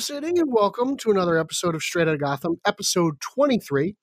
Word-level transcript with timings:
City, 0.00 0.28
and 0.28 0.50
welcome 0.50 0.96
to 0.96 1.10
another 1.10 1.36
episode 1.36 1.74
of 1.74 1.82
Straight 1.82 2.08
Outta 2.08 2.16
Gotham, 2.16 2.58
episode 2.66 3.20
23. 3.20 3.96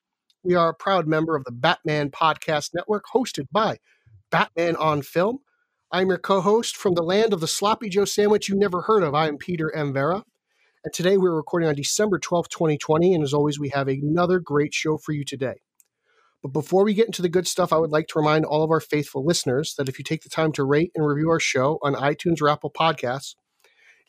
We 0.43 0.53
are 0.53 0.69
a 0.69 0.75
proud 0.75 1.07
member 1.07 1.35
of 1.35 1.43
the 1.43 1.51
Batman 1.51 2.11
Podcast 2.11 2.69
Network, 2.75 3.05
hosted 3.11 3.47
by 3.51 3.77
Batman 4.29 4.75
on 4.75 5.01
Film. 5.01 5.39
I'm 5.91 6.09
your 6.09 6.19
co 6.19 6.41
host 6.41 6.77
from 6.77 6.93
the 6.93 7.01
land 7.01 7.33
of 7.33 7.39
the 7.39 7.47
sloppy 7.47 7.89
Joe 7.89 8.05
sandwich 8.05 8.47
you 8.47 8.55
never 8.55 8.83
heard 8.83 9.01
of. 9.01 9.15
I 9.15 9.27
am 9.27 9.39
Peter 9.39 9.75
M. 9.75 9.91
Vera. 9.91 10.23
And 10.83 10.93
today 10.93 11.17
we're 11.17 11.35
recording 11.35 11.67
on 11.67 11.73
December 11.73 12.19
12th, 12.19 12.49
2020. 12.49 13.15
And 13.15 13.23
as 13.23 13.33
always, 13.33 13.59
we 13.59 13.69
have 13.69 13.87
another 13.87 14.39
great 14.39 14.75
show 14.75 14.97
for 14.97 15.13
you 15.13 15.25
today. 15.25 15.61
But 16.43 16.53
before 16.53 16.83
we 16.83 16.93
get 16.93 17.07
into 17.07 17.23
the 17.23 17.29
good 17.29 17.47
stuff, 17.47 17.73
I 17.73 17.77
would 17.77 17.91
like 17.91 18.07
to 18.09 18.19
remind 18.19 18.45
all 18.45 18.63
of 18.63 18.69
our 18.69 18.79
faithful 18.79 19.25
listeners 19.25 19.73
that 19.79 19.89
if 19.89 19.97
you 19.97 20.03
take 20.03 20.21
the 20.21 20.29
time 20.29 20.51
to 20.51 20.63
rate 20.63 20.91
and 20.93 21.07
review 21.07 21.31
our 21.31 21.39
show 21.39 21.79
on 21.81 21.95
iTunes 21.95 22.39
or 22.39 22.49
Apple 22.49 22.71
Podcasts, 22.71 23.33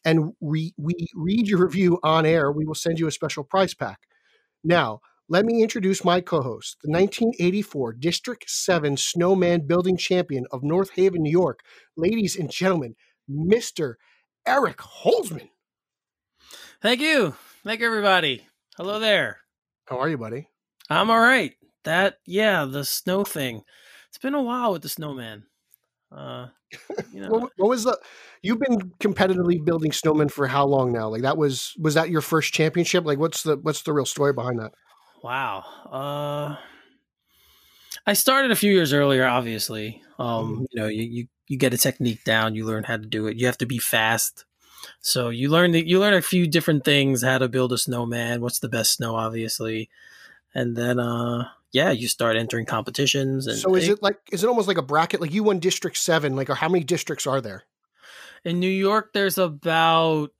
and 0.04 0.32
we, 0.41 0.74
we 0.77 0.94
read 1.14 1.48
your 1.48 1.64
review 1.64 1.98
on 2.02 2.27
air, 2.27 2.52
we 2.52 2.64
will 2.64 2.74
send 2.74 2.98
you 2.98 3.06
a 3.06 3.12
special 3.12 3.44
prize 3.44 3.74
pack. 3.74 4.00
Now, 4.64 5.00
let 5.28 5.44
me 5.44 5.62
introduce 5.62 6.04
my 6.04 6.20
co 6.20 6.41
host, 6.41 6.78
the 6.82 6.91
1984 6.91 7.94
District 7.94 8.48
7 8.48 8.96
Snowman 8.96 9.66
Building 9.66 9.96
Champion 9.96 10.46
of 10.50 10.62
North 10.62 10.91
Haven, 10.91 11.22
New 11.22 11.30
York. 11.30 11.60
Ladies 11.96 12.34
and 12.36 12.50
gentlemen, 12.50 12.94
Mr. 13.30 13.94
Eric 14.46 14.78
Holzman. 14.78 15.50
Thank 16.80 17.00
you. 17.00 17.34
Thank 17.62 17.80
you, 17.80 17.86
everybody. 17.86 18.46
Hello 18.76 18.98
there. 18.98 19.41
How 19.86 19.98
are 19.98 20.08
you, 20.08 20.16
buddy? 20.16 20.48
I'm 20.88 21.10
all 21.10 21.20
right. 21.20 21.54
That, 21.84 22.19
yeah, 22.24 22.64
the 22.64 22.84
snow 22.84 23.24
thing. 23.24 23.62
It's 24.08 24.19
been 24.19 24.34
a 24.34 24.42
while 24.42 24.72
with 24.72 24.82
the 24.82 24.88
snowman. 24.88 25.44
Uh, 26.11 26.48
you 27.12 27.20
know, 27.20 27.28
What, 27.28 27.53
what 27.56 27.69
was 27.69 27.84
the? 27.84 27.98
You've 28.42 28.61
been 28.61 28.78
competitively 29.01 29.64
building 29.64 29.91
snowmen 29.91 30.31
for 30.31 30.47
how 30.47 30.67
long 30.67 30.92
now? 30.92 31.09
Like 31.09 31.23
that 31.23 31.37
was 31.37 31.75
was 31.78 31.95
that 31.95 32.11
your 32.11 32.20
first 32.20 32.53
championship? 32.53 33.05
Like 33.05 33.19
what's 33.19 33.42
the 33.42 33.56
what's 33.56 33.83
the 33.83 33.92
real 33.92 34.06
story 34.06 34.33
behind 34.33 34.59
that? 34.61 34.73
wow. 35.23 35.65
Uh, 35.91 36.56
I 38.06 38.12
started 38.15 38.50
a 38.50 38.56
few 38.56 38.73
years 38.73 38.92
earlier, 38.92 39.27
obviously. 39.27 40.03
Um, 40.19 40.61
Mhm. 40.61 40.67
you 40.73 40.81
know, 40.81 40.87
you, 40.89 41.03
you, 41.03 41.28
you 41.47 41.59
get 41.59 41.75
a 41.75 41.78
technique 41.78 42.25
down, 42.25 42.55
you 42.55 42.65
learn 42.65 42.84
how 42.84 42.97
to 42.97 43.06
do 43.06 43.27
it. 43.27 43.37
You 43.37 43.47
have 43.47 43.59
to 43.59 43.67
be 43.67 43.78
fast. 43.78 44.45
So 45.00 45.28
you 45.31 45.48
learn 45.50 45.72
the, 45.72 45.87
you 45.87 45.98
learn 46.00 46.15
a 46.15 46.22
few 46.22 46.47
different 46.47 46.84
things, 46.84 47.22
how 47.22 47.39
to 47.39 47.48
build 47.48 47.72
a 47.72 47.78
snowman, 47.78 48.41
what's 48.41 48.61
the 48.61 48.69
best 48.69 48.93
snow, 48.95 49.17
obviously. 49.17 49.91
And 50.55 50.77
then, 50.77 50.98
uh, 50.98 51.48
yeah, 51.72 51.91
you 51.91 52.08
start 52.08 52.36
entering 52.36 52.66
competitions. 52.66 53.47
And 53.47 53.58
So 53.58 53.74
is 53.74 53.88
it 53.88 54.02
like 54.02 54.19
is 54.33 54.42
it 54.44 54.48
almost 54.48 54.69
like 54.69 54.78
a 54.78 54.83
bracket? 54.83 55.20
Like 55.20 55.33
you 55.33 55.42
won 55.42 55.58
District 55.58 55.97
Seven. 55.97 56.36
Like 56.36 56.50
or 56.50 56.55
how 56.55 56.69
many 56.69 56.84
districts 56.84 57.27
are 57.27 57.41
there? 57.41 57.64
In 58.44 58.60
New 58.60 58.69
York, 58.70 59.12
there's 59.12 59.36
about 59.38 60.30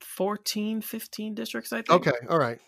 14, 0.00 0.80
15 0.82 1.34
districts, 1.34 1.72
I 1.72 1.78
think. 1.82 1.90
Okay, 2.06 2.26
all 2.28 2.38
right. 2.38 2.58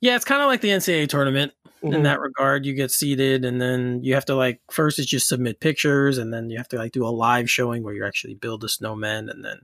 Yeah, 0.00 0.14
it's 0.14 0.24
kind 0.24 0.40
of 0.42 0.46
like 0.46 0.60
the 0.60 0.68
NCAA 0.70 1.08
tournament 1.08 1.52
in 1.82 1.90
Mhm. 1.90 2.02
that 2.04 2.20
regard. 2.20 2.64
You 2.64 2.74
get 2.74 2.92
seated, 2.92 3.44
and 3.44 3.60
then 3.60 4.00
you 4.04 4.14
have 4.14 4.24
to, 4.26 4.36
like, 4.36 4.60
first 4.70 5.00
it's 5.00 5.08
just 5.08 5.26
submit 5.26 5.58
pictures, 5.58 6.18
and 6.18 6.32
then 6.32 6.50
you 6.50 6.58
have 6.58 6.68
to, 6.68 6.76
like, 6.76 6.92
do 6.92 7.04
a 7.04 7.10
live 7.10 7.50
showing 7.50 7.82
where 7.82 7.94
you 7.94 8.04
actually 8.06 8.34
build 8.34 8.62
a 8.62 8.68
snowman, 8.68 9.28
and 9.28 9.44
then. 9.44 9.62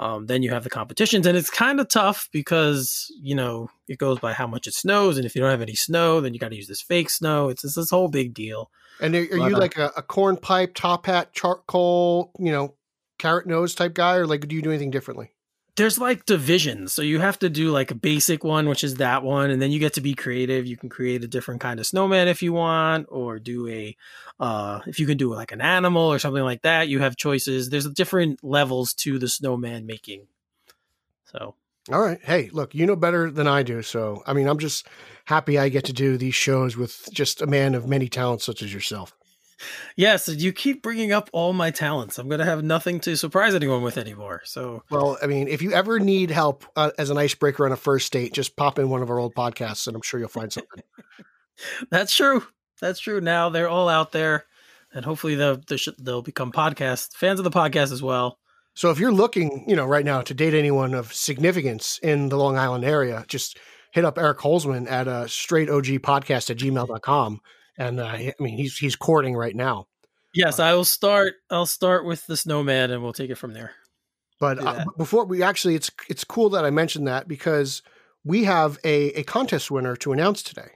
Um, 0.00 0.26
then 0.26 0.42
you 0.42 0.50
have 0.50 0.62
the 0.62 0.70
competitions, 0.70 1.26
and 1.26 1.36
it's 1.36 1.50
kind 1.50 1.80
of 1.80 1.88
tough 1.88 2.28
because 2.32 3.12
you 3.20 3.34
know 3.34 3.68
it 3.88 3.98
goes 3.98 4.20
by 4.20 4.32
how 4.32 4.46
much 4.46 4.66
it 4.66 4.74
snows, 4.74 5.16
and 5.16 5.26
if 5.26 5.34
you 5.34 5.40
don't 5.40 5.50
have 5.50 5.62
any 5.62 5.74
snow, 5.74 6.20
then 6.20 6.34
you 6.34 6.40
got 6.40 6.50
to 6.50 6.56
use 6.56 6.68
this 6.68 6.82
fake 6.82 7.10
snow. 7.10 7.48
It's, 7.48 7.64
it's 7.64 7.74
this 7.74 7.90
whole 7.90 8.08
big 8.08 8.32
deal. 8.32 8.70
And 9.00 9.14
are, 9.14 9.22
are 9.22 9.38
But, 9.38 9.50
you 9.50 9.56
uh, 9.56 9.58
like 9.58 9.76
a, 9.76 9.92
a 9.96 10.02
corn 10.02 10.36
pipe, 10.36 10.74
top 10.74 11.06
hat, 11.06 11.32
charcoal, 11.32 12.32
you 12.38 12.52
know, 12.52 12.74
carrot 13.18 13.46
nose 13.46 13.74
type 13.74 13.94
guy, 13.94 14.16
or 14.16 14.26
like 14.26 14.46
do 14.46 14.54
you 14.54 14.62
do 14.62 14.70
anything 14.70 14.90
differently? 14.90 15.32
There's 15.78 15.98
like 15.98 16.26
divisions 16.26 16.92
so 16.92 17.00
you 17.00 17.20
have 17.20 17.38
to 17.38 17.48
do 17.48 17.70
like 17.70 17.90
a 17.90 17.94
basic 17.94 18.44
one 18.44 18.68
which 18.68 18.84
is 18.84 18.96
that 18.96 19.22
one 19.22 19.50
and 19.50 19.62
then 19.62 19.70
you 19.70 19.78
get 19.78 19.94
to 19.94 20.00
be 20.00 20.12
creative 20.12 20.66
you 20.66 20.76
can 20.76 20.88
create 20.88 21.24
a 21.24 21.28
different 21.28 21.60
kind 21.60 21.80
of 21.80 21.86
snowman 21.86 22.28
if 22.28 22.42
you 22.42 22.52
want 22.52 23.06
or 23.08 23.38
do 23.38 23.66
a 23.68 23.96
uh 24.40 24.80
if 24.86 25.00
you 25.00 25.06
can 25.06 25.16
do 25.16 25.32
like 25.32 25.52
an 25.52 25.60
animal 25.60 26.12
or 26.12 26.18
something 26.18 26.42
like 26.42 26.62
that 26.62 26.88
you 26.88 26.98
have 26.98 27.16
choices 27.16 27.70
there's 27.70 27.88
different 27.90 28.42
levels 28.44 28.92
to 28.92 29.18
the 29.18 29.28
snowman 29.28 29.86
making 29.86 30.26
so 31.24 31.54
All 31.90 32.02
right. 32.02 32.20
Hey, 32.22 32.50
look, 32.52 32.74
you 32.74 32.84
know 32.84 32.96
better 32.96 33.30
than 33.30 33.46
I 33.46 33.62
do. 33.62 33.82
So, 33.82 34.22
I 34.26 34.34
mean, 34.34 34.46
I'm 34.46 34.58
just 34.58 34.86
happy 35.24 35.58
I 35.58 35.70
get 35.70 35.84
to 35.86 35.92
do 35.92 36.18
these 36.18 36.34
shows 36.34 36.76
with 36.76 37.08
just 37.12 37.40
a 37.40 37.46
man 37.46 37.74
of 37.74 37.88
many 37.88 38.08
talents 38.08 38.44
such 38.44 38.62
as 38.62 38.72
yourself. 38.74 39.17
Yes 39.96 40.28
you 40.28 40.52
keep 40.52 40.82
bringing 40.82 41.12
up 41.12 41.28
all 41.32 41.52
my 41.52 41.70
talents 41.70 42.18
i'm 42.18 42.28
gonna 42.28 42.44
have 42.44 42.62
nothing 42.62 43.00
to 43.00 43.16
surprise 43.16 43.54
anyone 43.54 43.82
with 43.82 43.98
anymore 43.98 44.40
so 44.44 44.82
Well, 44.90 45.18
I 45.22 45.26
mean, 45.26 45.48
if 45.48 45.62
you 45.62 45.72
ever 45.72 45.98
need 45.98 46.30
help 46.30 46.64
uh, 46.76 46.90
as 46.98 47.10
an 47.10 47.18
icebreaker 47.18 47.66
on 47.66 47.72
a 47.72 47.76
first 47.76 48.12
date, 48.12 48.32
just 48.32 48.56
pop 48.56 48.78
in 48.78 48.88
one 48.90 49.02
of 49.02 49.10
our 49.10 49.18
old 49.18 49.34
podcasts 49.34 49.86
and 49.86 49.96
I'm 49.96 50.02
sure 50.02 50.20
you'll 50.20 50.28
find 50.28 50.52
something. 50.52 50.82
that's 51.90 52.14
true 52.14 52.44
that's 52.80 53.00
true 53.00 53.20
now 53.20 53.48
they're 53.48 53.68
all 53.68 53.88
out 53.88 54.12
there 54.12 54.44
and 54.92 55.04
hopefully 55.04 55.34
they'll 55.34 55.60
they'll, 55.66 55.78
they'll 55.98 56.22
become 56.22 56.52
podcast 56.52 57.14
fans 57.16 57.40
of 57.40 57.44
the 57.44 57.50
podcast 57.50 57.92
as 57.92 58.02
well 58.02 58.38
So 58.74 58.90
if 58.92 59.00
you're 59.00 59.10
looking, 59.10 59.64
you 59.66 59.74
know, 59.74 59.86
right 59.86 60.04
now 60.04 60.20
to 60.22 60.34
date 60.34 60.54
anyone 60.54 60.94
of 60.94 61.12
significance 61.12 61.98
in 62.00 62.28
the 62.28 62.36
Long 62.36 62.56
Island 62.56 62.84
area, 62.84 63.24
just 63.26 63.58
hit 63.90 64.04
up 64.04 64.18
Eric 64.18 64.38
Holzman 64.38 64.88
at 64.88 65.08
a 65.08 65.26
straight 65.26 65.68
OG 65.68 65.86
podcast 66.06 66.48
at 66.50 66.58
gmail.com. 66.58 67.40
And 67.78 68.00
uh, 68.00 68.06
I 68.06 68.34
mean, 68.38 68.56
he's, 68.56 68.76
he's 68.76 68.96
courting 68.96 69.34
right 69.34 69.56
now. 69.56 69.86
Yes, 70.34 70.58
I 70.58 70.74
will 70.74 70.84
start. 70.84 71.34
I'll 71.50 71.64
start 71.64 72.04
with 72.04 72.26
the 72.26 72.36
snowman, 72.36 72.90
and 72.90 73.02
we'll 73.02 73.14
take 73.14 73.30
it 73.30 73.36
from 73.36 73.54
there. 73.54 73.72
But 74.38 74.58
uh, 74.58 74.84
before 74.96 75.24
we 75.24 75.42
actually, 75.42 75.74
it's, 75.74 75.90
it's 76.08 76.22
cool 76.22 76.50
that 76.50 76.64
I 76.64 76.70
mentioned 76.70 77.08
that 77.08 77.26
because 77.26 77.82
we 78.24 78.44
have 78.44 78.78
a, 78.84 79.12
a 79.18 79.22
contest 79.22 79.70
winner 79.70 79.96
to 79.96 80.12
announce 80.12 80.42
today. 80.42 80.72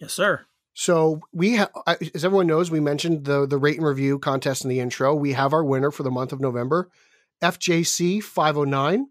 Yes, 0.00 0.12
sir. 0.12 0.46
So 0.74 1.20
we 1.32 1.52
have, 1.52 1.70
as 1.86 2.22
everyone 2.24 2.48
knows, 2.48 2.70
we 2.70 2.80
mentioned 2.80 3.24
the 3.24 3.46
the 3.46 3.56
rate 3.56 3.78
and 3.78 3.86
review 3.86 4.18
contest 4.18 4.62
in 4.62 4.68
the 4.68 4.80
intro. 4.80 5.14
We 5.14 5.32
have 5.32 5.54
our 5.54 5.64
winner 5.64 5.90
for 5.90 6.02
the 6.02 6.10
month 6.10 6.34
of 6.34 6.40
November, 6.40 6.90
FJC 7.42 8.22
five 8.22 8.56
hundred 8.56 8.70
nine. 8.70 9.06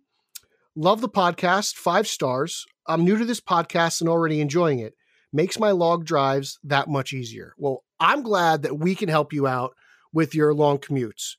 Love 0.76 1.02
the 1.02 1.10
podcast, 1.10 1.74
five 1.74 2.08
stars. 2.08 2.68
I'm 2.86 3.04
new 3.04 3.18
to 3.18 3.26
this 3.26 3.42
podcast 3.42 4.02
and 4.02 4.10
already 4.10 4.42
enjoying 4.42 4.78
it. 4.78 4.94
Makes 5.35 5.59
my 5.59 5.72
log 5.72 6.06
drives 6.06 6.59
that 6.63 6.88
much 6.88 7.12
easier. 7.12 7.53
Well, 7.57 7.84
I'm 8.00 8.23
glad 8.23 8.62
that 8.62 8.79
we 8.79 8.96
can 8.96 9.09
help 9.09 9.34
you 9.34 9.47
out 9.47 9.75
with 10.13 10.34
your 10.34 10.53
long 10.53 10.78
commutes. 10.78 11.34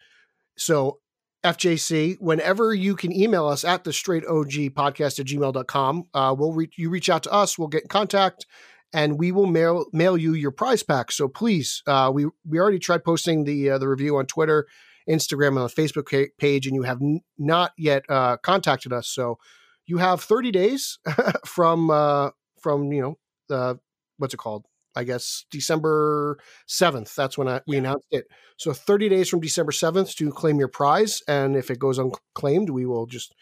So 0.58 0.98
FJC, 1.42 2.16
whenever 2.20 2.74
you 2.74 2.94
can 2.94 3.10
email 3.10 3.46
us 3.46 3.64
at 3.64 3.84
the 3.84 3.94
straight 3.94 4.26
OG 4.26 4.74
podcast 4.74 5.18
at 5.18 5.24
gmail.com, 5.24 6.08
uh, 6.12 6.34
we'll 6.36 6.52
re- 6.52 6.68
you 6.76 6.90
reach 6.90 7.08
out 7.08 7.22
to 7.22 7.32
us, 7.32 7.58
we'll 7.58 7.68
get 7.68 7.84
in 7.84 7.88
contact 7.88 8.44
and 8.92 9.18
we 9.18 9.32
will 9.32 9.46
mail 9.46 9.86
mail 9.94 10.18
you 10.18 10.34
your 10.34 10.50
prize 10.50 10.82
pack. 10.82 11.10
So 11.10 11.26
please, 11.26 11.82
uh, 11.86 12.10
we 12.12 12.26
we 12.46 12.58
already 12.58 12.78
tried 12.78 13.02
posting 13.02 13.44
the 13.44 13.70
uh, 13.70 13.78
the 13.78 13.88
review 13.88 14.18
on 14.18 14.26
Twitter, 14.26 14.66
Instagram, 15.08 15.48
and 15.48 15.58
on 15.60 15.70
the 15.74 15.82
Facebook 15.82 16.28
page, 16.38 16.66
and 16.66 16.74
you 16.76 16.82
have 16.82 17.00
n- 17.00 17.20
not 17.38 17.72
yet 17.78 18.04
uh, 18.10 18.36
contacted 18.36 18.92
us. 18.92 19.08
So 19.08 19.38
you 19.86 19.98
have 19.98 20.20
30 20.20 20.50
days 20.50 20.98
from 21.46 21.90
uh, 21.90 22.30
from 22.60 22.92
you 22.92 23.02
know 23.02 23.54
uh, 23.56 23.74
what's 24.18 24.34
it 24.34 24.38
called? 24.38 24.64
I 24.94 25.04
guess 25.04 25.44
December 25.50 26.38
7th. 26.66 27.14
That's 27.14 27.36
when 27.36 27.48
I, 27.48 27.60
we 27.66 27.76
announced 27.76 28.06
it. 28.10 28.26
So 28.56 28.72
30 28.72 29.10
days 29.10 29.28
from 29.28 29.40
December 29.40 29.72
7th 29.72 30.14
to 30.16 30.30
claim 30.30 30.58
your 30.58 30.68
prize, 30.68 31.22
and 31.28 31.54
if 31.54 31.70
it 31.70 31.78
goes 31.78 31.98
unclaimed, 31.98 32.70
we 32.70 32.86
will 32.86 33.06
just 33.06 33.34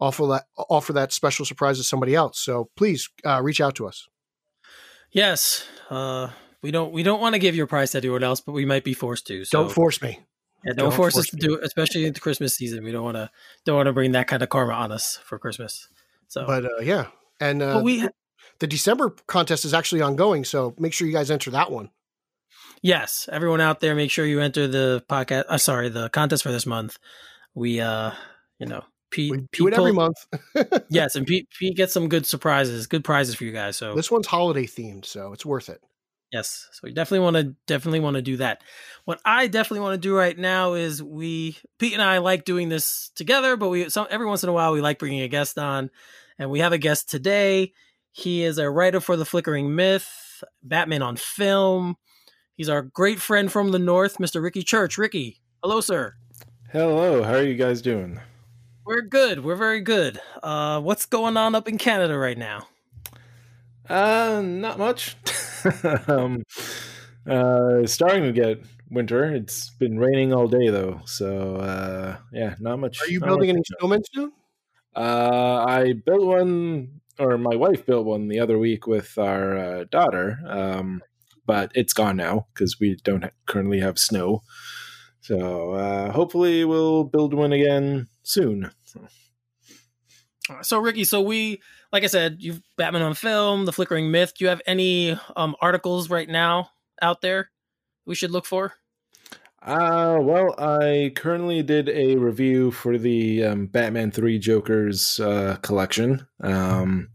offer 0.00 0.26
that 0.28 0.44
offer 0.70 0.92
that 0.94 1.12
special 1.12 1.44
surprise 1.44 1.76
to 1.76 1.84
somebody 1.84 2.14
else. 2.14 2.38
So 2.38 2.70
please 2.76 3.08
uh, 3.26 3.42
reach 3.42 3.60
out 3.60 3.74
to 3.76 3.86
us. 3.86 4.08
Yes. 5.10 5.66
Uh, 5.90 6.30
we 6.62 6.70
don't. 6.70 6.92
We 6.92 7.02
don't 7.02 7.20
want 7.20 7.34
to 7.34 7.38
give 7.38 7.54
your 7.54 7.66
prize 7.66 7.92
to 7.92 7.98
anyone 7.98 8.24
else, 8.24 8.40
but 8.40 8.52
we 8.52 8.64
might 8.64 8.84
be 8.84 8.94
forced 8.94 9.26
to. 9.28 9.44
So 9.44 9.62
Don't 9.62 9.72
force 9.72 10.02
me. 10.02 10.20
yeah, 10.64 10.72
don't, 10.72 10.76
don't 10.76 10.90
force, 10.92 11.14
force 11.14 11.26
us 11.26 11.30
to 11.30 11.36
me. 11.36 11.40
do 11.40 11.54
it, 11.54 11.64
especially 11.64 12.04
in 12.06 12.12
the 12.12 12.20
Christmas 12.20 12.54
season. 12.54 12.82
We 12.82 12.92
don't 12.92 13.04
want 13.04 13.16
to. 13.16 13.30
Don't 13.64 13.76
want 13.76 13.86
to 13.86 13.92
bring 13.92 14.12
that 14.12 14.26
kind 14.26 14.42
of 14.42 14.48
karma 14.48 14.72
on 14.72 14.90
us 14.90 15.18
for 15.24 15.38
Christmas. 15.38 15.88
So, 16.28 16.46
but, 16.46 16.62
But 16.62 16.72
uh, 16.72 16.80
yeah, 16.82 17.06
and 17.40 17.62
uh, 17.62 17.80
we. 17.84 18.08
The 18.60 18.66
December 18.66 19.10
contest 19.26 19.64
is 19.64 19.74
actually 19.74 20.02
ongoing, 20.02 20.44
so 20.44 20.74
make 20.78 20.92
sure 20.92 21.06
you 21.06 21.12
guys 21.12 21.30
enter 21.30 21.50
that 21.52 21.70
one. 21.70 21.90
Yes, 22.82 23.28
everyone 23.32 23.60
out 23.60 23.80
there, 23.80 23.94
make 23.94 24.10
sure 24.10 24.24
you 24.24 24.40
enter 24.40 24.68
the 24.68 25.04
podcast. 25.08 25.44
Uh, 25.48 25.58
sorry, 25.58 25.88
the 25.88 26.08
contest 26.10 26.42
for 26.42 26.52
this 26.52 26.66
month. 26.66 26.98
We, 27.54 27.80
uh, 27.80 28.12
you 28.58 28.66
know, 28.66 28.84
Pete, 29.10 29.32
We 29.32 29.38
Pete 29.38 29.48
do 29.52 29.66
it 29.68 29.74
every 29.74 29.92
told- 29.92 30.14
month. 30.54 30.84
Yes, 30.90 31.16
and 31.16 31.26
Pete, 31.26 31.48
Pete 31.58 31.76
gets 31.76 31.92
some 31.92 32.08
good 32.08 32.24
surprises, 32.26 32.86
good 32.86 33.04
prizes 33.04 33.34
for 33.34 33.44
you 33.44 33.52
guys. 33.52 33.76
So 33.76 33.94
This 33.94 34.10
one's 34.10 34.26
holiday 34.26 34.66
themed, 34.66 35.04
so 35.06 35.32
it's 35.32 35.44
worth 35.46 35.68
it. 35.68 35.80
Yes. 36.30 36.68
So 36.72 36.80
we 36.84 36.92
definitely 36.92 37.24
want 37.24 37.36
to 37.36 37.54
definitely 37.66 38.00
want 38.00 38.16
to 38.16 38.22
do 38.22 38.36
that. 38.36 38.62
What 39.06 39.18
I 39.24 39.46
definitely 39.46 39.80
want 39.80 39.94
to 39.94 40.06
do 40.08 40.14
right 40.14 40.36
now 40.38 40.74
is 40.74 41.02
we 41.02 41.56
Pete 41.78 41.94
and 41.94 42.02
I 42.02 42.18
like 42.18 42.44
doing 42.44 42.68
this 42.68 43.10
together, 43.14 43.56
but 43.56 43.70
we 43.70 43.88
some 43.88 44.06
every 44.10 44.26
once 44.26 44.42
in 44.42 44.50
a 44.50 44.52
while 44.52 44.72
we 44.74 44.82
like 44.82 44.98
bringing 44.98 45.22
a 45.22 45.28
guest 45.28 45.58
on, 45.58 45.88
and 46.38 46.50
we 46.50 46.60
have 46.60 46.74
a 46.74 46.78
guest 46.78 47.08
today. 47.08 47.72
He 48.12 48.42
is 48.42 48.58
a 48.58 48.70
writer 48.70 49.00
for 49.00 49.16
the 49.16 49.24
Flickering 49.24 49.74
Myth, 49.74 50.42
Batman 50.62 51.02
on 51.02 51.16
film. 51.16 51.96
He's 52.54 52.68
our 52.68 52.82
great 52.82 53.20
friend 53.20 53.50
from 53.50 53.70
the 53.70 53.78
north, 53.78 54.18
Mr. 54.18 54.42
Ricky 54.42 54.62
Church. 54.62 54.98
Ricky, 54.98 55.40
hello, 55.62 55.80
sir. 55.80 56.14
Hello, 56.72 57.22
how 57.22 57.34
are 57.34 57.42
you 57.42 57.54
guys 57.54 57.80
doing? 57.80 58.20
We're 58.84 59.02
good. 59.02 59.44
We're 59.44 59.56
very 59.56 59.80
good. 59.80 60.20
Uh, 60.42 60.80
what's 60.80 61.06
going 61.06 61.36
on 61.36 61.54
up 61.54 61.68
in 61.68 61.78
Canada 61.78 62.16
right 62.16 62.38
now? 62.38 62.66
Uh, 63.88 64.42
not 64.44 64.78
much. 64.78 65.16
um, 66.08 66.42
uh, 67.26 67.86
starting 67.86 68.24
to 68.24 68.32
get 68.32 68.64
winter. 68.90 69.24
It's 69.24 69.70
been 69.70 69.98
raining 69.98 70.32
all 70.32 70.48
day 70.48 70.68
though, 70.68 71.00
so 71.04 71.56
uh, 71.56 72.16
yeah, 72.32 72.54
not 72.60 72.78
much. 72.78 73.00
Are 73.02 73.10
you 73.10 73.20
building 73.20 73.50
any 73.50 73.58
much. 73.58 73.68
snowmen 73.80 74.02
soon? 74.12 74.32
Uh, 74.94 75.64
I 75.66 75.92
built 75.92 76.26
one, 76.26 77.00
or 77.18 77.38
my 77.38 77.56
wife 77.56 77.84
built 77.86 78.06
one 78.06 78.28
the 78.28 78.40
other 78.40 78.58
week 78.58 78.86
with 78.86 79.16
our 79.18 79.56
uh, 79.56 79.84
daughter. 79.90 80.38
Um, 80.46 81.02
but 81.46 81.72
it's 81.74 81.92
gone 81.92 82.16
now 82.16 82.46
because 82.54 82.78
we 82.78 82.96
don't 83.04 83.24
ha- 83.24 83.30
currently 83.46 83.80
have 83.80 83.98
snow. 83.98 84.42
So 85.20 85.72
uh, 85.72 86.12
hopefully 86.12 86.64
we'll 86.64 87.04
build 87.04 87.34
one 87.34 87.52
again 87.52 88.08
soon. 88.22 88.70
So 90.62 90.78
Ricky, 90.78 91.04
so 91.04 91.20
we 91.20 91.60
like 91.92 92.04
I 92.04 92.06
said, 92.06 92.36
you've 92.40 92.62
Batman 92.76 93.02
on 93.02 93.14
film, 93.14 93.64
The 93.64 93.72
Flickering 93.72 94.10
Myth. 94.10 94.32
Do 94.36 94.44
you 94.44 94.48
have 94.48 94.62
any 94.66 95.18
um 95.36 95.56
articles 95.60 96.08
right 96.08 96.28
now 96.28 96.70
out 97.02 97.20
there 97.20 97.50
we 98.06 98.14
should 98.14 98.30
look 98.30 98.46
for? 98.46 98.74
Uh, 99.60 100.18
well, 100.20 100.54
I 100.58 101.12
currently 101.16 101.62
did 101.62 101.88
a 101.88 102.16
review 102.16 102.70
for 102.70 102.96
the 102.96 103.44
um, 103.44 103.66
Batman 103.66 104.10
3 104.10 104.38
Jokers 104.38 105.18
uh, 105.18 105.56
collection. 105.62 106.26
Um, 106.40 107.08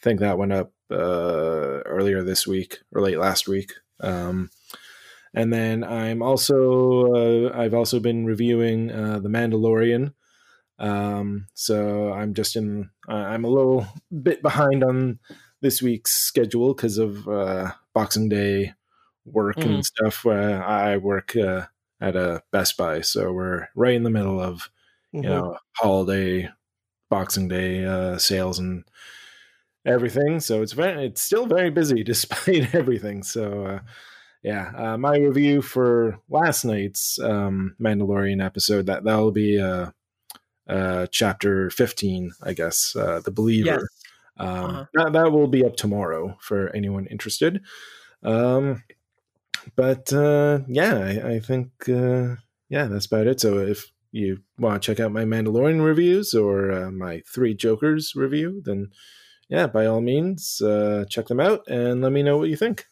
I 0.00 0.02
think 0.02 0.20
that 0.20 0.38
went 0.38 0.52
up 0.52 0.72
uh, 0.90 1.82
earlier 1.86 2.22
this 2.22 2.46
week 2.46 2.78
or 2.92 3.00
late 3.00 3.18
last 3.18 3.46
week. 3.46 3.72
Um, 4.00 4.50
and 5.34 5.52
then 5.52 5.84
I'm 5.84 6.22
also 6.22 7.12
uh, 7.14 7.56
I've 7.56 7.74
also 7.74 8.00
been 8.00 8.24
reviewing 8.24 8.90
uh, 8.90 9.20
the 9.20 9.28
Mandalorian. 9.28 10.14
Um, 10.78 11.46
so 11.54 12.12
I'm 12.12 12.34
just 12.34 12.56
in 12.56 12.90
I'm 13.08 13.44
a 13.44 13.50
little 13.50 13.86
bit 14.22 14.42
behind 14.42 14.82
on 14.82 15.18
this 15.60 15.82
week's 15.82 16.12
schedule 16.12 16.74
because 16.74 16.98
of 16.98 17.28
uh, 17.28 17.72
Boxing 17.94 18.28
Day 18.28 18.74
work 19.32 19.64
Mhm. 19.64 19.64
and 19.64 19.84
stuff. 19.84 20.24
Where 20.24 20.62
I 20.64 20.96
work 20.98 21.36
uh, 21.36 21.66
at 22.00 22.16
a 22.16 22.42
Best 22.52 22.76
Buy, 22.76 23.00
so 23.02 23.32
we're 23.32 23.68
right 23.74 23.94
in 23.94 24.02
the 24.04 24.10
middle 24.10 24.40
of 24.40 24.70
Mhm. 25.12 25.22
you 25.22 25.28
know 25.30 25.58
holiday 25.76 26.50
boxing 27.10 27.48
day 27.48 27.84
uh 27.84 28.18
sales 28.18 28.58
and 28.58 28.84
everything 29.86 30.40
so 30.40 30.60
it's 30.62 30.72
very 30.72 31.06
it's 31.06 31.22
still 31.22 31.46
very 31.46 31.70
busy 31.70 32.02
despite 32.04 32.74
everything 32.74 33.22
so 33.22 33.64
uh 33.66 33.80
yeah 34.42 34.72
uh, 34.76 34.98
my 34.98 35.16
review 35.16 35.62
for 35.62 36.20
last 36.28 36.64
night's 36.64 37.18
um 37.20 37.74
mandalorian 37.80 38.44
episode 38.44 38.86
that 38.86 39.04
that'll 39.04 39.32
be 39.32 39.60
uh 39.60 39.90
uh 40.68 41.06
chapter 41.12 41.70
15 41.70 42.32
i 42.42 42.52
guess 42.52 42.96
uh 42.96 43.20
the 43.24 43.30
believer 43.32 43.88
um 44.38 44.68
Uh-huh. 44.68 44.86
that, 44.94 45.12
that 45.12 45.32
will 45.32 45.48
be 45.48 45.64
up 45.64 45.76
tomorrow 45.76 46.36
for 46.40 46.70
anyone 46.76 47.06
interested 47.06 47.62
um 48.24 48.82
but 49.76 50.12
uh 50.12 50.60
yeah 50.68 50.94
i, 50.98 51.34
I 51.34 51.40
think 51.40 51.70
uh 51.88 52.36
yeah 52.68 52.84
that's 52.84 53.06
about 53.06 53.26
it 53.26 53.40
so 53.40 53.58
if 53.58 53.90
you 54.12 54.38
want 54.58 54.82
to 54.82 54.86
check 54.86 55.00
out 55.00 55.12
my 55.12 55.24
Mandalorian 55.24 55.84
reviews 55.84 56.34
or 56.34 56.72
uh, 56.72 56.90
my 56.90 57.22
Three 57.26 57.54
Jokers 57.54 58.14
review, 58.14 58.62
then 58.64 58.90
yeah, 59.48 59.66
by 59.66 59.86
all 59.86 60.00
means, 60.00 60.60
uh, 60.60 61.04
check 61.08 61.26
them 61.26 61.40
out 61.40 61.66
and 61.68 62.02
let 62.02 62.12
me 62.12 62.22
know 62.22 62.36
what 62.36 62.48
you 62.48 62.56
think. 62.56 62.86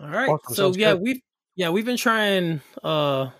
All 0.00 0.08
right. 0.08 0.28
Awesome. 0.28 0.54
So 0.54 0.62
Sounds 0.64 0.76
yeah, 0.76 0.92
good. 0.92 1.02
we've 1.02 1.20
yeah, 1.54 1.70
we've 1.70 1.84
been 1.84 1.96
trying 1.96 2.60
uh 2.82 3.30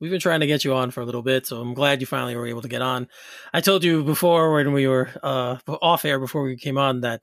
we've 0.00 0.10
been 0.10 0.20
trying 0.20 0.40
to 0.40 0.46
get 0.46 0.64
you 0.64 0.74
on 0.74 0.90
for 0.90 1.00
a 1.00 1.04
little 1.04 1.22
bit, 1.22 1.46
so 1.46 1.60
I'm 1.60 1.74
glad 1.74 2.00
you 2.00 2.06
finally 2.06 2.36
were 2.36 2.46
able 2.46 2.62
to 2.62 2.68
get 2.68 2.82
on. 2.82 3.08
I 3.52 3.60
told 3.60 3.82
you 3.84 4.04
before 4.04 4.52
when 4.52 4.72
we 4.72 4.86
were 4.86 5.10
uh 5.22 5.58
off 5.82 6.04
air 6.04 6.20
before 6.20 6.44
we 6.44 6.56
came 6.56 6.78
on 6.78 7.00
that 7.00 7.22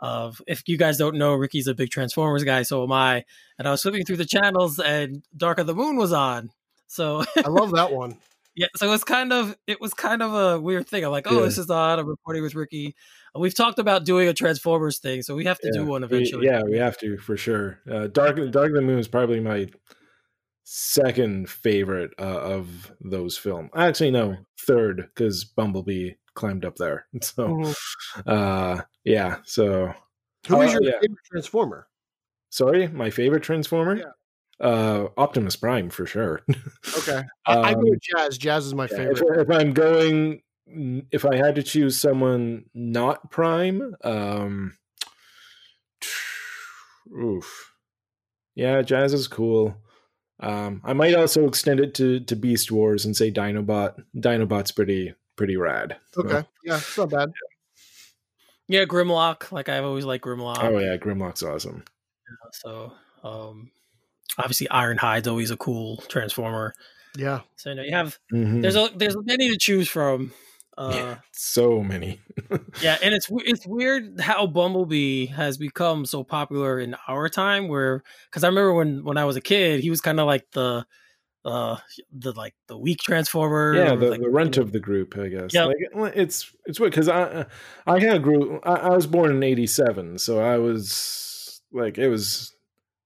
uh, 0.00 0.32
if 0.46 0.62
you 0.66 0.76
guys 0.78 0.96
don't 0.98 1.16
know, 1.16 1.34
Ricky's 1.34 1.66
a 1.66 1.74
big 1.74 1.90
Transformers 1.90 2.42
guy, 2.44 2.62
so 2.62 2.82
am 2.82 2.92
I. 2.92 3.24
And 3.58 3.68
I 3.68 3.70
was 3.70 3.82
flipping 3.82 4.04
through 4.04 4.16
the 4.16 4.24
channels 4.26 4.78
and 4.78 5.22
Dark 5.36 5.58
of 5.58 5.66
the 5.66 5.74
Moon 5.74 5.96
was 5.96 6.12
on. 6.12 6.50
So 6.86 7.24
I 7.36 7.48
love 7.48 7.72
that 7.72 7.92
one. 7.92 8.16
Yeah, 8.56 8.66
so 8.74 8.92
it's 8.92 9.04
kind 9.04 9.32
of 9.32 9.56
it 9.68 9.80
was 9.80 9.94
kind 9.94 10.20
of 10.22 10.34
a 10.34 10.60
weird 10.60 10.88
thing. 10.88 11.04
I'm 11.04 11.12
like, 11.12 11.30
oh, 11.30 11.36
Yeah. 11.38 11.44
this 11.44 11.56
is 11.56 11.70
odd. 11.70 12.00
I'm 12.00 12.08
recording 12.08 12.42
with 12.42 12.56
Ricky. 12.56 12.96
We've 13.34 13.54
talked 13.54 13.78
about 13.78 14.04
doing 14.04 14.26
a 14.28 14.34
Transformers 14.34 14.98
thing, 14.98 15.22
so 15.22 15.36
we 15.36 15.44
have 15.44 15.58
to 15.60 15.70
do 15.72 15.86
one 15.86 16.02
we- 16.02 16.06
eventually. 16.06 16.46
yeah, 16.46 16.60
we 16.64 16.76
have 16.76 16.98
to 16.98 17.16
for 17.16 17.36
sure. 17.36 17.78
Uh, 17.90 18.08
Dark 18.08 18.36
Dark 18.50 18.70
of 18.70 18.74
the 18.74 18.82
Moon 18.82 18.98
is 18.98 19.06
probably 19.06 19.38
my 19.38 19.68
second 20.64 21.48
favorite 21.48 22.10
uh, 22.18 22.22
of 22.40 22.92
those 23.00 23.38
films. 23.38 23.70
Actually, 23.74 24.10
no, 24.10 24.36
third 24.66 25.08
because 25.14 25.44
Bumblebee 25.44 26.10
climbed 26.34 26.64
up 26.64 26.76
there. 26.76 27.06
So, 27.22 27.48
Mhm. 27.48 27.76
uh, 28.26 28.82
yeah. 29.04 29.38
So, 29.44 29.92
Who 30.48 30.62
is 30.62 30.74
Uh, 30.74 30.78
your 30.80 30.92
yeah. 30.92 31.00
favorite 31.00 31.24
Transformer? 31.30 31.86
sorry, 32.50 32.88
my 32.88 33.10
favorite 33.10 33.42
Transformer. 33.42 33.96
Yeah. 33.96 34.12
Uh, 34.66 35.08
Optimus 35.16 35.56
Prime 35.56 35.88
for 35.90 36.06
sure. 36.06 36.42
Okay, 36.98 37.22
I, 37.46 37.56
I 37.56 37.72
go 37.74 37.80
Um, 37.80 37.90
with 37.90 38.00
Jazz. 38.00 38.36
Jazz 38.36 38.66
is 38.66 38.74
my 38.74 38.88
Yeah, 38.90 38.96
favorite. 38.96 39.18
If, 39.38 39.48
if 39.48 39.50
I'm 39.50 39.72
going, 39.72 40.42
if 41.12 41.24
I 41.24 41.36
had 41.36 41.54
to 41.54 41.62
choose 41.62 41.98
someone 41.98 42.64
not 42.74 43.30
Prime, 43.30 43.94
um, 44.02 44.76
oof, 47.16 47.72
yeah, 48.54 48.82
Jazz 48.82 49.12
is 49.14 49.28
cool. 49.28 49.76
Um, 50.40 50.80
I 50.84 50.92
might 50.94 51.14
also 51.14 51.46
extend 51.46 51.80
it 51.80 51.94
to 51.94 52.20
to 52.20 52.34
Beast 52.36 52.72
Wars 52.72 53.04
and 53.04 53.16
say 53.16 53.30
Dinobot. 53.30 54.02
Dinobot's 54.16 54.72
pretty 54.72 55.14
pretty 55.40 55.56
rad. 55.56 55.96
So- 56.12 56.20
Okay, 56.22 56.46
yeah, 56.66 56.76
it's 56.76 56.98
not 56.98 57.08
bad. 57.08 57.32
Yeah, 58.68 58.84
Grimlock. 58.84 59.50
Like 59.50 59.68
I've 59.70 59.84
always 59.84 60.04
liked 60.04 60.22
Grimlock. 60.24 60.58
Oh 60.62 60.78
yeah, 60.78 60.96
Grimlock's 60.98 61.42
awesome. 61.42 61.82
So 62.52 62.92
um 63.24 63.70
obviously 64.38 64.68
Ironhide's 64.68 65.26
always 65.26 65.50
a 65.50 65.56
cool 65.56 65.96
transformer. 66.08 66.74
Yeah, 67.16 67.40
So 67.56 67.70
you 67.70 67.76
know 67.76 67.82
you 67.82 67.92
have 67.96 68.18
Mhm. 68.32 68.60
there's 68.62 68.76
a 68.76 68.90
there's 68.94 69.16
many 69.24 69.48
to 69.50 69.56
choose 69.58 69.88
from. 69.88 70.32
Uh 70.78 70.92
Yeah. 70.94 71.16
so 71.32 71.82
many. 71.82 72.20
yeah, 72.82 72.98
and 73.02 73.12
it's 73.14 73.26
it's 73.30 73.66
weird 73.66 74.20
how 74.20 74.46
Bumblebee 74.46 75.26
has 75.26 75.56
become 75.58 76.04
so 76.06 76.22
popular 76.22 76.78
in 76.78 76.94
our 77.08 77.28
time 77.30 77.66
where 77.66 78.02
cuz 78.30 78.44
I 78.44 78.48
remember 78.48 78.74
when 78.74 79.04
when 79.04 79.16
I 79.16 79.24
was 79.24 79.36
a 79.36 79.40
kid, 79.40 79.80
he 79.80 79.88
was 79.90 80.00
kind 80.02 80.20
of 80.20 80.26
like 80.26 80.46
the 80.52 80.84
uh 81.44 81.76
the 82.12 82.32
like 82.32 82.54
the 82.66 82.76
weak 82.76 82.98
transformer 83.00 83.74
yeah, 83.74 83.94
the, 83.94 84.10
like, 84.10 84.20
the 84.20 84.28
runt 84.28 84.56
you 84.56 84.60
know, 84.62 84.66
of 84.66 84.72
the 84.72 84.80
group, 84.80 85.16
I 85.16 85.28
guess. 85.28 85.54
Yep. 85.54 85.68
Like 85.94 86.12
it's 86.16 86.54
it's 86.66 86.78
weird 86.78 86.92
because 86.92 87.08
I 87.08 87.46
I 87.86 87.96
of 87.96 88.22
grew. 88.22 88.60
I, 88.62 88.74
I 88.74 88.88
was 88.90 89.06
born 89.06 89.30
in 89.30 89.42
'87, 89.42 90.18
so 90.18 90.40
I 90.40 90.58
was 90.58 91.62
like 91.72 91.96
it 91.98 92.08
was 92.08 92.54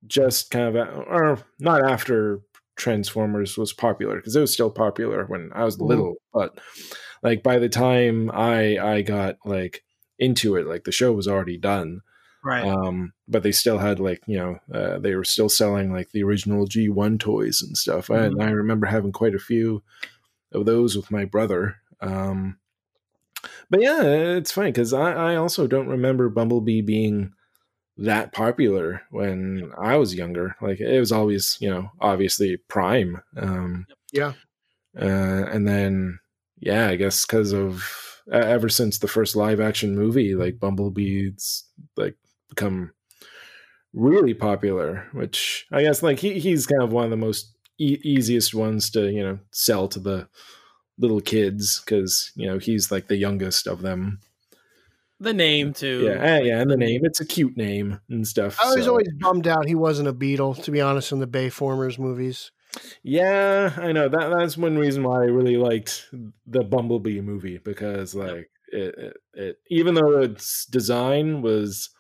just 0.07 0.51
kind 0.51 0.69
of 0.69 0.75
a- 0.75 0.93
or 1.03 1.39
not 1.61 1.89
after 1.89 2.41
Transformers 2.77 3.57
was 3.57 3.73
popular 3.73 4.17
because 4.17 4.35
it 4.35 4.41
was 4.41 4.53
still 4.53 4.71
popular 4.71 5.25
when 5.27 5.51
I 5.55 5.65
was 5.65 5.77
Mhm. 5.77 5.89
little, 5.89 6.15
but 6.33 6.59
like 7.23 7.43
by 7.45 7.59
the 7.61 7.69
time 7.69 8.31
I 8.33 8.79
I 8.79 9.03
got 9.03 9.37
like 9.45 9.85
into 10.19 10.57
it, 10.57 10.67
like 10.67 10.85
the 10.85 10.93
show 10.93 11.13
was 11.13 11.29
already 11.29 11.57
done 11.57 12.01
right. 12.45 12.65
um 12.67 13.13
but 13.27 13.43
they 13.43 13.53
still 13.53 13.79
had 13.79 13.99
like 14.01 14.23
you 14.27 14.37
know 14.37 14.59
uh, 14.73 14.99
they 14.99 15.15
were 15.15 15.25
still 15.25 15.49
selling 15.49 15.93
like 15.93 16.11
the 16.11 16.23
original 16.23 16.67
g1 16.67 17.19
toys 17.19 17.63
and 17.63 17.77
stuff 17.77 18.09
Mhm. 18.09 18.27
and 18.27 18.43
i 18.43 18.51
remember 18.51 18.87
having 18.87 19.13
quite 19.13 19.35
a 19.35 19.39
few 19.41 19.83
of 20.53 20.67
those 20.67 20.97
with 20.97 21.11
my 21.11 21.25
brother 21.25 21.77
um 22.01 22.59
but 23.71 23.81
yeah 23.81 24.03
it's 24.03 24.53
funny 24.53 24.71
because 24.71 24.93
I, 24.93 25.33
I 25.33 25.37
also 25.37 25.67
don't 25.67 25.89
remember 25.89 26.29
bumblebee 26.29 26.81
being 26.83 27.33
that 27.97 28.33
popular 28.33 29.03
when 29.11 29.71
i 29.79 29.97
was 29.97 30.15
younger 30.15 30.57
like 30.61 30.81
it 30.81 30.99
was 30.99 31.13
always 31.13 31.57
you 31.61 31.71
know 31.71 31.91
obviously 32.01 32.57
prime 32.69 33.21
um 33.37 33.87
yeah. 34.13 34.33
uh, 35.01 35.45
and 35.51 35.67
then 35.67 36.19
yeah 36.59 36.89
i 36.89 36.97
guess 36.97 37.25
because 37.25 37.53
of 37.53 37.85
ever 38.33 38.69
since 38.69 38.99
the 38.99 39.07
first 39.09 39.37
live 39.37 39.61
action 39.61 39.95
movie 39.95 40.35
like 40.35 40.59
bumblebee's 40.59 41.65
like 41.97 42.17
become 42.55 42.93
really 43.93 44.35
popular. 44.35 45.09
Which 45.13 45.67
I 45.73 45.83
guess 45.83 46.03
like 46.03 46.19
he 46.19 46.39
he's 46.39 46.67
kind 46.67 46.83
of 46.83 46.93
one 46.93 47.05
of 47.05 47.11
the 47.11 47.17
most 47.17 47.55
e- 47.79 48.01
easiest 48.03 48.55
ones 48.55 48.91
to 48.91 49.11
you 49.11 49.23
know 49.23 49.39
sell 49.51 49.89
to 49.89 50.01
the 50.01 50.29
little 50.99 51.21
kids 51.21 51.81
because 51.81 52.33
you 52.37 52.47
know 52.47 52.59
he's 52.59 52.91
like 52.91 53.09
the 53.09 53.17
youngest 53.17 53.67
of 53.67 53.83
them. 53.83 54.21
The 55.21 55.33
name 55.33 55.73
too. 55.73 56.03
Yeah, 56.05 56.39
yeah, 56.41 56.61
and 56.61 56.71
the 56.71 56.77
name. 56.77 57.01
It's 57.05 57.21
a 57.21 57.25
cute 57.25 57.57
name 57.57 58.01
and 58.11 58.27
stuff. 58.27 58.59
I 58.63 58.75
was 58.75 58.85
so- 58.85 58.91
always 58.91 59.09
bummed 59.21 59.47
out 59.47 59.67
he 59.67 59.75
wasn't 59.75 60.09
a 60.09 60.13
Beetle, 60.13 60.55
to 60.55 60.71
be 60.71 60.81
honest, 60.81 61.13
in 61.13 61.21
the 61.21 61.27
Bayformers 61.27 61.99
movies. 61.99 62.51
Yeah, 63.05 63.73
I 63.77 63.93
know 63.93 64.09
that. 64.09 64.35
That's 64.37 64.57
one 64.59 64.77
reason 64.77 65.05
why 65.05 65.23
I 65.23 65.27
really 65.27 65.57
liked 65.57 66.09
the 66.47 66.65
Bumblebee 66.65 67.21
movie 67.21 67.59
because, 67.59 68.17
like, 68.17 68.51
it, 68.73 68.95
it, 68.99 69.17
it 69.35 69.57
even 69.71 69.95
though 69.95 70.19
its 70.21 70.67
design 70.67 71.41
was 71.41 71.91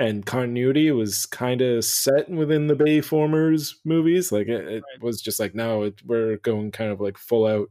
and 0.00 0.26
continuity 0.26 0.90
was 0.90 1.26
kind 1.26 1.60
of 1.62 1.84
set 1.84 2.28
within 2.30 2.66
the 2.68 2.74
Bayformers 2.76 3.74
movies, 3.84 4.32
like 4.32 4.48
it, 4.48 4.66
it 4.68 4.82
Right. 4.92 5.02
was 5.02 5.20
just 5.22 5.38
like 5.40 5.54
now 5.54 5.82
it, 5.82 6.00
we're 6.06 6.38
going 6.38 6.72
kind 6.72 6.90
of 6.90 7.00
like 7.00 7.18
full 7.18 7.46
out, 7.46 7.68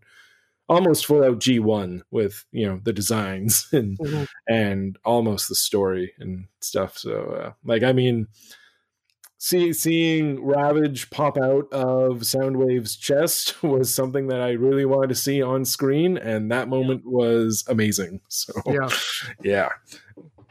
almost 0.69 1.05
full 1.07 1.23
out 1.23 1.39
G 1.39 1.59
one 1.59 2.03
with 2.11 2.45
you 2.51 2.67
know 2.67 2.79
the 2.83 2.93
designs 2.93 3.67
and 3.73 3.97
Mhm. 3.99 4.27
and 4.47 4.97
almost 5.05 5.49
the 5.49 5.55
story 5.55 6.13
and 6.19 6.45
stuff. 6.61 6.97
So, 6.97 7.13
uh, 7.31 7.51
like, 7.65 7.83
I 7.83 7.93
mean, 7.93 8.27
see, 9.37 9.73
seeing 9.73 10.43
Ravage 10.45 11.09
pop 11.09 11.37
out 11.37 11.71
of 11.71 12.19
Soundwave's 12.21 12.95
chest 12.95 13.61
was 13.63 13.93
something 13.93 14.27
that 14.27 14.41
I 14.41 14.51
really 14.51 14.85
wanted 14.85 15.09
to 15.09 15.15
see 15.15 15.41
on 15.41 15.65
screen, 15.65 16.17
and 16.17 16.51
that 16.51 16.67
moment 16.69 17.03
was 17.05 17.63
amazing. 17.67 18.21
So, 18.29 18.53
Yeah. 18.67 18.89
yeah, 19.43 19.69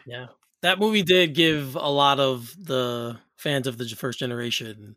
Yeah. 0.06 0.26
That 0.62 0.78
movie 0.78 1.02
did 1.02 1.34
give 1.34 1.74
a 1.76 1.90
lot 1.90 2.20
of 2.20 2.54
the 2.58 3.18
fans 3.36 3.66
of 3.66 3.78
the 3.78 3.86
first 3.88 4.18
generation 4.18 4.96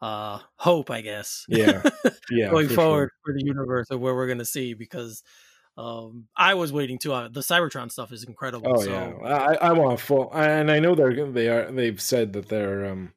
uh 0.00 0.38
hope, 0.56 0.90
I 0.90 1.00
guess. 1.00 1.44
yeah, 1.48 1.82
yeah. 2.30 2.50
going 2.50 2.68
for 2.68 2.74
forward 2.74 3.10
for 3.24 3.34
the 3.34 3.44
universe 3.44 3.90
of 3.90 4.00
where 4.00 4.14
we're 4.14 4.26
going 4.26 4.38
to 4.38 4.44
see 4.44 4.74
because 4.74 5.22
um 5.76 6.28
I 6.36 6.54
was 6.54 6.72
waiting 6.72 6.98
too. 6.98 7.12
Uh, 7.12 7.28
the 7.28 7.40
Cybertron 7.40 7.90
stuff 7.90 8.12
is 8.12 8.24
incredible. 8.24 8.72
Oh 8.74 8.82
so 8.82 8.90
yeah, 8.90 9.56
I, 9.60 9.68
I 9.68 9.72
want 9.72 10.00
full, 10.00 10.30
and 10.32 10.70
I 10.70 10.78
know 10.78 10.94
they're 10.94 11.30
they 11.30 11.48
are. 11.48 11.70
They've 11.70 12.00
said 12.00 12.32
that 12.34 12.48
they're 12.48 12.84
um, 12.86 13.12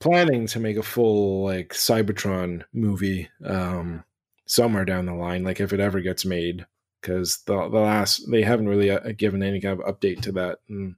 planning 0.00 0.46
to 0.48 0.60
make 0.60 0.76
a 0.76 0.82
full 0.82 1.44
like 1.44 1.70
Cybertron 1.70 2.64
movie 2.72 3.30
um, 3.44 4.04
somewhere 4.46 4.84
down 4.84 5.06
the 5.06 5.14
line, 5.14 5.44
like 5.44 5.60
if 5.60 5.72
it 5.72 5.80
ever 5.80 6.00
gets 6.00 6.24
made, 6.24 6.66
because 7.04 7.38
the 7.46 7.68
the 7.68 7.80
last 7.80 8.30
they 8.30 8.42
haven't 8.42 8.68
really 8.68 8.90
uh, 8.90 9.12
given 9.16 9.42
any 9.42 9.60
kind 9.60 9.78
of 9.78 9.86
update 9.86 10.22
to 10.22 10.32
that. 10.32 10.58
And 10.68 10.96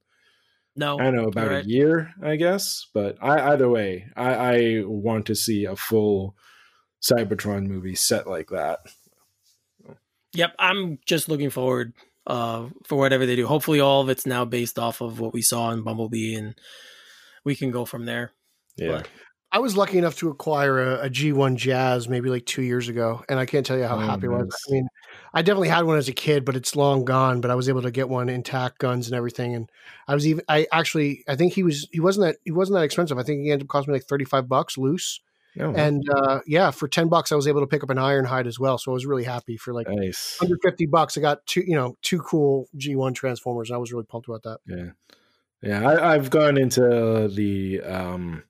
no, 0.76 0.98
I 0.98 1.04
don't 1.04 1.16
know 1.16 1.28
about 1.28 1.48
right. 1.48 1.64
a 1.64 1.68
year, 1.68 2.14
I 2.22 2.36
guess, 2.36 2.86
but 2.94 3.16
I, 3.20 3.52
either 3.52 3.68
way, 3.68 4.06
I, 4.14 4.34
I 4.34 4.82
want 4.84 5.26
to 5.26 5.34
see 5.34 5.64
a 5.64 5.75
full 5.75 6.36
Cybertron 7.02 7.66
movie 7.66 7.94
set 7.94 8.26
like 8.26 8.50
that. 8.50 8.80
Yep, 10.34 10.54
I'm 10.58 10.98
just 11.06 11.28
looking 11.28 11.50
forward 11.50 11.92
uh 12.26 12.68
for 12.84 12.96
whatever 12.96 13.26
they 13.26 13.36
do. 13.36 13.46
Hopefully 13.46 13.80
all 13.80 14.02
of 14.02 14.08
it's 14.08 14.26
now 14.26 14.44
based 14.44 14.78
off 14.78 15.00
of 15.00 15.20
what 15.20 15.32
we 15.32 15.42
saw 15.42 15.70
in 15.70 15.82
Bumblebee 15.82 16.34
and 16.34 16.54
we 17.44 17.54
can 17.54 17.70
go 17.70 17.84
from 17.84 18.04
there. 18.04 18.32
Yeah, 18.76 18.92
But- 18.92 19.08
I 19.52 19.58
was 19.60 19.76
lucky 19.76 19.96
enough 19.96 20.16
to 20.16 20.28
acquire 20.28 20.82
a, 20.82 21.06
a 21.06 21.08
G1 21.08 21.56
Jazz 21.56 22.08
maybe 22.08 22.28
like 22.28 22.44
two 22.44 22.62
years 22.62 22.88
ago, 22.88 23.25
and 23.28 23.38
I 23.38 23.46
can't 23.46 23.64
tell 23.64 23.78
you 23.78 23.84
how 23.84 23.96
Oh, 23.96 24.00
happy 24.00 24.26
I 24.26 24.30
was. 24.30 24.54
I 24.68 24.72
mean, 24.72 24.88
I 25.37 25.43
definitely 25.43 25.69
had 25.69 25.85
one 25.85 25.99
as 25.99 26.09
a 26.09 26.12
kid, 26.12 26.45
but 26.45 26.57
it's 26.57 26.75
long 26.75 27.05
gone. 27.05 27.40
But 27.40 27.50
I 27.50 27.55
was 27.55 27.69
able 27.69 27.83
to 27.83 27.90
get 27.90 28.09
one 28.09 28.28
intact, 28.28 28.78
guns 28.78 29.07
and 29.07 29.14
everything, 29.14 29.55
and 29.55 29.71
I 30.09 30.14
was 30.14 30.26
even. 30.26 30.43
I 30.49 30.66
actually, 30.73 31.25
I 31.28 31.37
think 31.37 31.52
he 31.52 31.62
was. 31.62 31.87
He 31.93 32.00
wasn't 32.00 32.26
that. 32.26 32.37
He 32.45 32.50
wasn't 32.50 32.78
that 32.78 32.85
expensive. 32.85 33.19
I 33.19 33.23
think 33.23 33.43
he 33.43 33.50
ended 33.52 33.66
up 33.66 33.69
costing 33.69 33.93
me 33.93 33.99
like 33.99 34.07
thirty 34.07 34.25
five 34.25 34.49
bucks 34.49 34.78
loose, 34.78 35.21
Oh, 35.59 35.73
and 35.73 36.02
uh, 36.11 36.40
yeah, 36.47 36.71
for 36.71 36.87
ten 36.87 37.09
bucks, 37.09 37.33
I 37.33 37.35
was 37.35 37.47
able 37.47 37.61
to 37.61 37.66
pick 37.66 37.83
up 37.83 37.90
an 37.90 37.97
Ironhide 37.97 38.47
as 38.47 38.59
well. 38.59 38.76
So 38.78 38.93
I 38.93 38.95
was 38.95 39.07
really 39.07 39.25
happy 39.25 39.57
for 39.57 39.73
like 39.73 39.88
nice. 39.88 40.37
under 40.40 40.57
fifty 40.62 40.87
bucks. 40.87 41.16
I 41.16 41.21
got 41.23 41.47
two, 41.47 41.62
you 41.66 41.75
know, 41.75 41.97
two 42.02 42.21
cool 42.21 42.69
G1 42.76 43.14
Transformers. 43.14 43.71
I 43.71 43.78
was 43.78 43.93
really 43.93 44.05
pumped 44.05 44.28
about 44.28 44.43
that. 44.43 44.59
Yeah, 44.66 44.90
yeah. 45.62 45.88
I, 45.88 46.14
I've 46.14 46.28
gone 46.28 46.59
into 46.59 47.28
the 47.28 47.81
um, 47.83 48.43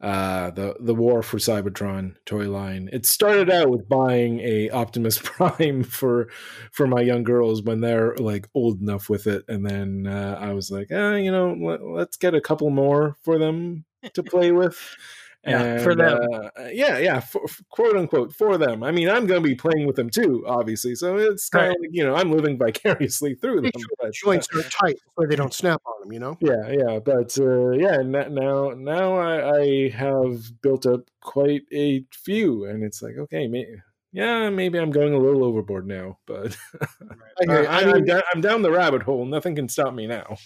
uh, 0.00 0.50
the 0.50 0.76
the 0.78 0.94
War 0.94 1.22
for 1.22 1.38
Cybertron 1.38 2.14
toy 2.24 2.48
line. 2.48 2.88
It 2.92 3.04
started 3.04 3.50
out 3.50 3.70
with 3.70 3.88
buying 3.88 4.40
a 4.40 4.70
Optimus 4.70 5.18
Prime 5.22 5.82
for 5.82 6.28
for 6.72 6.86
my 6.86 7.00
young 7.00 7.24
girls 7.24 7.62
when 7.62 7.80
they're 7.80 8.14
like 8.16 8.48
old 8.54 8.80
enough 8.80 9.08
with 9.08 9.26
it, 9.26 9.44
and 9.48 9.66
then 9.66 10.06
uh, 10.06 10.38
I 10.40 10.52
was 10.52 10.70
like, 10.70 10.90
eh, 10.90 11.16
you 11.16 11.32
know, 11.32 11.56
let, 11.60 11.82
let's 11.82 12.16
get 12.16 12.34
a 12.34 12.40
couple 12.40 12.70
more 12.70 13.16
for 13.22 13.38
them 13.38 13.84
to 14.14 14.22
play 14.22 14.52
with. 14.52 14.78
Yeah, 15.46 15.78
for 15.78 15.94
them. 15.94 16.18
uh, 16.34 16.48
yeah, 16.72 16.98
yeah, 16.98 17.20
for, 17.20 17.46
for- 17.48 17.62
quote 17.70 17.96
unquote 17.96 18.34
for 18.34 18.58
them. 18.58 18.82
I 18.82 18.90
mean, 18.90 19.08
I'm 19.08 19.26
going 19.26 19.42
to 19.42 19.48
be 19.48 19.54
playing 19.54 19.86
with 19.86 19.96
them 19.96 20.10
too, 20.10 20.44
obviously. 20.46 20.94
So 20.94 21.16
it's 21.16 21.48
kind 21.48 21.66
of 21.66 21.68
Right. 21.70 21.80
like 21.80 21.90
you 21.92 22.04
know, 22.04 22.14
I'm 22.16 22.32
living 22.32 22.58
vicariously 22.64 23.34
through 23.36 23.56
them. 23.56 23.64
Make 23.64 23.78
sure 23.78 23.88
but, 23.98 24.08
uh, 24.08 24.10
Joints 24.12 24.48
are 24.54 24.62
tight 24.62 24.96
so 25.18 25.26
they 25.26 25.36
don't 25.36 25.54
snap 25.54 25.80
on 25.86 25.94
them. 26.02 26.12
You 26.12 26.18
know. 26.20 26.36
yeah, 26.40 26.68
yeah, 26.70 26.98
but 26.98 27.38
uh, 27.38 27.70
yeah, 27.70 27.98
n- 28.00 28.34
now 28.34 28.70
now 28.76 29.16
I, 29.16 29.58
I 29.60 29.88
have 29.90 30.60
built 30.60 30.84
up 30.86 31.02
quite 31.20 31.62
a 31.72 32.04
few, 32.12 32.64
and 32.64 32.82
it's 32.82 33.00
like 33.00 33.16
okay, 33.16 33.46
may- 33.46 33.66
yeah, 34.12 34.48
maybe 34.50 34.78
I'm 34.78 34.90
going 34.90 35.12
a 35.14 35.18
little 35.18 35.44
overboard 35.44 35.86
now, 35.86 36.18
but 36.26 36.56
I 36.80 37.44
hear 37.46 37.62
you. 37.62 37.68
I, 37.68 37.80
I 37.80 37.96
am 37.96 38.04
down, 38.04 38.22
I'm 38.34 38.40
down 38.40 38.62
the 38.62 38.70
rabbit 38.72 39.02
hole. 39.02 39.24
Nothing 39.26 39.54
can 39.54 39.68
stop 39.68 39.92
me 39.94 40.06
now. 40.06 40.36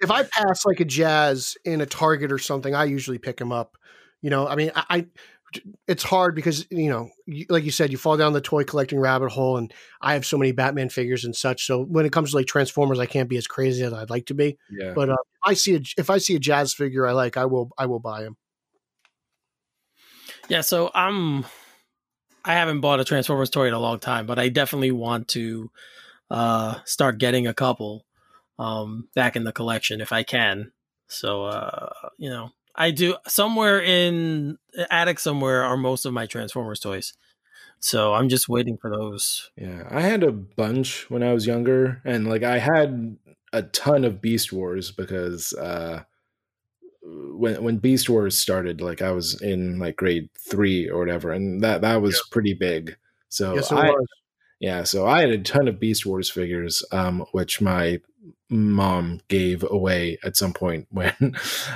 if 0.00 0.10
I 0.10 0.22
pass 0.24 0.64
like 0.64 0.80
a 0.80 0.84
jazz 0.86 1.54
in 1.64 1.82
a 1.82 1.86
Target 1.86 2.32
or 2.32 2.38
something, 2.38 2.74
I 2.74 2.84
usually 2.84 3.18
pick 3.18 3.38
him 3.40 3.52
up. 3.52 3.76
You 4.22 4.30
know, 4.30 4.46
I 4.46 4.54
mean, 4.54 4.70
I, 4.74 4.84
I 4.90 5.06
it's 5.88 6.02
hard 6.02 6.34
because 6.34 6.66
you 6.70 6.88
know, 6.90 7.10
you, 7.26 7.46
like 7.48 7.64
you 7.64 7.70
said, 7.70 7.90
you 7.90 7.98
fall 7.98 8.16
down 8.16 8.32
the 8.32 8.40
toy 8.40 8.64
collecting 8.64 9.00
rabbit 9.00 9.30
hole, 9.30 9.56
and 9.56 9.72
I 10.00 10.14
have 10.14 10.24
so 10.24 10.38
many 10.38 10.52
Batman 10.52 10.88
figures 10.88 11.24
and 11.24 11.34
such. 11.34 11.66
So 11.66 11.82
when 11.84 12.06
it 12.06 12.12
comes 12.12 12.30
to 12.30 12.36
like 12.36 12.46
Transformers, 12.46 12.98
I 12.98 13.06
can't 13.06 13.28
be 13.28 13.36
as 13.36 13.46
crazy 13.46 13.82
as 13.82 13.92
I'd 13.92 14.10
like 14.10 14.26
to 14.26 14.34
be. 14.34 14.58
Yeah, 14.70 14.92
But 14.94 15.10
uh, 15.10 15.16
I 15.44 15.54
see 15.54 15.74
a 15.76 15.80
if 15.98 16.10
I 16.10 16.18
see 16.18 16.36
a 16.36 16.40
jazz 16.40 16.72
figure 16.72 17.06
I 17.06 17.12
like, 17.12 17.36
I 17.36 17.46
will 17.46 17.70
I 17.78 17.86
will 17.86 18.00
buy 18.00 18.22
him. 18.22 18.36
Yeah, 20.48 20.60
so 20.62 20.90
I'm 20.94 21.44
I 22.44 22.54
haven't 22.54 22.80
bought 22.80 23.00
a 23.00 23.04
Transformers 23.04 23.50
toy 23.50 23.68
in 23.68 23.74
a 23.74 23.78
long 23.78 23.98
time, 23.98 24.26
but 24.26 24.38
I 24.38 24.48
definitely 24.48 24.92
want 24.92 25.28
to 25.28 25.70
uh 26.30 26.78
start 26.84 27.18
getting 27.18 27.46
a 27.46 27.54
couple 27.54 28.06
um 28.58 29.08
back 29.14 29.36
in 29.36 29.44
the 29.44 29.52
collection 29.52 30.00
if 30.00 30.12
I 30.12 30.22
can. 30.22 30.72
So 31.08 31.44
uh 31.44 31.90
you 32.18 32.30
know, 32.30 32.50
I 32.80 32.92
do 32.92 33.14
somewhere 33.28 33.78
in 33.78 34.56
attic 34.90 35.18
somewhere 35.18 35.62
are 35.62 35.76
most 35.76 36.06
of 36.06 36.14
my 36.14 36.24
Transformers 36.24 36.80
toys. 36.80 37.12
So 37.78 38.14
I'm 38.14 38.30
just 38.30 38.48
waiting 38.48 38.78
for 38.78 38.90
those. 38.90 39.50
yeah. 39.54 39.86
I 39.90 40.00
had 40.00 40.22
a 40.22 40.32
bunch 40.32 41.10
when 41.10 41.22
I 41.22 41.34
was 41.34 41.46
younger, 41.46 42.00
and 42.06 42.26
like 42.26 42.42
I 42.42 42.58
had 42.58 43.18
a 43.52 43.64
ton 43.64 44.04
of 44.04 44.22
Beast 44.22 44.50
Wars 44.50 44.92
because 44.92 45.52
uh, 45.52 46.04
when 47.02 47.62
when 47.62 47.76
Beast 47.76 48.08
Wars 48.08 48.38
started, 48.38 48.80
like 48.80 49.02
I 49.02 49.12
was 49.12 49.40
in 49.42 49.78
like 49.78 49.96
grade 49.96 50.30
three 50.48 50.88
or 50.88 50.98
whatever, 50.98 51.32
and 51.32 51.62
that 51.62 51.82
that 51.82 52.00
was 52.00 52.22
pretty 52.30 52.54
big. 52.54 52.96
So 53.28 53.56
yes, 53.56 53.70
it 53.70 53.76
I, 53.76 53.90
was. 53.90 54.06
Yeah, 54.58 54.84
so 54.84 55.06
I 55.06 55.20
had 55.20 55.30
a 55.30 55.38
ton 55.38 55.68
of 55.68 55.80
Beast 55.80 56.06
Wars 56.06 56.30
figures, 56.30 56.82
um, 56.92 57.26
which 57.32 57.60
my 57.60 58.00
mom 58.48 59.20
gave 59.28 59.64
away 59.68 60.18
at 60.24 60.36
some 60.36 60.52
point 60.52 60.86
when 60.90 61.14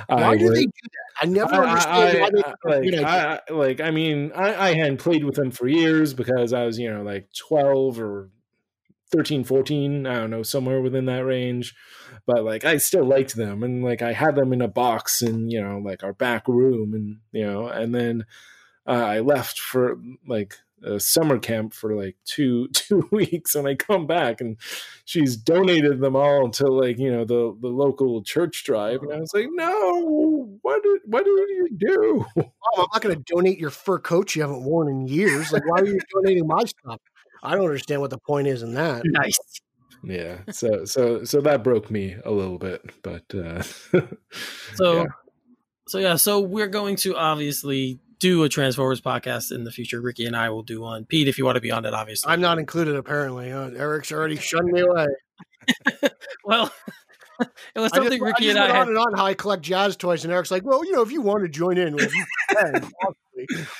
Why 0.07 0.23
I 0.23 0.37
do 0.37 0.45
was. 0.45 0.53
they 0.53 0.65
do 0.65 0.71
that? 0.83 1.21
I 1.21 1.25
never 1.27 1.53
I- 1.55 1.69
understood 1.69 1.93
I- 1.93 2.19
why 2.21 2.29
they 2.29 2.43
I- 2.43 2.97
like. 2.99 3.05
I, 3.05 3.39
I- 3.49 3.53
like, 3.53 3.81
I 3.81 3.91
mean, 3.91 4.31
I, 4.35 4.69
I 4.69 4.73
hadn't 4.75 4.97
played 4.97 5.23
with 5.23 5.35
them 5.35 5.51
for 5.51 5.67
years 5.67 6.13
because 6.13 6.53
I 6.53 6.65
was, 6.65 6.77
you 6.77 6.91
know, 6.93 7.03
like 7.03 7.29
12 7.47 7.99
or 7.99 8.29
13, 9.11 9.43
14, 9.43 10.05
I 10.07 10.15
don't 10.15 10.29
know, 10.31 10.43
somewhere 10.43 10.81
within 10.81 11.05
that 11.05 11.25
range. 11.25 11.73
But 12.27 12.43
like, 12.43 12.65
I 12.65 12.77
still 12.77 13.05
liked 13.05 13.35
them. 13.35 13.63
And 13.63 13.83
like, 13.83 14.01
I 14.01 14.13
had 14.13 14.35
them 14.35 14.51
in 14.51 14.61
a 14.61 14.67
box 14.67 15.21
in, 15.21 15.49
you 15.49 15.61
know, 15.61 15.77
like 15.77 16.03
our 16.03 16.13
back 16.13 16.47
room. 16.47 16.93
And, 16.93 17.17
you 17.31 17.45
know, 17.45 17.67
and 17.67 17.93
then 17.95 18.25
uh, 18.87 18.91
I 19.05 19.19
left 19.19 19.59
for 19.59 19.97
like 20.27 20.55
a 20.83 20.99
summer 20.99 21.39
camp 21.39 21.73
for 21.73 21.95
like 21.95 22.15
two 22.25 22.67
two 22.73 23.07
weeks 23.11 23.55
and 23.55 23.67
I 23.67 23.75
come 23.75 24.05
back 24.07 24.41
and 24.41 24.57
she's 25.05 25.35
donated 25.37 25.99
them 25.99 26.15
all 26.15 26.49
to 26.51 26.67
like 26.67 26.97
you 26.99 27.11
know 27.11 27.25
the 27.25 27.55
the 27.61 27.69
local 27.69 28.21
church 28.23 28.63
drive 28.65 29.01
and 29.01 29.13
I 29.13 29.19
was 29.19 29.33
like 29.33 29.47
no 29.51 30.57
what 30.61 30.83
did 30.83 31.01
what 31.05 31.23
did 31.25 31.31
you 31.31 31.69
do 31.77 32.25
Mom, 32.35 32.45
I'm 32.77 32.87
not 32.93 33.01
going 33.01 33.15
to 33.15 33.23
donate 33.33 33.57
your 33.57 33.69
fur 33.69 33.99
coat 33.99 34.35
you 34.35 34.41
haven't 34.41 34.63
worn 34.63 34.89
in 34.89 35.07
years. 35.07 35.51
Like, 35.51 35.63
why 35.69 35.79
are 35.79 35.85
you 35.85 35.99
donating 36.13 36.47
my 36.47 36.63
stuff? 36.65 36.99
I 37.43 37.55
don't 37.55 37.65
understand 37.65 38.01
what 38.01 38.09
the 38.09 38.17
point 38.17 38.47
is 38.47 38.63
in 38.63 38.73
that. 38.73 39.03
Nice. 39.05 39.37
yeah 40.03 40.39
so 40.51 40.85
so 40.85 41.23
so 41.23 41.41
that 41.41 41.63
broke 41.63 41.89
me 41.89 42.15
a 42.25 42.31
little 42.31 42.59
bit 42.59 42.81
but 43.01 43.23
uh 43.33 43.61
So 44.75 44.93
Yeah. 44.93 45.05
so 45.87 45.97
yeah, 45.99 46.15
so 46.15 46.39
we're 46.41 46.67
going 46.67 46.95
to 46.97 47.15
obviously 47.15 47.99
do 48.19 48.43
a 48.43 48.49
Transformers 48.49 49.01
podcast 49.01 49.51
in 49.51 49.63
the 49.63 49.71
future. 49.71 50.01
Ricky 50.01 50.25
and 50.25 50.35
I 50.35 50.49
will 50.49 50.63
do 50.63 50.81
one. 50.81 51.05
Pete, 51.05 51.27
if 51.27 51.37
you 51.37 51.45
want 51.45 51.55
to 51.55 51.61
be 51.61 51.71
on 51.71 51.85
it, 51.85 51.93
obviously. 51.93 52.31
I'm 52.31 52.41
not 52.41 52.59
included, 52.59 52.95
apparently. 52.95 53.51
Uh, 53.51 53.69
Eric's 53.69 54.11
already 54.11 54.37
shunned 54.37 54.71
me 54.71 54.81
away. 54.81 55.07
well 56.45 56.71
it 57.39 57.79
was 57.79 57.91
I 57.91 57.97
something 57.97 58.19
just, 58.19 58.21
Ricky 58.21 58.45
just 58.45 58.57
and 58.57 58.63
I 58.63 58.67
had. 58.67 58.83
on 58.83 58.87
and 58.89 58.97
on 58.97 59.13
how 59.15 59.25
I 59.25 59.33
collect 59.33 59.63
jazz 59.63 59.95
toys, 59.95 60.23
and 60.23 60.33
Eric's 60.33 60.51
like, 60.51 60.63
"Well, 60.63 60.85
you 60.85 60.93
know, 60.93 61.01
if 61.01 61.11
you 61.11 61.21
want 61.21 61.43
to 61.43 61.49
join 61.49 61.77
in, 61.77 61.95
well, 61.95 62.07
you 62.13 62.25
can. 62.49 62.91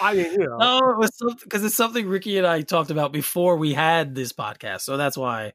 I 0.01 0.13
mean, 0.13 0.32
you 0.34 0.39
know, 0.39 0.58
No, 0.58 0.77
it 0.92 0.98
was 0.98 1.12
because 1.44 1.63
it's 1.63 1.75
something 1.75 2.08
Ricky 2.08 2.38
and 2.38 2.46
I 2.46 2.62
talked 2.62 2.92
about 2.92 3.13
before 3.13 3.56
we 3.58 3.74
had 3.74 4.13
this 4.15 4.34
podcast, 4.34 4.82
so 4.82 4.98
that's 4.98 5.18
why 5.18 5.54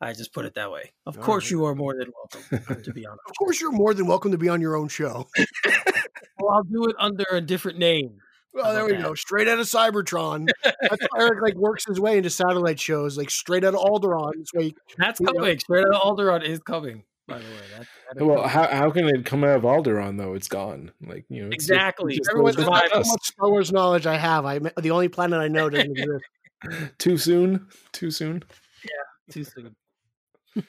I 0.00 0.12
just 0.12 0.32
put 0.32 0.44
it 0.44 0.54
that 0.54 0.70
way. 0.70 0.92
Of 1.06 1.18
All 1.18 1.24
course, 1.24 1.44
right. 1.44 1.50
you 1.52 1.64
are 1.64 1.74
more 1.74 1.94
than 1.94 2.12
welcome. 2.14 2.82
To 2.82 2.92
be 2.92 3.06
on. 3.06 3.12
of 3.12 3.34
course, 3.38 3.60
you're 3.60 3.72
more 3.72 3.94
than 3.94 4.06
welcome 4.06 4.30
to 4.32 4.38
be 4.38 4.48
on 4.48 4.60
your 4.60 4.76
own 4.76 4.88
show. 4.88 5.26
well, 6.46 6.56
I'll 6.56 6.62
do 6.64 6.84
it 6.86 6.96
under 6.98 7.24
a 7.32 7.40
different 7.40 7.78
name. 7.78 8.18
Well, 8.52 8.72
there 8.72 8.84
we 8.84 8.92
about 8.92 9.02
go, 9.02 9.14
straight 9.16 9.48
out 9.48 9.58
of 9.58 9.66
Cybertron. 9.66 10.46
That's 10.62 11.06
why 11.10 11.20
Eric 11.22 11.42
like 11.42 11.54
works 11.56 11.84
his 11.86 11.98
way 11.98 12.18
into 12.18 12.30
satellite 12.30 12.78
shows, 12.78 13.18
like 13.18 13.30
straight 13.30 13.64
out 13.64 13.74
of 13.74 13.80
Alderaan. 13.80 14.32
This 14.38 14.48
way, 14.54 14.72
That's 14.96 15.18
You 15.18 15.26
know- 15.26 15.32
coming. 15.32 15.58
Straight 15.58 15.84
out 15.86 15.94
of 15.94 16.02
Alderaan 16.02 16.44
is 16.44 16.60
coming. 16.60 17.02
By 17.26 17.38
the 17.38 17.44
way, 17.44 17.50
that, 17.78 17.86
that 18.12 18.16
is 18.18 18.22
Well, 18.22 18.46
how, 18.46 18.68
how 18.68 18.90
can 18.90 19.08
it 19.08 19.24
come 19.24 19.42
out 19.44 19.56
of 19.56 19.62
Alderaan 19.62 20.18
though? 20.18 20.34
It's 20.34 20.46
gone. 20.46 20.92
Like 21.04 21.24
you 21.30 21.42
know, 21.42 21.46
it's 21.48 21.66
just- 21.66 21.70
Exactly. 21.70 22.16
just 22.18 22.30
everyone, 22.30 22.52
goes 22.54 22.64
that's 22.66 22.80
with 22.80 22.92
how 22.92 22.98
much 22.98 23.22
Star 23.24 23.48
Wars 23.50 23.72
knowledge 23.72 24.06
I 24.06 24.16
have. 24.18 24.44
I 24.44 24.60
the 24.80 24.90
only 24.92 25.08
planet 25.08 25.40
I 25.40 25.48
know 25.48 25.68
doesn't 25.68 25.90
exist. 25.98 26.24
Too 26.98 27.16
soon. 27.18 27.66
Too 27.92 28.10
soon. 28.12 28.44
Yeah. 28.84 29.32
Too 29.32 29.42
soon. 29.44 29.74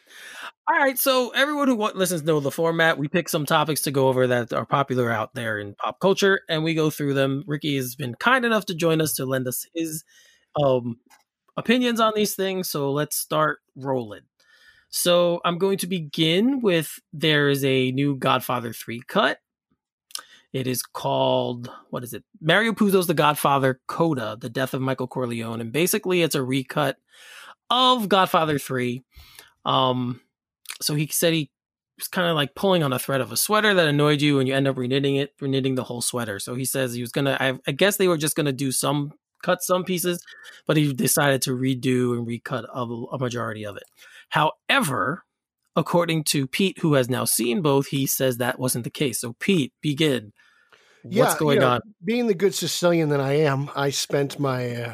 All 0.67 0.75
right, 0.75 0.97
so 0.97 1.29
everyone 1.29 1.67
who 1.67 1.75
listens 1.93 2.23
know 2.23 2.39
the 2.39 2.49
format. 2.49 2.97
We 2.97 3.07
pick 3.07 3.29
some 3.29 3.45
topics 3.45 3.83
to 3.83 3.91
go 3.91 4.07
over 4.07 4.25
that 4.25 4.51
are 4.51 4.65
popular 4.65 5.11
out 5.11 5.35
there 5.35 5.59
in 5.59 5.75
pop 5.75 5.99
culture, 5.99 6.39
and 6.49 6.63
we 6.63 6.73
go 6.73 6.89
through 6.89 7.13
them. 7.13 7.43
Ricky 7.45 7.75
has 7.75 7.93
been 7.95 8.15
kind 8.15 8.43
enough 8.43 8.65
to 8.65 8.73
join 8.73 8.99
us 8.99 9.13
to 9.13 9.25
lend 9.27 9.47
us 9.47 9.67
his 9.75 10.03
um, 10.59 10.97
opinions 11.55 11.99
on 11.99 12.13
these 12.15 12.33
things. 12.33 12.67
So 12.67 12.91
let's 12.91 13.15
start 13.15 13.59
rolling. 13.75 14.21
So 14.89 15.39
I'm 15.45 15.59
going 15.59 15.77
to 15.79 15.87
begin 15.87 16.61
with 16.61 16.99
there 17.13 17.47
is 17.47 17.63
a 17.63 17.91
new 17.91 18.15
Godfather 18.15 18.73
3 18.73 19.03
cut. 19.07 19.37
It 20.51 20.65
is 20.65 20.81
called, 20.81 21.69
what 21.91 22.03
is 22.03 22.13
it? 22.13 22.23
Mario 22.41 22.71
Puzo's 22.71 23.05
The 23.05 23.13
Godfather 23.13 23.81
Coda, 23.85 24.35
The 24.39 24.49
Death 24.49 24.73
of 24.73 24.81
Michael 24.81 25.07
Corleone. 25.07 25.61
And 25.61 25.71
basically, 25.71 26.23
it's 26.23 26.33
a 26.33 26.41
recut 26.41 26.97
of 27.69 28.09
Godfather 28.09 28.57
3. 28.57 29.03
Um, 29.63 30.21
so 30.81 30.95
he 30.95 31.07
said 31.07 31.33
he 31.33 31.49
was 31.97 32.07
kind 32.07 32.27
of 32.27 32.35
like 32.35 32.55
pulling 32.55 32.83
on 32.83 32.93
a 32.93 32.99
thread 32.99 33.21
of 33.21 33.31
a 33.31 33.37
sweater 33.37 33.73
that 33.73 33.87
annoyed 33.87 34.21
you, 34.21 34.39
and 34.39 34.47
you 34.47 34.55
end 34.55 34.67
up 34.67 34.75
reknitting 34.75 35.19
it, 35.19 35.31
reknitting 35.41 35.75
the 35.75 35.83
whole 35.83 36.01
sweater. 36.01 36.39
So 36.39 36.55
he 36.55 36.65
says 36.65 36.93
he 36.93 37.01
was 37.01 37.11
gonna. 37.11 37.37
I, 37.39 37.57
I 37.67 37.71
guess 37.71 37.97
they 37.97 38.07
were 38.07 38.17
just 38.17 38.35
gonna 38.35 38.51
do 38.51 38.71
some 38.71 39.13
cut 39.43 39.61
some 39.61 39.83
pieces, 39.83 40.19
but 40.65 40.77
he 40.77 40.93
decided 40.93 41.41
to 41.43 41.51
redo 41.51 42.17
and 42.17 42.27
recut 42.27 42.65
a, 42.73 42.81
a 42.81 43.19
majority 43.19 43.65
of 43.65 43.77
it. 43.77 43.83
However, 44.29 45.23
according 45.75 46.23
to 46.25 46.47
Pete, 46.47 46.79
who 46.79 46.93
has 46.95 47.09
now 47.09 47.25
seen 47.25 47.61
both, 47.61 47.87
he 47.87 48.05
says 48.07 48.37
that 48.37 48.59
wasn't 48.59 48.83
the 48.83 48.89
case. 48.89 49.21
So 49.21 49.35
Pete, 49.39 49.73
begin. 49.81 50.33
What's 51.03 51.33
Yeah, 51.33 51.33
you 51.33 51.37
going 51.37 51.59
know, 51.59 51.67
on? 51.67 51.81
Being 52.03 52.27
the 52.27 52.33
good 52.33 52.55
Sicilian 52.55 53.09
that 53.09 53.21
I 53.21 53.33
am, 53.33 53.69
I 53.75 53.91
spent 53.91 54.39
my 54.39 54.75
uh, 54.75 54.93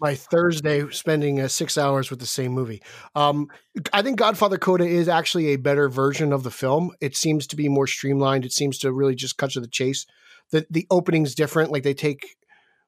my 0.00 0.14
Thursday 0.14 0.88
spending 0.90 1.40
uh, 1.40 1.48
six 1.48 1.76
hours 1.76 2.10
with 2.10 2.20
the 2.20 2.26
same 2.26 2.52
movie. 2.52 2.82
Um, 3.14 3.48
I 3.92 4.02
think 4.02 4.18
Godfather 4.18 4.58
Coda 4.58 4.84
is 4.84 5.08
actually 5.08 5.48
a 5.48 5.56
better 5.56 5.88
version 5.88 6.32
of 6.32 6.42
the 6.42 6.50
film. 6.50 6.92
It 7.00 7.16
seems 7.16 7.46
to 7.48 7.56
be 7.56 7.68
more 7.68 7.86
streamlined. 7.86 8.44
It 8.44 8.52
seems 8.52 8.78
to 8.78 8.92
really 8.92 9.14
just 9.14 9.36
cut 9.36 9.50
to 9.52 9.60
the 9.60 9.68
chase. 9.68 10.06
The 10.50 10.66
the 10.70 10.86
opening's 10.90 11.34
different. 11.34 11.70
Like 11.70 11.82
they 11.82 11.94
take 11.94 12.36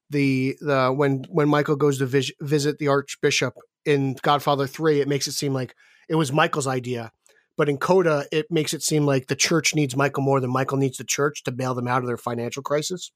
the 0.09 0.57
the 0.61 0.93
when 0.95 1.25
when 1.29 1.49
Michael 1.49 1.77
goes 1.77 1.99
to 1.99 2.07
vis- 2.07 2.33
visit 2.41 2.79
the 2.79 2.89
Archbishop 2.89 3.55
in 3.85 4.17
Godfather 4.23 4.67
Three, 4.67 5.01
it 5.01 5.09
makes 5.09 5.27
it 5.27 5.33
seem 5.33 5.53
like 5.53 5.75
it 6.09 6.15
was 6.15 6.33
Michael's 6.33 6.67
idea. 6.67 7.13
But 7.57 7.69
in 7.69 7.77
Coda, 7.77 8.25
it 8.33 8.47
makes 8.51 8.73
it 8.73 8.83
seem 8.83 9.05
like 9.05 9.27
the 9.27 9.37
church 9.37 9.75
needs 9.75 9.95
Michael 9.95 10.23
more 10.23 10.41
than 10.41 10.51
Michael 10.51 10.79
needs 10.79 10.97
the 10.97 11.05
church 11.05 11.43
to 11.45 11.53
bail 11.53 11.75
them 11.75 11.89
out 11.89 12.01
of 12.01 12.07
their 12.07 12.17
financial 12.17 12.63
crisis 12.63 13.11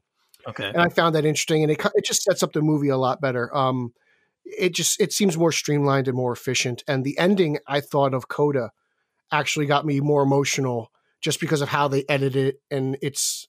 Okay. 0.49 0.69
and 0.69 0.79
I 0.79 0.89
found 0.89 1.15
that 1.15 1.25
interesting, 1.25 1.63
and 1.63 1.73
it 1.73 1.81
it 1.95 2.05
just 2.05 2.23
sets 2.23 2.43
up 2.43 2.53
the 2.53 2.63
movie 2.63 2.89
a 2.89 2.97
lot 2.97 3.21
better. 3.21 3.55
Um, 3.57 3.93
it 4.45 4.75
just 4.75 5.01
it 5.01 5.13
seems 5.13 5.37
more 5.37 5.53
streamlined 5.53 6.09
and 6.09 6.17
more 6.17 6.33
efficient, 6.33 6.83
and 6.87 7.05
the 7.05 7.19
ending 7.19 7.59
I 7.67 7.81
thought 7.81 8.15
of 8.15 8.29
Coda 8.29 8.71
actually 9.33 9.67
got 9.67 9.87
me 9.87 10.01
more 10.01 10.23
emotional 10.23 10.91
just 11.21 11.41
because 11.41 11.61
of 11.61 11.69
how 11.69 11.89
they 11.89 12.05
edited 12.09 12.55
it, 12.55 12.61
and 12.71 12.97
it's 13.01 13.49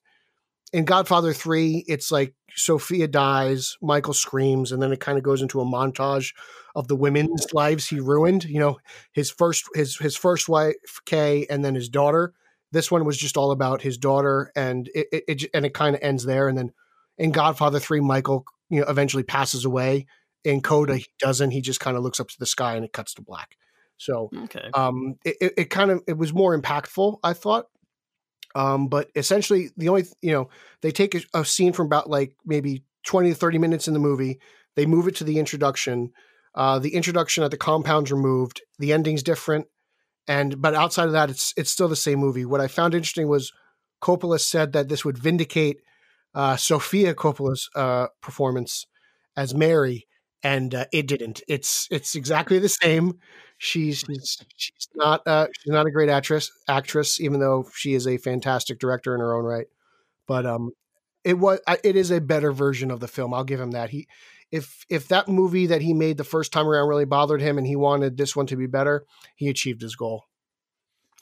in 0.73 0.85
Godfather 0.85 1.33
Three, 1.33 1.85
it's 1.87 2.11
like 2.11 2.33
Sofia 2.55 3.07
dies, 3.07 3.77
Michael 3.81 4.13
screams, 4.13 4.71
and 4.71 4.81
then 4.81 4.91
it 4.91 4.99
kind 4.99 5.17
of 5.17 5.23
goes 5.23 5.41
into 5.41 5.61
a 5.61 5.65
montage 5.65 6.33
of 6.75 6.87
the 6.87 6.95
women's 6.95 7.53
lives 7.53 7.87
he 7.87 7.99
ruined. 7.99 8.45
You 8.45 8.59
know, 8.59 8.77
his 9.13 9.29
first 9.29 9.65
his 9.73 9.97
his 9.97 10.15
first 10.15 10.49
wife 10.49 10.75
Kay, 11.05 11.45
and 11.49 11.63
then 11.63 11.75
his 11.75 11.89
daughter. 11.89 12.33
This 12.71 12.91
one 12.91 13.05
was 13.05 13.17
just 13.17 13.37
all 13.37 13.51
about 13.51 13.81
his 13.83 13.97
daughter, 13.97 14.51
and 14.55 14.89
it, 14.93 15.07
it, 15.11 15.23
it 15.27 15.49
and 15.53 15.65
it 15.65 15.73
kind 15.73 15.95
of 15.95 16.01
ends 16.01 16.25
there, 16.25 16.47
and 16.49 16.57
then 16.57 16.71
in 17.17 17.31
Godfather 17.31 17.79
Three, 17.79 18.01
Michael 18.01 18.45
you 18.69 18.81
know 18.81 18.87
eventually 18.87 19.23
passes 19.23 19.65
away. 19.65 20.07
In 20.43 20.61
Coda, 20.61 20.97
he 20.97 21.07
doesn't. 21.19 21.51
He 21.51 21.61
just 21.61 21.79
kind 21.79 21.97
of 21.97 22.03
looks 22.03 22.19
up 22.19 22.27
to 22.29 22.39
the 22.39 22.45
sky 22.45 22.75
and 22.75 22.85
it 22.85 22.93
cuts 22.93 23.15
to 23.15 23.21
black. 23.23 23.57
So 23.97 24.29
Okay. 24.43 24.69
um, 24.73 25.15
it, 25.25 25.53
it, 25.57 25.69
kind 25.69 25.89
of 25.89 26.03
it 26.07 26.17
was 26.17 26.33
more 26.33 26.59
impactful, 26.59 27.17
I 27.23 27.33
thought. 27.33 27.65
Um, 28.53 28.87
but 28.87 29.09
essentially, 29.15 29.69
the 29.75 29.89
only 29.89 30.05
you 30.21 30.31
know 30.31 30.49
they 30.81 30.91
take 30.91 31.15
a, 31.15 31.21
a 31.33 31.45
scene 31.45 31.73
from 31.73 31.87
about 31.87 32.09
like 32.09 32.35
maybe 32.45 32.83
twenty 33.05 33.29
to 33.29 33.35
thirty 33.35 33.57
minutes 33.57 33.87
in 33.87 33.93
the 33.93 33.99
movie, 33.99 34.39
they 34.75 34.85
move 34.85 35.07
it 35.07 35.15
to 35.15 35.23
the 35.23 35.39
introduction. 35.39 36.11
Uh, 36.53 36.79
the 36.79 36.93
introduction 36.95 37.43
at 37.43 37.51
the 37.51 37.57
compound's 37.57 38.11
removed. 38.11 38.61
The 38.79 38.93
ending's 38.93 39.23
different, 39.23 39.67
and 40.27 40.61
but 40.61 40.73
outside 40.75 41.07
of 41.07 41.13
that, 41.13 41.29
it's 41.29 41.53
it's 41.57 41.71
still 41.71 41.87
the 41.87 41.95
same 41.95 42.19
movie. 42.19 42.45
What 42.45 42.61
I 42.61 42.67
found 42.67 42.93
interesting 42.93 43.27
was 43.27 43.51
Coppola 44.01 44.39
said 44.39 44.73
that 44.73 44.87
this 44.89 45.03
would 45.03 45.17
vindicate 45.17 45.81
uh, 46.35 46.57
Sofia 46.57 47.15
Coppola's 47.15 47.69
uh, 47.75 48.07
performance 48.21 48.85
as 49.37 49.55
Mary, 49.55 50.05
and 50.43 50.75
uh, 50.75 50.85
it 50.91 51.07
didn't. 51.07 51.41
It's 51.47 51.87
it's 51.89 52.13
exactly 52.13 52.59
the 52.59 52.69
same. 52.69 53.19
She's 53.57 54.03
she's, 54.57 54.89
not 54.95 55.25
uh, 55.25 55.47
she's 55.57 55.71
not 55.71 55.87
a 55.87 55.91
great 55.91 56.09
actress 56.09 56.51
actress, 56.67 57.21
even 57.21 57.39
though 57.39 57.67
she 57.73 57.93
is 57.93 58.05
a 58.05 58.17
fantastic 58.17 58.79
director 58.79 59.15
in 59.15 59.21
her 59.21 59.33
own 59.33 59.45
right. 59.45 59.67
But 60.27 60.45
um, 60.45 60.71
it 61.23 61.39
was 61.39 61.59
it 61.83 61.95
is 61.95 62.11
a 62.11 62.21
better 62.21 62.51
version 62.51 62.91
of 62.91 62.99
the 62.99 63.07
film. 63.07 63.33
I'll 63.33 63.45
give 63.45 63.61
him 63.61 63.71
that. 63.71 63.89
He 63.89 64.07
if 64.51 64.85
if 64.89 65.07
that 65.07 65.29
movie 65.29 65.67
that 65.67 65.81
he 65.81 65.93
made 65.93 66.17
the 66.17 66.25
first 66.25 66.51
time 66.51 66.67
around 66.67 66.89
really 66.89 67.05
bothered 67.05 67.41
him 67.41 67.57
and 67.57 67.65
he 67.65 67.77
wanted 67.77 68.17
this 68.17 68.35
one 68.35 68.47
to 68.47 68.57
be 68.57 68.67
better, 68.67 69.05
he 69.35 69.47
achieved 69.47 69.81
his 69.81 69.95
goal. 69.95 70.25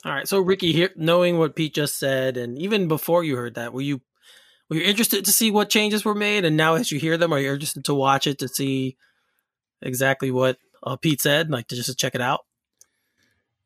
All 0.04 0.12
right. 0.12 0.28
So 0.28 0.40
Ricky, 0.40 0.72
here, 0.72 0.90
knowing 0.96 1.38
what 1.38 1.56
Pete 1.56 1.74
just 1.74 1.98
said, 1.98 2.36
and 2.36 2.58
even 2.58 2.88
before 2.88 3.24
you 3.24 3.36
heard 3.36 3.54
that, 3.54 3.72
were 3.72 3.80
you 3.80 4.02
were 4.68 4.76
you 4.76 4.82
interested 4.82 5.24
to 5.24 5.32
see 5.32 5.50
what 5.50 5.68
changes 5.68 6.04
were 6.04 6.14
made? 6.14 6.44
And 6.44 6.56
now, 6.56 6.74
as 6.74 6.90
you 6.90 6.98
hear 6.98 7.16
them, 7.16 7.32
are 7.32 7.38
you 7.38 7.52
interested 7.52 7.84
to 7.86 7.94
watch 7.94 8.26
it 8.26 8.38
to 8.38 8.48
see 8.48 8.96
exactly 9.82 10.30
what 10.30 10.58
uh, 10.82 10.96
Pete 10.96 11.20
said, 11.20 11.50
like 11.50 11.68
to 11.68 11.76
just 11.76 11.98
check 11.98 12.14
it 12.14 12.20
out? 12.20 12.40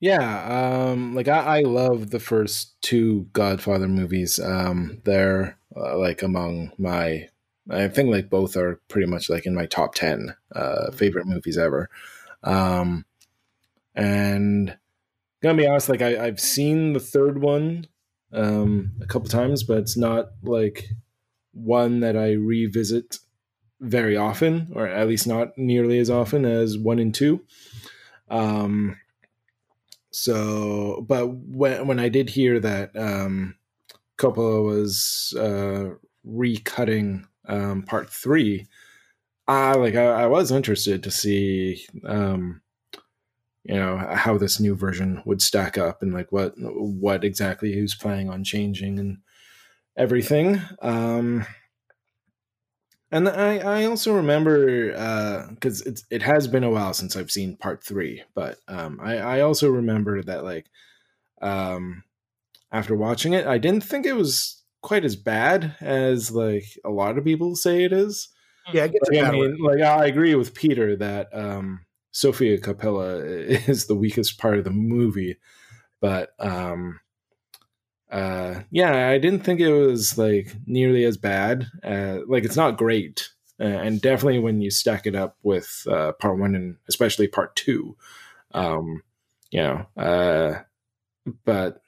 Yeah, 0.00 0.90
um, 0.90 1.14
like 1.14 1.26
I, 1.28 1.58
I 1.58 1.60
love 1.62 2.10
the 2.10 2.20
first 2.20 2.80
two 2.82 3.28
Godfather 3.32 3.88
movies. 3.88 4.38
Um, 4.38 5.00
they're 5.04 5.58
uh, 5.76 5.98
like 5.98 6.22
among 6.22 6.72
my, 6.78 7.28
I 7.68 7.88
think 7.88 8.10
like 8.10 8.30
both 8.30 8.56
are 8.56 8.80
pretty 8.88 9.08
much 9.08 9.28
like 9.28 9.44
in 9.44 9.54
my 9.54 9.66
top 9.66 9.94
ten 9.94 10.36
uh, 10.54 10.92
favorite 10.92 11.26
movies 11.26 11.58
ever. 11.58 11.90
Um, 12.44 13.06
and 13.94 14.76
gonna 15.42 15.58
be 15.58 15.66
honest, 15.66 15.88
like 15.88 16.02
I, 16.02 16.26
I've 16.26 16.40
seen 16.40 16.92
the 16.92 17.00
third 17.00 17.42
one 17.42 17.88
um, 18.32 18.92
a 19.00 19.06
couple 19.06 19.28
times, 19.28 19.62
but 19.62 19.78
it's 19.78 19.96
not 19.96 20.30
like 20.42 20.88
one 21.52 22.00
that 22.00 22.16
I 22.16 22.32
revisit 22.32 23.18
very 23.80 24.16
often, 24.16 24.72
or 24.74 24.86
at 24.86 25.08
least 25.08 25.26
not 25.26 25.56
nearly 25.56 25.98
as 25.98 26.10
often 26.10 26.44
as 26.44 26.76
one 26.76 26.98
and 26.98 27.14
two. 27.14 27.44
Um, 28.30 28.96
so, 30.10 31.04
but 31.08 31.28
when 31.28 31.86
when 31.86 31.98
I 31.98 32.08
did 32.08 32.30
hear 32.30 32.58
that 32.60 32.96
um, 32.96 33.54
Coppola 34.18 34.64
was 34.64 35.34
uh, 35.38 35.94
recutting 36.26 37.24
um, 37.46 37.82
part 37.82 38.10
three, 38.10 38.66
I 39.46 39.74
like 39.74 39.94
I, 39.94 40.04
I 40.22 40.26
was 40.26 40.50
interested 40.50 41.02
to 41.02 41.10
see 41.10 41.86
um, 42.04 42.60
you 43.68 43.74
know 43.74 43.98
how 43.98 44.38
this 44.38 44.58
new 44.58 44.74
version 44.74 45.22
would 45.26 45.42
stack 45.42 45.76
up 45.76 46.00
and 46.02 46.14
like 46.14 46.32
what 46.32 46.54
what 46.56 47.22
exactly 47.22 47.72
he 47.72 47.82
was 47.82 47.94
planning 47.94 48.30
on 48.30 48.42
changing 48.42 48.98
and 48.98 49.18
everything. 49.94 50.60
Um, 50.80 51.44
and 53.12 53.28
I, 53.28 53.58
I 53.58 53.84
also 53.84 54.14
remember 54.14 54.94
uh 54.96 55.50
because 55.50 55.82
it's 55.82 56.04
it 56.10 56.22
has 56.22 56.48
been 56.48 56.64
a 56.64 56.70
while 56.70 56.94
since 56.94 57.14
I've 57.14 57.30
seen 57.30 57.58
part 57.58 57.84
three, 57.84 58.24
but 58.34 58.56
um, 58.68 58.98
I, 59.02 59.18
I 59.18 59.40
also 59.42 59.68
remember 59.68 60.22
that 60.22 60.44
like 60.44 60.66
um, 61.42 62.04
after 62.72 62.96
watching 62.96 63.34
it, 63.34 63.46
I 63.46 63.58
didn't 63.58 63.84
think 63.84 64.06
it 64.06 64.16
was 64.16 64.62
quite 64.80 65.04
as 65.04 65.14
bad 65.14 65.76
as 65.80 66.30
like 66.30 66.64
a 66.86 66.90
lot 66.90 67.18
of 67.18 67.24
people 67.24 67.54
say 67.54 67.84
it 67.84 67.92
is. 67.92 68.28
Yeah, 68.72 68.84
it 68.84 68.92
gets 68.92 69.10
Like, 69.10 69.24
I 69.24 69.30
mean, 69.30 69.58
like 69.60 69.80
I 69.80 70.06
agree 70.06 70.34
with 70.34 70.54
Peter 70.54 70.96
that 70.96 71.28
um, 71.32 71.80
Sofia 72.18 72.58
Coppola 72.58 73.22
is 73.68 73.86
the 73.86 73.94
weakest 73.94 74.38
part 74.38 74.58
of 74.58 74.64
the 74.64 74.70
movie, 74.70 75.36
but 76.00 76.30
um, 76.40 76.98
uh, 78.10 78.62
yeah, 78.72 79.08
I 79.08 79.18
didn't 79.18 79.44
think 79.44 79.60
it 79.60 79.72
was 79.72 80.18
like 80.18 80.52
nearly 80.66 81.04
as 81.04 81.16
bad. 81.16 81.68
Uh, 81.84 82.18
like 82.26 82.44
it's 82.44 82.56
not 82.56 82.76
great, 82.76 83.30
uh, 83.60 83.64
and 83.64 84.00
definitely 84.00 84.40
when 84.40 84.60
you 84.60 84.70
stack 84.72 85.06
it 85.06 85.14
up 85.14 85.36
with 85.44 85.86
uh, 85.88 86.10
part 86.12 86.40
one 86.40 86.56
and 86.56 86.76
especially 86.88 87.28
part 87.28 87.54
two, 87.54 87.96
um, 88.52 89.02
you 89.52 89.62
know, 89.62 89.86
uh, 89.96 90.62
but 91.44 91.82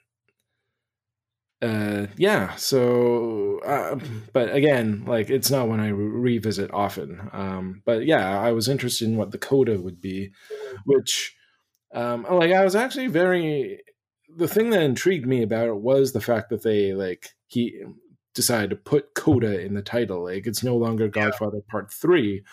uh, 1.61 2.07
yeah. 2.17 2.55
So, 2.55 3.59
uh, 3.65 3.99
but 4.33 4.53
again, 4.53 5.03
like 5.05 5.29
it's 5.29 5.51
not 5.51 5.67
one 5.67 5.79
I 5.79 5.89
re- 5.89 6.37
revisit 6.37 6.73
often. 6.73 7.29
Um, 7.31 7.83
but 7.85 8.05
yeah, 8.05 8.39
I 8.39 8.51
was 8.51 8.67
interested 8.67 9.07
in 9.07 9.17
what 9.17 9.31
the 9.31 9.37
coda 9.37 9.79
would 9.79 10.01
be, 10.01 10.31
which, 10.85 11.35
um, 11.93 12.25
like 12.29 12.51
I 12.51 12.63
was 12.63 12.75
actually 12.75 13.07
very 13.07 13.81
the 14.37 14.47
thing 14.47 14.69
that 14.71 14.81
intrigued 14.81 15.27
me 15.27 15.43
about 15.43 15.67
it 15.67 15.75
was 15.75 16.13
the 16.13 16.21
fact 16.21 16.49
that 16.49 16.63
they 16.63 16.93
like 16.93 17.29
he 17.47 17.83
decided 18.33 18.69
to 18.69 18.75
put 18.75 19.13
coda 19.13 19.59
in 19.59 19.73
the 19.73 19.81
title 19.81 20.23
like 20.23 20.47
it's 20.47 20.63
no 20.63 20.75
longer 20.75 21.07
godfather 21.07 21.57
yeah. 21.57 21.71
part 21.71 21.91
three 21.91 22.43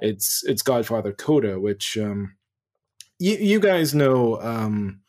it's 0.00 0.42
it's 0.46 0.62
godfather 0.62 1.12
coda 1.12 1.60
which 1.60 1.96
um 1.96 2.34
you, 3.20 3.36
you 3.36 3.60
guys 3.60 3.94
know 3.94 4.40
um 4.42 5.00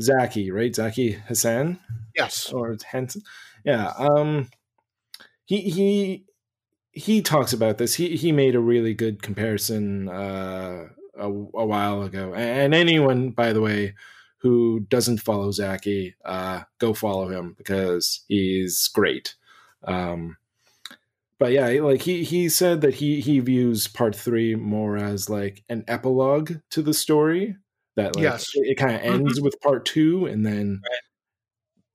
zaki 0.00 0.50
right? 0.50 0.74
Zaki 0.74 1.12
hasan? 1.12 1.78
Yes. 2.16 2.52
Or 2.52 2.76
henson 2.84 3.22
yeah 3.64 3.92
um 3.98 4.48
he 5.44 5.60
he 5.62 6.24
he 6.92 7.22
talks 7.22 7.52
about 7.52 7.78
this. 7.78 7.94
He 7.94 8.16
he 8.16 8.32
made 8.32 8.54
a 8.54 8.60
really 8.60 8.94
good 8.94 9.22
comparison 9.22 10.08
uh 10.08 10.86
a, 11.16 11.26
a 11.26 11.66
while 11.66 12.02
ago. 12.02 12.34
And 12.34 12.74
anyone 12.74 13.30
by 13.30 13.52
the 13.52 13.60
way 13.60 13.94
who 14.38 14.80
doesn't 14.88 15.18
follow 15.18 15.50
Zaki, 15.50 16.14
uh, 16.24 16.62
go 16.78 16.94
follow 16.94 17.28
him 17.28 17.54
because 17.58 18.24
he's 18.26 18.88
great. 18.88 19.34
Um, 19.84 20.38
but 21.38 21.52
yeah, 21.52 21.68
like 21.82 22.02
he 22.02 22.24
he 22.24 22.48
said 22.48 22.80
that 22.80 22.94
he 22.94 23.20
he 23.20 23.38
views 23.40 23.86
part 23.86 24.14
three 24.14 24.54
more 24.54 24.96
as 24.96 25.30
like 25.30 25.62
an 25.68 25.84
epilogue 25.88 26.52
to 26.70 26.82
the 26.82 26.94
story. 26.94 27.56
That 28.02 28.16
like 28.16 28.22
yes. 28.22 28.46
it, 28.54 28.70
it 28.70 28.74
kind 28.76 28.96
of 28.96 29.02
ends 29.02 29.36
mm-hmm. 29.36 29.44
with 29.44 29.60
part 29.60 29.84
two, 29.84 30.26
and 30.26 30.44
then 30.44 30.80
right. 30.82 31.00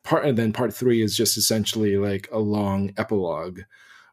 part 0.03 0.25
and 0.25 0.37
then 0.37 0.53
part 0.53 0.73
three 0.73 1.01
is 1.01 1.15
just 1.15 1.37
essentially 1.37 1.97
like 1.97 2.27
a 2.31 2.39
long 2.39 2.93
epilogue. 2.97 3.61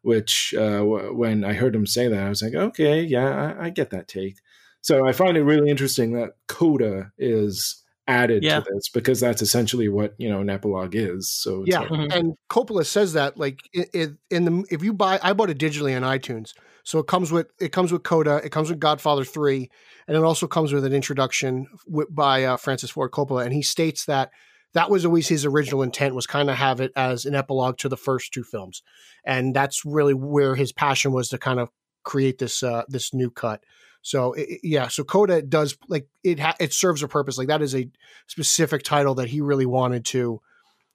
Which 0.03 0.53
uh, 0.59 0.79
w- 0.79 1.15
when 1.15 1.45
I 1.45 1.53
heard 1.53 1.77
him 1.77 1.87
say 1.87 2.09
that, 2.09 2.25
I 2.25 2.29
was 2.29 2.43
like, 2.43 2.55
okay, 2.55 3.03
yeah, 3.03 3.55
I, 3.59 3.67
I 3.67 3.71
get 3.71 3.91
that 3.91 4.09
take. 4.09 4.37
So 4.81 5.07
I 5.07 5.13
find 5.13 5.37
it 5.37 5.45
really 5.45 5.71
interesting 5.71 6.15
that 6.15 6.33
Coda 6.49 7.13
is 7.17 7.83
added 8.09 8.43
yeah. 8.43 8.59
to 8.59 8.67
this 8.75 8.89
because 8.89 9.21
that's 9.21 9.43
essentially 9.43 9.89
what 9.89 10.15
you 10.19 10.29
know 10.29 10.41
an 10.41 10.51
epilogue 10.51 10.95
is. 10.95 11.31
So 11.31 11.63
yeah, 11.67 11.81
like, 11.81 11.91
mm-hmm. 11.91 12.19
and 12.19 12.35
Coppola 12.51 12.85
says 12.85 13.13
that 13.13 13.39
like 13.39 13.61
in, 13.73 14.19
in 14.31 14.45
the 14.45 14.65
if 14.71 14.83
you 14.83 14.93
buy, 14.93 15.21
I 15.23 15.33
bought 15.33 15.51
it 15.51 15.59
digitally 15.59 15.97
on 15.97 16.03
iTunes, 16.03 16.53
so 16.85 16.99
it 16.99 17.07
comes 17.07 17.31
with 17.31 17.49
it 17.61 17.73
comes 17.73 17.93
with 17.93 18.03
Coda, 18.03 18.41
it 18.45 18.51
comes 18.51 18.71
with 18.71 18.81
Godfather 18.81 19.25
Three, 19.25 19.71
and 20.07 20.17
it 20.17 20.23
also 20.23 20.47
comes 20.47 20.73
with 20.73 20.85
an 20.85 20.93
introduction 20.93 21.67
by 22.11 22.45
uh, 22.45 22.57
Francis 22.57 22.91
Ford 22.91 23.11
Coppola, 23.11 23.45
and 23.45 23.53
he 23.53 23.63
states 23.63 24.07
that 24.07 24.31
that 24.75 24.91
was 24.91 25.05
always 25.05 25.29
his 25.29 25.45
original 25.45 25.83
intent 25.83 26.15
was 26.15 26.27
kind 26.27 26.51
of 26.51 26.57
have 26.57 26.81
it 26.81 26.93
as 26.97 27.27
an 27.27 27.35
epilogue 27.35 27.79
to 27.79 27.89
the 27.89 27.97
first 27.97 28.33
two 28.33 28.43
films, 28.43 28.83
and 29.25 29.55
that's 29.55 29.85
really 29.85 30.15
where 30.15 30.55
his 30.55 30.73
passion 30.73 31.13
was 31.13 31.29
to 31.29 31.39
kind 31.39 31.61
of 31.61 31.69
create 32.03 32.39
this 32.39 32.63
uh, 32.63 32.83
this 32.89 33.15
new 33.15 33.31
cut. 33.31 33.63
So 34.03 34.33
it, 34.33 34.61
yeah, 34.65 34.89
so 34.89 35.05
Coda 35.05 35.43
does 35.43 35.77
like 35.89 36.09
it. 36.25 36.41
Ha- 36.41 36.57
it 36.59 36.73
serves 36.73 37.03
a 37.03 37.09
purpose. 37.09 37.39
Like 37.39 37.49
that 37.49 37.63
is 37.63 37.75
a 37.75 37.89
specific 38.27 38.83
title 38.83 39.15
that 39.17 39.29
he 39.29 39.41
really 39.41 39.67
wanted 39.67 40.05
to 40.07 40.41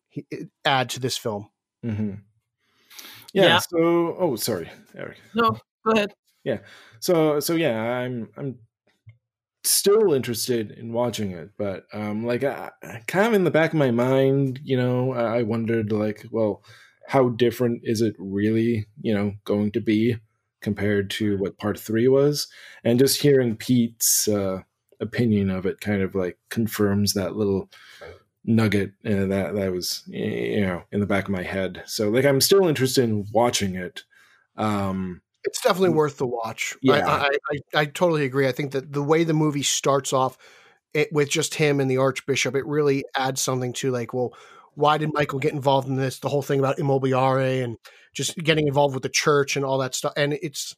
he, 0.10 0.26
add 0.66 0.90
to 0.92 1.00
this 1.00 1.18
film. 1.18 1.50
Mm-hmm. 1.86 2.16
Yeah, 3.34 3.44
yeah, 3.44 3.60
So 3.60 4.16
oh, 4.20 4.36
sorry, 4.36 4.70
Eric. 4.96 5.18
No, 5.36 5.58
go 5.88 5.94
ahead. 5.94 6.14
Yeah. 6.44 6.60
So 7.00 7.40
so 7.40 7.56
yeah, 7.56 7.80
I'm 7.80 8.30
I'm 8.38 8.60
still 9.64 10.14
interested 10.14 10.72
in 10.72 10.94
watching 10.94 11.32
it, 11.32 11.50
but 11.58 11.86
um, 11.94 12.26
like 12.26 12.44
I, 12.44 12.72
kind 13.08 13.28
of 13.28 13.34
in 13.34 13.44
the 13.44 13.52
back 13.52 13.72
of 13.72 13.80
my 13.80 13.92
mind, 13.92 14.60
you 14.64 14.78
know, 14.78 15.14
I 15.14 15.44
wondered 15.44 15.92
like, 15.92 16.26
well, 16.32 16.64
how 17.08 17.30
different 17.30 17.82
is 17.84 18.02
it 18.02 18.16
really, 18.18 18.86
you 19.02 19.14
know, 19.14 19.34
going 19.46 19.72
to 19.72 19.82
be? 19.82 20.18
compared 20.62 21.10
to 21.10 21.38
what 21.38 21.58
part 21.58 21.80
three 21.80 22.08
was. 22.08 22.48
And 22.84 23.00
just 23.00 23.22
hearing 23.22 23.56
Pete's 23.56 24.28
uh, 24.28 24.62
opinion 25.00 25.50
of 25.50 25.66
it 25.66 25.80
kind 25.82 26.02
of 26.02 26.16
like 26.16 26.38
confirms 26.50 27.14
that 27.14 27.36
little 27.36 27.70
nugget 28.44 28.92
uh, 29.06 29.26
that 29.26 29.54
that 29.56 29.72
was 29.74 30.04
you 30.08 30.62
know 30.62 30.82
in 30.92 31.02
the 31.02 31.06
back 31.06 31.26
of 31.26 31.32
my 31.32 31.44
head. 31.44 31.84
So 31.86 32.10
like 32.10 32.26
I'm 32.26 32.42
still 32.42 32.68
interested 32.68 33.04
in 33.04 33.26
watching 33.32 33.76
it. 33.76 34.04
Um, 34.56 35.22
it's 35.48 35.62
definitely 35.62 35.90
mm. 35.90 35.96
worth 35.96 36.18
the 36.18 36.28
watch. 36.28 36.76
Yeah, 36.82 37.08
I, 37.08 37.12
I, 37.12 37.30
I, 37.30 37.82
I 37.82 37.86
totally 37.86 38.26
agree. 38.26 38.48
I 38.48 38.52
think 38.52 38.74
that 38.74 38.92
the 38.92 39.02
way 39.02 39.24
the 39.24 39.34
movie 39.34 39.64
starts 39.64 40.12
off 40.14 40.38
it, 40.94 41.12
with 41.12 41.30
just 41.30 41.56
him 41.56 41.80
and 41.80 41.90
the 41.90 41.98
Archbishop, 41.98 42.56
it 42.56 42.66
really 42.66 43.06
adds 43.16 43.42
something 43.42 43.72
to 43.74 43.92
like, 43.92 44.14
well, 44.14 44.34
why 44.76 44.98
did 44.98 45.14
Michael 45.14 45.40
get 45.40 45.54
involved 45.54 45.88
in 45.88 45.96
this? 45.96 46.20
The 46.20 46.30
whole 46.30 46.42
thing 46.42 46.60
about 46.60 46.78
Immobiliare 46.78 47.64
and 47.64 47.78
just 48.14 48.38
getting 48.38 48.68
involved 48.68 48.94
with 48.94 49.04
the 49.04 49.10
church 49.10 49.56
and 49.56 49.66
all 49.66 49.78
that 49.80 49.96
stuff. 49.96 50.14
And 50.18 50.34
it's 50.34 50.76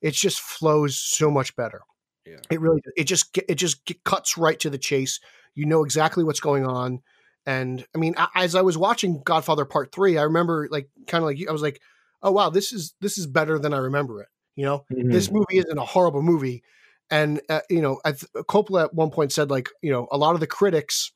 it 0.00 0.14
just 0.14 0.40
flows 0.40 0.96
so 0.96 1.30
much 1.30 1.54
better. 1.54 1.82
Yeah. 2.26 2.38
It 2.50 2.60
really 2.60 2.82
it 2.96 3.04
just 3.04 3.38
it 3.48 3.54
just 3.54 3.90
cuts 4.04 4.36
right 4.36 4.58
to 4.60 4.70
the 4.70 4.78
chase. 4.78 5.20
You 5.54 5.66
know 5.66 5.84
exactly 5.84 6.24
what's 6.24 6.40
going 6.40 6.66
on. 6.66 7.00
And 7.46 7.84
I 7.94 7.98
mean, 7.98 8.14
as 8.34 8.54
I 8.54 8.62
was 8.62 8.76
watching 8.76 9.22
Godfather 9.24 9.64
Part 9.64 9.92
Three, 9.92 10.18
I 10.18 10.22
remember 10.22 10.68
like 10.70 10.88
kind 11.06 11.22
of 11.22 11.26
like 11.26 11.38
I 11.48 11.52
was 11.52 11.62
like, 11.62 11.80
oh 12.22 12.32
wow, 12.32 12.50
this 12.50 12.72
is 12.72 12.94
this 13.00 13.18
is 13.18 13.26
better 13.26 13.58
than 13.58 13.74
I 13.74 13.78
remember 13.78 14.22
it. 14.22 14.28
You 14.56 14.64
know, 14.64 14.84
mm-hmm. 14.92 15.10
this 15.10 15.30
movie 15.30 15.58
isn't 15.58 15.78
a 15.78 15.84
horrible 15.84 16.22
movie. 16.22 16.62
And 17.10 17.40
uh, 17.48 17.60
you 17.68 17.82
know, 17.82 18.00
I 18.04 18.12
th- 18.12 18.30
Coppola 18.48 18.84
at 18.84 18.94
one 18.94 19.10
point 19.10 19.32
said 19.32 19.50
like, 19.50 19.68
you 19.82 19.90
know, 19.90 20.08
a 20.10 20.16
lot 20.16 20.34
of 20.34 20.40
the 20.40 20.46
critics 20.46 21.12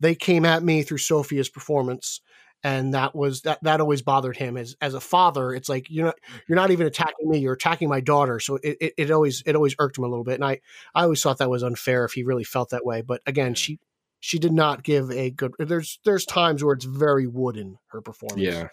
they 0.00 0.14
came 0.14 0.44
at 0.44 0.62
me 0.62 0.82
through 0.82 0.98
Sofia's 0.98 1.48
performance 1.48 2.20
and 2.62 2.94
that 2.94 3.14
was 3.14 3.42
that 3.42 3.58
that 3.62 3.80
always 3.80 4.02
bothered 4.02 4.36
him 4.36 4.56
as 4.56 4.76
as 4.80 4.94
a 4.94 5.00
father 5.00 5.54
it's 5.54 5.68
like 5.68 5.86
you're 5.88 6.06
not 6.06 6.18
you're 6.46 6.56
not 6.56 6.70
even 6.70 6.86
attacking 6.86 7.28
me 7.28 7.38
you're 7.38 7.54
attacking 7.54 7.88
my 7.88 8.00
daughter 8.00 8.38
so 8.38 8.56
it, 8.56 8.76
it, 8.80 8.94
it, 8.96 9.10
always 9.10 9.42
it 9.46 9.56
always 9.56 9.74
irked 9.78 9.98
him 9.98 10.04
a 10.04 10.08
little 10.08 10.24
bit 10.24 10.34
and 10.34 10.44
i 10.44 10.60
i 10.94 11.02
always 11.04 11.22
thought 11.22 11.38
that 11.38 11.50
was 11.50 11.62
unfair 11.62 12.04
if 12.04 12.12
he 12.12 12.22
really 12.22 12.44
felt 12.44 12.70
that 12.70 12.84
way 12.84 13.00
but 13.00 13.20
again 13.26 13.54
she 13.54 13.78
she 14.20 14.38
did 14.38 14.52
not 14.52 14.82
give 14.82 15.10
a 15.10 15.30
good 15.30 15.52
there's 15.58 15.98
there's 16.04 16.24
times 16.24 16.62
where 16.62 16.74
it's 16.74 16.84
very 16.84 17.26
wooden 17.26 17.78
her 17.88 18.00
performance 18.00 18.40
yeah 18.40 18.68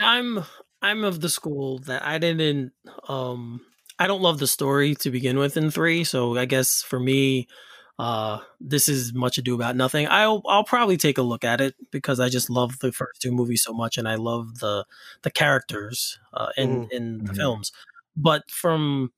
i'm 0.00 0.44
i'm 0.82 1.04
of 1.04 1.20
the 1.20 1.28
school 1.28 1.78
that 1.80 2.04
i 2.04 2.18
didn't 2.18 2.72
um 3.08 3.60
i 3.98 4.06
don't 4.06 4.22
love 4.22 4.38
the 4.38 4.46
story 4.46 4.94
to 4.94 5.10
begin 5.10 5.38
with 5.38 5.56
in 5.56 5.70
three 5.70 6.04
so 6.04 6.36
i 6.36 6.44
guess 6.44 6.82
for 6.82 7.00
me 7.00 7.46
uh, 7.98 8.40
this 8.60 8.88
is 8.88 9.14
much 9.14 9.38
ado 9.38 9.54
about 9.54 9.74
nothing. 9.74 10.06
I'll 10.06 10.42
I'll 10.46 10.64
probably 10.64 10.98
take 10.98 11.16
a 11.16 11.22
look 11.22 11.44
at 11.44 11.60
it 11.60 11.74
because 11.90 12.20
I 12.20 12.28
just 12.28 12.50
love 12.50 12.78
the 12.80 12.92
first 12.92 13.22
two 13.22 13.32
movies 13.32 13.62
so 13.62 13.72
much, 13.72 13.96
and 13.96 14.06
I 14.06 14.16
love 14.16 14.58
the 14.58 14.84
the 15.22 15.30
characters 15.30 16.18
uh, 16.34 16.48
in 16.56 16.86
mm. 16.86 16.92
in 16.92 17.18
the 17.18 17.24
mm-hmm. 17.24 17.34
films. 17.34 17.72
But 18.14 18.50
from 18.50 19.12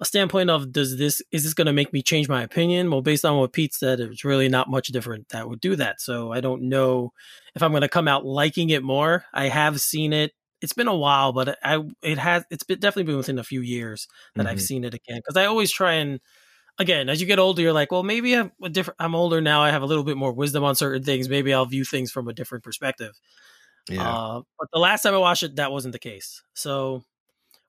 a 0.00 0.04
standpoint 0.04 0.50
of 0.50 0.72
does 0.72 0.98
this 0.98 1.22
is 1.32 1.44
this 1.44 1.54
going 1.54 1.66
to 1.66 1.72
make 1.72 1.92
me 1.92 2.02
change 2.02 2.28
my 2.28 2.42
opinion? 2.42 2.90
Well, 2.90 3.00
based 3.00 3.24
on 3.24 3.38
what 3.38 3.54
Pete 3.54 3.72
said, 3.72 3.98
it's 3.98 4.24
really 4.24 4.48
not 4.48 4.70
much 4.70 4.88
different 4.88 5.30
that 5.30 5.48
would 5.48 5.60
do 5.60 5.74
that. 5.76 6.00
So 6.00 6.30
I 6.30 6.40
don't 6.40 6.68
know 6.68 7.12
if 7.54 7.62
I'm 7.62 7.72
going 7.72 7.80
to 7.80 7.88
come 7.88 8.08
out 8.08 8.26
liking 8.26 8.68
it 8.70 8.82
more. 8.82 9.24
I 9.32 9.48
have 9.48 9.80
seen 9.80 10.12
it. 10.12 10.32
It's 10.60 10.72
been 10.72 10.88
a 10.88 10.96
while, 10.96 11.32
but 11.32 11.58
I 11.62 11.82
it 12.02 12.18
has 12.18 12.44
it's 12.50 12.64
been 12.64 12.80
definitely 12.80 13.04
been 13.04 13.16
within 13.16 13.38
a 13.38 13.44
few 13.44 13.60
years 13.60 14.08
that 14.34 14.42
mm-hmm. 14.42 14.50
I've 14.50 14.62
seen 14.62 14.84
it 14.84 14.94
again 14.94 15.18
because 15.18 15.36
I 15.36 15.46
always 15.46 15.70
try 15.70 15.94
and 15.94 16.20
again, 16.78 17.08
as 17.08 17.20
you 17.20 17.26
get 17.26 17.38
older, 17.38 17.62
you're 17.62 17.72
like, 17.72 17.92
well, 17.92 18.02
maybe 18.02 18.34
I'm 18.34 18.52
a 18.62 18.68
different. 18.68 18.96
I'm 19.00 19.14
older 19.14 19.40
now. 19.40 19.62
I 19.62 19.70
have 19.70 19.82
a 19.82 19.86
little 19.86 20.04
bit 20.04 20.16
more 20.16 20.32
wisdom 20.32 20.64
on 20.64 20.74
certain 20.74 21.02
things. 21.02 21.28
Maybe 21.28 21.52
I'll 21.52 21.66
view 21.66 21.84
things 21.84 22.10
from 22.10 22.28
a 22.28 22.32
different 22.32 22.64
perspective. 22.64 23.18
Yeah. 23.88 24.08
Uh, 24.08 24.42
but 24.58 24.68
the 24.72 24.78
last 24.78 25.02
time 25.02 25.14
I 25.14 25.18
watched 25.18 25.42
it, 25.42 25.56
that 25.56 25.72
wasn't 25.72 25.92
the 25.92 25.98
case. 25.98 26.42
So 26.54 27.04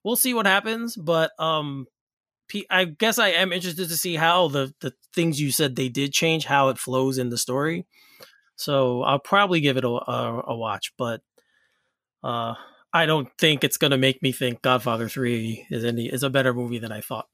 we'll 0.04 0.15
see 0.15 0.34
what 0.34 0.45
happens. 0.45 0.95
But 0.95 1.32
um, 1.39 1.88
I 2.69 2.86
guess 2.86 3.19
I 3.19 3.30
am 3.30 3.54
interested 3.54 3.89
to 3.89 3.97
see 3.97 4.15
how 4.15 4.47
the 4.47 4.73
the 4.82 4.93
things 5.13 5.41
you 5.41 5.52
said 5.52 5.75
they 5.75 5.89
did 5.89 6.13
change, 6.13 6.45
how 6.45 6.69
it 6.69 6.78
flows 6.78 7.17
in 7.17 7.30
the 7.30 7.38
story. 7.38 7.86
So 8.56 9.04
I'll 9.04 9.19
probably 9.19 9.62
give 9.62 9.78
it 9.78 9.86
a, 9.86 9.88
a, 9.88 10.43
a 10.47 10.56
watch, 10.56 10.91
but 10.97 11.21
uh, 12.23 12.56
I 12.93 13.06
don't 13.06 13.30
think 13.38 13.63
it's 13.63 13.78
going 13.78 13.91
to 13.91 13.97
make 13.97 14.21
me 14.23 14.32
think 14.32 14.62
Godfather 14.62 15.08
Three 15.08 15.65
is 15.69 15.86
any 15.86 16.08
is 16.08 16.23
a 16.23 16.30
better 16.30 16.54
movie 16.54 16.80
than 16.80 16.91
I 16.91 17.02
thought 17.02 17.28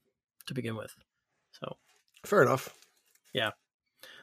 to 0.47 0.53
begin 0.53 0.75
with. 0.75 0.93
So 1.51 1.77
fair 2.25 2.41
enough. 2.41 2.69
Yeah. 3.33 3.51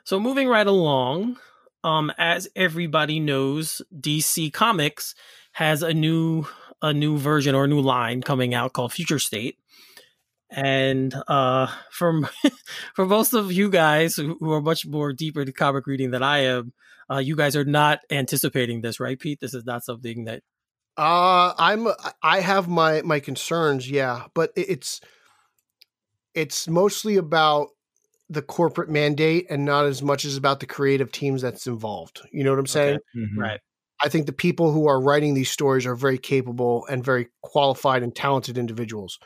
So 0.04 0.18
moving 0.18 0.48
right 0.48 0.66
along, 0.66 1.36
um, 1.84 2.12
as 2.18 2.48
everybody 2.56 3.20
knows, 3.20 3.82
DC 3.94 4.52
Comics 4.52 5.14
has 5.52 5.82
a 5.82 5.94
new 5.94 6.46
a 6.82 6.92
new 6.92 7.16
version 7.16 7.54
or 7.54 7.64
a 7.64 7.68
new 7.68 7.80
line 7.80 8.22
coming 8.22 8.54
out 8.54 8.72
called 8.72 8.92
Future 8.92 9.20
State. 9.20 9.58
And 10.50 11.14
uh, 11.28 11.68
from 11.90 12.28
for 12.94 13.06
most 13.06 13.32
of 13.32 13.52
you 13.52 13.70
guys 13.70 14.16
who 14.16 14.52
are 14.52 14.60
much 14.60 14.84
more 14.84 15.12
deeper 15.12 15.40
into 15.40 15.52
comic 15.52 15.86
reading 15.86 16.10
than 16.10 16.22
I 16.22 16.38
am, 16.38 16.72
uh, 17.10 17.18
you 17.18 17.36
guys 17.36 17.56
are 17.56 17.64
not 17.64 18.00
anticipating 18.10 18.82
this, 18.82 19.00
right, 19.00 19.18
Pete? 19.18 19.40
This 19.40 19.54
is 19.54 19.64
not 19.64 19.84
something 19.84 20.24
that. 20.24 20.42
Uh, 20.96 21.54
I'm. 21.56 21.88
I 22.22 22.40
have 22.40 22.68
my 22.68 23.02
my 23.02 23.20
concerns, 23.20 23.90
yeah, 23.90 24.26
but 24.34 24.52
it's 24.56 25.00
it's 26.34 26.68
mostly 26.68 27.16
about 27.16 27.68
the 28.28 28.42
corporate 28.42 28.88
mandate 28.88 29.46
and 29.50 29.64
not 29.64 29.84
as 29.84 30.02
much 30.02 30.24
as 30.24 30.36
about 30.36 30.60
the 30.60 30.66
creative 30.66 31.12
teams 31.12 31.42
that's 31.42 31.66
involved. 31.66 32.22
You 32.32 32.44
know 32.44 32.50
what 32.50 32.58
I'm 32.58 32.66
saying? 32.66 32.96
Okay. 32.96 33.24
Mm-hmm. 33.24 33.40
Right. 33.40 33.60
I 34.02 34.08
think 34.08 34.26
the 34.26 34.32
people 34.32 34.72
who 34.72 34.86
are 34.88 35.00
writing 35.00 35.34
these 35.34 35.50
stories 35.50 35.86
are 35.86 35.94
very 35.94 36.18
capable 36.18 36.86
and 36.86 37.04
very 37.04 37.28
qualified 37.42 38.02
and 38.02 38.14
talented 38.14 38.58
individuals. 38.58 39.18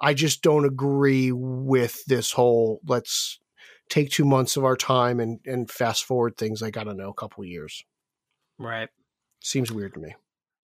I 0.00 0.14
just 0.14 0.42
don't 0.42 0.64
agree 0.64 1.30
with 1.30 2.04
this 2.06 2.32
whole 2.32 2.80
let's 2.86 3.38
take 3.88 4.10
two 4.10 4.24
months 4.24 4.56
of 4.56 4.64
our 4.64 4.76
time 4.76 5.20
and, 5.20 5.40
and 5.44 5.70
fast 5.70 6.04
forward 6.04 6.36
things 6.36 6.62
like, 6.62 6.76
I 6.76 6.84
don't 6.84 6.96
know, 6.96 7.10
a 7.10 7.14
couple 7.14 7.44
years. 7.44 7.84
Right. 8.58 8.88
Seems 9.40 9.70
weird 9.70 9.94
to 9.94 10.00
me. 10.00 10.14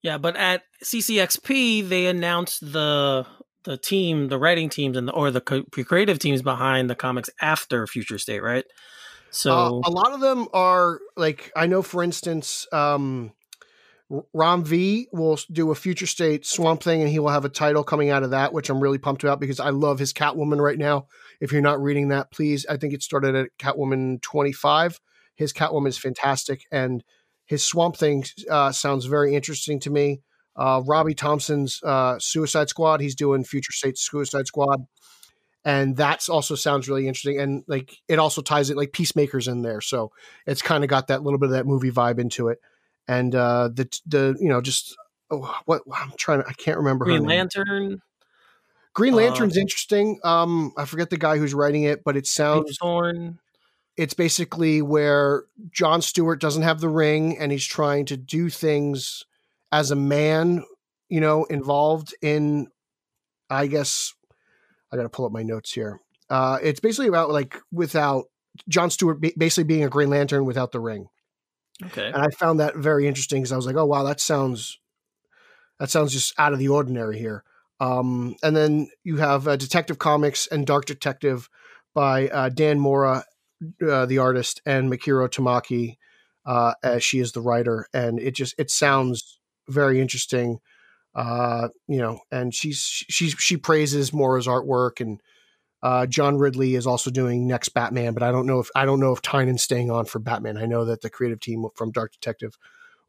Yeah, 0.02 0.18
but 0.18 0.36
at 0.36 0.62
CCXP, 0.82 1.88
they 1.88 2.06
announced 2.06 2.72
the 2.72 3.26
the 3.64 3.76
team, 3.76 4.28
the 4.28 4.38
writing 4.38 4.70
teams, 4.70 4.96
and 4.96 5.08
the, 5.08 5.12
or 5.12 5.30
the 5.30 5.40
creative 5.42 6.18
teams 6.18 6.40
behind 6.40 6.88
the 6.88 6.94
comics 6.94 7.28
after 7.40 7.86
Future 7.86 8.18
State, 8.18 8.42
right? 8.42 8.64
So 9.30 9.82
uh, 9.84 9.88
a 9.88 9.90
lot 9.90 10.12
of 10.12 10.20
them 10.20 10.48
are 10.52 11.00
like 11.16 11.52
I 11.54 11.66
know, 11.66 11.82
for 11.82 12.02
instance, 12.02 12.66
um, 12.72 13.32
Ram 14.32 14.64
V 14.64 15.08
will 15.12 15.38
do 15.52 15.70
a 15.70 15.74
future 15.74 16.06
state 16.06 16.44
Swamp 16.44 16.82
Thing, 16.82 17.00
and 17.00 17.10
he 17.10 17.18
will 17.18 17.28
have 17.28 17.44
a 17.44 17.50
title 17.50 17.84
coming 17.84 18.10
out 18.10 18.22
of 18.22 18.30
that, 18.30 18.52
which 18.52 18.68
I'm 18.70 18.80
really 18.80 18.98
pumped 18.98 19.22
about 19.22 19.38
because 19.38 19.60
I 19.60 19.70
love 19.70 19.98
his 19.98 20.12
Catwoman 20.12 20.60
right 20.60 20.78
now. 20.78 21.06
If 21.40 21.52
you're 21.52 21.62
not 21.62 21.80
reading 21.80 22.08
that, 22.08 22.30
please. 22.32 22.66
I 22.66 22.76
think 22.76 22.92
it 22.92 23.02
started 23.02 23.36
at 23.36 23.56
Catwoman 23.58 24.20
25. 24.20 25.00
His 25.36 25.52
Catwoman 25.52 25.88
is 25.88 25.98
fantastic, 25.98 26.64
and 26.72 27.04
his 27.50 27.64
Swamp 27.64 27.96
Thing 27.96 28.24
uh, 28.48 28.70
sounds 28.70 29.06
very 29.06 29.34
interesting 29.34 29.80
to 29.80 29.90
me. 29.90 30.20
Uh, 30.56 30.82
Robbie 30.86 31.14
Thompson's 31.14 31.80
uh, 31.82 32.16
Suicide 32.20 32.68
Squad, 32.68 33.00
he's 33.00 33.16
doing 33.16 33.44
Future 33.44 33.72
State 33.72 33.98
Suicide 33.98 34.46
Squad, 34.46 34.86
and 35.64 35.96
that 35.96 36.28
also 36.28 36.54
sounds 36.54 36.88
really 36.88 37.08
interesting. 37.08 37.40
And 37.40 37.64
like 37.66 37.98
it 38.08 38.18
also 38.18 38.40
ties 38.40 38.70
it 38.70 38.76
like 38.76 38.92
Peacemaker's 38.92 39.48
in 39.48 39.62
there, 39.62 39.80
so 39.80 40.12
it's 40.46 40.62
kind 40.62 40.84
of 40.84 40.90
got 40.90 41.08
that 41.08 41.22
little 41.22 41.38
bit 41.38 41.46
of 41.46 41.52
that 41.52 41.66
movie 41.66 41.90
vibe 41.90 42.20
into 42.20 42.48
it 42.48 42.58
and 43.10 43.34
uh, 43.34 43.68
the 43.74 43.88
the 44.06 44.36
you 44.40 44.48
know 44.48 44.60
just 44.60 44.96
oh, 45.30 45.58
what 45.66 45.82
I'm 45.92 46.12
trying 46.16 46.42
to 46.42 46.48
I 46.48 46.52
can't 46.52 46.78
remember 46.78 47.04
Green 47.04 47.24
Lantern. 47.24 48.00
Green 48.94 49.14
Lantern's 49.14 49.56
uh, 49.56 49.60
interesting. 49.60 50.18
Um, 50.24 50.72
I 50.76 50.84
forget 50.84 51.10
the 51.10 51.16
guy 51.16 51.38
who's 51.38 51.54
writing 51.54 51.84
it, 51.84 52.02
but 52.04 52.16
it 52.16 52.26
sounds. 52.26 52.78
It's 53.96 54.14
basically 54.14 54.82
where 54.82 55.44
John 55.70 56.00
Stewart 56.02 56.40
doesn't 56.40 56.62
have 56.62 56.80
the 56.80 56.88
ring, 56.88 57.38
and 57.38 57.52
he's 57.52 57.66
trying 57.66 58.06
to 58.06 58.16
do 58.16 58.48
things 58.48 59.24
as 59.72 59.90
a 59.90 59.96
man, 59.96 60.64
you 61.08 61.20
know, 61.20 61.44
involved 61.44 62.14
in. 62.22 62.68
I 63.48 63.66
guess 63.66 64.14
I 64.92 64.96
got 64.96 65.02
to 65.02 65.08
pull 65.08 65.26
up 65.26 65.32
my 65.32 65.42
notes 65.42 65.72
here. 65.72 66.00
Uh, 66.28 66.58
it's 66.62 66.80
basically 66.80 67.08
about 67.08 67.30
like 67.30 67.58
without 67.72 68.26
John 68.68 68.90
Stewart 68.90 69.20
basically 69.36 69.64
being 69.64 69.84
a 69.84 69.88
Green 69.88 70.10
Lantern 70.10 70.44
without 70.44 70.72
the 70.72 70.80
ring. 70.80 71.08
Okay. 71.86 72.06
And 72.06 72.16
I 72.16 72.28
found 72.28 72.60
that 72.60 72.76
very 72.76 73.06
interesting 73.06 73.40
because 73.40 73.52
I 73.52 73.56
was 73.56 73.66
like, 73.66 73.76
oh 73.76 73.86
wow, 73.86 74.04
that 74.04 74.20
sounds 74.20 74.78
that 75.78 75.90
sounds 75.90 76.12
just 76.12 76.38
out 76.38 76.52
of 76.52 76.58
the 76.58 76.68
ordinary 76.68 77.18
here. 77.18 77.42
Um, 77.80 78.36
and 78.42 78.54
then 78.54 78.90
you 79.02 79.16
have 79.16 79.48
uh, 79.48 79.56
Detective 79.56 79.98
Comics 79.98 80.46
and 80.46 80.66
Dark 80.66 80.84
Detective 80.84 81.48
by 81.94 82.28
uh, 82.28 82.48
Dan 82.50 82.78
Mora, 82.78 83.24
uh, 83.86 84.06
the 84.06 84.18
artist, 84.18 84.60
and 84.64 84.90
Mariko 84.90 85.28
Tamaki, 85.28 85.96
uh, 86.46 86.74
as 86.82 87.02
she 87.04 87.20
is 87.20 87.32
the 87.32 87.40
writer. 87.40 87.86
And 87.92 88.18
it 88.18 88.34
just 88.34 88.54
it 88.58 88.70
sounds 88.70 89.40
very 89.68 90.00
interesting. 90.00 90.58
Uh, 91.14 91.68
you 91.88 91.98
know, 91.98 92.20
and 92.30 92.54
she's 92.54 92.78
she's 92.80 93.32
she 93.32 93.56
praises 93.56 94.12
Mora's 94.12 94.46
artwork 94.46 95.00
and 95.00 95.20
uh, 95.82 96.06
John 96.06 96.36
Ridley 96.36 96.74
is 96.74 96.86
also 96.86 97.10
doing 97.10 97.46
next 97.46 97.70
Batman, 97.70 98.12
but 98.12 98.22
I 98.22 98.30
don't 98.32 98.46
know 98.46 98.60
if 98.60 98.68
I 98.74 98.84
don't 98.84 99.00
know 99.00 99.12
if 99.12 99.22
Tynion's 99.22 99.62
staying 99.62 99.90
on 99.90 100.04
for 100.04 100.18
Batman. 100.18 100.58
I 100.58 100.66
know 100.66 100.84
that 100.84 101.00
the 101.00 101.10
creative 101.10 101.40
team 101.40 101.66
from 101.74 101.90
Dark 101.90 102.12
Detective 102.12 102.58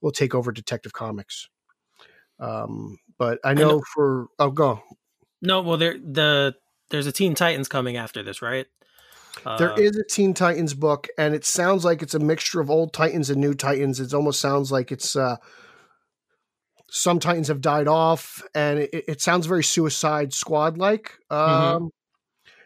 will 0.02 0.12
take 0.12 0.34
over 0.34 0.52
Detective 0.52 0.94
Comics. 0.94 1.50
Um, 2.40 2.98
but 3.18 3.40
I 3.44 3.54
know, 3.54 3.62
I 3.62 3.72
know, 3.72 3.84
for 3.94 4.28
oh 4.40 4.52
go. 4.52 4.82
No, 5.42 5.62
well 5.62 5.78
there 5.78 5.98
the 5.98 6.56
there's 6.90 7.08
a 7.08 7.12
Teen 7.12 7.36
Titans 7.36 7.68
coming 7.68 7.98
after 7.98 8.24
this, 8.24 8.42
right? 8.42 8.68
Uh, 9.46 9.58
there 9.58 9.80
is 9.80 9.96
a 9.98 10.04
Teen 10.04 10.34
Titans 10.34 10.74
book, 10.74 11.08
and 11.18 11.34
it 11.34 11.46
sounds 11.46 11.86
like 11.86 12.02
it's 12.02 12.14
a 12.14 12.20
mixture 12.20 12.60
of 12.60 12.70
old 12.70 12.94
Titans 12.94 13.30
and 13.30 13.40
new 13.40 13.54
Titans. 13.54 14.00
It 14.00 14.14
almost 14.14 14.40
sounds 14.40 14.72
like 14.72 14.92
it's 14.92 15.16
uh, 15.16 15.38
some 16.90 17.20
Titans 17.20 17.48
have 17.48 17.62
died 17.62 17.88
off, 17.88 18.44
and 18.54 18.80
it, 18.80 19.06
it 19.08 19.22
sounds 19.22 19.46
very 19.46 19.64
Suicide 19.64 20.34
Squad 20.34 20.78
like. 20.78 21.14
Mm-hmm. 21.32 21.36
Um, 21.36 21.76
mm-hmm 21.76 21.88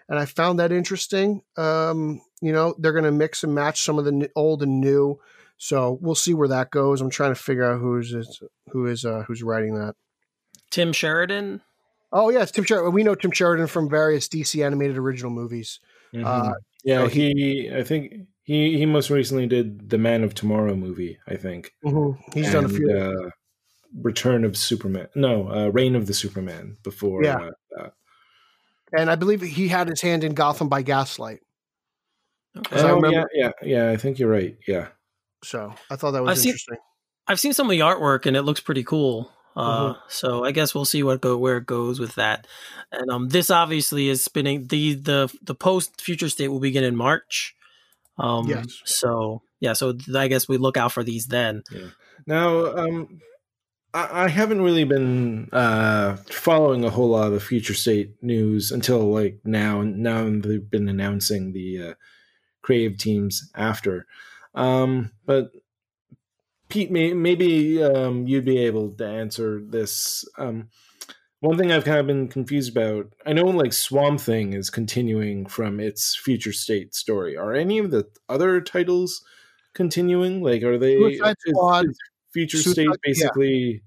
and 0.08 0.20
I 0.20 0.26
found 0.26 0.60
that 0.60 0.72
interesting. 0.72 1.42
Um, 1.58 2.22
you 2.42 2.52
know, 2.52 2.76
they're 2.78 2.92
going 2.92 3.06
to 3.06 3.12
mix 3.12 3.44
and 3.44 3.56
match 3.56 3.82
some 3.82 3.98
of 3.98 4.06
the 4.06 4.30
old 4.36 4.62
and 4.62 4.80
new, 4.80 5.20
so 5.58 5.98
we'll 6.02 6.16
see 6.16 6.34
where 6.34 6.48
that 6.48 6.72
goes. 6.72 7.02
I'm 7.02 7.10
trying 7.10 7.32
to 7.32 7.40
figure 7.40 7.64
out 7.64 7.80
who's 7.80 8.42
who 8.70 8.86
is 8.86 9.06
uh, 9.06 9.24
who's 9.28 9.44
writing 9.44 9.76
that. 9.76 9.96
Tim 10.70 10.94
Sheridan. 10.94 11.62
Oh 12.12 12.30
yes, 12.30 12.52
Tim 12.52 12.64
Sheridan. 12.64 12.94
We 12.94 13.04
know 13.04 13.16
Tim 13.16 13.32
Sheridan 13.32 13.68
from 13.68 13.90
various 13.90 14.28
DC 14.28 14.64
animated 14.64 14.98
original 14.98 15.32
movies. 15.32 15.80
Mm-hmm. 16.16 16.26
Uh, 16.26 16.54
yeah, 16.84 17.08
he, 17.08 17.32
he, 17.34 17.72
I 17.76 17.84
think 17.84 18.28
he 18.44 18.78
he 18.78 18.86
most 18.86 19.10
recently 19.10 19.48
did 19.48 19.90
the 19.90 19.98
Man 19.98 20.24
of 20.24 20.34
Tomorrow 20.34 20.76
movie. 20.76 21.18
I 21.28 21.36
think 21.36 21.74
mm-hmm. 21.84 22.20
he's 22.34 22.46
and, 22.46 22.54
done 22.54 22.66
a 22.66 22.70
few. 22.70 22.92
Uh, 22.92 23.30
Return 24.02 24.44
of 24.44 24.58
Superman. 24.58 25.08
No, 25.16 25.50
uh, 25.50 25.68
Reign 25.70 25.96
of 25.96 26.08
the 26.08 26.14
Superman. 26.14 26.78
Before 26.84 27.24
yeah. 27.24 27.38
Uh, 27.38 27.52
that 27.78 27.94
and 28.98 29.10
I 29.10 29.16
believe 29.16 29.42
he 29.42 29.68
had 29.68 29.90
his 29.90 30.02
hand 30.02 30.24
in 30.24 30.34
Gotham 30.34 30.70
by 30.70 30.82
Gaslight. 30.82 31.42
Okay. 32.58 32.82
Oh, 32.82 32.96
remember, 32.96 33.10
yeah, 33.12 33.26
yeah, 33.34 33.52
yeah. 33.62 33.92
I 33.92 33.98
think 33.98 34.18
you're 34.18 34.30
right. 34.30 34.56
Yeah. 34.68 34.88
So 35.44 35.74
I 35.90 35.96
thought 35.96 36.12
that 36.12 36.24
was 36.24 36.40
I've 36.40 36.46
interesting. 36.46 36.76
Seen, 36.76 36.82
I've 37.28 37.40
seen 37.40 37.54
some 37.54 37.68
of 37.68 37.72
the 37.72 37.80
artwork 37.80 38.26
and 38.26 38.38
it 38.38 38.44
looks 38.44 38.62
pretty 38.62 38.84
cool. 38.84 39.32
Uh, 39.56 39.94
mm-hmm. 39.94 40.00
So 40.10 40.44
I 40.44 40.52
guess 40.52 40.76
we'll 40.76 40.86
see 40.86 41.04
what 41.04 41.22
go 41.22 41.38
where 41.38 41.58
it 41.58 41.66
goes 41.66 42.00
with 42.00 42.16
that. 42.16 42.48
And 42.92 43.10
um, 43.10 43.30
this 43.30 43.50
obviously 43.50 44.10
is 44.10 44.24
spinning 44.24 44.68
the 44.68 44.96
the 44.96 45.34
the 45.42 45.56
post 45.56 46.02
future 46.02 46.30
state 46.30 46.50
will 46.50 46.60
begin 46.60 46.84
in 46.84 46.96
March. 46.96 47.56
Um, 48.18 48.48
yes. 48.48 48.82
So 48.86 49.42
yeah, 49.60 49.74
so 49.74 49.98
I 50.16 50.28
guess 50.28 50.48
we 50.48 50.58
look 50.58 50.78
out 50.78 50.92
for 50.92 51.04
these 51.04 51.28
then. 51.28 51.64
Yeah. 51.72 51.88
Now, 52.28 52.66
um, 52.76 53.22
I, 53.94 54.28
haven't 54.28 54.62
really 54.62 54.84
been 54.84 55.48
uh, 55.54 56.18
following 56.28 56.84
a 56.84 56.90
whole 56.90 57.10
lot 57.10 57.28
of 57.28 57.34
the 57.34 57.40
future 57.40 57.74
state 57.74 58.12
news 58.22 58.72
until 58.72 59.10
like 59.10 59.40
now. 59.46 59.84
Now 59.84 60.30
they've 60.30 60.70
been 60.70 60.90
announcing 60.90 61.54
the 61.54 61.82
uh, 61.82 61.94
creative 62.62 62.98
teams 62.98 63.50
after. 63.56 64.06
Um, 64.54 65.12
but 65.26 65.52
Pete, 66.70 66.92
may, 66.92 67.14
maybe 67.14 67.82
um, 67.84 68.28
you'd 68.28 68.46
be 68.46 68.58
able 68.60 68.92
to 68.92 69.06
answer 69.06 69.62
this. 69.64 70.26
Um, 70.38 70.70
one 71.40 71.58
thing 71.58 71.72
I've 71.72 71.86
kind 71.86 72.00
of 72.00 72.08
been 72.08 72.28
confused 72.28 72.72
about. 72.72 73.14
I 73.26 73.34
know 73.34 73.46
like 73.46 73.74
Swamp 73.74 74.20
Thing 74.20 74.54
is 74.54 74.70
continuing 74.70 75.46
from 75.46 75.80
its 75.80 76.16
future 76.16 76.54
state 76.54 76.96
story. 76.96 77.38
Are 77.38 77.54
any 77.54 77.78
of 77.78 77.92
the 77.92 78.06
other 78.28 78.62
titles 78.62 79.24
continuing? 79.74 80.42
Like, 80.42 80.64
are 80.64 80.78
they? 80.78 80.98
Suicide 80.98 81.36
Squad. 81.48 81.86
Is, 81.86 81.92
is 81.92 81.98
future 82.34 82.58
Suicide, 82.58 82.74
state 82.74 83.00
basically 83.04 83.82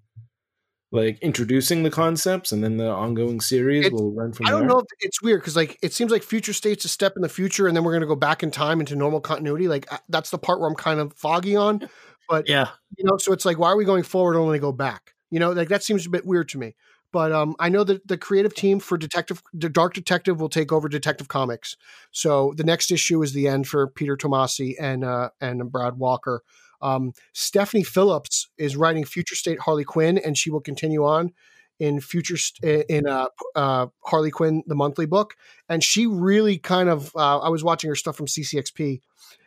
like 0.90 1.18
introducing 1.20 1.82
the 1.82 1.90
concepts 1.90 2.50
and 2.50 2.64
then 2.64 2.78
the 2.78 2.88
ongoing 2.88 3.40
series 3.40 3.90
will 3.90 4.10
run 4.12 4.32
from 4.32 4.46
I 4.46 4.50
don't 4.50 4.60
there. 4.60 4.68
know 4.70 4.78
if 4.78 4.86
it's 5.00 5.20
weird 5.20 5.40
because 5.40 5.54
like 5.54 5.78
it 5.82 5.92
seems 5.92 6.10
like 6.10 6.22
future 6.22 6.54
states 6.54 6.84
a 6.86 6.88
step 6.88 7.12
in 7.14 7.20
the 7.20 7.28
future 7.28 7.66
and 7.66 7.76
then 7.76 7.84
we're 7.84 7.92
going 7.92 8.00
to 8.00 8.06
go 8.06 8.16
back 8.16 8.42
in 8.42 8.50
time 8.50 8.80
into 8.80 8.96
normal 8.96 9.20
continuity. 9.20 9.68
Like 9.68 9.86
that's 10.08 10.30
the 10.30 10.38
part 10.38 10.60
where 10.60 10.68
I'm 10.68 10.74
kind 10.74 10.98
of 10.98 11.12
foggy 11.12 11.56
on. 11.56 11.88
But 12.28 12.48
yeah, 12.48 12.68
you 12.96 13.04
know, 13.04 13.16
so 13.18 13.32
it's 13.32 13.44
like 13.44 13.58
why 13.58 13.68
are 13.68 13.76
we 13.76 13.84
going 13.84 14.02
forward 14.02 14.36
only 14.36 14.58
go 14.58 14.72
back? 14.72 15.14
You 15.30 15.40
know, 15.40 15.52
like 15.52 15.68
that 15.68 15.82
seems 15.82 16.06
a 16.06 16.10
bit 16.10 16.26
weird 16.26 16.48
to 16.50 16.58
me. 16.58 16.74
But 17.10 17.32
um, 17.32 17.56
I 17.58 17.70
know 17.70 17.84
that 17.84 18.06
the 18.06 18.18
creative 18.18 18.54
team 18.54 18.80
for 18.80 18.98
Detective 18.98 19.42
the 19.54 19.68
Dark 19.68 19.94
Detective 19.94 20.40
will 20.40 20.50
take 20.50 20.72
over 20.72 20.88
Detective 20.88 21.28
Comics. 21.28 21.76
So 22.10 22.52
the 22.56 22.64
next 22.64 22.90
issue 22.90 23.22
is 23.22 23.32
the 23.32 23.48
end 23.48 23.66
for 23.66 23.86
Peter 23.86 24.16
Tomasi 24.16 24.74
and 24.78 25.04
uh, 25.04 25.30
and 25.40 25.70
Brad 25.72 25.98
Walker. 25.98 26.42
Um, 26.80 27.12
Stephanie 27.32 27.82
Phillips 27.82 28.48
is 28.58 28.76
writing 28.76 29.04
Future 29.04 29.34
State 29.34 29.60
Harley 29.60 29.84
Quinn, 29.84 30.18
and 30.18 30.36
she 30.36 30.50
will 30.50 30.60
continue 30.60 31.04
on 31.04 31.32
in 31.78 32.00
future 32.00 32.36
in 32.62 33.06
uh, 33.06 33.28
uh, 33.54 33.86
Harley 34.04 34.30
Quinn 34.30 34.62
the 34.66 34.74
monthly 34.74 35.06
book. 35.06 35.34
And 35.68 35.82
she 35.82 36.06
really 36.06 36.58
kind 36.58 36.88
of 36.88 37.14
uh, 37.16 37.38
I 37.38 37.48
was 37.48 37.64
watching 37.64 37.88
her 37.88 37.96
stuff 37.96 38.16
from 38.16 38.26
CCXP, 38.26 39.00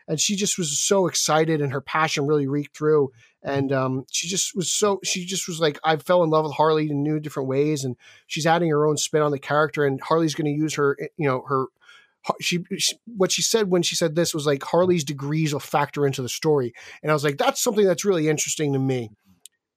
and 0.08 0.20
she 0.20 0.36
just 0.36 0.58
was 0.58 0.80
so 0.80 1.08
excited, 1.08 1.62
and 1.62 1.72
her 1.74 1.82
passion 1.82 2.28
really 2.28 2.48
reeked 2.48 2.76
through. 2.76 3.12
and 3.44 3.72
um, 3.72 4.06
she 4.12 4.28
just 4.28 4.56
was 4.56 4.72
so 4.72 5.00
she 5.04 5.26
just 5.26 5.48
was 5.48 5.60
like 5.60 5.80
I 5.84 5.96
fell 5.98 6.24
in 6.24 6.30
love 6.30 6.46
with 6.46 6.54
Harley 6.54 6.90
in 6.90 7.04
new 7.04 7.20
different 7.20 7.50
ways, 7.50 7.84
and 7.84 7.96
she's 8.28 8.46
adding 8.46 8.70
her 8.70 8.86
own 8.86 8.98
spin 8.98 9.22
on 9.22 9.32
the 9.32 9.40
character, 9.40 9.86
and 9.86 10.00
Harley's 10.02 10.36
going 10.36 10.46
to 10.46 10.60
use 10.60 10.76
her, 10.76 10.98
eh, 11.02 11.08
you 11.18 11.28
know, 11.28 11.44
her. 11.48 11.66
She, 12.40 12.60
she 12.78 12.98
what 13.08 13.32
she 13.32 13.42
said 13.42 13.72
when 13.72 13.82
she 13.82 13.96
said 13.96 14.16
this 14.16 14.34
was 14.34 14.46
like 14.46 14.62
Harley's 14.62 15.04
degrees 15.04 15.54
will 15.54 15.60
factor 15.60 16.06
into 16.06 16.22
the 16.22 16.30
story, 16.30 16.74
and 17.02 17.12
I 17.12 17.16
was 17.16 17.24
like, 17.24 17.38
that's 17.38 17.64
something 17.64 17.86
that's 17.86 18.06
really 18.06 18.30
interesting 18.30 18.74
to 18.74 18.80
me, 18.80 19.10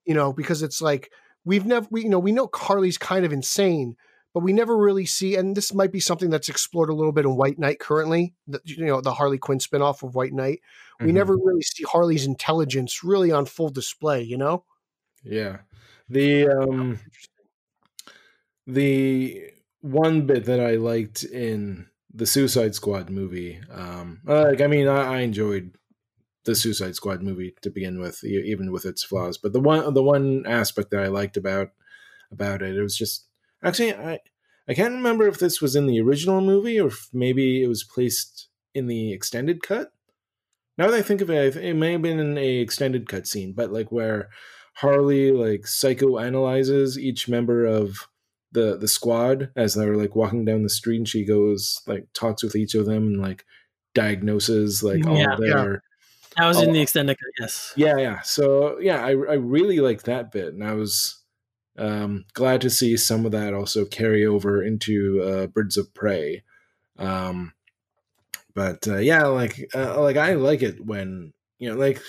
you 0.05 0.13
know, 0.13 0.31
because 0.35 0.63
it's 0.63 0.83
like 0.83 1.11
we've 1.47 1.65
never, 1.65 1.87
we, 1.91 2.03
you 2.03 2.11
know, 2.11 2.19
we 2.19 2.33
know 2.33 2.51
Harley's 2.55 2.99
kind 2.99 3.25
of 3.25 3.33
insane, 3.33 3.97
but 4.35 4.43
we 4.43 4.53
never 4.53 4.77
really 4.77 5.07
see, 5.07 5.37
and 5.37 5.57
this 5.57 5.73
might 5.73 5.93
be 5.93 6.01
something 6.01 6.29
that's 6.29 6.49
explored 6.49 6.91
a 6.91 6.95
little 6.95 7.13
bit 7.13 7.25
in 7.25 7.37
White 7.37 7.59
Knight 7.59 7.79
currently, 7.79 8.35
the, 8.49 8.61
you 8.65 8.85
know, 8.85 9.01
the 9.01 9.15
Harley 9.15 9.39
Quinn 9.39 9.59
spinoff 9.59 10.03
of 10.03 10.15
White 10.15 10.33
Knight. 10.35 10.61
We 11.01 11.07
Mhm. 11.11 11.15
never 11.15 11.37
really 11.37 11.63
see 11.63 11.85
Harley's 11.85 12.27
intelligence 12.27 13.03
really 13.05 13.31
on 13.33 13.47
full 13.47 13.71
display, 13.71 14.23
you 14.23 14.37
know? 14.37 14.65
Yeah. 15.23 15.59
The 16.09 16.49
um 16.49 16.99
the 18.67 19.51
one 19.81 20.27
bit 20.27 20.45
that 20.47 20.61
I 20.61 20.73
liked 20.77 21.23
in 21.25 21.87
the 22.13 22.27
Suicide 22.27 22.75
Squad 22.75 23.11
movie, 23.11 23.61
um 23.71 24.21
like 24.25 24.61
I 24.61 24.67
mean 24.67 24.89
I, 24.89 25.17
I 25.17 25.21
enjoyed 25.21 25.77
the 26.45 26.55
Suicide 26.55 26.95
Squad 26.95 27.23
movie 27.23 27.55
to 27.63 27.71
begin 27.71 28.01
with, 28.01 28.23
even 28.23 28.71
with 28.71 28.85
its 28.85 29.03
flaws. 29.03 29.39
But 29.39 29.53
the 29.53 29.61
one 29.61 29.95
the 29.95 30.03
one 30.03 30.45
aspect 30.47 30.91
that 30.91 31.03
I 31.03 31.09
liked 31.09 31.37
about 31.37 31.71
about 32.31 32.63
it, 32.63 32.77
it 32.77 32.83
was 32.83 32.97
just 32.97 33.27
actually 33.65 33.95
I 33.95 34.19
I 34.69 34.75
can't 34.75 34.95
remember 34.95 35.27
if 35.29 35.39
this 35.39 35.61
was 35.61 35.77
in 35.77 35.87
the 35.87 36.01
original 36.01 36.41
movie 36.41 36.81
or 36.81 36.89
if 36.89 37.09
maybe 37.13 37.63
it 37.63 37.69
was 37.69 37.85
placed 37.85 38.49
in 38.75 38.87
the 38.87 39.13
extended 39.13 39.63
cut. 39.63 39.93
Now 40.79 40.91
that 40.91 40.97
I 40.97 41.03
think 41.03 41.21
of 41.21 41.31
it, 41.31 41.47
I 41.47 41.51
th- 41.51 41.65
it 41.65 41.75
may 41.75 41.93
have 41.93 42.03
been 42.03 42.19
in 42.19 42.37
a 42.39 42.57
extended 42.59 43.09
cut 43.09 43.27
scene, 43.27 43.53
but 43.53 43.73
like 43.73 43.93
where 43.93 44.29
Harley 44.75 45.31
like 45.33 45.63
psychoanalyzes 45.63 46.97
each 46.99 47.29
member 47.29 47.65
of 47.65 48.09
the 48.53 48.77
the 48.77 48.89
squad 48.89 49.51
as 49.57 49.75
they're 49.75 49.97
like 49.97 50.15
walking 50.17 50.45
down 50.45 50.63
the 50.63 50.69
street 50.69 50.97
and 50.99 51.09
she 51.09 51.25
goes 51.25 51.81
like 51.87 52.07
talks 52.15 52.43
with 52.43 52.55
each 52.57 52.75
of 52.75 52.87
them 52.87 53.07
and 53.09 53.21
like 53.21 53.45
diagnoses 53.95 54.83
like 54.83 55.05
all 55.07 55.17
Yeah. 55.19 55.37
their 55.39 55.83
That 56.37 56.47
was 56.47 56.61
in 56.63 56.73
the 56.73 56.81
extended 56.81 57.17
cut, 57.17 57.31
yes. 57.41 57.73
yeah 57.77 57.97
yeah 57.97 58.21
so 58.23 58.79
yeah 58.81 59.05
i 59.05 59.11
i 59.11 59.35
really 59.35 59.79
like 59.81 60.03
that 60.05 60.31
bit 60.33 60.55
and 60.55 60.63
i 60.65 60.73
was 60.73 61.23
um 61.77 62.25
glad 62.35 62.61
to 62.61 62.71
see 62.71 62.97
some 62.97 63.27
of 63.27 63.33
that 63.33 63.55
also 63.55 63.85
carry 63.85 64.25
over 64.25 64.63
into 64.63 65.23
uh 65.23 65.47
birds 65.47 65.77
of 65.77 65.93
prey. 65.95 66.43
Um 66.99 67.53
but 68.55 68.87
uh, 68.87 68.99
yeah 68.99 69.27
like 69.27 69.69
uh, 69.75 70.01
like 70.01 70.17
i 70.17 70.35
like 70.35 70.63
it 70.63 70.85
when 70.85 71.33
you 71.59 71.69
know 71.69 71.77
like 71.77 72.01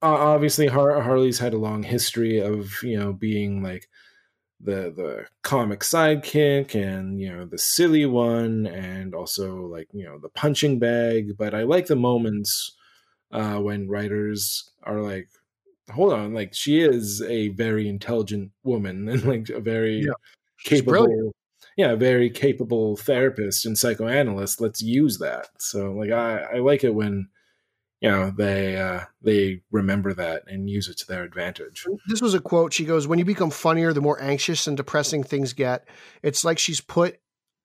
obviously 0.00 0.66
Har- 0.66 1.00
harley's 1.00 1.38
had 1.38 1.54
a 1.54 1.58
long 1.58 1.82
history 1.82 2.38
of 2.38 2.70
you 2.82 2.98
know 2.98 3.12
being 3.12 3.62
like 3.62 3.88
the 4.60 4.92
the 4.94 5.26
comic 5.42 5.80
sidekick 5.80 6.74
and 6.74 7.20
you 7.20 7.32
know 7.32 7.44
the 7.44 7.58
silly 7.58 8.06
one 8.06 8.66
and 8.66 9.14
also 9.14 9.66
like 9.66 9.88
you 9.92 10.04
know 10.04 10.18
the 10.18 10.28
punching 10.28 10.78
bag. 10.78 11.36
But 11.36 11.54
i 11.54 11.62
like 11.62 11.86
the 11.86 11.96
moments 11.96 12.76
uh 13.32 13.58
when 13.58 13.88
writers 13.88 14.70
are 14.84 15.00
like 15.00 15.28
hold 15.92 16.12
on 16.12 16.34
like 16.34 16.54
she 16.54 16.80
is 16.80 17.22
a 17.22 17.48
very 17.50 17.88
intelligent 17.88 18.50
woman 18.64 19.08
and 19.10 19.24
like 19.24 19.48
a 19.48 19.60
very 19.60 20.00
Yeah. 20.00 20.12
Capable 20.64 21.32
yeah 21.76 21.92
a 21.92 21.96
very 21.96 22.30
capable 22.30 22.96
therapist 22.96 23.66
and 23.66 23.76
psychoanalyst 23.76 24.60
let's 24.60 24.80
use 24.80 25.18
that 25.18 25.48
so 25.58 25.92
like 25.92 26.10
i 26.10 26.40
i 26.54 26.58
like 26.58 26.84
it 26.84 26.94
when 26.94 27.28
you 28.00 28.10
know 28.10 28.32
they 28.36 28.76
uh 28.76 29.00
they 29.22 29.62
remember 29.70 30.12
that 30.12 30.42
and 30.46 30.68
use 30.68 30.88
it 30.88 30.98
to 30.98 31.06
their 31.06 31.22
advantage 31.22 31.86
This 32.08 32.20
was 32.20 32.34
a 32.34 32.40
quote. 32.40 32.72
She 32.72 32.84
goes, 32.84 33.06
When 33.06 33.18
you 33.18 33.24
become 33.24 33.50
funnier, 33.50 33.92
the 33.92 34.00
more 34.00 34.20
anxious 34.20 34.66
and 34.66 34.76
depressing 34.76 35.22
things 35.22 35.52
get. 35.52 35.86
It's 36.22 36.44
like 36.44 36.58
she's 36.58 36.80
put, 36.80 37.18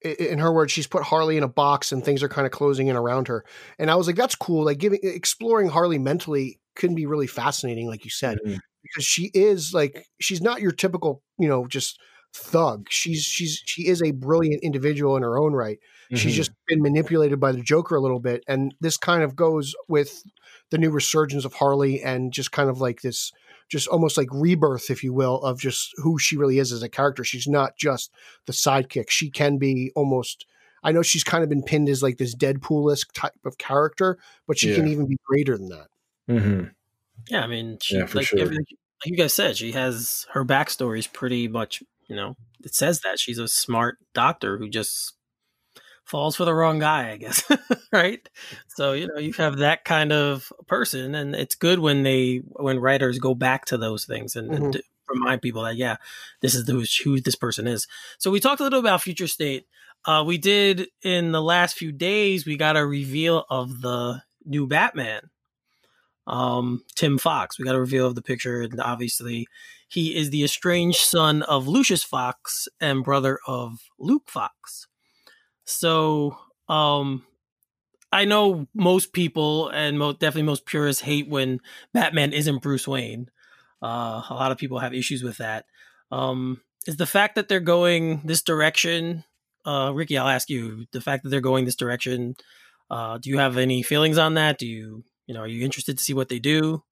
in 0.03 0.37
her 0.37 0.53
words, 0.53 0.71
she's 0.71 0.85
put 0.87 1.03
Harley 1.03 1.37
in 1.37 1.43
a 1.43 1.47
box 1.47 1.91
and 1.91 2.05
things 2.05 2.21
are 2.21 2.29
kind 2.29 2.45
of 2.45 2.51
closing 2.51 2.87
in 2.87 2.95
around 2.95 3.27
her. 3.27 3.43
And 3.79 3.89
I 3.89 3.95
was 3.95 4.05
like, 4.05 4.15
That's 4.15 4.35
cool. 4.35 4.63
Like 4.65 4.77
giving, 4.77 4.99
exploring 5.01 5.69
Harley 5.69 5.97
mentally 5.97 6.59
can 6.77 6.95
be 6.95 7.05
really 7.05 7.27
fascinating, 7.27 7.87
like 7.87 8.05
you 8.05 8.11
said. 8.11 8.39
Mhm. 8.45 8.59
because 8.83 9.03
she 9.05 9.31
is 9.33 9.73
like 9.73 10.05
she's 10.21 10.41
not 10.41 10.61
your 10.61 10.71
typical 10.71 11.21
you 11.37 11.47
know 11.49 11.67
just 11.67 11.99
thug 12.33 12.85
she's 12.89 13.23
she's 13.23 13.61
she 13.65 13.87
is 13.87 14.01
a 14.01 14.11
brilliant 14.11 14.63
individual 14.63 15.17
in 15.17 15.23
her 15.23 15.37
own 15.37 15.51
right 15.53 15.79
she's 16.13 16.31
Mhm. 16.33 16.35
just 16.35 16.51
been 16.67 16.81
manipulated 16.81 17.37
by 17.39 17.51
the 17.51 17.61
joker 17.61 17.95
a 17.95 18.01
little 18.01 18.19
bit 18.21 18.43
and 18.47 18.73
this 18.79 18.95
kind 18.95 19.23
of 19.23 19.35
goes 19.35 19.75
with 19.89 20.23
the 20.69 20.77
new 20.77 20.89
resurgence 20.91 21.43
of 21.43 21.53
harley 21.55 22.01
and 22.01 22.31
just 22.31 22.51
kind 22.53 22.69
of 22.69 22.79
like 22.79 23.01
this 23.01 23.31
just 23.69 23.87
almost 23.89 24.17
like 24.17 24.29
rebirth 24.31 24.89
if 24.89 25.03
you 25.03 25.11
will 25.13 25.41
of 25.41 25.59
just 25.59 25.91
who 25.97 26.17
she 26.17 26.37
really 26.37 26.59
is 26.59 26.71
as 26.71 26.83
a 26.83 26.87
character 26.89 27.23
she's 27.25 27.47
not 27.47 27.75
just 27.77 28.09
the 28.45 28.53
sidekick 28.53 29.09
she 29.09 29.29
can 29.29 29.57
be 29.57 29.91
almost 29.95 30.45
i 30.83 30.91
know 30.93 31.01
she's 31.01 31.23
kind 31.25 31.43
of 31.43 31.49
been 31.49 31.63
pinned 31.63 31.89
as 31.89 32.01
like 32.03 32.17
this 32.19 32.35
deadpool-esque 32.35 33.11
type 33.13 33.33
of 33.45 33.57
character 33.57 34.17
but 34.47 34.57
she 34.57 34.73
can 34.75 34.87
even 34.87 35.07
be 35.07 35.17
greater 35.25 35.57
than 35.57 35.67
that 35.69 35.87
Mhm. 36.29 36.71
Yeah, 37.29 37.41
I 37.43 37.47
mean, 37.47 37.77
she, 37.81 37.97
Yeah, 37.97 38.05
for 38.05 38.17
like, 38.19 38.27
sure. 38.27 38.39
everything- 38.39 38.65
like 39.05 39.11
you 39.11 39.17
guys 39.17 39.33
said, 39.33 39.57
she 39.57 39.73
has 39.73 40.25
her 40.31 40.43
backstory 40.43 40.99
is 40.99 41.07
pretty 41.07 41.47
much, 41.47 41.83
you 42.07 42.15
know, 42.15 42.35
it 42.63 42.73
says 42.73 43.01
that 43.01 43.19
she's 43.19 43.37
a 43.37 43.47
smart 43.47 43.97
doctor 44.13 44.57
who 44.57 44.69
just 44.69 45.13
falls 46.03 46.35
for 46.35 46.45
the 46.45 46.53
wrong 46.53 46.79
guy, 46.79 47.11
I 47.11 47.17
guess, 47.17 47.43
right? 47.91 48.27
So 48.69 48.93
you 48.93 49.07
know, 49.07 49.17
you 49.19 49.33
have 49.33 49.57
that 49.57 49.85
kind 49.85 50.11
of 50.11 50.51
person, 50.67 51.13
and 51.15 51.35
it's 51.35 51.55
good 51.55 51.79
when 51.79 52.03
they 52.03 52.37
when 52.53 52.79
writers 52.79 53.19
go 53.19 53.35
back 53.35 53.65
to 53.65 53.77
those 53.77 54.05
things 54.05 54.35
and, 54.35 54.51
and 54.53 54.65
Mhm. 54.65 54.71
to 54.73 54.83
remind 55.09 55.41
people 55.41 55.63
that 55.63 55.75
yeah, 55.77 55.97
this 56.41 56.55
is 56.55 56.67
who, 56.67 56.83
who 57.03 57.21
this 57.21 57.35
person 57.35 57.67
is. 57.67 57.87
So 58.17 58.31
we 58.31 58.39
talked 58.39 58.61
a 58.61 58.63
little 58.63 58.79
about 58.79 59.01
future 59.03 59.27
state. 59.27 59.67
Uh, 60.05 60.23
we 60.25 60.37
did 60.37 60.87
in 61.03 61.31
the 61.33 61.41
last 61.41 61.75
few 61.77 61.91
days. 61.91 62.45
We 62.45 62.57
got 62.57 62.77
a 62.77 62.85
reveal 62.85 63.45
of 63.49 63.81
the 63.81 64.23
new 64.45 64.65
Batman 64.67 65.29
um, 66.27 66.83
Tim 66.95 67.17
Fox. 67.17 67.57
We 67.57 67.65
got 67.65 67.75
a 67.75 67.79
reveal 67.79 68.05
of 68.05 68.15
the 68.15 68.21
picture, 68.21 68.61
and 68.61 68.79
obviously, 68.79 69.47
he 69.87 70.15
is 70.15 70.29
the 70.29 70.43
estranged 70.43 70.99
son 70.99 71.41
of 71.43 71.67
Lucius 71.67 72.03
Fox 72.03 72.67
and 72.79 73.03
brother 73.03 73.39
of 73.47 73.79
Luke 73.97 74.29
Fox. 74.29 74.87
So, 75.63 76.37
um, 76.69 77.25
I 78.11 78.25
know 78.25 78.67
most 78.73 79.13
people 79.13 79.69
and 79.69 79.97
mo- 79.99 80.13
definitely 80.13 80.43
most 80.43 80.65
purists 80.65 81.01
hate 81.01 81.27
when 81.27 81.59
Batman 81.93 82.33
isn't 82.33 82.61
Bruce 82.61 82.87
Wayne. 82.87 83.29
Uh, 83.81 84.21
a 84.29 84.33
lot 84.33 84.51
of 84.51 84.57
people 84.57 84.79
have 84.79 84.93
issues 84.93 85.23
with 85.23 85.37
that. 85.37 85.65
Um, 86.11 86.61
is 86.85 86.95
the 86.95 87.05
fact 87.05 87.35
that 87.35 87.47
they're 87.49 87.59
going 87.59 88.21
this 88.23 88.41
direction, 88.41 89.23
uh, 89.65 89.91
Ricky? 89.93 90.17
I'll 90.17 90.27
ask 90.27 90.49
you. 90.49 90.85
The 90.91 91.01
fact 91.01 91.23
that 91.23 91.29
they're 91.29 91.41
going 91.41 91.65
this 91.65 91.75
direction, 91.75 92.35
uh, 92.89 93.17
do 93.17 93.29
you 93.29 93.37
have 93.37 93.57
any 93.57 93.83
feelings 93.83 94.17
on 94.17 94.35
that? 94.35 94.57
Do 94.57 94.65
you, 94.65 95.03
you 95.27 95.33
know, 95.33 95.41
are 95.41 95.47
you 95.47 95.63
interested 95.65 95.97
to 95.97 96.03
see 96.03 96.13
what 96.13 96.29
they 96.29 96.39
do? 96.39 96.83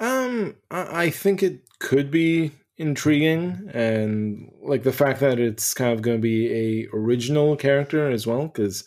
Um, 0.00 0.56
I 0.70 1.04
I 1.04 1.10
think 1.10 1.42
it 1.42 1.62
could 1.78 2.10
be 2.10 2.52
intriguing, 2.76 3.70
and 3.72 4.50
like 4.62 4.82
the 4.82 4.92
fact 4.92 5.20
that 5.20 5.38
it's 5.38 5.72
kind 5.74 5.92
of 5.92 6.02
going 6.02 6.18
to 6.18 6.22
be 6.22 6.52
a 6.52 6.88
original 6.92 7.56
character 7.56 8.10
as 8.10 8.26
well, 8.26 8.46
because 8.48 8.84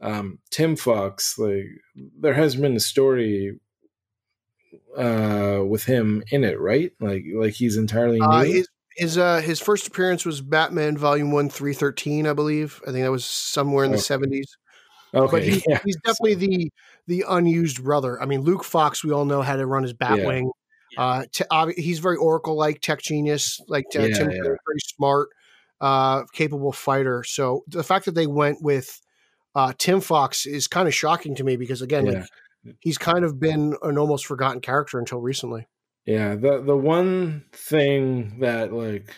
um, 0.00 0.40
Tim 0.50 0.76
Fox, 0.76 1.38
like 1.38 1.66
there 1.96 2.34
has 2.34 2.56
been 2.56 2.76
a 2.76 2.80
story 2.80 3.58
uh 4.96 5.62
with 5.66 5.84
him 5.84 6.22
in 6.30 6.44
it, 6.44 6.60
right? 6.60 6.92
Like 7.00 7.24
like 7.34 7.54
he's 7.54 7.76
entirely 7.76 8.26
new. 8.26 8.42
Uh, 8.42 8.42
his 8.44 8.68
his 8.96 9.18
uh 9.18 9.40
his 9.40 9.60
first 9.60 9.86
appearance 9.86 10.24
was 10.24 10.40
Batman 10.40 10.96
Volume 10.96 11.30
One, 11.32 11.48
three 11.48 11.74
thirteen, 11.74 12.26
I 12.26 12.32
believe. 12.32 12.80
I 12.86 12.92
think 12.92 13.04
that 13.04 13.10
was 13.10 13.24
somewhere 13.24 13.84
in 13.84 13.92
the 13.92 13.98
Okay. 13.98 13.98
seventies. 13.98 14.56
okay, 15.14 15.30
But 15.30 15.44
he, 15.44 15.62
yeah, 15.66 15.80
he's 15.84 15.96
definitely 16.04 16.34
the 16.36 16.70
the 17.08 17.24
unused 17.28 17.82
brother. 17.82 18.20
I 18.22 18.26
mean, 18.26 18.42
Luke 18.42 18.62
Fox, 18.62 19.02
we 19.02 19.12
all 19.12 19.24
know 19.24 19.42
how 19.42 19.56
to 19.56 19.66
run 19.66 19.82
his 19.82 19.94
Batwing. 19.94 20.50
Yeah. 20.92 21.02
Uh, 21.02 21.24
t- 21.32 21.44
obvi- 21.50 21.78
he's 21.78 21.98
very 21.98 22.16
Oracle 22.16 22.56
like, 22.56 22.80
tech 22.80 23.00
genius, 23.00 23.60
like 23.66 23.86
uh, 23.96 24.02
Yeah, 24.02 24.16
Tim, 24.16 24.30
yeah. 24.30 24.42
very 24.42 24.80
smart, 24.96 25.30
uh, 25.80 26.24
capable 26.32 26.72
fighter. 26.72 27.24
So 27.24 27.64
the 27.66 27.82
fact 27.82 28.04
that 28.04 28.14
they 28.14 28.26
went 28.26 28.62
with 28.62 29.00
uh, 29.54 29.72
Tim 29.76 30.00
Fox 30.00 30.46
is 30.46 30.68
kind 30.68 30.86
of 30.86 30.94
shocking 30.94 31.34
to 31.34 31.44
me 31.44 31.56
because 31.56 31.82
again, 31.82 32.06
yeah. 32.06 32.12
like 32.12 32.76
he's 32.80 32.98
kind 32.98 33.24
of 33.24 33.40
been 33.40 33.76
an 33.82 33.98
almost 33.98 34.26
forgotten 34.26 34.60
character 34.60 34.98
until 34.98 35.20
recently. 35.20 35.66
Yeah, 36.06 36.36
the 36.36 36.62
the 36.62 36.76
one 36.76 37.44
thing 37.52 38.40
that 38.40 38.72
like 38.72 39.12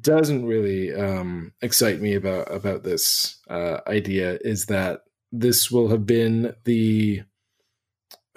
doesn't 0.00 0.46
really 0.46 0.94
um 0.94 1.52
excite 1.60 2.00
me 2.00 2.14
about 2.14 2.50
about 2.50 2.82
this 2.82 3.38
uh 3.50 3.80
idea 3.86 4.38
is 4.40 4.66
that 4.66 5.00
this 5.32 5.70
will 5.70 5.88
have 5.88 6.06
been 6.06 6.54
the 6.64 7.22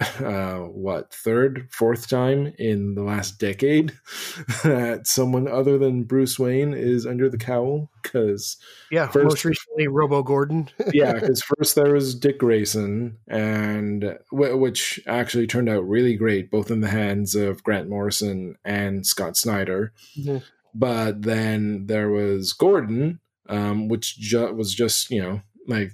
uh, 0.00 0.58
what 0.58 1.12
third, 1.12 1.68
fourth 1.70 2.08
time 2.08 2.52
in 2.58 2.94
the 2.94 3.02
last 3.02 3.38
decade 3.38 3.92
that 4.62 5.06
someone 5.06 5.48
other 5.48 5.78
than 5.78 6.04
Bruce 6.04 6.38
Wayne 6.38 6.74
is 6.74 7.06
under 7.06 7.30
the 7.30 7.38
cowl. 7.38 7.90
Because 8.02 8.58
yeah, 8.90 9.06
first, 9.06 9.24
most 9.24 9.44
recently 9.44 9.88
Robo 9.88 10.22
Gordon. 10.22 10.68
yeah, 10.92 11.14
because 11.14 11.42
first 11.42 11.74
there 11.74 11.94
was 11.94 12.14
Dick 12.14 12.38
Grayson, 12.38 13.16
and 13.28 14.18
which 14.30 15.00
actually 15.06 15.46
turned 15.46 15.68
out 15.68 15.88
really 15.88 16.16
great, 16.16 16.50
both 16.50 16.70
in 16.70 16.80
the 16.80 16.88
hands 16.88 17.34
of 17.34 17.62
Grant 17.62 17.88
Morrison 17.88 18.56
and 18.64 19.06
Scott 19.06 19.36
Snyder. 19.36 19.92
Mm-hmm. 20.18 20.38
But 20.74 21.22
then 21.22 21.86
there 21.86 22.10
was 22.10 22.52
Gordon, 22.52 23.20
um, 23.48 23.88
which 23.88 24.18
ju- 24.18 24.52
was 24.52 24.74
just 24.74 25.10
you 25.10 25.22
know 25.22 25.40
like 25.66 25.92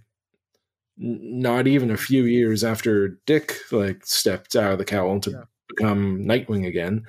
not 0.96 1.66
even 1.66 1.90
a 1.90 1.96
few 1.96 2.24
years 2.24 2.64
after 2.64 3.18
Dick 3.26 3.56
like 3.70 4.04
stepped 4.04 4.56
out 4.56 4.72
of 4.72 4.78
the 4.78 4.84
cowl 4.84 5.20
to 5.20 5.30
yeah. 5.30 5.42
become 5.68 6.24
Nightwing 6.24 6.66
again, 6.66 7.04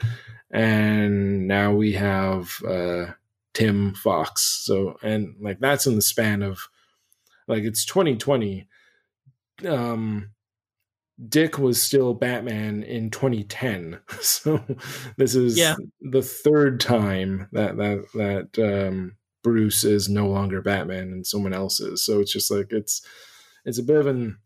and 0.52 1.48
now 1.48 1.74
we 1.74 1.94
have 1.94 2.62
uh, 2.68 3.08
Tim 3.54 3.94
Fox. 3.96 4.42
So 4.66 4.98
and 5.04 5.36
like 5.42 5.60
that's 5.60 5.86
in 5.86 5.96
the 5.96 6.02
span 6.02 6.42
of 6.42 6.68
like 7.48 7.64
it's 7.64 7.86
2020. 7.86 8.68
Um, 9.68 10.32
Dick 11.30 11.60
was 11.60 11.82
still 11.82 12.14
Batman 12.14 12.84
in 12.84 13.12
2010, 13.12 14.00
so 14.22 14.64
this 15.18 15.36
is 15.36 15.58
yeah. 15.58 15.76
the 16.02 16.24
third 16.24 16.80
time 16.80 17.48
that 17.52 17.78
that 17.78 18.06
that 18.16 18.88
um, 18.88 19.16
Bruce 19.44 19.84
is 19.84 20.10
no 20.10 20.28
longer 20.28 20.62
Batman 20.62 21.12
and 21.12 21.28
someone 21.28 21.54
else 21.54 21.80
is. 21.80 22.04
So 22.04 22.20
it's 22.20 22.32
just 22.32 22.50
like 22.50 22.72
it's 22.72 23.06
it's 23.66 23.80
a 23.80 23.84
bit 23.84 23.98
of 23.98 24.08
an 24.08 24.38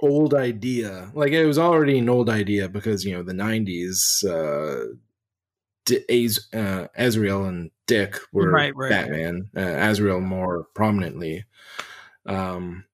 old 0.00 0.34
idea. 0.34 1.10
Like 1.14 1.32
it 1.32 1.46
was 1.46 1.58
already 1.58 1.98
an 1.98 2.08
old 2.08 2.30
idea 2.30 2.68
because 2.68 3.04
you 3.04 3.14
know 3.14 3.22
the 3.22 3.32
'90s, 3.32 4.24
uh, 4.24 4.94
D- 5.84 6.04
Az- 6.08 6.48
uh, 6.52 6.88
Azrael 6.96 7.44
and 7.44 7.70
Dick 7.86 8.18
were 8.32 8.50
right, 8.50 8.74
right, 8.74 8.90
Batman. 8.90 9.50
Uh, 9.56 9.60
Azrael 9.60 10.20
more 10.20 10.66
prominently. 10.74 11.44
Um, 12.26 12.84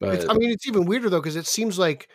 but 0.00 0.14
it's, 0.14 0.28
I 0.28 0.34
mean, 0.34 0.50
it's 0.50 0.66
even 0.66 0.84
weirder 0.84 1.08
though 1.10 1.20
because 1.20 1.36
it 1.36 1.46
seems 1.46 1.78
like 1.78 2.08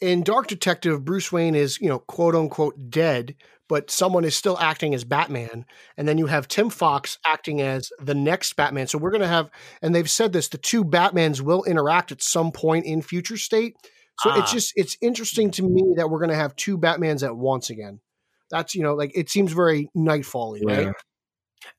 in 0.00 0.22
Dark 0.22 0.46
Detective, 0.46 1.04
Bruce 1.04 1.32
Wayne 1.32 1.54
is 1.54 1.80
you 1.80 1.88
know 1.88 1.98
quote 1.98 2.34
unquote 2.34 2.90
dead, 2.90 3.34
but 3.68 3.90
someone 3.90 4.24
is 4.24 4.34
still 4.34 4.58
acting 4.58 4.94
as 4.94 5.04
Batman. 5.04 5.64
And 5.96 6.08
then 6.08 6.18
you 6.18 6.26
have 6.26 6.48
Tim 6.48 6.70
Fox 6.70 7.18
acting 7.26 7.60
as 7.60 7.90
the 8.00 8.14
next 8.14 8.56
Batman. 8.56 8.86
So 8.86 8.98
we're 8.98 9.10
going 9.10 9.20
to 9.20 9.28
have, 9.28 9.50
and 9.82 9.94
they've 9.94 10.10
said 10.10 10.32
this, 10.32 10.48
the 10.48 10.58
two 10.58 10.84
Batmans 10.84 11.40
will 11.40 11.64
interact 11.64 12.10
at 12.10 12.22
some 12.22 12.50
point 12.50 12.86
in 12.86 13.02
future 13.02 13.36
state. 13.36 13.76
So 14.20 14.30
ah. 14.30 14.40
it's 14.40 14.52
just, 14.52 14.72
it's 14.74 14.96
interesting 15.00 15.50
to 15.52 15.62
me 15.62 15.94
that 15.96 16.08
we're 16.08 16.18
going 16.18 16.30
to 16.30 16.36
have 16.36 16.56
two 16.56 16.78
Batmans 16.78 17.22
at 17.22 17.36
once 17.36 17.70
again. 17.70 18.00
That's, 18.50 18.74
you 18.74 18.82
know, 18.82 18.94
like 18.94 19.12
it 19.14 19.28
seems 19.28 19.52
very 19.52 19.90
Knightfall 19.94 20.56
yeah. 20.56 20.76
right? 20.76 20.94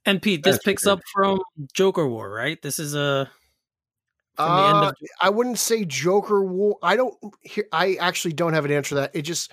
And 0.05 0.21
Pete, 0.21 0.43
this 0.43 0.55
That's 0.55 0.63
picks 0.63 0.87
up 0.87 0.99
from 1.13 1.41
Joker 1.73 2.07
War, 2.07 2.29
right? 2.29 2.61
This 2.61 2.79
is 2.79 2.95
a. 2.95 3.29
Uh, 4.37 4.87
of- 4.87 4.93
I 5.19 5.29
wouldn't 5.29 5.59
say 5.59 5.83
Joker 5.83 6.43
War. 6.43 6.77
I 6.81 6.95
don't. 6.95 7.15
I 7.71 7.95
actually 7.95 8.33
don't 8.33 8.53
have 8.53 8.65
an 8.65 8.71
answer 8.71 8.89
to 8.89 8.95
that. 8.95 9.11
It 9.13 9.23
just 9.23 9.51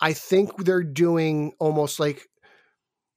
I 0.00 0.12
think 0.12 0.64
they're 0.64 0.82
doing 0.82 1.52
almost 1.58 1.98
like 1.98 2.28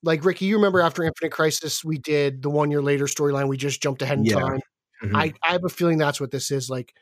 like 0.03 0.25
Ricky, 0.25 0.45
you 0.45 0.55
remember 0.55 0.81
after 0.81 1.03
Infinite 1.03 1.31
Crisis, 1.31 1.83
we 1.83 1.97
did 1.97 2.41
the 2.41 2.49
one 2.49 2.71
year 2.71 2.81
later 2.81 3.05
storyline. 3.05 3.47
We 3.47 3.57
just 3.57 3.81
jumped 3.81 4.01
ahead 4.01 4.17
in 4.17 4.25
yeah. 4.25 4.39
time. 4.39 4.59
Mm-hmm. 5.03 5.15
I, 5.15 5.33
I 5.47 5.51
have 5.51 5.63
a 5.63 5.69
feeling 5.69 5.97
that's 5.97 6.19
what 6.19 6.31
this 6.31 6.51
is. 6.51 6.69
Like, 6.69 6.93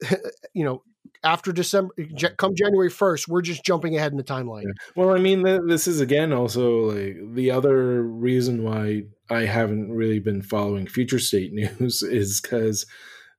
you 0.54 0.64
know, 0.64 0.82
after 1.22 1.52
December, 1.52 1.94
come 2.36 2.54
January 2.54 2.90
first, 2.90 3.28
we're 3.28 3.42
just 3.42 3.64
jumping 3.64 3.96
ahead 3.96 4.12
in 4.12 4.18
the 4.18 4.24
timeline. 4.24 4.64
Yeah. 4.64 4.72
Well, 4.96 5.10
I 5.14 5.18
mean, 5.18 5.42
this 5.66 5.86
is 5.86 6.00
again 6.00 6.32
also 6.32 6.92
like 6.92 7.16
the 7.34 7.50
other 7.50 8.02
reason 8.02 8.62
why 8.62 9.04
I 9.30 9.42
haven't 9.42 9.92
really 9.92 10.18
been 10.18 10.42
following 10.42 10.86
future 10.86 11.18
state 11.18 11.52
news 11.80 12.02
is 12.02 12.40
because 12.40 12.86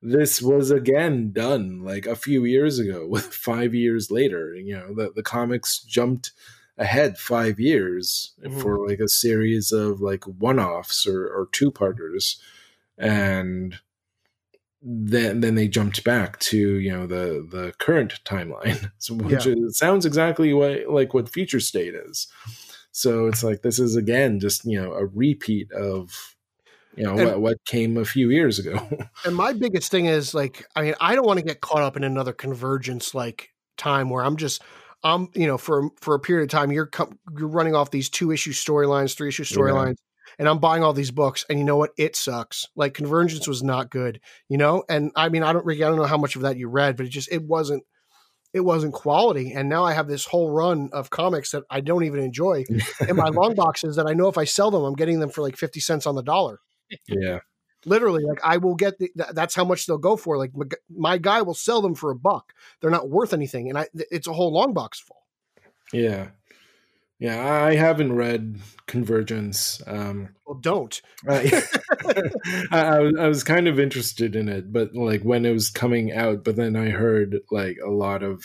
this 0.06 0.42
was 0.42 0.70
again 0.70 1.32
done 1.32 1.84
like 1.84 2.06
a 2.06 2.16
few 2.16 2.46
years 2.46 2.78
ago 2.78 3.08
with 3.10 3.26
five 3.26 3.74
years 3.74 4.12
later 4.12 4.54
you 4.56 4.76
know 4.76 4.94
the, 4.94 5.12
the 5.16 5.24
comics 5.24 5.80
jumped 5.80 6.32
ahead 6.78 7.18
five 7.18 7.60
years 7.60 8.34
mm-hmm. 8.44 8.60
for 8.60 8.88
like 8.88 9.00
a 9.00 9.08
series 9.08 9.72
of 9.72 10.02
like 10.02 10.26
one-offs 10.26 11.08
or, 11.08 11.26
or 11.26 11.48
two-parters 11.52 12.40
and 12.98 13.80
then 14.82 15.40
then 15.40 15.56
they 15.56 15.68
jumped 15.68 16.04
back 16.04 16.38
to 16.40 16.58
you 16.58 16.92
know 16.92 17.08
the 17.08 17.48
the 17.50 17.74
current 17.80 18.20
timeline 18.24 18.92
so, 19.00 19.16
which 19.16 19.46
yeah. 19.46 19.54
is, 19.54 19.78
sounds 19.78 20.06
exactly 20.06 20.54
what 20.54 20.88
like 20.88 21.14
what 21.14 21.30
future 21.30 21.60
state 21.60 21.96
is 21.96 22.28
so 22.92 23.26
it's 23.26 23.44
like 23.44 23.64
this 23.64 23.80
is 23.80 23.96
again 23.96 24.40
just 24.40 24.64
you 24.66 24.80
know 24.80 24.94
a 24.94 25.06
repeat 25.06 25.72
of 25.72 26.35
you 26.96 27.04
know 27.04 27.18
and, 27.18 27.28
what, 27.28 27.42
what 27.42 27.66
came 27.66 27.98
a 27.98 28.06
few 28.06 28.30
years 28.30 28.60
ago 28.60 28.80
and 29.26 29.36
my 29.36 29.54
biggest 29.54 29.92
thing 29.92 30.06
is 30.06 30.34
like 30.34 30.66
i 30.76 30.82
mean 30.82 30.96
i 31.00 31.16
don't 31.16 31.26
want 31.26 31.40
to 31.40 31.46
get 31.46 31.62
caught 31.62 31.82
up 31.82 31.98
in 31.98 32.04
another 32.04 32.34
convergence 32.34 33.14
like 33.14 33.50
time 33.78 34.10
where 34.10 34.24
i'm 34.24 34.38
just 34.38 34.62
i'm 35.04 35.30
you 35.34 35.48
know 35.48 35.58
for 35.58 35.90
for 36.02 36.16
a 36.16 36.20
period 36.20 36.44
of 36.44 36.50
time 36.50 36.72
you're 36.72 36.86
com- 36.86 37.18
you're 37.38 37.48
running 37.48 37.76
off 37.76 37.92
these 37.92 38.10
two 38.10 38.32
issue 38.32 38.52
storylines 38.52 39.16
three 39.16 39.30
issue 39.30 39.44
storylines 39.44 39.96
yeah. 39.96 40.36
and 40.40 40.50
i'm 40.50 40.60
buying 40.60 40.84
all 40.84 40.94
these 40.94 41.12
books 41.12 41.46
and 41.50 41.60
you 41.60 41.66
know 41.66 41.78
what 41.78 41.92
it 41.98 42.16
sucks 42.16 42.66
like 42.76 42.94
convergence 42.94 43.48
was 43.48 43.64
not 43.64 43.90
good 43.90 44.20
you 44.50 44.58
know 44.58 44.84
and 44.90 45.12
i 45.16 45.30
mean 45.30 45.44
i 45.44 45.52
don't 45.52 45.66
really 45.66 45.84
i 45.84 45.88
don't 45.88 45.98
know 45.98 46.06
how 46.06 46.18
much 46.18 46.36
of 46.36 46.44
that 46.44 46.58
you 46.58 46.70
read 46.70 46.96
but 46.96 47.06
it 47.06 47.10
just 47.10 47.32
it 47.32 47.44
wasn't 47.44 47.84
it 48.54 48.64
wasn't 48.64 48.94
quality. 48.94 49.52
And 49.52 49.68
now 49.68 49.84
I 49.84 49.92
have 49.92 50.08
this 50.08 50.24
whole 50.24 50.50
run 50.50 50.90
of 50.94 51.10
comics 51.10 51.52
that 51.52 51.64
I 51.70 51.82
don't 51.82 52.06
even 52.06 52.22
enjoy 52.22 52.64
in 53.06 53.18
my 53.18 53.28
long 53.34 53.54
boxes 53.54 53.98
that 53.98 54.08
I 54.08 54.14
know 54.14 54.30
if 54.30 54.38
I 54.38 54.46
sell 54.46 54.72
them, 54.72 54.82
I'm 54.82 54.94
getting 54.94 55.20
them 55.20 55.30
for 55.30 55.42
like 55.42 55.58
50 55.58 55.82
cents 55.82 56.08
on 56.08 56.16
the 56.16 56.24
dollar 56.24 56.62
yeah. 57.08 57.40
Literally 57.86 58.24
like 58.24 58.40
i 58.44 58.58
will 58.58 58.76
get 58.76 58.98
the, 58.98 59.12
that's 59.34 59.54
how 59.54 59.64
much 59.64 59.86
they'll 59.86 59.98
go 59.98 60.18
for 60.18 60.38
like 60.38 60.52
my 60.90 61.18
guy 61.18 61.42
will 61.44 61.54
sell 61.54 61.82
them 61.82 61.96
for 61.96 62.12
a 62.12 62.16
buck. 62.16 62.54
They're 62.82 62.90
not 62.90 63.10
worth 63.10 63.34
anything 63.34 63.70
and 63.70 63.78
i 63.78 63.88
it's 63.94 64.28
a 64.28 64.34
whole 64.34 64.52
long 64.52 64.74
box 64.74 65.00
full. 65.00 65.22
Yeah. 65.94 66.30
Yeah 67.20 67.64
i 67.64 67.76
haven't 67.76 68.14
read 68.14 68.60
convergence 68.88 69.82
um 69.86 70.30
well 70.48 70.60
don't. 70.60 71.00
I, 71.30 71.62
I, 72.72 73.12
I 73.20 73.28
was 73.28 73.44
kind 73.44 73.68
of 73.68 73.80
interested 73.80 74.36
in 74.36 74.50
it 74.50 74.74
but 74.74 74.96
like 74.96 75.22
when 75.22 75.46
it 75.46 75.54
was 75.54 75.70
coming 75.70 76.12
out 76.12 76.44
but 76.44 76.56
then 76.56 76.76
i 76.76 76.90
heard 76.90 77.40
like 77.52 77.78
a 77.86 77.92
lot 77.92 78.24
of 78.24 78.44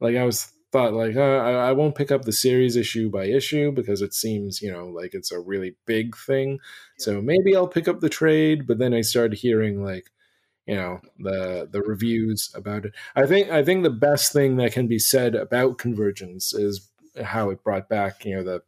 like 0.00 0.16
i 0.16 0.24
was 0.24 0.50
thought 0.72 0.92
like 0.92 1.16
uh, 1.16 1.20
I, 1.20 1.72
won't 1.72 1.96
pick 1.96 2.12
up 2.12 2.22
the 2.22 2.32
series 2.32 2.76
issue 2.76 3.10
by 3.10 3.24
issue 3.24 3.72
because 3.72 4.02
it 4.02 4.14
seems 4.14 4.62
you 4.62 4.70
know 4.70 4.86
like 4.86 5.14
it's 5.14 5.32
a 5.32 5.40
really 5.40 5.76
big 5.86 6.16
thing. 6.16 6.60
So 6.98 7.20
maybe 7.20 7.56
i'll 7.56 7.68
pick 7.68 7.88
up 7.88 8.00
the 8.00 8.08
trade 8.08 8.66
but 8.66 8.78
then 8.78 8.94
i 8.94 9.00
started 9.00 9.38
hearing 9.38 9.82
like 9.82 10.10
you 10.66 10.76
know 10.76 11.00
the 11.18 11.68
the 11.70 11.82
reviews 11.82 12.52
about 12.54 12.84
it. 12.84 12.92
I 13.16 13.26
think 13.26 13.50
i 13.50 13.64
think 13.64 13.82
the 13.82 13.90
best 13.90 14.32
thing 14.32 14.56
that 14.56 14.72
can 14.72 14.86
be 14.86 14.98
said 14.98 15.34
about 15.34 15.78
convergence 15.78 16.54
is 16.54 16.88
how 17.24 17.50
it 17.50 17.64
brought 17.64 17.88
back 17.88 18.24
you 18.24 18.36
know 18.36 18.44
the 18.44 18.62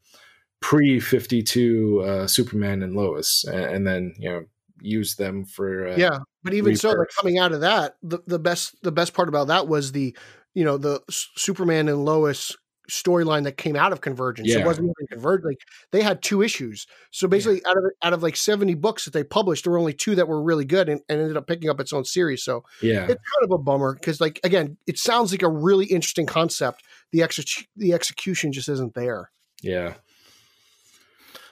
pre 0.60 0.98
52 0.98 2.02
uh, 2.04 2.26
superman 2.26 2.82
and 2.82 2.94
lois 2.96 3.44
and, 3.44 3.64
and 3.64 3.86
then 3.86 4.14
you 4.18 4.30
know 4.30 4.44
use 4.80 5.14
them 5.14 5.44
for 5.44 5.88
uh, 5.88 5.96
yeah 5.96 6.18
but 6.42 6.54
even 6.54 6.66
rebirth. 6.70 6.80
so 6.80 6.90
like 6.90 7.08
coming 7.16 7.38
out 7.38 7.52
of 7.52 7.60
that 7.60 7.96
the, 8.02 8.18
the 8.26 8.38
best 8.38 8.74
the 8.82 8.90
best 8.90 9.14
part 9.14 9.28
about 9.28 9.46
that 9.46 9.68
was 9.68 9.92
the 9.92 10.16
you 10.54 10.64
know 10.64 10.76
the 10.76 11.00
Superman 11.10 11.88
and 11.88 12.04
Lois 12.04 12.56
storyline 12.90 13.44
that 13.44 13.56
came 13.56 13.76
out 13.76 13.92
of 13.92 14.00
Convergence. 14.00 14.48
Yeah. 14.48 14.58
It 14.58 14.66
wasn't 14.66 14.86
even 14.86 15.06
Convergence. 15.08 15.46
Like 15.46 15.58
they 15.92 16.02
had 16.02 16.22
two 16.22 16.42
issues. 16.42 16.86
So 17.10 17.28
basically, 17.28 17.62
yeah. 17.64 17.70
out 17.70 17.76
of 17.76 17.84
out 18.02 18.12
of 18.12 18.22
like 18.22 18.36
seventy 18.36 18.74
books 18.74 19.04
that 19.04 19.12
they 19.12 19.24
published, 19.24 19.64
there 19.64 19.72
were 19.72 19.78
only 19.78 19.94
two 19.94 20.14
that 20.16 20.28
were 20.28 20.42
really 20.42 20.64
good, 20.64 20.88
and, 20.88 21.00
and 21.08 21.20
ended 21.20 21.36
up 21.36 21.46
picking 21.46 21.70
up 21.70 21.80
its 21.80 21.92
own 21.92 22.04
series. 22.04 22.42
So 22.42 22.64
yeah, 22.82 23.04
it's 23.04 23.08
kind 23.08 23.44
of 23.44 23.50
a 23.52 23.58
bummer 23.58 23.94
because 23.94 24.20
like 24.20 24.40
again, 24.44 24.76
it 24.86 24.98
sounds 24.98 25.32
like 25.32 25.42
a 25.42 25.48
really 25.48 25.86
interesting 25.86 26.26
concept. 26.26 26.82
The 27.12 27.22
ex 27.22 27.40
the 27.76 27.92
execution 27.92 28.52
just 28.52 28.68
isn't 28.68 28.94
there. 28.94 29.30
Yeah. 29.62 29.94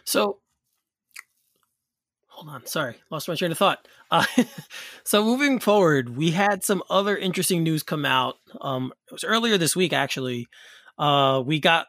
So 0.05 0.41
hold 2.41 2.55
on 2.55 2.65
sorry 2.65 2.95
lost 3.11 3.29
my 3.29 3.35
train 3.35 3.53
of 3.53 3.59
thought 3.59 3.87
uh, 4.11 4.25
so 5.05 5.25
moving 5.25 5.59
forward 5.59 6.17
we 6.17 6.31
had 6.31 6.65
some 6.65 6.83
other 6.91 7.17
interesting 7.17 7.63
news 7.63 7.83
come 7.83 8.05
out 8.05 8.37
um, 8.61 8.93
it 9.09 9.13
was 9.13 9.25
earlier 9.25 9.59
this 9.59 9.75
week 9.75 9.93
actually. 9.93 10.47
Uh, 10.99 11.43
we 11.45 11.59
got 11.59 11.87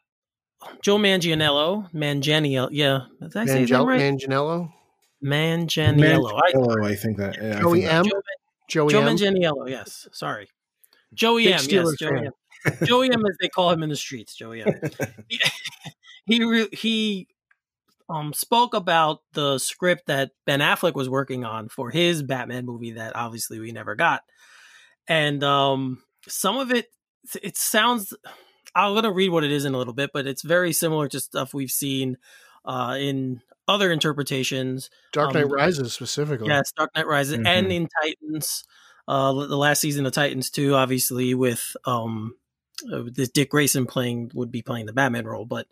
joe 0.84 0.98
manganiello 0.98 1.92
manganiello 1.94 2.70
yeah 2.72 3.02
did 3.22 3.36
i 3.36 3.46
say 3.46 3.66
that 3.66 3.84
right? 3.84 4.00
Manganiello? 4.00 4.72
Manganiello. 5.24 6.40
I, 6.84 6.92
I 6.92 6.96
think 6.96 7.18
that 7.18 7.38
yeah, 7.42 7.60
joey 7.60 7.86
m? 7.86 8.06
Joe, 8.06 8.22
joey 8.68 8.92
joe 8.92 9.02
manganiello 9.02 9.70
yes 9.70 10.08
sorry. 10.12 10.48
Joey 11.14 11.46
Big 11.46 11.56
m 11.56 11.66
yes 11.70 11.96
joey 12.00 12.28
m. 12.28 12.32
joey 12.86 13.12
m 13.12 13.26
as 13.26 13.38
they 13.42 13.50
call 13.50 13.72
him 13.72 13.84
in 13.84 13.90
the 13.90 13.96
streets 13.96 14.36
joey 14.36 14.64
m. 14.64 14.80
He 15.28 15.40
he, 16.26 16.68
he 16.72 17.28
um, 18.12 18.34
spoke 18.34 18.74
about 18.74 19.22
the 19.34 19.58
script 19.58 20.08
that 20.08 20.32
Ben 20.46 20.60
Affleck 20.60 20.96
was 20.96 21.10
working 21.10 21.46
on 21.46 21.70
for 21.70 21.90
his 21.90 22.22
Batman 22.22 22.66
movie 22.66 22.92
that 22.92 23.16
obviously 23.16 23.60
we 23.60 23.72
never 23.72 23.96
got. 23.96 24.22
And 25.08 25.44
um, 25.44 26.04
some 26.28 26.58
of 26.58 26.72
it 26.72 26.88
it 27.42 27.58
sounds. 27.58 28.14
I'm 28.76 28.94
gonna 28.94 29.12
read 29.12 29.30
what 29.30 29.44
it 29.44 29.52
is 29.52 29.66
in 29.66 29.74
a 29.74 29.78
little 29.78 29.94
bit, 29.94 30.12
but 30.14 30.28
it's 30.28 30.42
very 30.44 30.74
similar 30.74 31.08
to 31.10 31.20
stuff 31.20 31.54
we've 31.54 31.72
seen 31.72 32.18
uh, 32.66 32.98
in 33.00 33.42
other 33.68 33.92
interpretations. 33.92 34.90
Dark 35.14 35.34
Knight 35.34 35.46
Um, 35.46 35.52
Rises 35.52 35.94
specifically. 35.94 36.48
Yes, 36.48 36.72
Dark 36.76 36.92
Knight 36.96 37.08
Rises, 37.08 37.38
Mhm. 37.38 37.48
and 37.48 37.72
in 37.72 37.88
Titans, 38.02 38.64
uh, 39.08 39.34
the 39.34 39.58
last 39.58 39.82
season 39.82 40.06
of 40.06 40.14
Titans 40.14 40.50
too. 40.50 40.76
Obviously, 40.76 41.34
with 41.34 41.76
um, 41.86 42.36
uh, 42.92 43.04
this 43.06 43.30
Dick 43.30 43.50
Grayson 43.52 43.86
playing 43.86 44.32
would 44.34 44.52
be 44.52 44.62
playing 44.62 44.86
the 44.86 44.94
Batman 44.94 45.26
role, 45.26 45.46
but 45.46 45.68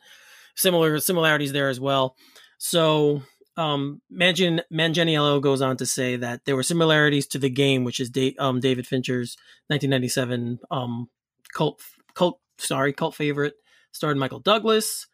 similar 0.59 0.99
similarities 0.99 1.51
there 1.51 1.69
as 1.69 1.79
well. 1.79 2.15
So, 2.57 3.23
um, 3.57 4.01
Mangan 4.09 4.61
Manganiello 4.71 5.41
goes 5.41 5.61
on 5.61 5.77
to 5.77 5.85
say 5.85 6.15
that 6.17 6.45
there 6.45 6.55
were 6.55 6.63
similarities 6.63 7.27
to 7.27 7.39
the 7.39 7.49
game, 7.49 7.83
which 7.83 7.99
is 7.99 8.09
da- 8.09 8.35
um, 8.37 8.59
David 8.59 8.85
Fincher's 8.87 9.37
1997 9.67 10.59
um, 10.71 11.09
cult 11.53 11.81
cult 12.13 12.39
sorry 12.57 12.93
cult 12.93 13.15
favorite, 13.15 13.55
starred 13.91 14.17
Michael 14.17 14.39
Douglas. 14.39 15.07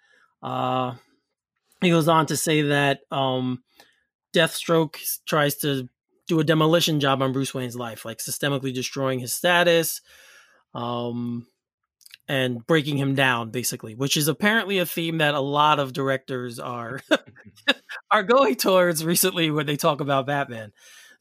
Uh, 0.44 0.96
he 1.82 1.90
goes 1.90 2.08
on 2.08 2.26
to 2.28 2.38
say 2.38 2.64
that 2.64 3.02
um, 3.12 3.64
Deathstroke 4.34 4.98
tries 5.26 5.56
to 5.58 5.90
do 6.28 6.40
a 6.40 6.44
demolition 6.44 7.00
job 7.00 7.22
on 7.22 7.34
Bruce 7.34 7.54
Wayne's 7.54 7.76
life, 7.76 8.06
like 8.06 8.18
systemically 8.18 8.74
destroying 8.74 9.20
his 9.20 9.34
status, 9.34 10.02
um, 10.74 11.48
and 12.28 12.66
breaking 12.66 12.98
him 12.98 13.16
down, 13.16 13.52
basically, 13.52 13.96
which 13.96 14.18
is 14.18 14.28
apparently 14.28 14.80
a 14.80 14.86
theme 14.86 15.20
that 15.20 15.36
a 15.36 15.40
lot 15.40 15.80
of 15.80 15.94
directors 15.94 16.60
are 16.60 17.02
are 18.12 18.24
going 18.24 18.56
towards 18.56 19.06
recently 19.06 19.52
when 19.52 19.66
they 19.66 19.78
talk 19.78 20.02
about 20.02 20.28
Batman. 20.28 20.72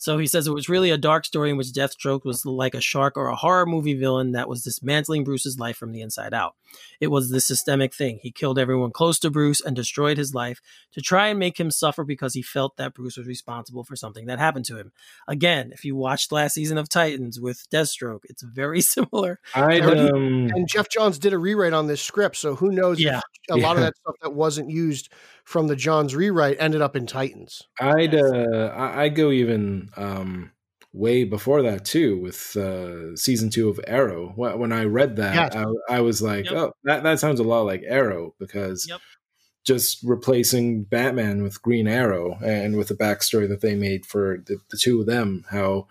So 0.04 0.18
he 0.18 0.26
says 0.26 0.46
it 0.46 0.52
was 0.52 0.68
really 0.68 0.90
a 0.90 0.98
dark 0.98 1.24
story 1.24 1.48
in 1.48 1.56
which 1.56 1.68
Deathstroke 1.68 2.26
was 2.26 2.44
like 2.44 2.74
a 2.74 2.80
shark 2.82 3.16
or 3.16 3.28
a 3.28 3.36
horror 3.36 3.64
movie 3.64 3.94
villain 3.94 4.32
that 4.32 4.50
was 4.50 4.62
dismantling 4.62 5.24
Bruce's 5.24 5.58
life 5.58 5.78
from 5.78 5.92
the 5.92 6.02
inside 6.02 6.34
out. 6.34 6.56
It 7.00 7.06
was 7.06 7.30
this 7.30 7.46
systemic 7.46 7.94
thing. 7.94 8.18
He 8.20 8.30
killed 8.30 8.58
everyone 8.58 8.90
close 8.90 9.18
to 9.20 9.30
Bruce 9.30 9.62
and 9.62 9.74
destroyed 9.74 10.18
his 10.18 10.34
life 10.34 10.60
to 10.92 11.00
try 11.00 11.28
and 11.28 11.38
make 11.38 11.58
him 11.58 11.70
suffer 11.70 12.04
because 12.04 12.34
he 12.34 12.42
felt 12.42 12.76
that 12.76 12.92
Bruce 12.92 13.16
was 13.16 13.26
responsible 13.26 13.82
for 13.82 13.96
something 13.96 14.26
that 14.26 14.38
happened 14.38 14.66
to 14.66 14.76
him. 14.76 14.92
Again, 15.26 15.70
if 15.72 15.86
you 15.86 15.96
watched 15.96 16.32
last 16.32 16.52
season 16.52 16.76
of 16.76 16.90
Titans 16.90 17.40
with 17.40 17.66
Deathstroke, 17.72 18.24
it's 18.24 18.42
very 18.42 18.80
similar. 18.94 19.40
I 19.54 19.80
Already- 19.80 20.10
um, 20.10 20.50
And 20.54 20.68
Geoff 20.68 20.90
Johns 20.90 21.18
did 21.18 21.32
a 21.32 21.38
rewrite 21.38 21.72
on 21.72 21.86
this 21.86 22.02
script, 22.02 22.36
so 22.36 22.56
who 22.56 22.70
knows 22.72 23.00
Yeah. 23.00 23.20
if 23.48 23.56
a 23.56 23.58
lot 23.58 23.76
of 23.76 23.82
that 23.82 23.96
stuff 23.96 24.16
that 24.20 24.34
wasn't 24.34 24.68
used 24.68 25.10
from 25.44 25.66
the 25.68 25.76
Johns 25.76 26.14
rewrite 26.16 26.56
ended 26.58 26.80
up 26.82 26.96
in 26.96 27.06
Titans. 27.06 27.62
I'd 27.80 28.12
Yes. 28.14 28.22
uh, 28.24 28.74
I- 28.76 29.02
I'd 29.04 29.14
go 29.14 29.30
even 29.30 29.90
um, 29.96 30.52
way 30.92 31.24
before 31.24 31.62
that 31.62 31.84
too 31.84 32.18
with 32.18 32.56
uh, 32.56 33.16
season 33.16 33.50
two 33.50 33.68
of 33.68 33.80
Arrow. 33.86 34.32
When 34.36 34.72
I 34.72 34.84
read 34.84 35.16
that, 35.16 35.52
Yes. 35.52 35.64
I, 35.88 35.96
I 35.96 36.00
was 36.00 36.22
like, 36.22 36.44
Yep. 36.44 36.54
oh, 36.54 36.72
that 36.84 37.02
that 37.02 37.18
sounds 37.20 37.40
a 37.40 37.44
lot 37.44 37.62
like 37.62 37.82
Arrow 37.86 38.34
because 38.38 38.86
Yep. 38.88 39.00
just 39.64 40.02
replacing 40.04 40.84
Batman 40.84 41.42
with 41.42 41.62
Green 41.62 41.88
Arrow 41.88 42.38
and 42.44 42.76
with 42.76 42.88
the 42.88 42.94
backstory 42.94 43.48
that 43.48 43.60
they 43.60 43.74
made 43.74 44.04
for 44.06 44.38
the, 44.46 44.58
the 44.70 44.76
two 44.76 45.00
of 45.00 45.06
them, 45.06 45.44
how 45.50 45.88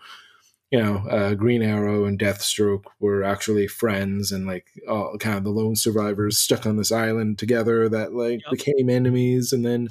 you 0.70 0.82
know 0.82 1.06
uh, 1.08 1.34
Green 1.34 1.60
Arrow 1.62 2.04
and 2.04 2.18
Deathstroke 2.18 2.84
were 2.98 3.22
actually 3.22 3.66
friends 3.68 4.32
and 4.32 4.46
like 4.46 4.66
all 4.88 5.18
kind 5.18 5.36
of 5.36 5.44
the 5.44 5.50
lone 5.50 5.76
survivors 5.76 6.38
stuck 6.38 6.64
on 6.66 6.76
this 6.76 6.90
island 6.92 7.38
together 7.38 7.88
that 7.90 8.14
like 8.14 8.40
Yep. 8.42 8.50
became 8.50 8.88
enemies, 8.88 9.52
and 9.52 9.66
then 9.66 9.88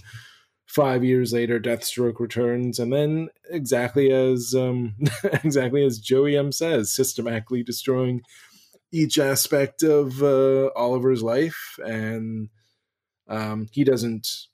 five 0.74 1.04
years 1.04 1.32
later 1.32 1.60
deathstroke 1.60 2.20
returns 2.20 2.80
and 2.80 2.92
then 2.92 3.30
exactly 3.52 4.12
as 4.12 4.56
um 4.56 4.96
exactly 5.44 5.86
as 5.86 6.00
joey 6.00 6.36
m 6.36 6.52
says 6.52 6.92
systematically 6.92 7.62
destroying 7.62 8.22
each 8.92 9.20
aspect 9.20 9.84
of 9.84 10.24
uh, 10.24 10.70
oliver's 10.76 11.22
life 11.22 11.78
and 11.86 12.50
um 13.28 13.68
he 13.72 13.84
doesn't 13.84 14.48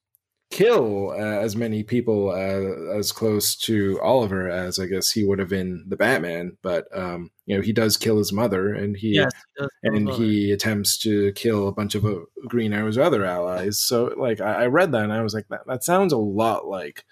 kill 0.52 1.12
uh, 1.12 1.16
as 1.16 1.56
many 1.56 1.84
people 1.84 2.30
uh, 2.30 2.98
as 2.98 3.12
close 3.12 3.56
to 3.56 4.00
oliver 4.02 4.50
as 4.50 4.80
i 4.80 4.86
guess 4.88 5.12
he 5.12 5.24
would 5.24 5.38
have 5.38 5.54
in 5.54 5.86
the 5.88 5.96
batman 5.96 6.58
but 6.64 6.88
um 6.98 7.30
you 7.46 7.56
know 7.56 7.62
he 7.62 7.72
does 7.72 7.98
kill 7.98 8.18
his 8.18 8.34
mother 8.34 8.74
and 8.74 8.98
he 8.98 9.10
Yes, 9.16 9.32
he 9.34 9.62
does 9.64 9.70
kill 9.84 9.94
his 9.94 10.02
and 10.02 10.10
he 10.26 10.52
attempts 10.52 10.98
to 11.00 11.32
kill 11.34 11.68
a 11.68 11.72
bunch 11.72 11.94
of 11.96 12.04
uh, 12.04 12.16
Green 12.48 12.74
Arrow's 12.74 12.98
other 12.98 13.26
allies. 13.26 13.80
So, 13.80 14.14
like, 14.18 14.40
I, 14.42 14.64
I 14.64 14.66
read 14.68 14.92
that 14.92 15.04
and 15.04 15.14
I 15.14 15.22
was 15.24 15.34
like, 15.34 15.48
that, 15.50 15.62
that 15.68 15.84
sounds 15.84 16.14
a 16.14 16.18
lot 16.18 16.68
like 16.68 17.06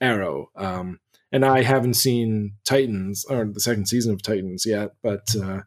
Arrow. 0.00 0.50
Um, 0.56 1.00
and 1.32 1.44
I 1.44 1.62
haven't 1.62 1.94
seen 1.94 2.52
Titans 2.64 3.24
or 3.28 3.44
the 3.44 3.60
second 3.60 3.86
season 3.86 4.14
of 4.14 4.22
Titans 4.22 4.64
yet, 4.66 4.92
but 5.02 5.34
uh, 5.36 5.62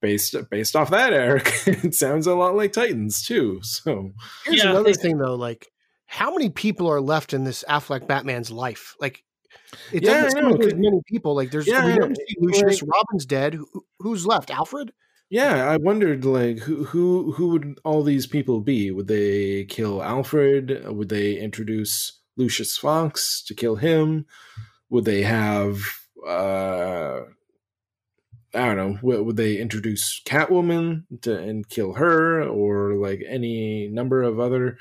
based 0.00 0.34
based 0.50 0.74
off 0.76 0.90
that, 0.90 1.12
Eric, 1.14 1.52
it 1.66 1.94
sounds 1.94 2.26
a 2.26 2.34
lot 2.34 2.54
like 2.56 2.72
Titans 2.72 3.22
too. 3.22 3.60
So, 3.62 4.12
Here's 4.46 4.62
Yeah, 4.62 4.70
another 4.70 4.84
they- 4.84 4.94
thing 4.94 5.18
though, 5.18 5.34
like 5.34 5.70
how 6.14 6.30
many 6.32 6.48
people 6.48 6.88
are 6.88 7.00
left 7.00 7.32
in 7.34 7.42
this 7.44 7.64
Affleck 7.68 8.06
Batman's 8.06 8.50
life? 8.50 8.94
Like 9.00 9.24
it 9.92 10.04
Yeah, 10.04 10.22
doesn't 10.22 10.30
seem 10.40 10.50
like 10.50 10.60
there's 10.60 10.74
many 10.74 11.00
people. 11.06 11.34
Like 11.34 11.50
there's 11.50 11.66
Yeah, 11.66 11.84
we 11.84 11.94
never 11.94 12.14
see 12.14 12.36
like- 12.38 12.54
Lucius, 12.62 12.82
Robin's 12.82 13.26
dead. 13.26 13.54
Who, 13.54 13.66
who's 13.98 14.24
left? 14.26 14.50
Alfred? 14.50 14.92
yeah, 15.30 15.68
I 15.68 15.78
wondered 15.78 16.24
like 16.24 16.58
who 16.58 16.84
who 16.84 17.32
who 17.32 17.48
would 17.48 17.80
all 17.84 18.04
these 18.04 18.26
people 18.28 18.60
be? 18.60 18.92
Would 18.92 19.08
they 19.08 19.64
kill 19.64 20.02
Alfred? 20.02 20.86
Would 20.86 21.08
they 21.08 21.36
introduce 21.36 22.20
Lucius 22.36 22.76
Fox 22.76 23.42
to 23.46 23.54
kill 23.54 23.76
him? 23.76 24.26
Would 24.90 25.06
they 25.06 25.22
have 25.22 25.80
uh 26.24 27.22
I 28.54 28.66
don't 28.66 28.76
know, 28.76 28.98
would, 29.02 29.26
would 29.26 29.36
they 29.36 29.56
introduce 29.56 30.22
Catwoman 30.24 31.06
to 31.22 31.36
and 31.36 31.68
kill 31.68 31.94
her 31.94 32.44
or 32.44 32.94
like 32.94 33.20
any 33.28 33.88
number 33.88 34.22
of 34.22 34.38
other 34.38 34.78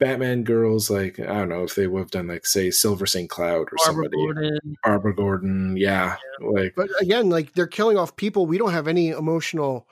Batman 0.00 0.42
girls 0.42 0.90
like 0.90 1.20
I 1.20 1.24
don't 1.26 1.48
know 1.50 1.62
if 1.62 1.74
they 1.76 1.86
would 1.86 2.00
have 2.00 2.10
done 2.10 2.26
like 2.26 2.46
say 2.46 2.70
Silver 2.70 3.06
St. 3.06 3.30
Cloud 3.30 3.68
or 3.70 3.76
Barbara 3.76 3.84
somebody. 3.84 4.16
Gordon. 4.16 4.58
Barbara 4.82 5.14
Gordon, 5.14 5.76
yeah. 5.76 6.16
Like 6.40 6.72
But 6.74 6.88
again, 7.00 7.28
like 7.30 7.52
they're 7.52 7.66
killing 7.68 7.96
off 7.98 8.16
people. 8.16 8.46
We 8.46 8.58
don't 8.58 8.72
have 8.72 8.88
any 8.88 9.10
emotional, 9.10 9.86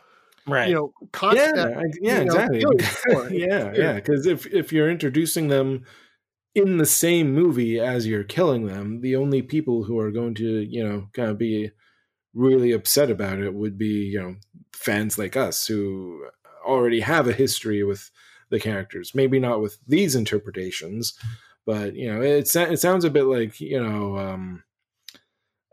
Right. 0.46 0.68
you 0.70 0.74
know, 0.74 0.92
yeah, 1.02 1.08
concept. 1.12 1.58
I- 1.58 1.82
yeah, 2.00 2.18
you 2.20 2.24
know, 2.24 2.32
exactly. 2.32 2.60
feelings 2.60 2.86
for 2.88 3.26
it. 3.28 3.32
yeah, 3.34 3.64
weird. 3.64 3.76
yeah. 3.76 3.92
Because 3.94 4.26
if 4.26 4.46
if 4.46 4.72
you're 4.72 4.90
introducing 4.90 5.48
them 5.48 5.84
in 6.54 6.78
the 6.78 6.86
same 6.86 7.32
movie 7.34 7.78
as 7.78 8.06
you're 8.06 8.24
killing 8.24 8.66
them, 8.66 9.02
the 9.02 9.14
only 9.14 9.42
people 9.42 9.84
who 9.84 9.98
are 9.98 10.10
going 10.10 10.34
to 10.36 10.60
you 10.62 10.82
know 10.82 11.06
kind 11.12 11.28
of 11.30 11.38
be 11.38 11.70
really 12.34 12.72
upset 12.72 13.10
about 13.10 13.38
it 13.40 13.52
would 13.54 13.76
be 13.76 14.04
you 14.12 14.20
know 14.20 14.36
fans 14.72 15.18
like 15.18 15.36
us 15.36 15.66
who 15.66 16.24
already 16.64 17.00
have 17.00 17.28
a 17.28 17.32
history 17.32 17.82
with 17.84 18.10
the 18.50 18.60
characters. 18.60 19.14
Maybe 19.14 19.38
not 19.38 19.60
with 19.60 19.78
these 19.86 20.14
interpretations, 20.14 21.14
but 21.66 21.94
you 21.94 22.12
know 22.12 22.20
it 22.22 22.54
it 22.56 22.80
sounds 22.80 23.04
a 23.04 23.10
bit 23.10 23.24
like 23.24 23.60
you 23.60 23.80
know. 23.82 24.18
um 24.18 24.64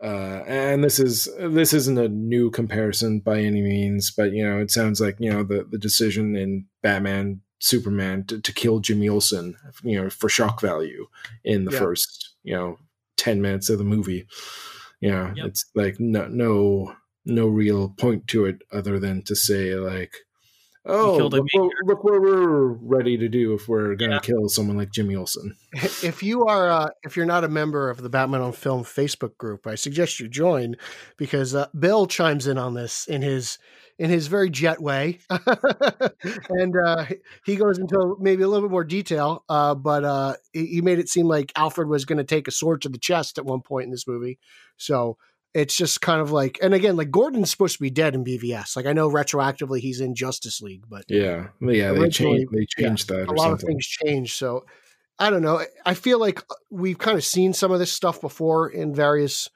uh, 0.04 0.44
and 0.46 0.84
this 0.84 1.00
is 1.00 1.30
this 1.40 1.74
isn't 1.74 1.98
a 1.98 2.10
new 2.10 2.52
comparison 2.52 3.20
by 3.22 3.40
any 3.40 3.62
means, 3.62 4.12
but 4.12 4.34
you 4.34 4.46
know 4.46 4.60
it 4.60 4.70
sounds 4.70 5.00
like 5.00 5.16
you 5.20 5.32
know 5.32 5.42
the 5.44 5.66
the 5.72 5.78
decision 5.78 6.36
in 6.36 6.66
Batman 6.84 7.42
Superman 7.60 8.26
to, 8.26 8.42
to 8.42 8.52
kill 8.54 8.80
Jimmy 8.82 9.08
Olsen, 9.08 9.56
you 9.84 10.02
know, 10.02 10.10
for 10.10 10.28
shock 10.28 10.60
value 10.60 11.08
in 11.46 11.64
the 11.66 11.72
Yeah. 11.72 11.80
first 11.80 12.36
you 12.44 12.54
know 12.54 12.78
ten 13.16 13.42
minutes 13.42 13.70
of 13.70 13.78
the 13.78 13.86
movie. 13.86 14.28
You 15.00 15.12
know, 15.12 15.32
Yep. 15.36 15.46
it's 15.48 15.66
like 15.76 15.98
no 16.00 16.28
no 16.28 16.94
no 17.26 17.48
real 17.48 17.90
point 17.98 18.28
to 18.28 18.46
it 18.46 18.62
other 18.74 19.00
than 19.00 19.24
to 19.24 19.36
say 19.36 19.76
like. 19.76 20.14
Oh, 20.88 21.18
killed 21.18 21.34
a 21.34 21.38
look 21.38 21.48
what, 21.54 21.72
look 21.86 22.04
what 22.04 22.22
we're 22.22 22.68
ready 22.68 23.18
to 23.18 23.28
do 23.28 23.54
if 23.54 23.68
we're 23.68 23.96
going 23.96 24.12
to 24.12 24.18
Yeah. 24.18 24.20
kill 24.20 24.48
someone 24.50 24.78
like 24.78 24.92
Jimmy 24.92 25.16
Olsen. 25.16 25.56
if 25.74 26.22
you 26.22 26.46
are 26.46 26.70
uh, 26.70 26.90
if 27.04 27.18
you're 27.18 27.26
not 27.26 27.44
a 27.44 27.48
member 27.50 27.90
of 27.90 28.02
the 28.02 28.10
Batman 28.10 28.42
on 28.42 28.52
Film 28.52 28.84
Facebook 28.84 29.36
group, 29.38 29.66
I 29.66 29.76
suggest 29.76 30.20
you 30.20 30.28
join 30.28 30.76
because 31.18 31.56
uh, 31.56 31.68
Bill 31.78 32.06
chimes 32.06 32.46
in 32.48 32.58
on 32.58 32.76
this 32.76 33.08
in 33.08 33.22
his 33.22 33.58
in 33.98 34.10
his 34.10 34.28
very 34.28 34.50
jet 34.50 34.82
way, 34.82 35.20
and 36.50 36.76
uh, 36.86 37.06
he 37.46 37.56
goes 37.56 37.78
into 37.80 38.18
maybe 38.20 38.44
a 38.44 38.48
little 38.48 38.68
bit 38.68 38.72
more 38.72 38.84
detail. 38.84 39.44
Uh, 39.50 39.74
but 39.74 40.04
uh, 40.04 40.36
he 40.54 40.66
he 40.68 40.82
made 40.82 41.00
it 41.00 41.10
seem 41.10 41.28
like 41.28 41.52
Alfred 41.56 41.88
was 41.88 42.06
going 42.06 42.18
to 42.18 42.24
take 42.24 42.48
a 42.48 42.52
sword 42.52 42.82
to 42.84 42.90
the 42.90 42.98
chest 43.00 43.38
at 43.38 43.46
one 43.46 43.62
point 43.62 43.86
in 43.86 43.92
this 43.92 44.08
movie. 44.08 44.38
So 44.78 45.18
it's 45.56 45.76
just 45.78 46.02
kind 46.02 46.20
of 46.22 46.32
like, 46.34 46.60
and 46.62 46.74
again, 46.74 46.98
like 46.98 47.10
Gordon's 47.10 47.50
supposed 47.50 47.78
to 47.78 47.82
be 47.82 47.90
dead 47.90 48.14
in 48.14 48.26
BVS. 48.26 48.76
Like 48.76 48.86
I 48.86 48.92
know 48.94 49.10
retroactively 49.10 49.80
he's 49.80 50.02
in 50.02 50.14
Justice 50.14 50.62
League, 50.62 50.84
but 50.90 51.06
Yeah, 51.08 51.48
yeah, 51.62 51.94
they 51.94 52.10
changed 52.10 52.52
they 52.52 52.68
yeah, 52.78 52.88
changed 52.90 53.08
that 53.08 53.28
a 53.28 53.32
or 53.32 53.38
lot 53.38 53.54
of 53.54 53.62
things 53.62 53.88
change. 53.88 54.36
So 54.36 54.66
I 55.18 55.30
don't 55.30 55.42
know. 55.42 55.62
I 55.86 55.94
feel 55.94 56.20
like 56.20 56.40
uh, 56.40 56.56
we've 56.70 56.98
kind 56.98 57.18
of 57.18 57.24
seen 57.24 57.54
some 57.54 57.72
of 57.72 57.80
this 57.80 57.92
stuff 57.94 58.20
before 58.20 58.68
in 58.70 58.94
various 58.94 59.50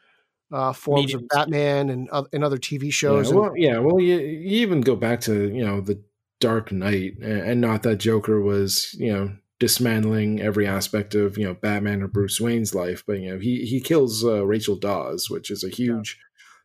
uh, 0.54 0.72
forms 0.72 1.08
Mediums. 1.08 1.24
of 1.24 1.28
Batman 1.30 1.90
and 1.90 2.10
uh, 2.14 2.24
in 2.32 2.46
other 2.46 2.58
TV 2.58 2.94
shows. 2.94 3.26
Yeah, 3.28 3.32
and- 3.32 3.40
well, 3.42 3.54
yeah, 3.58 3.80
well, 3.80 4.00
you, 4.00 4.18
you 4.20 4.62
even 4.62 4.80
go 4.80 4.96
back 4.96 5.20
to 5.22 5.50
you 5.54 5.66
know 5.66 5.82
the 5.82 6.02
Dark 6.40 6.72
Knight, 6.72 7.18
and 7.22 7.42
and 7.42 7.62
not 7.62 7.84
that 7.84 7.98
Joker 7.98 8.40
was 8.40 8.94
you 8.98 9.12
know 9.12 9.32
dismantling 9.60 10.42
every 10.42 10.66
aspect 10.66 11.16
of 11.16 11.38
you 11.38 11.44
know 11.46 11.54
Batman 11.54 12.02
or 12.02 12.08
Bruce 12.08 12.40
Wayne's 12.40 12.74
life, 12.74 13.04
but 13.06 13.20
you 13.20 13.32
know 13.32 13.40
he 13.40 13.66
he 13.66 13.80
kills 13.82 14.24
uh, 14.24 14.46
Rachel 14.46 14.76
Dawes, 14.76 15.30
which 15.30 15.52
is 15.52 15.64
a 15.64 15.70
huge 15.70 16.18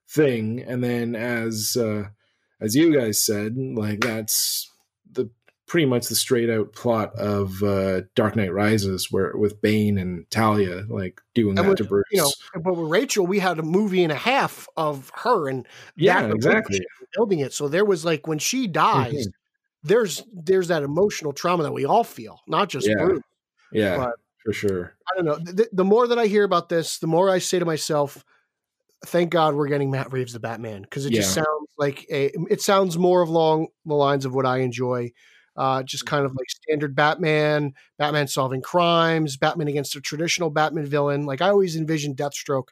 thing, 0.08 0.62
and 0.66 0.82
then 0.82 1.14
as 1.16 1.76
uh, 1.78 2.08
as 2.60 2.74
you 2.76 2.94
guys 2.96 3.24
said, 3.24 3.56
like 3.56 4.00
that's 4.00 4.70
the 5.12 5.28
pretty 5.66 5.86
much 5.86 6.06
the 6.08 6.14
straight 6.14 6.50
out 6.50 6.72
plot 6.74 7.14
of 7.16 7.62
uh, 7.62 8.02
Dark 8.14 8.36
Knight 8.36 8.52
Rises, 8.52 9.10
where 9.10 9.36
with 9.36 9.60
Bane 9.62 9.98
and 9.98 10.30
Talia 10.30 10.84
like 10.88 11.20
doing 11.34 11.58
And 11.58 11.66
that 11.66 11.68
with, 11.70 11.78
to 11.78 11.84
Bruce. 11.84 12.04
you 12.12 12.20
know, 12.20 12.30
but 12.62 12.76
with 12.76 12.90
Rachel, 12.90 13.26
we 13.26 13.38
had 13.38 13.58
a 13.58 13.62
movie 13.62 14.02
and 14.04 14.12
a 14.12 14.16
half 14.16 14.68
of 14.76 15.10
her 15.16 15.48
and 15.48 15.66
yeah, 15.96 16.26
exactly. 16.30 16.80
building 17.16 17.40
it. 17.40 17.52
So 17.54 17.66
there 17.68 17.84
was 17.84 18.04
like 18.04 18.26
when 18.26 18.38
she 18.38 18.66
dies, 18.66 19.26
Mhm. 19.26 19.32
There's 19.84 20.22
there's 20.32 20.68
that 20.68 20.82
emotional 20.82 21.32
trauma 21.32 21.62
that 21.62 21.72
we 21.72 21.84
all 21.84 22.04
feel, 22.04 22.40
not 22.48 22.68
just 22.68 22.86
Yeah. 22.88 22.94
Bruce. 23.04 23.22
Yeah, 23.72 23.96
But- 23.98 24.14
for 24.44 24.52
sure. 24.52 24.96
I 25.10 25.16
don't 25.16 25.24
know. 25.24 25.36
The, 25.36 25.68
the 25.72 25.84
more 25.84 26.06
that 26.08 26.18
I 26.18 26.26
hear 26.26 26.44
about 26.44 26.68
this, 26.68 26.98
the 26.98 27.06
more 27.06 27.30
I 27.30 27.38
say 27.38 27.58
to 27.58 27.64
myself, 27.64 28.24
"Thank 29.06 29.30
God 29.30 29.54
we're 29.54 29.68
getting 29.68 29.90
Matt 29.90 30.12
Reeves 30.12 30.32
the 30.34 30.40
Batman," 30.40 30.82
because 30.82 31.06
it 31.06 31.12
just 31.12 31.32
sounds 31.34 31.68
like 31.78 32.04
a. 32.10 32.30
It 32.50 32.60
sounds 32.60 32.98
more 32.98 33.22
along 33.22 33.68
the 33.86 33.94
lines 33.94 34.24
of 34.26 34.34
what 34.34 34.44
I 34.46 34.58
enjoy. 34.58 35.12
Uh, 35.56 35.82
just 35.84 36.04
kind 36.04 36.26
of 36.26 36.32
like 36.34 36.50
standard 36.50 36.94
Batman, 36.96 37.72
Batman 37.96 38.26
solving 38.26 38.60
crimes, 38.60 39.36
Batman 39.36 39.68
against 39.68 39.94
a 39.96 40.00
traditional 40.00 40.50
Batman 40.50 40.84
villain. 40.86 41.26
Like 41.26 41.40
I 41.40 41.48
always 41.48 41.76
envisioned 41.76 42.16
Deathstroke 42.16 42.68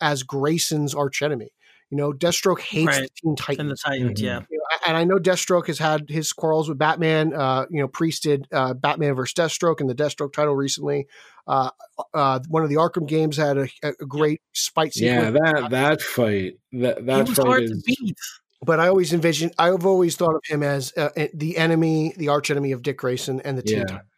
as 0.00 0.22
Grayson's 0.22 0.94
archenemy. 0.94 1.52
You 1.90 1.98
know, 1.98 2.12
Deathstroke 2.12 2.60
hates 2.60 2.86
Right. 2.86 3.02
the 3.02 3.08
Teen 3.14 3.30
And 3.30 3.36
the 3.38 3.42
Titans. 3.42 3.82
Titans, 3.82 4.20
Mhm. 4.20 4.24
yeah. 4.24 4.40
You 4.50 4.56
know, 4.58 4.61
and 4.86 4.96
I 4.96 5.04
know 5.04 5.16
Deathstroke 5.16 5.66
has 5.66 5.78
had 5.78 6.08
his 6.08 6.32
quarrels 6.32 6.68
with 6.68 6.78
Batman. 6.78 7.34
Uh, 7.34 7.66
you 7.70 7.80
know, 7.80 7.88
Priest 7.88 8.24
did 8.24 8.46
uh, 8.52 8.74
Batman 8.74 9.14
versus 9.14 9.34
Deathstroke 9.34 9.80
in 9.80 9.86
the 9.86 9.94
Deathstroke 9.94 10.32
title 10.32 10.54
recently. 10.54 11.06
Uh, 11.46 11.70
uh, 12.14 12.40
one 12.48 12.62
of 12.62 12.68
the 12.68 12.76
Arkham 12.76 13.06
games 13.06 13.36
had 13.36 13.58
a, 13.58 13.68
a 13.82 13.92
great 14.06 14.40
spite 14.52 14.96
Yeah, 14.96 15.30
that 15.30 15.68
that 15.70 16.00
fight 16.00 16.58
that 16.72 17.06
that 17.06 17.28
was 17.28 17.36
fight 17.36 17.46
hard 17.46 17.62
is 17.64 17.70
to 17.70 17.82
beat. 17.84 18.16
But 18.64 18.78
I 18.78 18.86
always 18.88 19.12
envision, 19.12 19.50
I've 19.58 19.84
always 19.84 20.14
thought 20.14 20.36
of 20.36 20.42
him 20.46 20.62
as 20.62 20.92
uh, 20.96 21.08
the 21.34 21.56
enemy, 21.56 22.14
the 22.16 22.28
arch 22.28 22.48
enemy 22.48 22.70
of 22.70 22.82
Dick 22.82 22.98
Grayson 22.98 23.40
and 23.40 23.58
the 23.58 23.62
Teen 23.62 23.78
yeah, 23.78 23.84
Titans. 23.84 24.08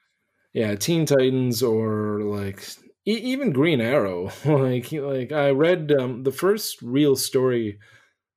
yeah, 0.52 0.74
Teen 0.74 1.06
Titans 1.06 1.62
or 1.62 2.20
like 2.20 2.62
e- 3.06 3.12
even 3.12 3.52
Green 3.52 3.80
Arrow. 3.80 4.30
like 4.44 4.92
like 4.92 5.32
I 5.32 5.50
read 5.50 5.92
um, 5.98 6.24
the 6.24 6.32
first 6.32 6.82
real 6.82 7.16
story 7.16 7.78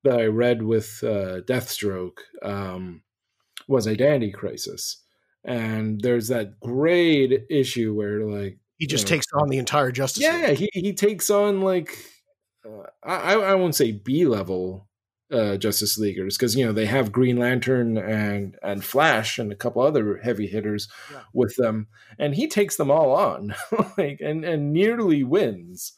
that 0.09 0.19
I 0.19 0.25
read 0.25 0.63
with 0.63 0.99
uh, 1.03 1.41
Deathstroke 1.41 2.19
um, 2.43 3.01
was 3.67 3.87
Identity 3.87 4.31
Crisis, 4.31 5.03
and 5.43 5.99
there's 6.01 6.27
that 6.29 6.59
great 6.59 7.45
issue 7.49 7.93
where 7.93 8.25
like 8.25 8.57
He 8.77 8.87
just 8.87 9.03
you 9.03 9.09
know, 9.09 9.15
takes 9.17 9.27
on 9.33 9.49
the 9.49 9.57
entire 9.57 9.91
Justice 9.91 10.23
League. 10.23 10.41
yeah, 10.41 10.51
he 10.51 10.69
he 10.73 10.93
takes 10.93 11.29
on 11.29 11.61
like 11.61 11.97
uh, 12.65 12.83
I 13.03 13.33
I 13.35 13.55
won't 13.55 13.75
say 13.75 13.91
B 13.91 14.25
level 14.25 14.87
uh, 15.31 15.57
Justice 15.57 15.97
Leaguers 15.97 16.37
because 16.37 16.55
you 16.55 16.65
know 16.65 16.71
they 16.71 16.85
have 16.85 17.11
Green 17.11 17.37
Lantern 17.37 17.97
and 17.97 18.55
and 18.63 18.83
Flash 18.83 19.37
and 19.39 19.51
a 19.51 19.55
couple 19.55 19.81
other 19.81 20.17
heavy 20.23 20.47
hitters 20.47 20.87
Yeah. 21.11 21.21
with 21.33 21.55
them, 21.57 21.87
and 22.17 22.35
he 22.35 22.47
takes 22.47 22.77
them 22.77 22.89
all 22.91 23.11
on 23.13 23.53
like 23.97 24.19
and 24.21 24.45
and 24.45 24.71
nearly 24.73 25.23
wins. 25.23 25.93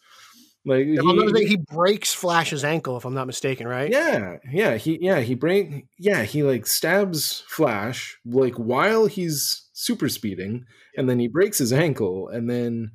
Like 0.70 0.86
If 0.86 0.99
I'm 0.99 1.15
not 1.15 1.36
he- 1.36 1.47
he 1.47 1.55
breaks 1.55 2.13
Flash's 2.13 2.63
ankle, 2.63 2.95
if 2.95 3.03
I'm 3.03 3.15
not 3.15 3.26
mistaken, 3.26 3.67
right? 3.67 3.89
yeah, 3.89 4.38
yeah, 4.51 4.76
he 4.76 4.99
yeah 5.01 5.20
he 5.20 5.34
break 5.34 5.88
yeah 5.97 6.22
he 6.24 6.43
like 6.43 6.67
stabs 6.67 7.43
Flash 7.47 8.20
like 8.24 8.53
while 8.53 9.07
he's 9.07 9.67
super 9.74 10.07
speeding, 10.07 10.65
and 10.95 11.09
then 11.09 11.17
he 11.17 11.28
breaks 11.28 11.57
his 11.57 11.74
ankle, 11.74 12.28
and 12.30 12.47
then 12.47 12.91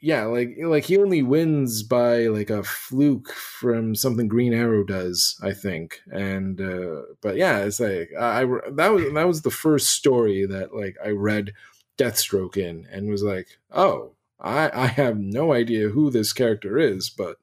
yeah, 0.00 0.24
like 0.24 0.56
like 0.60 0.84
he 0.84 0.98
only 0.98 1.22
wins 1.22 1.84
by 1.84 2.26
like 2.26 2.50
a 2.50 2.64
fluke 2.64 3.32
from 3.32 3.94
something 3.94 4.26
Green 4.26 4.52
Arrow 4.52 4.82
does, 4.82 5.38
I 5.42 5.52
think, 5.52 6.00
and 6.12 6.60
uh 6.60 7.02
but 7.22 7.36
yeah, 7.36 7.60
it's 7.60 7.78
like 7.78 8.10
I, 8.18 8.42
I 8.42 8.44
that 8.72 8.88
was 8.92 9.14
that 9.14 9.26
was 9.28 9.42
the 9.42 9.52
first 9.52 9.90
story 9.92 10.46
that 10.46 10.74
like 10.74 10.96
I 11.04 11.10
read 11.10 11.52
Deathstroke 11.96 12.56
in 12.56 12.88
and 12.90 13.08
was 13.08 13.22
like, 13.22 13.46
oh, 13.70 14.15
I 14.40 14.70
I 14.72 14.86
have 14.86 15.18
no 15.18 15.52
idea 15.52 15.88
who 15.88 16.10
this 16.10 16.32
character 16.32 16.78
is, 16.78 17.10
but 17.10 17.36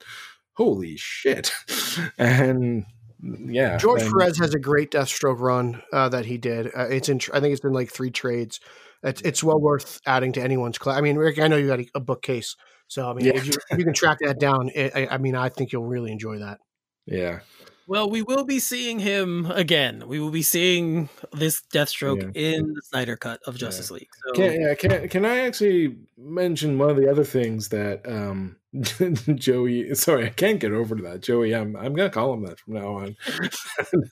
holy 0.53 0.95
shit 0.97 1.51
and 2.17 2.85
yeah 3.21 3.77
George 3.77 4.01
and- 4.03 4.11
Perez 4.11 4.37
has 4.39 4.53
a 4.53 4.59
great 4.59 4.91
Deathstroke 4.91 5.39
run 5.39 5.81
uh, 5.91 6.09
that 6.09 6.25
he 6.25 6.37
did. 6.37 6.67
Uh, 6.67 6.87
it's 6.89 7.09
in, 7.09 7.19
I 7.33 7.39
think 7.39 7.51
it's 7.53 7.61
been 7.61 7.73
like 7.73 7.89
three 7.91 8.11
trades. 8.11 8.59
It's, 9.01 9.21
it's 9.21 9.43
well 9.43 9.59
worth 9.59 9.99
adding 10.05 10.31
to 10.33 10.41
anyone's 10.41 10.77
class. 10.77 10.97
I 10.97 11.01
mean, 11.01 11.17
Rick, 11.17 11.37
I 11.39 11.47
know 11.49 11.57
you 11.57 11.67
got 11.67 11.79
a, 11.81 11.87
a 11.95 11.99
bookcase, 11.99 12.55
so 12.87 13.09
I 13.09 13.13
mean, 13.13 13.25
Yeah. 13.25 13.33
if, 13.35 13.47
you, 13.47 13.53
if 13.71 13.77
you 13.77 13.83
can 13.83 13.93
track 13.93 14.19
that 14.21 14.39
down, 14.39 14.69
it, 14.73 14.93
I, 14.95 15.07
I 15.11 15.17
mean, 15.17 15.35
I 15.35 15.49
think 15.49 15.71
you'll 15.73 15.85
really 15.85 16.11
enjoy 16.11 16.37
that. 16.39 16.59
yeah 17.05 17.39
Well, 17.87 18.09
we 18.09 18.21
will 18.21 18.45
be 18.45 18.59
seeing 18.59 18.99
him 18.99 19.45
again. 19.51 20.07
We 20.07 20.19
will 20.19 20.31
be 20.31 20.41
seeing 20.41 21.09
this 21.33 21.61
Deathstroke 21.73 22.35
in 22.35 22.73
the 22.73 22.81
Snyder 22.81 23.17
cut 23.17 23.41
of 23.45 23.57
Justice 23.57 23.91
League. 23.91 24.09
So 24.25 24.33
Can, 24.33 24.61
yeah, 24.61 24.73
can, 24.75 25.09
can 25.09 25.25
I 25.25 25.39
actually 25.39 25.97
mention 26.17 26.77
one 26.77 26.89
of 26.89 26.95
the 26.95 27.09
other 27.09 27.23
things 27.23 27.69
that 27.69 28.07
um, 28.07 28.57
Joey? 29.35 29.93
Sorry, 29.95 30.25
I 30.25 30.29
can't 30.29 30.59
get 30.59 30.71
over 30.71 30.95
to 30.95 31.03
that. 31.03 31.21
Joey, 31.21 31.53
I'm 31.53 31.75
I'm 31.75 31.93
gonna 31.93 32.09
call 32.09 32.33
him 32.33 32.45
that 32.45 32.59
from 32.59 32.73
now 32.75 32.93
on. 32.93 33.15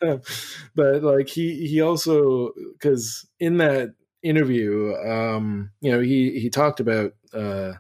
but 0.76 1.04
like 1.04 1.30
he 1.30 1.68
he 1.68 1.82
also 1.82 2.52
because 2.74 3.28
in 3.40 3.58
that 3.58 3.94
interview, 4.22 4.96
um, 4.96 5.72
you 5.80 5.92
know, 5.92 6.02
he 6.02 6.40
he 6.40 6.50
talked 6.50 6.80
about 6.80 7.14
uh, 7.34 7.74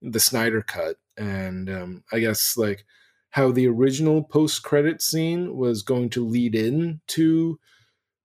the 0.00 0.20
Snyder 0.20 0.62
cut 0.62 0.96
and 1.16 1.70
um, 1.70 2.04
I 2.12 2.20
guess 2.20 2.56
like 2.56 2.84
how 3.36 3.52
the 3.52 3.68
original 3.68 4.22
post 4.24 4.62
credit 4.62 5.02
scene 5.02 5.54
was 5.58 5.82
going 5.82 6.08
to 6.08 6.26
lead 6.26 6.54
in 6.54 7.02
to 7.06 7.60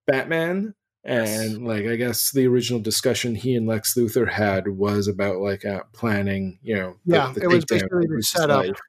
Batman 0.08 0.74
and 1.04 1.66
like 1.66 1.86
i 1.86 1.96
guess 1.96 2.32
the 2.32 2.48
original 2.48 2.80
discussion 2.80 3.34
he 3.34 3.56
and 3.56 3.66
lex 3.68 3.96
luthor 3.96 4.30
had 4.30 4.68
was 4.68 5.08
about 5.08 5.40
like 5.40 5.66
uh, 5.66 5.82
planning 5.94 6.60
you 6.62 6.76
know 6.76 6.96
Yeah, 7.06 7.34
the 7.34 7.44
it 7.44 7.48
was 7.48 7.66
basically 7.66 8.06
the 8.08 8.22
setup. 8.22 8.66
life. 8.66 8.80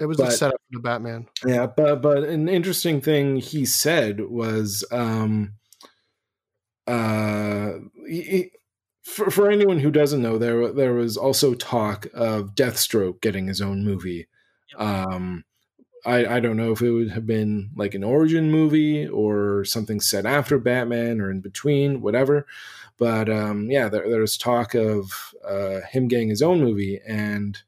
It 0.00 0.06
was 0.06 0.18
the 0.18 0.30
setup 0.30 0.60
for 0.72 0.78
the 0.78 0.80
Batman. 0.80 1.28
yeah 1.46 1.66
but 1.66 2.02
but 2.02 2.24
an 2.24 2.48
interesting 2.48 3.00
thing 3.00 3.36
he 3.36 3.64
said 3.64 4.28
was 4.28 4.84
um 4.90 5.54
uh 6.86 7.74
he, 8.08 8.50
for, 9.04 9.30
for 9.30 9.50
anyone 9.50 9.78
who 9.78 9.90
doesn't 9.90 10.20
know 10.20 10.36
there 10.36 10.72
there 10.72 10.94
was 10.94 11.16
also 11.16 11.54
talk 11.54 12.06
of 12.12 12.54
deathstroke 12.56 13.20
getting 13.22 13.46
his 13.46 13.60
own 13.62 13.84
movie 13.84 14.26
um 14.78 15.44
I, 16.04 16.26
I 16.36 16.40
don't 16.40 16.56
know 16.56 16.72
if 16.72 16.82
it 16.82 16.90
would 16.90 17.10
have 17.10 17.26
been 17.26 17.70
like 17.76 17.94
an 17.94 18.02
origin 18.02 18.50
movie 18.50 19.06
or 19.06 19.64
something 19.64 20.00
set 20.00 20.26
after 20.26 20.58
Batman 20.58 21.20
or 21.20 21.30
in 21.30 21.40
between, 21.40 22.00
whatever. 22.00 22.46
But 22.98 23.28
um, 23.30 23.70
yeah, 23.70 23.88
there, 23.88 24.08
there's 24.08 24.36
talk 24.36 24.74
of 24.74 25.34
uh, 25.46 25.80
him 25.90 26.08
getting 26.08 26.28
his 26.28 26.42
own 26.42 26.60
movie 26.60 27.00
and 27.06 27.60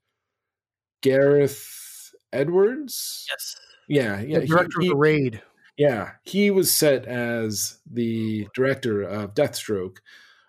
Gareth 1.01 2.15
Edwards. 2.33 3.27
yes, 3.31 3.57
Yeah, 3.89 4.21
yeah, 4.21 4.41
the 4.41 4.47
director 4.47 4.81
he- 4.81 4.87
of 4.89 4.93
the 4.93 4.97
raid. 4.97 5.43
yeah, 5.77 6.13
he 6.23 6.51
was 6.51 6.75
set 6.75 7.05
as 7.07 7.79
the 7.91 8.49
director 8.55 9.03
of 9.03 9.35
Deathstroke, 9.35 9.99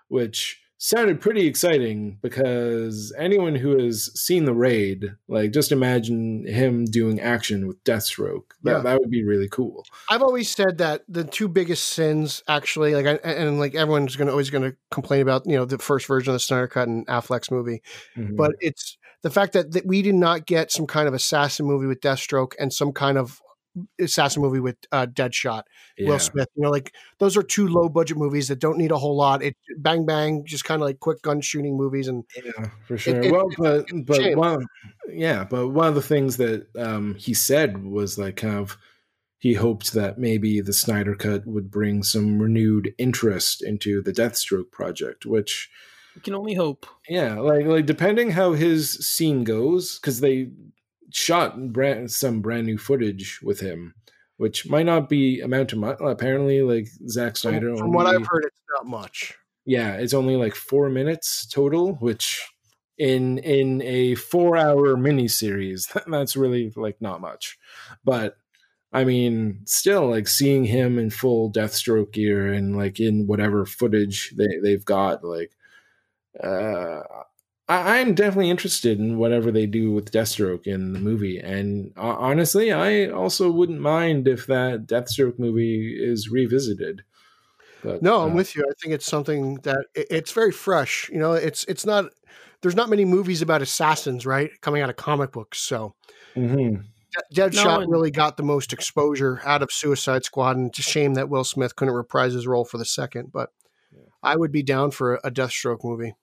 which 0.07 0.61
sounded 0.77 1.21
pretty 1.21 1.47
exciting 1.47 2.17
because 2.21 3.13
anyone 3.17 3.55
who 3.55 3.77
has 3.83 4.11
seen 4.19 4.45
the 4.45 4.53
raid, 4.53 5.05
like 5.27 5.51
just 5.51 5.71
imagine 5.71 6.45
him 6.45 6.85
doing 6.85 7.19
action 7.19 7.67
with 7.67 7.81
Deathstroke. 7.83 8.43
That, 8.63 8.71
Yeah. 8.77 8.79
that 8.81 8.99
would 8.99 9.09
be 9.09 9.23
really 9.23 9.47
cool. 9.49 9.85
I've 10.09 10.21
always 10.21 10.49
said 10.49 10.77
that 10.79 11.03
the 11.07 11.23
two 11.23 11.47
biggest 11.47 11.85
sins, 11.85 12.43
actually, 12.47 12.93
like, 12.93 13.05
I, 13.05 13.13
and 13.29 13.59
like 13.59 13.73
everyone's 13.75 14.15
going 14.15 14.27
to 14.27 14.31
always 14.31 14.49
going 14.49 14.69
to 14.69 14.77
complain 14.91 15.21
about, 15.21 15.43
you 15.45 15.55
know, 15.55 15.65
the 15.65 15.77
first 15.77 16.07
version 16.07 16.31
of 16.31 16.35
the 16.35 16.39
Snyder 16.39 16.67
Cut 16.67 16.87
and 16.87 17.07
Affleck's 17.07 17.49
movie, 17.51 17.81
Mhm. 18.17 18.35
but 18.35 18.51
it's 18.59 18.97
the 19.23 19.29
fact 19.31 19.53
that, 19.53 19.71
that 19.71 19.85
we 19.87 20.01
did 20.01 20.15
not 20.15 20.45
get 20.45 20.71
some 20.71 20.85
kind 20.85 21.07
of 21.07 21.13
assassin 21.13 21.65
movie 21.65 21.87
with 21.87 22.01
Deathstroke 22.01 22.51
and 22.59 22.71
some 22.71 22.91
kind 22.91 23.17
of 23.17 23.39
assassin 23.99 24.41
movie 24.41 24.59
with 24.59 24.77
uh, 24.91 25.05
Deadshot, 25.05 25.63
yeah. 25.97 26.09
Will 26.09 26.19
Smith. 26.19 26.47
You 26.55 26.63
know, 26.63 26.71
like 26.71 26.93
those 27.19 27.35
are 27.37 27.43
two 27.43 27.67
low 27.67 27.89
budget 27.89 28.17
movies 28.17 28.47
that 28.47 28.59
don't 28.59 28.77
need 28.77 28.91
a 28.91 28.97
whole 28.97 29.15
lot. 29.17 29.43
It 29.43 29.55
bang 29.77 30.05
bang, 30.05 30.45
just 30.45 30.65
kind 30.65 30.81
of 30.81 30.87
like 30.87 30.99
quick 30.99 31.21
gun 31.21 31.41
shooting 31.41 31.77
movies, 31.77 32.07
and 32.07 32.23
Yeah, 32.43 32.69
for 32.87 32.97
sure. 32.97 33.15
it- 33.21 33.31
well, 33.31 33.47
but 33.57 33.85
but 34.05 34.21
shame. 34.21 34.37
one, 34.37 34.65
yeah, 35.09 35.43
but 35.43 35.69
one 35.69 35.87
of 35.87 35.95
the 35.95 36.01
things 36.01 36.37
that 36.37 36.67
um, 36.77 37.15
he 37.15 37.33
said 37.33 37.83
was 37.85 38.17
like 38.17 38.37
kind 38.37 38.57
of 38.57 38.77
he 39.37 39.53
hoped 39.53 39.93
that 39.93 40.17
maybe 40.17 40.61
the 40.61 40.73
Snyder 40.73 41.13
cut 41.13 41.45
would 41.45 41.69
bring 41.69 42.01
some 42.01 42.41
renewed 42.41 42.93
interest 42.97 43.61
into 43.61 44.01
the 44.01 44.11
Deathstroke 44.13 44.71
project, 44.71 45.25
which 45.25 45.69
we 46.15 46.21
can 46.21 46.33
only 46.33 46.53
hope. 46.55 46.85
yeah, 47.09 47.35
like 47.39 47.65
like 47.65 47.85
depending 47.85 48.31
how 48.31 48.53
his 48.53 48.91
scene 49.07 49.43
goes, 49.43 49.99
because 49.99 50.21
they 50.21 50.49
shot 51.11 51.71
brand, 51.71 52.11
some 52.11 52.41
brand 52.41 52.65
new 52.65 52.77
footage 52.77 53.39
with 53.43 53.59
him, 53.59 53.93
which 54.37 54.67
might 54.69 54.85
not 54.85 55.09
be 55.09 55.41
amount 55.41 55.69
to 55.69 55.75
much. 55.75 55.97
Apparently, 56.01 56.61
like 56.61 56.87
Zack 57.07 57.37
from, 57.37 57.51
Snyder, 57.51 57.75
from 57.77 57.91
what 57.91 58.05
only- 58.07 58.17
I've 58.21 58.27
heard, 58.27 58.45
it's 58.45 58.61
not 58.77 58.85
much. 58.87 59.33
yeah 59.65 59.93
it's 59.93 60.13
only 60.13 60.35
like 60.35 60.53
four 60.53 60.89
minutes 60.89 61.47
total 61.47 61.93
which 61.95 62.47
in 62.97 63.39
in 63.39 63.81
a 63.81 64.13
four 64.15 64.55
hour 64.57 64.95
miniseries 64.95 65.87
that's 66.07 66.35
really 66.35 66.71
like 66.75 67.01
not 67.01 67.19
much 67.21 67.57
but 68.03 68.37
I 68.93 69.03
mean, 69.03 69.61
still 69.65 70.09
like 70.09 70.25
seeing 70.27 70.63
him 70.63 70.97
in 70.97 71.09
full 71.09 71.51
Deathstroke 71.51 72.13
gear 72.13 72.53
and 72.53 72.77
like 72.77 73.01
in 73.01 73.27
whatever 73.27 73.65
footage 73.65 74.33
they 74.37 74.47
they've 74.63 74.85
got, 74.85 75.21
like, 75.21 75.51
uh, 76.41 77.01
I, 77.67 77.97
am 77.97 78.13
definitely 78.13 78.49
interested 78.49 78.99
in 78.99 79.17
whatever 79.17 79.51
they 79.51 79.65
do 79.65 79.91
with 79.91 80.11
Deathstroke 80.11 80.67
in 80.67 80.93
the 80.93 80.99
movie. 80.99 81.39
And 81.39 81.91
uh, 81.97 82.15
honestly, 82.17 82.71
I 82.71 83.07
also 83.07 83.49
wouldn't 83.49 83.79
mind 83.79 84.27
if 84.27 84.45
that 84.47 84.85
Deathstroke 84.85 85.39
movie 85.39 85.97
is 85.99 86.29
revisited. 86.29 87.03
But, 87.83 88.03
no, 88.03 88.21
I'm 88.21 88.33
uh, 88.33 88.35
with 88.35 88.55
you. 88.55 88.63
I 88.63 88.73
think 88.81 88.93
it's 88.93 89.07
something 89.07 89.55
that 89.63 89.85
it, 89.95 90.07
it's 90.11 90.31
very 90.31 90.51
fresh. 90.51 91.09
You 91.11 91.19
know, 91.19 91.33
it's 91.33 91.63
it's 91.65 91.85
not. 91.85 92.05
There's 92.61 92.75
not 92.75 92.89
many 92.89 93.05
movies 93.05 93.41
about 93.41 93.61
assassins, 93.61 94.25
right, 94.25 94.49
coming 94.61 94.81
out 94.81 94.89
of 94.89 94.95
comic 94.95 95.31
books. 95.31 95.59
So. 95.59 95.95
Mm-hmm 96.35 96.81
Deadshot 97.33 97.81
no, 97.81 97.87
really 97.87 98.11
got 98.11 98.37
the 98.37 98.43
most 98.43 98.73
exposure 98.73 99.41
out 99.45 99.61
of 99.61 99.71
Suicide 99.71 100.25
Squad, 100.25 100.57
and 100.57 100.69
it's 100.69 100.79
a 100.79 100.83
shame 100.83 101.13
that 101.13 101.29
Will 101.29 101.43
Smith 101.43 101.75
couldn't 101.75 101.93
reprise 101.93 102.33
his 102.33 102.47
role 102.47 102.65
for 102.65 102.77
the 102.77 102.85
second. 102.85 103.31
But 103.31 103.49
yeah. 103.93 104.01
I 104.21 104.35
would 104.35 104.51
be 104.51 104.63
down 104.63 104.91
for 104.91 105.15
a 105.23 105.31
Deathstroke 105.31 105.83
movie. 105.83 106.13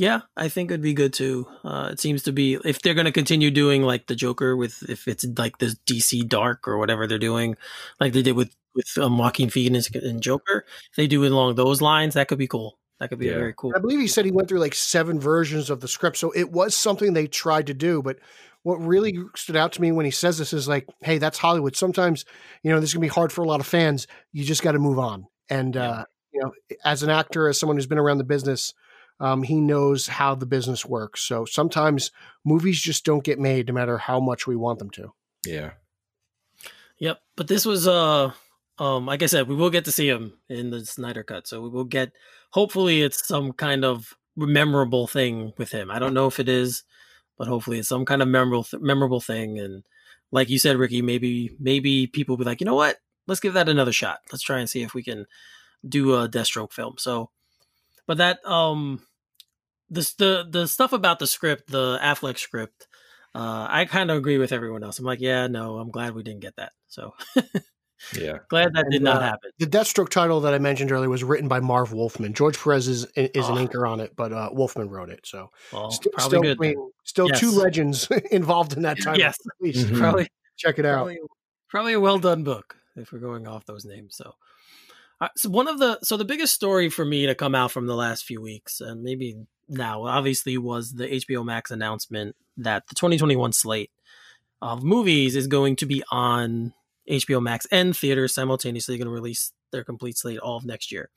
Yeah, 0.00 0.22
I 0.34 0.48
think 0.48 0.70
it'd 0.70 0.80
be 0.80 0.94
good 0.94 1.12
too. 1.12 1.46
Uh, 1.62 1.90
it 1.92 2.00
seems 2.00 2.22
to 2.22 2.32
be 2.32 2.54
if 2.64 2.80
they're 2.80 2.94
going 2.94 3.04
to 3.04 3.12
continue 3.12 3.50
doing 3.50 3.82
like 3.82 4.06
the 4.06 4.14
Joker 4.14 4.56
with 4.56 4.82
if 4.88 5.06
it's 5.06 5.26
like 5.36 5.58
this 5.58 5.74
DC 5.86 6.26
Dark 6.26 6.66
or 6.66 6.78
whatever 6.78 7.06
they're 7.06 7.18
doing, 7.18 7.54
like 8.00 8.14
they 8.14 8.22
did 8.22 8.34
with 8.34 8.56
with 8.74 8.88
um, 8.96 9.18
Joaquin 9.18 9.50
Phoenix 9.50 9.90
and 9.90 10.22
Joker, 10.22 10.64
if 10.90 10.96
they 10.96 11.06
do 11.06 11.22
it 11.24 11.32
along 11.32 11.56
those 11.56 11.82
lines, 11.82 12.14
that 12.14 12.28
could 12.28 12.38
be 12.38 12.48
cool. 12.48 12.78
That 12.98 13.10
could 13.10 13.18
be 13.18 13.26
yeah. 13.26 13.34
very 13.34 13.52
cool. 13.54 13.74
I 13.76 13.78
believe 13.78 14.00
he 14.00 14.06
said 14.06 14.24
he 14.24 14.30
went 14.30 14.48
through 14.48 14.60
like 14.60 14.74
seven 14.74 15.20
versions 15.20 15.68
of 15.68 15.80
the 15.80 15.88
script, 15.88 16.16
so 16.16 16.30
it 16.30 16.50
was 16.50 16.74
something 16.74 17.12
they 17.12 17.26
tried 17.26 17.66
to 17.66 17.74
do, 17.74 18.00
but 18.00 18.16
what 18.62 18.76
really 18.76 19.18
stood 19.36 19.56
out 19.56 19.72
to 19.72 19.82
me 19.82 19.92
when 19.92 20.06
he 20.06 20.10
says 20.10 20.38
this 20.38 20.54
is 20.54 20.66
like, 20.66 20.86
hey, 21.02 21.18
that's 21.18 21.36
Hollywood. 21.36 21.76
Sometimes, 21.76 22.24
you 22.62 22.70
know, 22.70 22.80
this 22.80 22.92
can 22.92 23.02
be 23.02 23.08
hard 23.08 23.32
for 23.32 23.42
a 23.42 23.46
lot 23.46 23.60
of 23.60 23.66
fans. 23.66 24.06
You 24.32 24.44
just 24.44 24.62
got 24.62 24.72
to 24.72 24.78
move 24.78 24.98
on. 24.98 25.26
And, 25.50 25.74
yeah. 25.74 25.90
uh, 25.90 26.04
you 26.32 26.40
know, 26.40 26.52
as 26.84 27.02
an 27.02 27.10
actor, 27.10 27.48
as 27.48 27.58
someone 27.58 27.76
who's 27.76 27.86
been 27.86 27.98
around 27.98 28.18
the 28.18 28.24
business, 28.24 28.74
um, 29.20 29.42
he 29.42 29.60
knows 29.60 30.06
how 30.06 30.34
the 30.34 30.46
business 30.46 30.84
works. 30.84 31.20
So 31.22 31.44
sometimes 31.44 32.10
movies 32.44 32.80
just 32.80 33.04
don't 33.04 33.24
get 33.24 33.38
made 33.38 33.68
no 33.68 33.74
matter 33.74 33.98
how 33.98 34.18
much 34.18 34.46
we 34.46 34.56
want 34.56 34.78
them 34.78 34.90
to. 34.90 35.12
Yeah. 35.46 35.72
Yep. 36.98 37.20
But 37.36 37.48
this 37.48 37.64
was, 37.64 37.86
uh, 37.86 38.32
um, 38.78 39.06
like 39.06 39.22
I 39.22 39.26
said, 39.26 39.48
we 39.48 39.54
will 39.54 39.70
get 39.70 39.84
to 39.84 39.92
see 39.92 40.08
him 40.08 40.38
in 40.48 40.70
the 40.70 40.84
Snyder 40.84 41.22
Cut. 41.22 41.46
So 41.46 41.62
we 41.62 41.68
will 41.68 41.84
get, 41.84 42.12
hopefully, 42.50 43.02
it's 43.02 43.26
some 43.26 43.52
kind 43.52 43.84
of 43.84 44.16
memorable 44.36 45.06
thing 45.06 45.52
with 45.56 45.70
him. 45.70 45.90
I 45.90 45.98
don't 45.98 46.14
know 46.14 46.26
if 46.26 46.40
it 46.40 46.48
is 46.48 46.82
but 47.40 47.48
hopefully 47.48 47.78
it's 47.78 47.88
some 47.88 48.04
kind 48.04 48.20
of 48.20 48.28
memorable 48.28 48.64
th- 48.64 48.82
memorable 48.82 49.18
thing. 49.18 49.58
And 49.58 49.82
like 50.30 50.50
you 50.50 50.58
said, 50.58 50.76
Ricky, 50.76 51.00
maybe 51.00 51.56
maybe 51.58 52.06
people 52.06 52.34
will 52.36 52.44
be 52.44 52.46
like, 52.46 52.60
you 52.60 52.66
know 52.66 52.74
what, 52.74 52.98
let's 53.26 53.40
give 53.40 53.54
that 53.54 53.66
another 53.66 53.92
shot. 53.92 54.18
Let's 54.30 54.42
try 54.42 54.58
and 54.58 54.68
see 54.68 54.82
if 54.82 54.92
we 54.92 55.02
can 55.02 55.24
do 55.88 56.14
a 56.16 56.28
Deathstroke 56.28 56.70
film. 56.70 56.96
So, 56.98 57.30
but 58.06 58.18
that 58.18 58.44
um, 58.44 59.00
this 59.90 60.14
the 60.14 60.46
the 60.48 60.66
stuff 60.66 60.92
about 60.92 61.18
the 61.18 61.26
script, 61.26 61.70
the 61.70 61.98
Affleck 62.02 62.38
script. 62.38 62.86
Uh, 63.34 63.66
I 63.68 63.84
kind 63.84 64.10
of 64.10 64.16
agree 64.16 64.38
with 64.38 64.52
everyone 64.52 64.82
else. 64.82 64.98
I'm 64.98 65.04
like, 65.04 65.20
yeah, 65.20 65.46
no, 65.46 65.78
I'm 65.78 65.90
glad 65.90 66.14
we 66.14 66.22
didn't 66.22 66.40
get 66.40 66.56
that. 66.56 66.72
So 66.88 67.14
Yeah. 68.14 68.38
Glad 68.48 68.74
that 68.74 68.84
and, 68.84 68.92
did 68.92 69.02
not 69.02 69.18
uh, 69.18 69.26
happen. 69.26 69.50
The 69.58 69.66
Deathstroke 69.66 70.08
title 70.08 70.40
that 70.40 70.54
I 70.54 70.58
mentioned 70.58 70.90
earlier 70.90 71.08
was 71.08 71.22
written 71.22 71.48
by 71.48 71.60
Marv 71.60 71.92
Wolfman. 71.92 72.32
George 72.32 72.58
Perez 72.58 72.88
is, 72.88 73.04
is 73.14 73.48
oh. 73.48 73.52
an 73.52 73.58
anchor 73.58 73.86
on 73.86 74.00
it, 74.00 74.16
but 74.16 74.32
uh, 74.32 74.50
Wolfman 74.52 74.88
wrote 74.88 75.10
it. 75.10 75.20
So 75.24 75.50
well, 75.72 75.90
st- 75.90 76.12
probably 76.14 76.28
still, 76.28 76.42
good. 76.42 76.56
I 76.58 76.60
mean, 76.60 76.90
still 77.04 77.28
yes. 77.28 77.40
two 77.40 77.50
legends 77.50 78.08
involved 78.30 78.72
in 78.74 78.82
that 78.82 78.98
title. 79.02 79.18
Yes. 79.18 79.36
Mm-hmm. 79.62 79.98
Probably. 79.98 80.28
Check 80.56 80.78
it 80.78 80.82
probably, 80.82 81.14
out. 81.14 81.28
Probably 81.68 81.92
a 81.94 82.00
well 82.00 82.18
done 82.18 82.42
book 82.42 82.76
if 82.96 83.12
we're 83.12 83.18
going 83.18 83.46
off 83.46 83.66
those 83.66 83.84
names. 83.84 84.16
So. 84.16 84.34
Uh, 85.20 85.28
so 85.36 85.50
one 85.50 85.68
of 85.68 85.78
the 85.78 85.98
so 86.02 86.16
the 86.16 86.24
biggest 86.24 86.54
story 86.54 86.88
for 86.88 87.04
me 87.04 87.26
to 87.26 87.34
come 87.34 87.54
out 87.54 87.70
from 87.70 87.86
the 87.86 87.94
last 87.94 88.24
few 88.24 88.40
weeks 88.40 88.80
and 88.80 89.02
maybe 89.02 89.36
now 89.68 90.06
obviously 90.06 90.56
was 90.56 90.94
the 90.94 91.06
HBO 91.06 91.44
Max 91.44 91.70
announcement 91.70 92.36
that 92.56 92.86
the 92.88 92.94
2021 92.94 93.52
slate 93.52 93.90
of 94.62 94.82
movies 94.82 95.36
is 95.36 95.46
going 95.46 95.76
to 95.76 95.86
be 95.86 96.02
on 96.10 96.72
HBO 97.08 97.42
Max 97.42 97.66
and 97.70 97.96
theaters 97.96 98.34
simultaneously 98.34 98.96
going 98.96 99.06
to 99.06 99.12
release 99.12 99.52
their 99.72 99.84
complete 99.84 100.16
slate 100.16 100.38
all 100.38 100.56
of 100.56 100.64
next 100.64 100.90
year. 100.90 101.10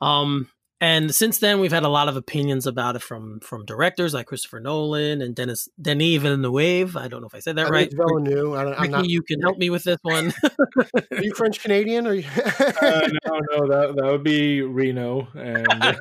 Um, 0.00 0.48
and 0.80 1.14
since 1.14 1.38
then, 1.38 1.60
we've 1.60 1.72
had 1.72 1.82
a 1.82 1.88
lot 1.88 2.08
of 2.08 2.16
opinions 2.16 2.66
about 2.66 2.96
it 2.96 3.02
from 3.02 3.40
from 3.40 3.66
directors 3.66 4.14
like 4.14 4.26
Christopher 4.26 4.60
Nolan 4.60 5.20
and 5.20 5.34
Dennis 5.34 5.68
Denis 5.80 6.22
Villeneuve. 6.22 6.96
I 6.96 7.06
don't 7.06 7.20
know 7.20 7.26
if 7.26 7.34
I 7.34 7.40
said 7.40 7.56
that 7.56 7.66
I 7.66 7.70
right. 7.70 7.92
Villeneuve. 7.92 8.54
I 8.54 8.62
Ricky, 8.62 8.88
not... 8.88 9.08
you 9.08 9.20
can 9.22 9.42
help 9.42 9.58
me 9.58 9.68
with 9.68 9.84
this 9.84 9.98
one. 10.00 10.32
are 11.12 11.22
you 11.22 11.34
French 11.34 11.60
Canadian? 11.62 12.06
Or 12.06 12.14
you... 12.14 12.24
uh, 12.36 13.08
no, 13.26 13.40
no, 13.50 13.68
that 13.68 13.94
that 13.96 14.04
would 14.06 14.24
be 14.24 14.62
Reno. 14.62 15.28
And 15.34 15.66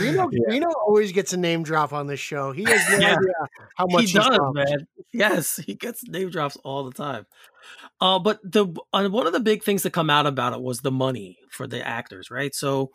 Reno, 0.00 0.30
yeah. 0.32 0.40
Reno 0.46 0.70
always 0.86 1.12
gets 1.12 1.34
a 1.34 1.36
name 1.36 1.64
drop 1.64 1.92
on 1.92 2.06
this 2.06 2.20
show. 2.20 2.52
He 2.52 2.64
has 2.64 2.88
no 2.92 2.98
yeah. 2.98 3.16
idea 3.16 3.48
how 3.76 3.86
much 3.90 4.06
he 4.06 4.12
does, 4.14 4.38
man. 4.54 4.86
Yes, 5.12 5.56
he 5.56 5.74
gets 5.74 6.02
name 6.08 6.30
drops 6.30 6.56
all 6.64 6.84
the 6.84 6.92
time. 6.92 7.26
Uh, 8.00 8.18
but 8.18 8.40
the 8.42 8.66
uh, 8.92 9.08
one 9.08 9.26
of 9.26 9.32
the 9.32 9.40
big 9.40 9.62
things 9.62 9.82
that 9.82 9.92
come 9.92 10.10
out 10.10 10.26
about 10.26 10.52
it 10.52 10.60
was 10.60 10.80
the 10.80 10.90
money 10.90 11.38
for 11.50 11.66
the 11.66 11.86
actors, 11.86 12.30
right? 12.30 12.54
So 12.54 12.90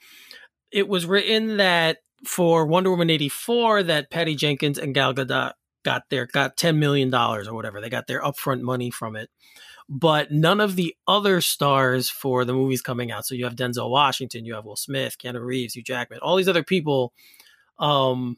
it 0.72 0.88
was 0.88 1.05
written 1.05 1.57
that 1.57 1.97
for 2.26 2.65
Wonder 2.65 2.89
Woman 2.89 3.09
eighty 3.09 3.30
four 3.30 3.82
that 3.84 4.11
Patty 4.11 4.36
Jenkins 4.36 4.78
and 4.78 4.93
Gal 4.93 5.13
Gadot 5.13 5.53
got 5.84 6.03
their 6.09 6.26
got 6.26 6.57
ten 6.57 6.80
million 6.80 7.09
dollars 7.09 7.47
or 7.47 7.53
whatever. 7.53 7.82
They 7.82 7.89
got 7.89 8.07
their 8.07 8.22
upfront 8.22 8.61
money 8.61 8.91
from 8.91 9.15
it, 9.15 9.30
but 9.88 10.32
none 10.32 10.59
of 10.59 10.76
the 10.76 10.95
other 11.07 11.41
stars 11.41 12.09
for 12.09 12.45
the 12.45 12.53
movies 12.53 12.82
coming 12.82 13.11
out. 13.11 13.26
So 13.26 13.36
you 13.36 13.45
have 13.45 13.55
Denzel 13.55 13.89
Washington, 13.89 14.45
you 14.45 14.55
have 14.55 14.65
Will 14.65 14.76
Smith, 14.76 15.17
Keanu 15.17 15.43
Reeves, 15.43 15.76
Hugh 15.76 15.84
Jackman, 15.84 16.20
all 16.22 16.36
these 16.36 16.49
other 16.49 16.63
people. 16.63 17.13
Um, 17.78 18.38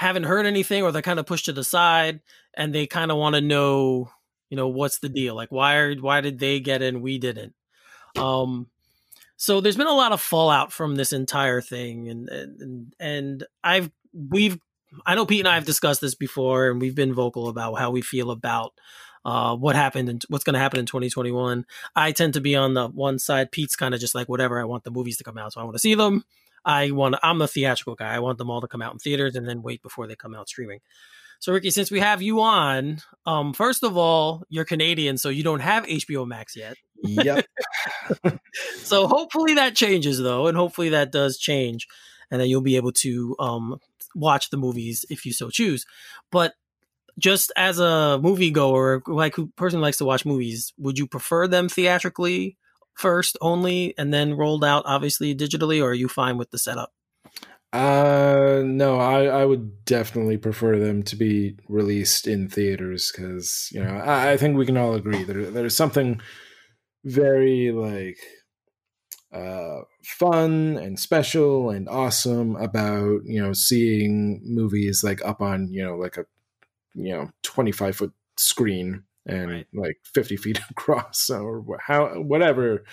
haven't 0.00 0.22
heard 0.22 0.46
anything 0.46 0.82
or 0.82 0.90
they're 0.90 1.02
kind 1.02 1.18
of 1.18 1.26
pushed 1.26 1.44
to 1.44 1.52
the 1.52 1.62
side 1.62 2.20
and 2.54 2.74
they 2.74 2.86
kind 2.86 3.10
of 3.10 3.18
want 3.18 3.34
to 3.34 3.40
know 3.42 4.10
you 4.50 4.56
know 4.56 4.68
what's 4.68 4.98
the 4.98 5.08
deal? 5.08 5.34
Like 5.34 5.50
why 5.50 5.76
are 5.76 5.94
why 5.94 6.20
did 6.20 6.38
they 6.38 6.60
get 6.60 6.82
in 6.82 7.00
we 7.00 7.18
didn't? 7.18 7.54
Um 8.16 8.66
so 9.40 9.62
there's 9.62 9.76
been 9.76 9.86
a 9.86 9.92
lot 9.92 10.12
of 10.12 10.20
fallout 10.20 10.70
from 10.70 10.96
this 10.96 11.14
entire 11.14 11.62
thing 11.62 12.08
and 12.08 12.28
and 12.28 12.94
and 13.00 13.44
i've 13.64 13.90
we've 14.12 14.58
i 15.06 15.14
know 15.14 15.24
pete 15.24 15.40
and 15.40 15.48
i 15.48 15.54
have 15.54 15.64
discussed 15.64 16.02
this 16.02 16.14
before 16.14 16.68
and 16.68 16.80
we've 16.80 16.94
been 16.94 17.14
vocal 17.14 17.48
about 17.48 17.74
how 17.74 17.90
we 17.90 18.02
feel 18.02 18.30
about 18.30 18.74
uh, 19.22 19.54
what 19.54 19.76
happened 19.76 20.08
and 20.08 20.24
what's 20.28 20.44
going 20.44 20.54
to 20.54 20.60
happen 20.60 20.78
in 20.78 20.86
2021 20.86 21.64
i 21.96 22.12
tend 22.12 22.34
to 22.34 22.40
be 22.40 22.54
on 22.54 22.74
the 22.74 22.88
one 22.88 23.18
side. 23.18 23.50
Pete's 23.50 23.76
kind 23.76 23.94
of 23.94 24.00
just 24.00 24.14
like 24.14 24.28
whatever 24.28 24.60
i 24.60 24.64
want 24.64 24.84
the 24.84 24.90
movies 24.90 25.16
to 25.16 25.24
come 25.24 25.38
out 25.38 25.52
so 25.52 25.60
i 25.60 25.64
want 25.64 25.74
to 25.74 25.80
see 25.80 25.94
them. 25.94 26.24
I 26.62 26.90
want 26.90 27.16
i'm 27.22 27.38
the 27.38 27.48
theatrical 27.48 27.94
guy. 27.94 28.14
I 28.14 28.18
want 28.18 28.36
them 28.36 28.50
all 28.50 28.60
to 28.60 28.68
come 28.68 28.82
out 28.82 28.92
in 28.92 28.98
theaters 28.98 29.36
and 29.36 29.48
then 29.48 29.62
wait 29.62 29.82
before 29.82 30.06
they 30.06 30.16
come 30.16 30.34
out 30.34 30.48
streaming 30.50 30.80
so, 31.40 31.54
Ricky, 31.54 31.70
since 31.70 31.90
we 31.90 32.00
have 32.00 32.20
you 32.20 32.42
on, 32.42 32.98
um, 33.24 33.54
first 33.54 33.82
of 33.82 33.96
all, 33.96 34.44
you're 34.50 34.66
Canadian, 34.66 35.16
so 35.16 35.30
you 35.30 35.42
don't 35.42 35.60
have 35.60 35.86
HBO 35.86 36.26
Max 36.26 36.54
yet. 36.54 36.76
Yep. 37.02 37.46
so 38.76 39.06
hopefully 39.06 39.54
that 39.54 39.74
changes, 39.74 40.18
though, 40.18 40.48
and 40.48 40.56
hopefully 40.56 40.90
that 40.90 41.10
does 41.10 41.38
change, 41.38 41.88
and 42.30 42.38
then 42.38 42.48
you'll 42.48 42.60
be 42.60 42.76
able 42.76 42.92
to 42.92 43.34
um, 43.38 43.80
watch 44.14 44.50
the 44.50 44.58
movies 44.58 45.06
if 45.08 45.24
you 45.24 45.32
so 45.32 45.48
choose. 45.48 45.86
But 46.30 46.52
just 47.18 47.52
as 47.56 47.78
a 47.78 48.20
moviegoer, 48.22 49.00
like 49.06 49.34
who 49.34 49.46
person 49.56 49.80
likes 49.80 49.96
to 49.96 50.04
watch 50.04 50.26
movies, 50.26 50.74
would 50.76 50.98
you 50.98 51.06
prefer 51.06 51.48
them 51.48 51.70
theatrically 51.70 52.58
first 52.92 53.38
only, 53.40 53.94
and 53.96 54.12
then 54.12 54.34
rolled 54.34 54.62
out 54.62 54.82
obviously 54.84 55.34
digitally, 55.34 55.82
or 55.82 55.92
are 55.92 55.94
you 55.94 56.06
fine 56.06 56.36
with 56.36 56.50
the 56.50 56.58
setup? 56.58 56.92
Uh, 57.72 58.62
no, 58.64 58.98
I, 58.98 59.26
I 59.26 59.44
would 59.44 59.84
definitely 59.84 60.36
prefer 60.36 60.76
them 60.78 61.04
to 61.04 61.14
be 61.14 61.56
released 61.68 62.26
in 62.26 62.48
theaters 62.48 63.12
because 63.14 63.68
you 63.70 63.82
know 63.82 63.94
I, 63.94 64.32
I 64.32 64.36
think 64.36 64.56
we 64.56 64.66
can 64.66 64.76
all 64.76 64.94
agree 64.94 65.22
that 65.22 65.54
there's 65.54 65.76
something 65.76 66.20
very 67.04 67.70
like 67.70 68.18
uh 69.32 69.82
fun 70.02 70.76
and 70.76 70.98
special 70.98 71.70
and 71.70 71.88
awesome 71.88 72.56
about 72.56 73.20
you 73.24 73.40
know 73.40 73.52
seeing 73.52 74.40
movies 74.44 75.02
like 75.04 75.24
up 75.24 75.40
on 75.40 75.72
you 75.72 75.84
know 75.84 75.94
like 75.96 76.16
a 76.16 76.26
you 76.94 77.12
know 77.12 77.30
25 77.42 77.96
foot 77.96 78.12
screen 78.36 79.04
and 79.30 79.50
right. 79.50 79.66
like 79.72 79.98
50 80.14 80.36
feet 80.36 80.60
across 80.70 81.30
or 81.30 81.64
how 81.80 82.20
whatever 82.20 82.84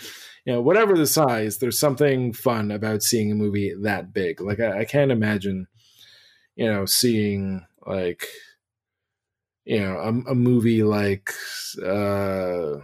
you 0.45 0.53
know 0.53 0.61
whatever 0.61 0.95
the 0.95 1.07
size 1.07 1.57
there's 1.57 1.79
something 1.79 2.33
fun 2.33 2.71
about 2.71 3.03
seeing 3.03 3.31
a 3.31 3.35
movie 3.35 3.73
that 3.81 4.13
big 4.13 4.39
like 4.41 4.59
i, 4.59 4.81
I 4.81 4.85
can't 4.85 5.11
imagine 5.11 5.67
you 6.55 6.71
know 6.71 6.85
seeing 6.85 7.65
like 7.85 8.25
you 9.65 9.79
know 9.79 9.97
a, 9.97 10.31
a 10.31 10.35
movie 10.35 10.83
like 10.83 11.31
uh 11.83 12.77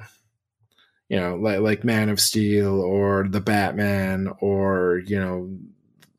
you 1.10 1.20
know 1.20 1.36
like 1.36 1.60
like 1.60 1.84
man 1.84 2.10
of 2.10 2.20
steel 2.20 2.82
or 2.82 3.28
the 3.30 3.42
batman 3.42 4.30
or 4.40 5.02
you 5.06 5.20
know 5.20 5.56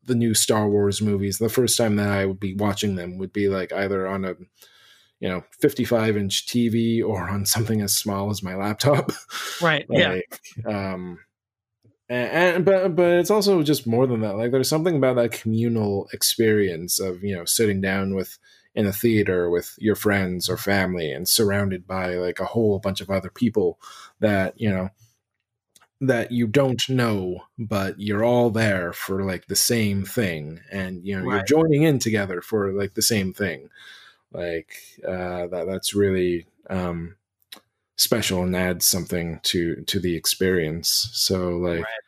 the 0.05 0.15
new 0.15 0.33
star 0.33 0.69
wars 0.69 1.01
movies 1.01 1.37
the 1.37 1.49
first 1.49 1.77
time 1.77 1.95
that 1.95 2.09
i 2.09 2.25
would 2.25 2.39
be 2.39 2.55
watching 2.55 2.95
them 2.95 3.17
would 3.17 3.33
be 3.33 3.49
like 3.49 3.73
either 3.73 4.07
on 4.07 4.23
a 4.23 4.35
you 5.25 5.31
know 5.31 5.43
55 5.59 6.17
inch 6.17 6.45
TV 6.45 7.03
or 7.03 7.27
on 7.27 7.47
something 7.47 7.81
as 7.81 7.97
small 7.97 8.29
as 8.29 8.43
my 8.43 8.53
laptop. 8.55 9.11
Right. 9.61 9.89
like, 9.89 10.39
yeah. 10.63 10.93
Um, 10.93 11.17
and, 12.07 12.29
and 12.57 12.65
but 12.65 12.95
but 12.95 13.13
it's 13.13 13.31
also 13.31 13.63
just 13.63 13.87
more 13.87 14.05
than 14.05 14.21
that. 14.21 14.37
Like 14.37 14.51
there's 14.51 14.69
something 14.69 14.95
about 14.95 15.15
that 15.15 15.31
communal 15.31 16.07
experience 16.13 16.99
of 16.99 17.23
you 17.23 17.35
know 17.35 17.43
sitting 17.43 17.81
down 17.81 18.13
with 18.13 18.37
in 18.75 18.85
a 18.85 18.93
theater 18.93 19.49
with 19.49 19.73
your 19.79 19.95
friends 19.95 20.47
or 20.47 20.57
family 20.57 21.11
and 21.11 21.27
surrounded 21.27 21.87
by 21.87 22.13
like 22.13 22.39
a 22.39 22.45
whole 22.45 22.77
bunch 22.77 23.01
of 23.01 23.09
other 23.09 23.31
people 23.31 23.79
that 24.19 24.53
you 24.61 24.69
know 24.69 24.89
that 26.01 26.31
you 26.31 26.45
don't 26.45 26.87
know 26.87 27.39
but 27.57 27.99
you're 27.99 28.23
all 28.23 28.51
there 28.51 28.93
for 28.93 29.23
like 29.23 29.47
the 29.47 29.55
same 29.55 30.03
thing 30.03 30.59
and 30.71 31.03
you 31.07 31.17
know 31.17 31.25
Right. 31.25 31.35
you're 31.37 31.61
joining 31.61 31.81
in 31.81 31.97
together 31.97 32.41
for 32.41 32.73
like 32.73 32.93
the 32.93 33.01
same 33.01 33.33
thing 33.33 33.69
like 34.35 34.73
uh 35.07 35.47
that 35.47 35.65
that's 35.67 35.93
really 35.93 36.45
um 36.69 37.15
special 37.97 38.43
and 38.43 38.55
adds 38.55 38.85
something 38.85 39.39
to 39.43 39.83
to 39.87 39.99
the 39.99 40.15
experience 40.15 41.09
so 41.13 41.49
like 41.57 41.79
Right. 41.83 42.03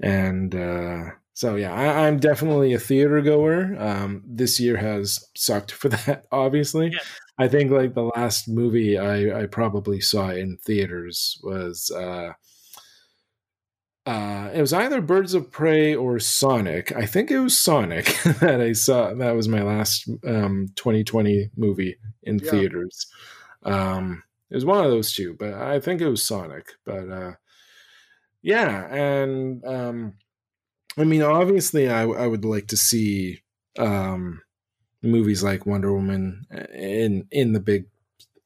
and 0.00 0.54
uh 0.54 1.04
so 1.32 1.54
yeah 1.56 1.72
I, 1.72 2.06
i'm 2.06 2.18
definitely 2.18 2.74
a 2.74 2.78
theater 2.78 3.20
goer 3.22 3.74
um 3.78 4.22
this 4.26 4.60
year 4.60 4.76
has 4.76 5.24
sucked 5.34 5.72
for 5.72 5.88
that 5.96 6.26
obviously 6.30 6.90
Yeah. 6.92 6.98
i 7.38 7.48
think 7.48 7.70
like 7.70 7.94
the 7.94 8.10
last 8.14 8.48
movie 8.48 8.98
i 8.98 9.42
i 9.42 9.46
probably 9.46 10.00
saw 10.00 10.28
in 10.30 10.58
theaters 10.58 11.40
was 11.42 11.90
uh 11.90 12.32
uh, 14.08 14.50
it 14.54 14.60
was 14.60 14.72
either 14.72 15.00
Birds 15.00 15.34
of 15.34 15.50
Prey 15.50 15.94
or 15.94 16.18
Sonic. 16.18 16.92
I 16.96 17.04
think 17.04 17.30
it 17.30 17.40
was 17.40 17.58
Sonic 17.58 18.06
that 18.40 18.60
I 18.60 18.72
saw. 18.72 19.12
That 19.14 19.36
was 19.36 19.48
my 19.48 19.62
last 19.62 20.08
um, 20.26 20.68
2020 20.76 21.50
movie 21.56 21.96
in 22.22 22.38
Yeah. 22.38 22.50
theaters. 22.50 23.06
Um, 23.64 24.22
it 24.50 24.54
was 24.54 24.64
one 24.64 24.84
of 24.84 24.90
those 24.90 25.12
two, 25.12 25.34
but 25.38 25.52
I 25.54 25.78
think 25.80 26.00
it 26.00 26.08
was 26.08 26.22
Sonic. 26.26 26.66
But 26.86 27.10
uh, 27.10 27.32
yeah, 28.42 28.86
and 28.94 29.64
um, 29.66 30.14
I 30.96 31.04
mean, 31.04 31.22
obviously, 31.22 31.88
I, 31.90 32.02
I 32.04 32.26
would 32.26 32.44
like 32.44 32.68
to 32.68 32.76
see 32.76 33.42
um, 33.78 34.40
movies 35.02 35.42
like 35.42 35.66
Wonder 35.66 35.92
Woman 35.92 36.46
in 36.74 37.26
in 37.30 37.52
the 37.52 37.60
big 37.60 37.86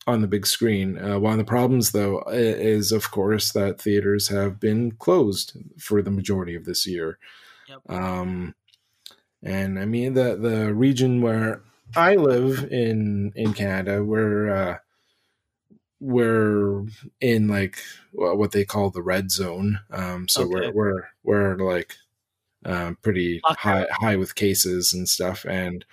on 0.07 0.21
the 0.21 0.27
big 0.29 0.47
screen. 0.47 0.99
Uh, 0.99 1.19
one 1.19 1.33
of 1.33 1.39
the 1.39 1.45
problems, 1.45 1.93
though, 1.93 2.23
is 2.29 2.93
of 2.93 3.11
course 3.11 3.53
that 3.53 3.81
theaters 3.81 4.29
have 4.29 4.59
been 4.59 4.93
closed 4.93 5.57
for 5.79 6.03
the 6.03 6.11
majority 6.11 6.55
of 6.55 6.65
this 6.65 6.87
year. 6.87 7.19
Yep. 7.69 7.81
Um, 7.89 8.55
and 9.43 9.79
I 9.79 9.85
mean 9.87 10.15
the 10.15 10.37
the 10.37 10.73
region 10.75 11.21
where 11.23 11.63
I 11.97 12.15
live 12.17 12.65
in 12.71 13.33
in 13.35 13.55
Canada, 13.55 14.03
we're 14.05 14.51
uh, 14.51 14.79
we're 16.01 16.85
in 17.21 17.49
like 17.49 17.79
what 18.13 18.53
they 18.53 18.65
call 18.65 18.91
the 18.91 19.03
red 19.03 19.31
zone. 19.31 19.81
Um, 19.91 20.29
so 20.29 20.43
Okay. 20.43 20.71
we're 20.71 20.73
we're 20.73 21.09
we're 21.23 21.57
like 21.57 21.97
um, 22.65 22.97
pretty 23.03 23.41
high 23.45 23.87
high 23.91 24.17
with 24.17 24.35
cases 24.35 24.93
and 24.93 25.09
stuff, 25.09 25.45
and 25.45 25.85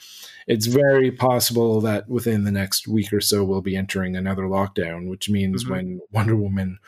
it's 0.47 0.65
very 0.67 1.11
possible 1.11 1.81
that 1.81 2.07
within 2.09 2.43
the 2.43 2.51
next 2.51 2.87
week 2.87 3.11
or 3.13 3.21
so 3.21 3.43
we'll 3.43 3.61
be 3.61 3.75
entering 3.75 4.15
another 4.15 4.43
lockdown, 4.43 5.07
which 5.09 5.29
means 5.29 5.63
Mhm. 5.65 5.69
when 5.69 6.01
Wonder 6.11 6.35
Woman 6.35 6.79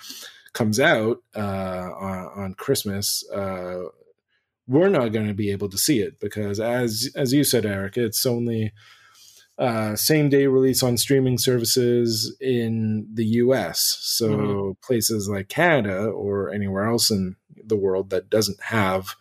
comes 0.54 0.80
out 0.80 1.22
uh, 1.36 1.40
on, 1.40 2.44
on 2.44 2.54
Christmas, 2.56 3.24
uh, 3.32 3.84
we're 4.68 4.90
not 4.90 5.10
going 5.14 5.28
to 5.28 5.34
be 5.34 5.50
able 5.52 5.70
to 5.70 5.78
see 5.78 6.00
it 6.02 6.20
because, 6.20 6.60
as 6.60 7.10
as 7.16 7.34
you 7.34 7.44
said, 7.44 7.66
Eric, 7.66 7.98
it's 7.98 8.26
only 8.26 8.72
uh, 9.58 9.96
same 9.96 10.28
day 10.30 10.48
release 10.48 10.82
on 10.82 10.98
streaming 10.98 11.38
services 11.38 12.36
in 12.42 13.08
the 13.14 13.26
U.S. 13.26 13.98
So 14.02 14.30
Mhm. 14.32 14.82
places 14.82 15.30
like 15.30 15.50
Canada 15.50 16.06
or 16.06 16.52
anywhere 16.52 16.86
else 16.88 17.12
in 17.12 17.36
the 17.64 17.76
world 17.76 18.10
that 18.10 18.30
doesn't 18.30 18.60
have 18.64 19.16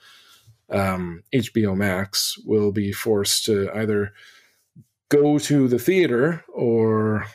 um, 0.71 1.23
HBO 1.33 1.75
Max 1.77 2.37
will 2.47 2.73
be 2.73 2.93
forced 2.93 3.45
to 3.47 3.71
either 3.75 4.13
go 5.11 5.39
to 5.39 5.69
the 5.69 5.79
theater 5.79 6.45
or 6.49 7.27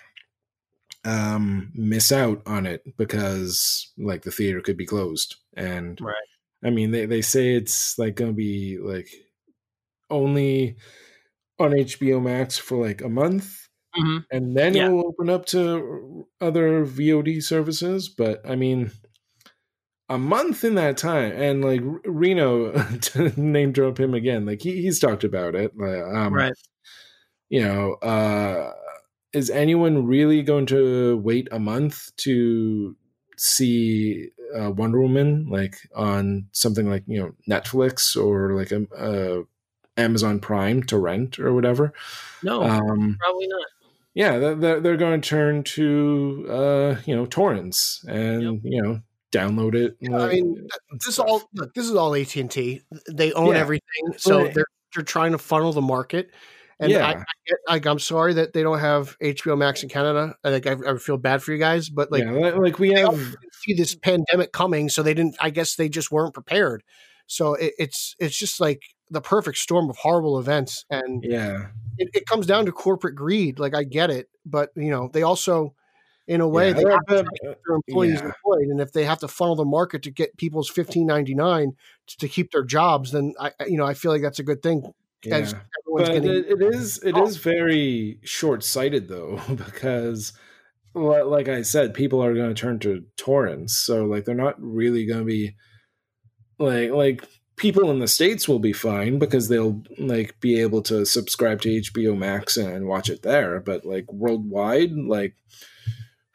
um, 1.04 1.72
miss 1.76 2.12
out 2.12 2.42
on 2.48 2.66
it 2.66 2.98
because 2.98 3.92
like 3.98 4.24
the 4.24 4.32
theater 4.32 4.62
could 4.62 4.78
be 4.78 4.86
closed. 4.86 5.36
And 5.56 6.00
Right. 6.00 6.16
I 6.64 6.72
mean, 6.72 6.92
they, 6.92 7.06
they 7.06 7.22
say 7.22 7.56
it's 7.56 8.00
like 8.00 8.16
going 8.16 8.32
to 8.32 8.36
be 8.38 8.80
like 8.80 9.10
only 10.10 10.78
on 11.60 11.74
HBO 11.74 12.22
Max 12.22 12.58
for 12.58 12.86
like 12.86 13.02
a 13.02 13.10
month 13.10 13.68
hmm 13.96 14.18
and 14.32 14.58
then 14.58 14.76
Yeah. 14.76 14.88
it 14.88 14.90
will 14.90 15.08
open 15.08 15.30
up 15.30 15.46
to 15.48 16.28
other 16.42 16.86
VOD 16.86 17.42
services. 17.42 18.10
But 18.10 18.48
I 18.50 18.56
mean, 18.56 18.92
a 20.10 20.18
month 20.18 20.64
in 20.64 20.76
that 20.76 20.98
time, 20.98 21.32
and 21.34 21.64
like 21.64 21.82
Reno, 22.06 22.72
to 23.02 23.42
name 23.42 23.72
drop 23.72 24.00
him 24.00 24.14
again, 24.14 24.46
like 24.46 24.62
he, 24.62 24.82
he's 24.82 25.00
talked 25.00 25.24
about 25.24 25.56
it. 25.56 25.72
Um, 25.80 26.34
Right. 26.34 26.54
You 27.50 27.64
know, 27.64 27.94
uh, 27.96 28.74
is 29.34 29.50
anyone 29.50 30.06
really 30.08 30.42
going 30.42 30.66
to 30.68 31.18
wait 31.18 31.48
a 31.52 31.60
month 31.60 32.16
to 32.18 32.96
see 33.38 34.30
uh, 34.58 34.72
Wonder 34.72 35.02
Woman 35.02 35.48
like 35.50 35.78
on 35.96 36.48
something 36.54 36.90
like 36.90 37.04
you 37.08 37.20
know 37.20 37.32
Netflix 37.50 38.16
or 38.16 38.54
like 38.56 38.72
a, 38.72 38.88
a 38.98 39.44
Amazon 40.02 40.40
Prime 40.40 40.84
to 40.84 40.98
rent 40.98 41.38
or 41.40 41.54
whatever? 41.54 41.94
No, 42.44 42.64
Um, 42.64 43.18
probably 43.20 43.48
not. 43.48 43.66
yeah, 44.14 44.38
they're- 44.40 44.56
they're, 44.56 44.80
they're 44.80 44.98
going 44.98 45.20
to 45.22 45.30
turn 45.30 45.64
to 45.64 46.46
uh, 46.50 46.96
you 47.06 47.16
know 47.16 47.26
torrents 47.26 48.04
and 48.08 48.62
you 48.64 48.82
know 48.82 49.02
download 49.36 49.76
it. 49.76 49.98
Yeah, 50.00 50.18
I 50.18 50.30
mean, 50.30 50.68
This 51.06 51.20
all 51.20 51.44
look. 51.54 51.74
This 51.74 51.86
is 51.86 51.96
all 51.96 52.16
AT 52.16 52.36
and 52.40 52.50
T. 52.50 52.82
They 53.12 53.34
own 53.34 53.56
Yeah. 53.56 53.62
everything, 53.62 54.14
so 54.18 54.44
Right. 54.44 54.54
they're 54.54 54.66
they're 54.94 55.04
trying 55.04 55.34
to 55.34 55.38
funnel 55.38 55.74
the 55.74 55.82
market. 55.82 56.32
And 56.80 56.94
I, 56.96 56.96
I 56.98 57.12
Yeah. 57.12 57.24
get, 57.48 57.58
like, 57.68 57.86
I'm 57.86 58.00
sorry 58.00 58.34
that 58.36 58.54
they 58.54 58.64
don't 58.64 58.80
have 58.80 59.18
HBO 59.22 59.58
Max 59.58 59.84
in 59.84 59.90
Canada. 59.90 60.36
I 60.44 60.50
think 60.60 60.68
I, 60.68 60.92
I 60.92 60.98
feel 60.98 61.18
bad 61.18 61.42
for 61.44 61.52
you 61.52 61.58
guys, 61.58 61.90
but 61.90 62.12
like 62.12 62.24
yeah, 62.24 62.32
like, 62.32 62.56
like 62.56 62.80
we 62.80 62.92
have 62.94 63.18
see 63.66 63.74
this 63.74 63.96
pandemic 63.96 64.52
coming, 64.52 64.90
so 64.90 65.04
they 65.04 65.14
didn't. 65.14 65.36
I 65.40 65.50
guess 65.50 65.76
they 65.76 65.90
just 65.90 66.12
weren't 66.12 66.34
prepared. 66.34 66.84
So 67.28 67.56
it, 67.56 67.74
it's 67.78 68.16
it's 68.20 68.38
just 68.38 68.60
like 68.60 68.82
the 69.10 69.22
perfect 69.22 69.58
storm 69.58 69.90
of 69.90 69.98
horrible 69.98 70.40
events, 70.40 70.86
and 70.90 71.24
yeah 71.28 71.68
it, 71.98 72.10
it 72.14 72.26
comes 72.26 72.46
down 72.46 72.66
to 72.66 72.72
corporate 72.72 73.16
greed. 73.16 73.60
Like 73.60 73.76
I 73.76 73.84
get 73.84 74.10
it, 74.10 74.30
but 74.46 74.70
you 74.76 74.90
know 74.90 75.10
they 75.12 75.24
also, 75.24 75.76
in 76.28 76.42
a 76.42 76.48
way, 76.48 76.70
yeah, 76.70 76.74
they 76.74 76.84
have 76.84 77.06
to 77.08 77.26
their 77.42 77.76
employees 77.76 78.20
yeah. 78.20 78.26
employed, 78.26 78.68
and 78.68 78.82
if 78.82 78.92
they 78.92 79.04
have 79.04 79.20
to 79.20 79.28
funnel 79.28 79.56
the 79.56 79.66
market 79.66 80.04
to 80.04 80.12
get 80.12 80.38
people's 80.38 80.70
fifteen 80.70 81.06
ninety 81.06 81.36
nine 81.36 81.74
to 82.08 82.28
keep 82.28 82.52
their 82.52 82.64
jobs, 82.64 83.12
then 83.12 83.34
I 83.40 83.52
you 83.68 83.78
know 83.78 83.86
I 83.86 83.94
feel 83.94 84.12
like 84.12 84.22
that's 84.22 84.40
a 84.40 84.44
good 84.44 84.64
thing. 84.64 84.92
Yeah. 85.24 85.52
But 85.88 86.08
getting, 86.08 86.26
it, 86.26 86.46
it 86.50 86.62
is 86.62 86.98
it 87.04 87.18
is 87.18 87.38
very 87.38 88.20
short 88.24 88.64
sighted 88.64 89.08
though 89.08 89.40
because 89.56 90.34
like 90.94 91.50
I 91.50 91.62
said, 91.62 91.94
people 91.94 92.24
are 92.24 92.34
going 92.34 92.54
to 92.54 92.60
turn 92.60 92.80
to 92.80 93.04
torrents, 93.18 93.78
so 93.78 94.06
like 94.06 94.26
they're 94.26 94.36
not 94.36 94.56
really 94.60 95.06
going 95.06 95.20
to 95.20 95.26
be 95.26 95.56
like 96.58 96.92
like 96.92 97.24
people 97.58 97.92
in 97.92 98.00
the 98.00 98.08
states 98.08 98.48
will 98.48 98.60
be 98.60 98.74
fine 98.74 99.20
because 99.20 99.48
they'll 99.48 99.84
like 99.98 100.40
be 100.40 100.60
able 100.60 100.82
to 100.84 101.06
subscribe 101.06 101.62
to 101.62 101.82
HBO 101.82 102.18
Max 102.18 102.58
and 102.58 102.88
watch 102.88 103.10
it 103.10 103.22
there, 103.22 103.60
but 103.60 103.86
like 103.86 104.12
worldwide, 104.12 104.92
like 104.92 105.36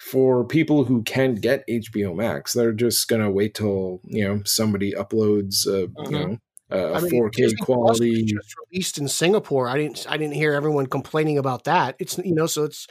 for 0.00 0.44
people 0.44 0.84
who 0.84 1.02
can't 1.02 1.40
get 1.40 1.64
HBO 1.68 2.14
Max, 2.14 2.52
they're 2.52 2.72
just 2.72 3.08
gonna 3.08 3.30
wait 3.30 3.54
till 3.54 4.00
you 4.04 4.26
know 4.26 4.42
somebody 4.44 4.92
uploads, 4.92 5.66
uh, 5.66 5.88
you 5.88 5.90
Mhm. 6.08 6.30
know, 6.30 6.36
a 6.70 6.96
I 6.96 7.00
mean, 7.00 7.10
4K 7.10 7.42
Disney 7.42 7.56
quality. 7.60 8.24
just 8.26 8.54
released 8.70 8.98
in 8.98 9.08
Singapore. 9.08 9.68
I 9.68 9.76
didn't 9.76 10.06
I 10.08 10.16
didn't 10.16 10.34
hear 10.34 10.52
everyone 10.54 10.86
complaining 10.86 11.38
about 11.38 11.64
that. 11.64 11.96
It's 11.98 12.18
you 12.18 12.34
know 12.34 12.46
so 12.46 12.64
it's 12.64 12.86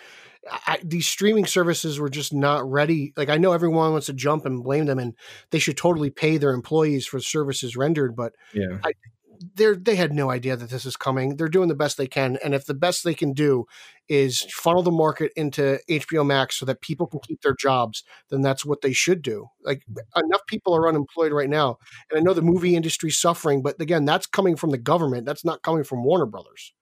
I, 0.51 0.79
these 0.83 1.07
streaming 1.07 1.45
services 1.45 1.99
were 1.99 2.09
just 2.09 2.33
not 2.33 2.69
ready. 2.69 3.13
Like 3.17 3.29
I 3.29 3.37
know 3.37 3.51
everyone 3.53 3.91
wants 3.91 4.07
to 4.07 4.13
jump 4.13 4.45
and 4.45 4.63
blame 4.63 4.85
them, 4.85 4.99
and 4.99 5.15
they 5.51 5.59
should 5.59 5.77
totally 5.77 6.09
pay 6.09 6.37
their 6.37 6.53
employees 6.53 7.05
for 7.05 7.19
services 7.19 7.75
rendered, 7.75 8.15
but 8.15 8.33
Yeah, 8.53 8.77
they're 9.55 9.75
they 9.75 9.95
had 9.95 10.13
no 10.13 10.29
idea 10.29 10.55
that 10.55 10.69
this 10.69 10.85
is 10.85 10.95
coming. 10.95 11.35
They're 11.35 11.47
doing 11.47 11.69
the 11.69 11.75
best 11.75 11.97
they 11.97 12.07
can, 12.07 12.37
and 12.43 12.53
if 12.53 12.65
the 12.65 12.73
best 12.73 13.03
they 13.03 13.13
can 13.13 13.33
do 13.33 13.65
is 14.07 14.41
funnel 14.51 14.83
the 14.83 14.91
market 14.91 15.31
into 15.35 15.79
HBO 15.89 16.25
Max 16.25 16.57
so 16.57 16.65
that 16.65 16.81
people 16.81 17.07
can 17.07 17.19
keep 17.19 17.41
their 17.41 17.55
jobs, 17.55 18.03
then 18.29 18.41
that's 18.41 18.65
what 18.65 18.81
they 18.81 18.93
should 18.93 19.21
do. 19.21 19.47
Like 19.63 19.83
enough 20.15 20.41
people 20.47 20.75
are 20.75 20.87
unemployed 20.87 21.31
right 21.31 21.49
now, 21.49 21.77
and 22.09 22.19
I 22.19 22.21
know 22.21 22.33
the 22.33 22.41
movie 22.41 22.75
industry's 22.75 23.17
suffering, 23.17 23.61
but 23.61 23.79
again, 23.81 24.05
that's 24.05 24.27
coming 24.27 24.55
from 24.55 24.71
the 24.71 24.77
government. 24.77 25.25
That's 25.25 25.45
not 25.45 25.61
coming 25.61 25.83
from 25.83 26.03
Warner 26.03 26.25
Brothers. 26.25 26.73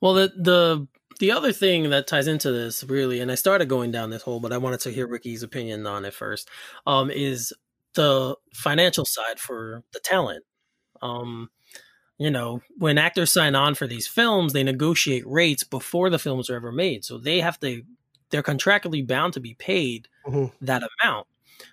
Well, 0.00 0.14
the 0.14 0.32
the 0.36 0.88
the 1.18 1.32
other 1.32 1.52
thing 1.52 1.90
that 1.90 2.06
ties 2.06 2.26
into 2.26 2.50
this 2.50 2.82
really, 2.84 3.20
and 3.20 3.30
I 3.30 3.34
started 3.34 3.68
going 3.68 3.90
down 3.90 4.10
this 4.10 4.22
hole, 4.22 4.40
but 4.40 4.52
I 4.52 4.58
wanted 4.58 4.80
to 4.80 4.90
hear 4.90 5.06
Ricky's 5.06 5.42
opinion 5.42 5.86
on 5.86 6.04
it 6.04 6.14
first. 6.14 6.48
Um, 6.86 7.10
is 7.10 7.52
the 7.94 8.36
financial 8.54 9.04
side 9.04 9.38
for 9.38 9.82
the 9.92 10.00
talent. 10.00 10.44
Um, 11.02 11.50
you 12.18 12.30
know, 12.30 12.60
when 12.76 12.98
actors 12.98 13.32
sign 13.32 13.54
on 13.54 13.74
for 13.74 13.86
these 13.86 14.06
films, 14.06 14.52
they 14.52 14.62
negotiate 14.62 15.26
rates 15.26 15.64
before 15.64 16.10
the 16.10 16.18
films 16.18 16.50
are 16.50 16.56
ever 16.56 16.70
made. 16.70 17.04
So 17.04 17.16
they 17.16 17.40
have 17.40 17.58
to, 17.60 17.82
they're 18.28 18.42
contractually 18.42 19.06
bound 19.06 19.32
to 19.34 19.40
be 19.40 19.54
paid 19.54 20.06
Mhm. 20.26 20.52
that 20.60 20.82
amount. 21.02 21.26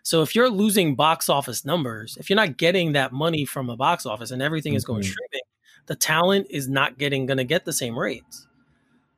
So 0.03 0.21
if 0.21 0.36
you're 0.36 0.49
losing 0.49 0.95
box 0.95 1.28
office 1.30 1.65
numbers, 1.65 2.17
if 2.17 2.30
you're 2.30 2.36
not 2.38 2.57
getting 2.57 2.93
that 2.93 3.11
money 3.11 3.45
from 3.45 3.69
a 3.69 3.75
box 3.75 4.05
office 4.05 4.32
and 4.32 4.41
everything 4.41 4.73
is 4.73 4.86
going 4.86 5.01
Mhm. 5.01 5.11
streaming, 5.11 5.41
the 5.88 5.95
talent 5.95 6.47
is 6.49 6.67
not 6.69 6.97
getting 6.97 7.25
going 7.25 7.38
to 7.38 7.43
get 7.43 7.65
the 7.65 7.73
same 7.73 7.97
rates. 7.97 8.47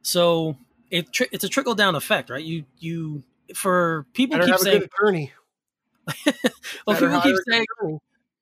So 0.02 0.58
it 0.90 1.12
tri- 1.14 1.30
it's 1.32 1.44
a 1.44 1.50
trickle 1.50 1.76
down 1.76 1.96
effect, 1.96 2.30
right? 2.30 2.44
You 2.44 2.66
you 2.80 3.24
for 3.56 4.06
people 4.14 4.40
keep 4.40 4.58
saying, 4.58 4.84
attorney. 4.84 5.32
well, 6.26 6.96
Better 6.96 7.08
people 7.08 7.22
keep 7.22 7.36
saying 7.48 7.66
attorney. 7.80 8.00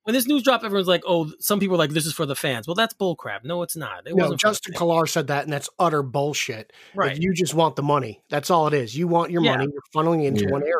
When 0.08 0.14
this 0.14 0.26
news 0.26 0.42
dropped, 0.42 0.64
everyone's 0.64 0.88
like, 0.88 1.02
"Oh, 1.06 1.30
some 1.38 1.60
people 1.60 1.74
are 1.76 1.78
like 1.78 1.90
this 1.90 2.06
is 2.06 2.14
for 2.14 2.24
the 2.24 2.34
fans." 2.34 2.66
Well, 2.66 2.74
that's 2.74 2.94
bullcrap. 2.94 3.44
No, 3.44 3.62
it's 3.62 3.76
not. 3.76 4.06
It 4.06 4.16
No, 4.16 4.22
wasn't 4.24 4.40
Justin 4.40 4.72
fans. 4.72 4.80
Millar 4.80 5.06
said 5.06 5.26
that, 5.26 5.44
and 5.44 5.52
that's 5.52 5.68
utter 5.78 6.02
bullshit. 6.02 6.72
Like, 6.94 7.08
right. 7.10 7.16
you 7.20 7.34
just 7.34 7.52
want 7.52 7.76
the 7.76 7.82
money. 7.82 8.22
That's 8.30 8.48
all 8.48 8.66
it 8.68 8.72
is. 8.72 8.96
You 8.96 9.06
want 9.06 9.30
your 9.30 9.42
Yeah. 9.44 9.58
money. 9.58 9.68
You're 9.70 9.82
funneling 9.94 10.24
into 10.24 10.44
Yeah. 10.46 10.50
one 10.52 10.62
area. 10.62 10.72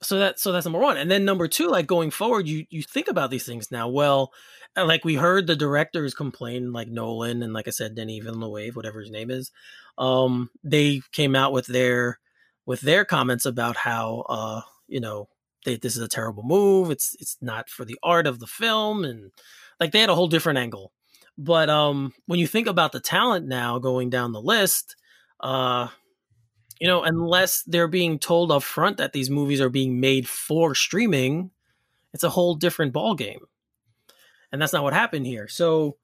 so 0.00 0.18
that 0.18 0.38
so 0.38 0.50
that's 0.52 0.64
number 0.64 0.78
one 0.78 0.96
and 0.96 1.10
then 1.10 1.24
number 1.24 1.48
two 1.48 1.66
like 1.68 1.88
going 1.88 2.08
forward 2.12 2.46
you 2.46 2.64
you 2.70 2.84
think 2.84 3.08
about 3.08 3.30
these 3.32 3.44
things 3.44 3.72
now 3.72 3.88
well 3.88 4.32
like 4.76 5.04
we 5.04 5.16
heard 5.16 5.48
the 5.48 5.56
directors 5.56 6.14
complain 6.14 6.72
like 6.72 6.86
nolan 6.86 7.42
and 7.42 7.52
like 7.52 7.66
i 7.66 7.70
said 7.72 7.96
denny 7.96 8.20
villeneuve 8.20 8.76
whatever 8.76 9.00
his 9.00 9.10
name 9.10 9.28
is 9.28 9.50
um 9.96 10.50
they 10.62 11.02
came 11.10 11.34
out 11.34 11.52
with 11.52 11.66
their 11.66 12.20
with 12.64 12.80
their 12.82 13.04
comments 13.04 13.44
about 13.44 13.76
how 13.76 14.20
uh 14.28 14.60
you 14.86 15.00
know 15.00 15.28
they, 15.64 15.76
this 15.76 15.96
is 15.96 16.02
a 16.02 16.08
terrible 16.08 16.42
move 16.42 16.90
it's 16.90 17.16
it's 17.20 17.36
not 17.40 17.68
for 17.68 17.84
the 17.84 17.98
art 18.02 18.26
of 18.26 18.38
the 18.38 18.46
film 18.46 19.04
and 19.04 19.30
like 19.80 19.92
they 19.92 20.00
had 20.00 20.10
a 20.10 20.14
whole 20.14 20.28
different 20.28 20.58
angle 20.58 20.92
but 21.36 21.68
um 21.68 22.12
when 22.26 22.38
you 22.38 22.46
think 22.46 22.66
about 22.66 22.92
the 22.92 23.00
talent 23.00 23.46
now 23.46 23.78
going 23.78 24.10
down 24.10 24.32
the 24.32 24.40
list 24.40 24.96
uh 25.40 25.88
you 26.80 26.86
know, 26.86 27.02
unless 27.02 27.62
they're 27.64 27.88
being 27.88 28.18
told 28.18 28.52
up 28.52 28.62
front 28.62 28.98
that 28.98 29.12
these 29.12 29.30
movies 29.30 29.60
are 29.60 29.68
being 29.68 30.00
made 30.00 30.28
for 30.28 30.74
streaming, 30.74 31.50
it's 32.14 32.24
a 32.24 32.30
whole 32.30 32.54
different 32.54 32.94
ballgame. 32.94 33.40
And 34.52 34.62
that's 34.62 34.72
not 34.72 34.84
what 34.84 34.94
happened 34.94 35.26
here. 35.26 35.48
So 35.48 35.96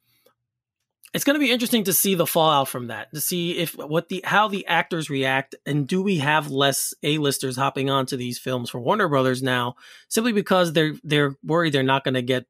it's 1.14 1.24
going 1.24 1.34
to 1.34 1.40
be 1.40 1.52
interesting 1.52 1.84
to 1.84 1.92
see 1.92 2.14
the 2.16 2.26
fallout 2.26 2.68
from 2.68 2.88
that, 2.88 3.10
to 3.14 3.20
see 3.20 3.52
if 3.58 3.72
what 3.76 4.08
the 4.08 4.20
how 4.24 4.48
the 4.48 4.66
actors 4.66 5.08
react, 5.08 5.54
and 5.64 5.86
do 5.86 6.02
we 6.02 6.18
have 6.18 6.50
less 6.50 6.92
A-listers 7.02 7.56
hopping 7.56 7.88
onto 7.88 8.16
these 8.16 8.38
films 8.38 8.68
for 8.68 8.80
Warner 8.80 9.08
Brothers 9.08 9.42
now, 9.42 9.76
simply 10.08 10.32
because 10.32 10.72
they're 10.72 10.94
they're 11.04 11.36
worried 11.44 11.72
they're 11.72 11.82
not 11.82 12.04
going 12.04 12.14
to 12.14 12.22
get 12.22 12.46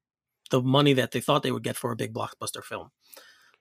the 0.51 0.63
money 0.63 0.95
that 0.95 1.13
they 1.13 1.21
thought 1.21 1.43
they 1.43 1.53
would 1.53 1.63
get 1.63 1.77
for 1.77 1.93
a 1.93 1.97
big 1.97 2.13
blockbuster 2.13 2.63
film. 2.65 2.91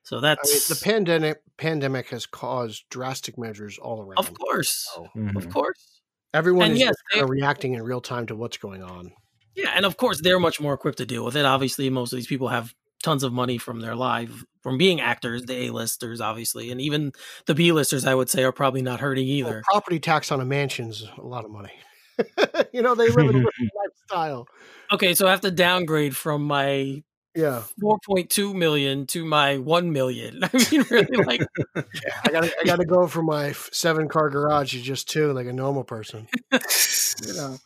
So 0.04 0.18
I 0.18 0.22
that's 0.22 0.70
mean, 0.70 0.78
the 0.78 0.84
pandemic 0.84 1.41
pandemic 1.58 2.10
has 2.10 2.26
caused 2.26 2.84
drastic 2.89 3.38
measures 3.38 3.78
all 3.78 4.01
around. 4.01 4.18
of 4.20 4.34
course, 4.38 4.88
So 4.95 5.08
Mhm. 5.16 5.36
of 5.38 5.49
course. 5.49 6.01
everyone 6.34 6.66
And 6.66 6.74
is 6.74 6.80
yes, 6.80 6.95
they- 7.14 7.24
reacting 7.24 7.74
in 7.74 7.84
real 7.84 8.01
time 8.01 8.26
to 8.28 8.36
what's 8.36 8.58
going 8.58 8.84
on. 8.84 9.14
Yeah, 9.56 9.72
and 9.76 9.86
of 9.86 9.97
course 9.97 10.20
they're 10.22 10.39
much 10.39 10.60
more 10.60 10.74
equipped 10.74 10.97
to 10.97 11.06
deal 11.06 11.24
with 11.24 11.36
it. 11.36 11.45
Obviously, 11.45 11.89
most 11.89 12.12
of 12.12 12.18
these 12.18 12.28
people 12.28 12.47
have 12.49 12.74
tons 13.04 13.22
of 13.24 13.32
money 13.32 13.58
from 13.58 13.82
their 13.82 13.95
live 13.95 14.43
from 14.62 14.78
being 14.78 15.01
actors, 15.01 15.43
the 15.43 15.66
A-listers, 15.66 16.22
obviously, 16.22 16.72
and 16.72 16.80
even 16.82 17.12
the 17.45 17.54
B-listers, 17.54 18.06
I 18.06 18.16
would 18.16 18.30
say, 18.30 18.43
are 18.43 18.54
probably 18.54 18.82
not 18.82 19.01
hurting 19.01 19.28
Well, 19.28 19.36
either. 19.38 19.62
property 19.66 19.99
tax 19.99 20.32
on 20.32 20.39
a 20.39 20.45
mansion's 20.45 21.04
a 21.18 21.22
lot 21.22 21.43
of 21.45 21.51
money. 21.51 21.74
you 22.74 22.82
know, 22.82 22.95
they 22.95 23.10
live 23.10 23.30
in 23.30 23.36
a 23.36 23.45
lifestyle. 24.10 24.47
Okay, 24.91 25.14
so 25.14 25.28
I 25.28 25.32
have 25.32 25.41
to 25.41 25.51
downgrade 25.51 26.16
from 26.16 26.43
my 26.43 27.04
Yeah, 27.36 27.64
4.2 27.84 28.56
million 28.56 29.06
to 29.08 29.26
my 29.26 29.58
1 29.58 29.91
million. 29.91 30.43
I 30.43 30.49
mean, 30.72 30.86
really, 30.89 31.24
like, 31.26 31.41
I 31.76 32.32
got 32.32 32.45
I 32.45 32.64
got 32.66 32.78
to 32.78 32.86
go 32.86 33.08
from 33.08 33.26
my 33.26 33.51
seven 33.72 34.08
car 34.08 34.30
garage 34.30 34.72
to 34.72 34.82
just 34.82 35.10
two, 35.10 35.34
like 35.34 35.47
a 35.47 35.54
normal 35.54 35.84
person. 35.84 36.28
you 36.51 37.34
know. 37.34 37.58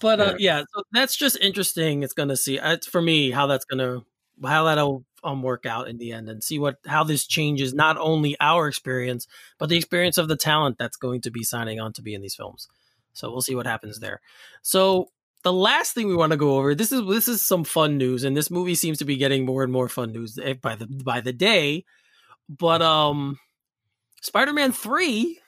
But 0.00 0.20
uh, 0.20 0.34
yeah, 0.38 0.60
so 0.72 0.82
that's 0.92 1.16
just 1.16 1.36
interesting. 1.40 2.02
It's 2.04 2.12
gonna 2.14 2.36
see. 2.36 2.58
It's 2.62 2.86
for 2.86 3.02
me 3.02 3.32
how 3.32 3.46
that's 3.48 3.64
gonna 3.64 4.02
how 4.44 4.64
that'll 4.64 5.04
um 5.24 5.42
work 5.42 5.66
out 5.66 5.88
in 5.88 5.98
the 5.98 6.12
end, 6.12 6.28
and 6.28 6.42
see 6.44 6.58
what 6.58 6.76
how 6.86 7.04
this 7.04 7.26
changes 7.26 7.74
not 7.74 7.96
only 7.98 8.36
our 8.40 8.68
experience 8.68 9.26
but 9.58 9.68
the 9.68 9.76
experience 9.76 10.18
of 10.18 10.28
the 10.28 10.36
talent 10.36 10.78
that's 10.78 10.96
going 10.96 11.20
to 11.20 11.30
be 11.30 11.42
signing 11.42 11.80
on 11.80 11.92
to 11.92 12.02
be 12.02 12.14
in 12.14 12.22
these 12.22 12.36
films. 12.36 12.68
So 13.12 13.30
we'll 13.30 13.42
see 13.42 13.56
what 13.56 13.66
happens 13.66 13.98
there. 13.98 14.20
So 14.62 15.08
the 15.42 15.52
last 15.52 15.92
thing 15.92 16.06
we 16.06 16.16
want 16.16 16.32
to 16.32 16.36
go 16.36 16.56
over 16.56 16.74
this 16.74 16.92
is 16.92 17.06
this 17.08 17.28
is 17.28 17.44
some 17.44 17.64
fun 17.64 17.98
news, 17.98 18.24
and 18.24 18.36
this 18.36 18.50
movie 18.50 18.74
seems 18.74 18.98
to 18.98 19.04
be 19.04 19.16
getting 19.16 19.44
more 19.44 19.62
and 19.62 19.72
more 19.72 19.88
fun 19.88 20.12
news 20.12 20.38
eh, 20.42 20.54
by 20.54 20.76
the 20.76 20.86
by 20.86 21.20
the 21.20 21.32
day. 21.32 21.84
But 22.48 22.80
um, 22.80 23.38
Spider-Man 24.22 24.72
three 24.72 25.38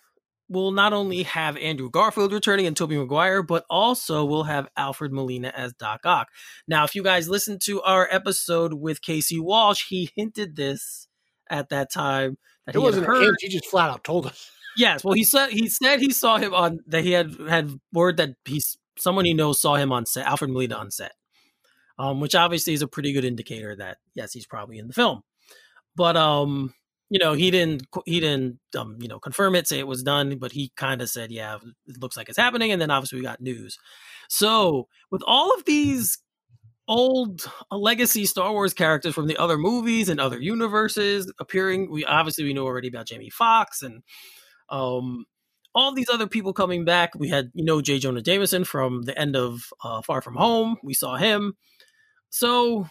will 0.51 0.73
not 0.73 0.93
only 0.93 1.23
have 1.23 1.57
Andrew 1.57 1.89
Garfield 1.89 2.33
returning 2.33 2.67
and 2.67 2.77
Tobey 2.77 2.99
Maguire, 2.99 3.43
but 3.43 3.65
also 3.71 4.25
will 4.25 4.43
have 4.43 4.69
Alfred 4.77 5.13
Molina 5.13 5.53
as 5.57 5.73
Doc 5.73 6.01
Ock. 6.05 6.29
Now, 6.67 6.85
if 6.85 6.95
you 6.95 7.03
guys 7.05 7.29
listened 7.29 7.61
to 7.63 7.81
our 7.83 8.09
episode 8.11 8.75
with 8.75 9.01
Casey 9.01 9.39
Walsh, 9.39 9.87
he 9.89 10.11
hinted 10.17 10.57
this 10.57 11.07
at 11.49 11.69
that 11.69 11.91
time 11.93 12.37
that 12.67 12.75
It 12.75 12.79
he 12.79 12.85
wasn't 12.85 13.05
a 13.05 13.07
heard. 13.07 13.37
he 13.39 13.49
just 13.49 13.67
flat 13.67 13.91
out 13.91 14.05
told 14.05 14.27
us. 14.27 14.51
Yes, 14.77 15.03
well, 15.05 15.15
he 15.15 15.25
said 15.25 15.51
he 15.51 15.69
said 15.69 16.01
he 16.01 16.13
saw 16.13 16.39
him 16.39 16.55
on 16.55 16.81
that 16.87 17.03
he 17.03 17.13
had 17.13 17.35
had 17.49 17.71
word 17.93 18.17
that 18.19 18.31
he's 18.45 18.77
someone 18.99 19.25
he 19.25 19.35
knows 19.35 19.61
saw 19.61 19.77
him 19.77 19.93
on 19.93 20.07
set, 20.07 20.27
Alfred 20.27 20.51
Molina 20.51 20.77
on 20.77 20.91
set, 20.91 21.13
um, 21.99 22.21
which 22.21 22.35
obviously 22.35 22.73
is 22.73 22.83
a 22.83 22.89
pretty 22.89 23.13
good 23.13 23.25
indicator 23.25 23.75
that 23.77 23.99
yes, 24.15 24.33
he's 24.33 24.47
probably 24.47 24.79
in 24.79 24.87
the 24.87 24.93
film. 24.93 25.23
But 25.97 26.17
um, 26.17 26.73
you 27.11 27.19
know, 27.19 27.35
he 27.35 27.51
didn't 27.51 27.87
he 28.07 28.21
didn't 28.21 28.59
um, 28.79 28.97
you 29.01 29.09
know 29.09 29.19
confirm 29.19 29.55
it, 29.57 29.69
say 29.69 29.79
it 29.79 29.87
was 29.87 30.03
done, 30.03 30.39
but 30.39 30.53
he 30.53 30.73
kind 30.77 31.03
of 31.03 31.11
said, 31.11 31.31
yeah, 31.33 31.57
it 31.87 32.01
looks 32.01 32.17
like 32.17 32.29
it's 32.29 32.39
happening, 32.39 32.73
and 32.73 32.81
then 32.81 32.91
obviously 32.91 33.19
we 33.19 33.25
got 33.25 33.41
news. 33.41 33.77
So 34.29 34.89
with 35.11 35.23
all 35.27 35.53
of 35.55 35.65
these 35.65 36.19
old 36.89 37.43
uh, 37.71 37.77
legacy 37.77 38.27
Star 38.27 38.53
Wars 38.53 38.75
characters 38.75 39.15
from 39.15 39.27
the 39.27 39.37
other 39.37 39.59
movies 39.59 40.09
and 40.09 40.21
other 40.21 40.41
universes 40.41 41.33
appearing, 41.41 41.91
we 41.91 42.05
obviously 42.05 42.45
we 42.45 42.55
know 42.55 42.65
already 42.65 42.89
about 42.89 43.07
Jamie 43.07 43.31
Foxx 43.31 43.83
and 43.83 44.03
um 44.71 45.27
all 45.75 45.93
these 45.95 46.09
other 46.09 46.27
people 46.27 46.53
coming 46.53 46.85
back. 46.85 47.13
We 47.17 47.29
had, 47.29 47.51
you 47.55 47.65
know, 47.65 47.81
J. 47.81 47.99
Jonah 47.99 48.23
Jameson 48.23 48.65
from 48.65 49.03
the 49.03 49.17
end 49.19 49.37
of 49.37 49.63
uh, 49.85 50.03
Far 50.03 50.21
From 50.21 50.35
Home. 50.37 50.77
We 50.83 50.95
saw 50.95 51.17
him. 51.17 51.55
So, 52.31 52.87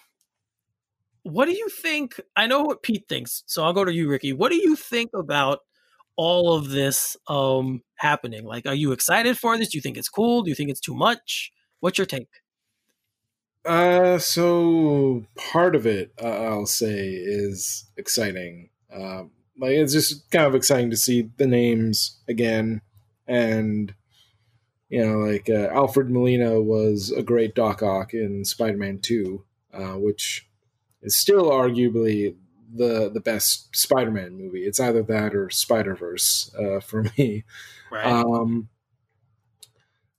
what 1.24 1.46
do 1.46 1.52
you 1.52 1.70
think? 1.70 2.20
I 2.36 2.48
know 2.48 2.64
what 2.64 2.84
Pete 2.84 3.08
thinks, 3.08 3.44
so 3.46 3.64
I'll 3.64 3.74
go 3.74 3.86
to 3.86 3.94
you, 3.94 4.10
Ricky. 4.10 4.34
What 4.34 4.52
do 4.52 4.58
you 4.58 4.76
think 4.76 5.12
about 5.14 5.60
all 6.16 6.54
of 6.54 6.70
this 6.70 7.16
um, 7.28 7.82
happening? 7.96 8.46
Like, 8.46 8.66
are 8.66 8.74
you 8.74 8.92
excited 8.92 9.38
for 9.38 9.58
this? 9.58 9.70
Do 9.70 9.78
you 9.78 9.82
think 9.82 9.98
it's 9.98 10.10
cool? 10.10 10.44
Do 10.44 10.50
you 10.50 10.56
think 10.56 10.70
it's 10.70 10.80
too 10.80 10.96
much? 10.96 11.52
What's 11.80 11.98
your 11.98 12.08
take? 12.08 12.42
Uh, 13.66 14.18
so 14.18 15.26
part 15.36 15.76
of 15.76 15.86
it, 15.86 16.12
uh, 16.22 16.28
I'll 16.28 16.66
say, 16.66 17.10
is 17.10 17.86
exciting. 17.98 18.70
Um, 18.94 19.32
like 19.60 19.72
it's 19.72 19.94
just 19.94 20.30
kind 20.32 20.46
of 20.46 20.56
exciting 20.56 20.90
to 20.90 20.98
see 20.98 21.30
the 21.38 21.46
names 21.46 22.20
again, 22.28 22.82
and 23.28 23.94
you 24.90 25.06
know, 25.06 25.20
like 25.20 25.50
uh, 25.50 25.68
Alfred 25.74 26.10
Molina 26.10 26.60
was 26.60 27.12
a 27.12 27.22
great 27.22 27.54
Doc 27.56 27.84
Ock 27.84 28.14
in 28.14 28.46
Spider-Man 28.46 29.00
Two, 29.00 29.44
uh, 29.74 29.94
which 29.94 30.49
is 31.02 31.18
still 31.18 31.50
arguably 31.50 32.36
the 32.74 33.10
the 33.14 33.22
best 33.22 33.76
Spider-Man 33.76 34.38
movie. 34.38 34.66
It's 34.66 34.80
either 34.80 35.04
that 35.04 35.36
or 35.36 35.50
Spider 35.50 35.96
Verse 35.96 36.54
uh, 36.60 36.80
for 36.80 37.04
me. 37.18 37.44
Right. 37.92 38.06
Um, 38.06 38.70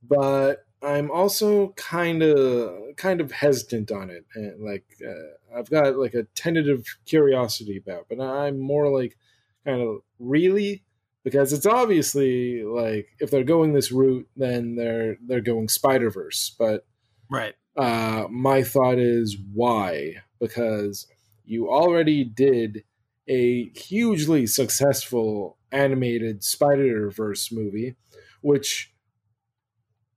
but 0.02 0.64
I'm 0.82 1.10
also 1.10 1.68
kind 1.76 2.22
of 2.22 2.96
kind 2.96 3.20
of 3.20 3.32
hesitant 3.32 3.92
on 3.92 4.10
it, 4.10 4.24
and 4.34 4.64
like 4.64 4.84
uh, 5.06 5.58
I've 5.58 5.70
got 5.70 5.96
like 5.96 6.14
a 6.14 6.24
tentative 6.34 6.84
curiosity 7.06 7.76
about, 7.76 8.06
but 8.08 8.20
I'm 8.20 8.58
more 8.58 8.88
like 8.88 9.16
kind 9.64 9.82
of 9.82 9.98
really 10.18 10.84
because 11.22 11.52
it's 11.52 11.66
obviously 11.66 12.62
like 12.64 13.08
if 13.20 13.30
they're 13.30 13.44
going 13.44 13.72
this 13.72 13.92
route, 13.92 14.26
then 14.36 14.74
they're 14.74 15.16
they're 15.26 15.40
going 15.40 15.68
Spider 15.68 16.10
Verse, 16.10 16.54
but 16.58 16.86
right. 17.30 17.54
uh, 17.76 18.26
my 18.30 18.62
thought 18.62 18.98
is 18.98 19.36
why? 19.52 20.16
Because 20.41 21.07
you 21.45 21.68
already 21.68 22.24
did 22.24 22.84
a 23.28 23.70
hugely 23.70 24.47
successful 24.47 25.59
animated 25.70 26.43
Spider 26.43 27.11
Verse 27.11 27.53
movie, 27.53 27.97
which, 28.41 28.93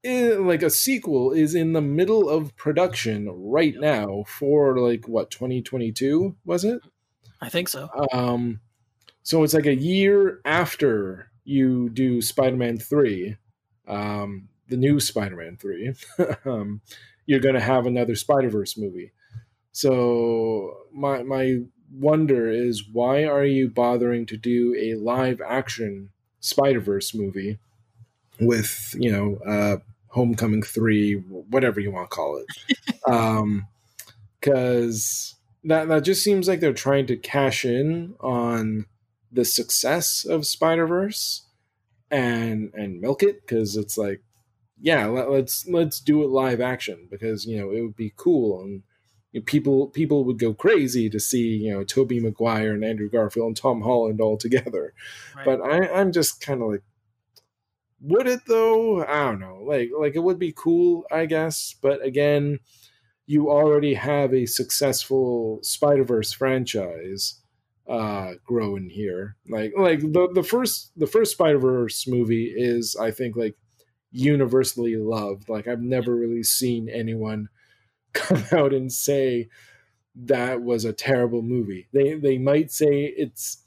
is, 0.04 0.40
like 0.40 0.64
a 0.64 0.70
sequel, 0.70 1.32
is 1.32 1.56
in 1.56 1.74
the 1.74 1.82
middle 1.82 2.30
of 2.30 2.56
production 2.56 3.30
right 3.30 3.76
now 3.78 4.24
for 4.28 4.78
like 4.80 5.08
what 5.08 5.30
2022 5.30 6.36
was 6.46 6.64
it? 6.64 6.82
I 7.42 7.50
think 7.50 7.70
so. 7.70 7.90
Um, 8.12 8.62
so 9.24 9.44
it's 9.44 9.54
like 9.54 9.66
a 9.66 9.76
year 9.76 10.40
after 10.46 11.30
you 11.44 11.90
do 11.90 12.22
Spider-Man 12.22 12.78
three, 12.78 13.38
um, 13.88 14.50
the 14.70 14.78
new 14.78 15.00
Spider-Man 15.00 15.58
three. 15.58 15.94
um, 16.46 16.82
you're 17.26 17.40
going 17.40 17.56
to 17.56 17.62
have 17.62 17.86
another 17.86 18.16
Spider 18.16 18.50
Verse 18.50 18.78
movie. 18.78 19.12
So 19.74 20.78
my 20.94 21.24
my 21.24 21.62
wonder 21.92 22.50
is 22.50 22.88
why 22.92 23.26
are 23.26 23.46
you 23.46 23.70
bothering 23.70 24.26
to 24.28 24.38
do 24.38 24.76
a 24.80 24.96
live 24.96 25.42
action 25.42 26.10
Spider 26.40 26.80
Verse 26.80 27.14
movie 27.14 27.58
with 28.40 28.96
you 28.98 29.12
know 29.12 29.38
uh, 29.46 29.78
Homecoming 30.10 30.62
three, 30.62 31.16
whatever 31.16 31.80
you 31.80 31.92
want 31.92 32.10
to 32.10 32.16
call 32.16 32.38
it, 32.38 32.46
because 34.40 35.36
um, 35.64 35.70
that 35.70 35.88
that 35.88 36.04
just 36.04 36.24
seems 36.24 36.48
like 36.48 36.60
they're 36.60 36.74
trying 36.74 37.08
to 37.08 37.18
cash 37.18 37.66
in 37.66 38.14
on 38.20 38.86
the 39.32 39.44
success 39.44 40.24
of 40.24 40.46
Spider 40.46 40.86
Verse 40.86 41.48
and 42.12 42.72
and 42.76 43.02
milk 43.02 43.24
it 43.24 43.42
because 43.42 43.76
it's 43.76 43.98
like 43.98 44.22
yeah 44.80 45.08
let, 45.08 45.32
let's 45.32 45.68
let's 45.68 46.00
do 46.00 46.22
it 46.22 46.30
live 46.30 46.62
action 46.62 47.08
because 47.10 47.48
you 47.48 47.58
know 47.58 47.72
it 47.72 47.82
would 47.82 47.96
be 47.96 48.14
cool 48.16 48.62
and 48.62 48.84
you 49.34 49.40
know, 49.40 49.44
people 49.44 49.88
people 49.88 50.24
would 50.24 50.40
go 50.40 50.54
crazy 50.54 51.10
to 51.10 51.20
see 51.20 51.58
you 51.58 51.74
know 51.74 51.84
Tobey 51.84 52.20
Maguire 52.20 52.74
and 52.74 52.86
Andrew 52.86 53.10
Garfield 53.10 53.48
and 53.48 53.58
Tom 53.58 53.82
Holland 53.82 54.22
all 54.22 54.38
together. 54.38 54.94
Right. 55.36 55.46
But 55.46 55.62
I, 55.62 55.88
I'm 56.00 56.12
just 56.12 56.42
kind 56.42 56.62
of 56.62 56.70
like, 56.70 56.84
would 58.02 58.28
it 58.28 58.42
though? 58.48 59.04
I 59.04 59.26
don't 59.26 59.40
know. 59.40 59.64
Like 59.66 59.90
like 59.98 60.16
it 60.16 60.24
would 60.24 60.38
be 60.38 60.54
cool, 60.56 61.06
I 61.12 61.26
guess. 61.26 61.76
But 61.82 62.06
again, 62.06 62.60
you 63.26 63.50
already 63.50 63.96
have 63.96 64.32
a 64.32 64.46
successful 64.46 65.60
Spider 65.64 66.04
Verse 66.04 66.32
franchise 66.32 67.42
uh 67.90 68.34
growing 68.46 68.90
here. 68.90 69.38
Like 69.50 69.74
like 69.76 70.02
the 70.02 70.30
the 70.34 70.44
first 70.44 70.92
the 70.96 71.08
first 71.08 71.32
Spider 71.32 71.58
Verse 71.58 72.08
movie 72.08 72.54
is 72.56 72.96
I 72.96 73.10
think 73.10 73.36
like 73.36 73.56
universally 74.12 74.96
loved. 74.96 75.50
Like 75.50 75.68
I've 75.68 75.82
never 75.82 76.16
really 76.16 76.44
seen 76.44 76.90
anyone 76.90 77.50
come 78.14 78.44
out 78.52 78.74
and 78.74 78.92
say 78.92 79.50
that 80.16 80.62
was 80.62 80.86
a 80.86 80.94
terrible 80.94 81.42
movie. 81.42 81.88
They 81.94 82.14
they 82.14 82.38
might 82.38 82.72
say 82.72 83.14
it's 83.18 83.64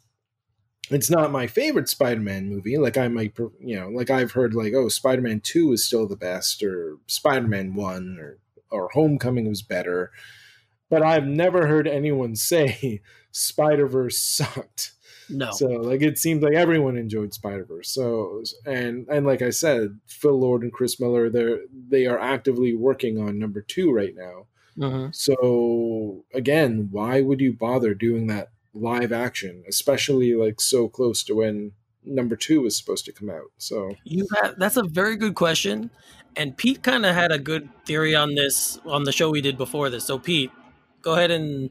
it's 0.91 1.11
not 1.11 1.33
my 1.33 1.47
favorite 1.47 1.89
Spider-Man 1.89 2.49
movie. 2.49 2.79
Like 2.79 2.97
I 2.97 3.09
might, 3.09 3.37
you 3.59 3.77
know, 3.77 3.89
like 3.89 4.11
I've 4.11 4.33
heard 4.33 4.55
like, 4.55 4.73
oh, 4.75 4.89
Spider-Man 4.89 5.41
Two 5.41 5.73
is 5.73 5.85
still 5.85 6.07
the 6.07 6.17
best, 6.17 6.63
or 6.63 6.99
Spider-Man 7.07 7.75
One, 7.75 8.19
or 8.21 8.39
or 8.71 8.91
Homecoming 8.93 9.49
was 9.49 9.63
better. 9.63 10.11
But 10.89 11.03
I've 11.03 11.27
never 11.27 11.67
heard 11.67 11.89
anyone 11.89 12.37
say 12.37 13.01
Spider 13.33 13.87
Verse 13.87 14.19
sucked. 14.19 14.93
No. 15.29 15.51
So 15.53 15.67
like 15.67 16.03
it 16.03 16.19
seems 16.19 16.43
like 16.43 16.55
everyone 16.55 16.97
enjoyed 16.97 17.35
Spider 17.35 17.65
Verse. 17.65 17.91
So 17.91 18.43
and 18.65 19.07
and 19.09 19.27
like 19.27 19.43
I 19.43 19.51
said, 19.51 19.99
Phil 20.07 20.39
Lord 20.39 20.63
and 20.63 20.73
Chris 20.73 21.01
Miller, 21.01 21.29
they're 21.29 21.61
they 21.89 22.07
are 22.07 22.19
actively 22.19 22.75
working 22.75 23.19
on 23.19 23.39
number 23.39 23.61
two 23.61 23.93
right 23.93 24.15
now. 24.15 24.47
Mm-hmm. 24.79 25.09
So 25.13 26.25
again, 26.33 26.89
why 26.91 27.23
would 27.23 27.41
you 27.41 27.53
bother 27.53 27.95
doing 27.95 28.27
that 28.29 28.51
live 28.75 29.13
action, 29.13 29.65
especially 29.69 30.35
like 30.35 30.61
so 30.61 30.89
close 30.89 31.25
to 31.25 31.35
when 31.35 31.73
number 32.05 32.37
two 32.37 32.65
is 32.67 32.77
supposed 32.77 33.05
to 33.07 33.13
come 33.13 33.31
out? 33.31 33.51
So 33.59 33.97
you 34.05 34.29
have, 34.43 34.59
that's 34.59 34.77
a 34.77 34.85
very 34.85 35.17
good 35.17 35.35
question, 35.35 35.91
and 36.37 36.57
Pete 36.57 36.83
kind 36.83 37.05
of 37.05 37.15
had 37.15 37.33
a 37.33 37.39
good 37.39 37.69
theory 37.85 38.15
on 38.15 38.35
this 38.35 38.79
on 38.85 39.05
the 39.05 39.13
show 39.13 39.31
we 39.31 39.41
did 39.41 39.59
before 39.59 39.91
this. 39.91 40.05
So 40.05 40.19
Pete, 40.19 40.53
go 41.03 41.15
ahead 41.15 41.31
and. 41.31 41.71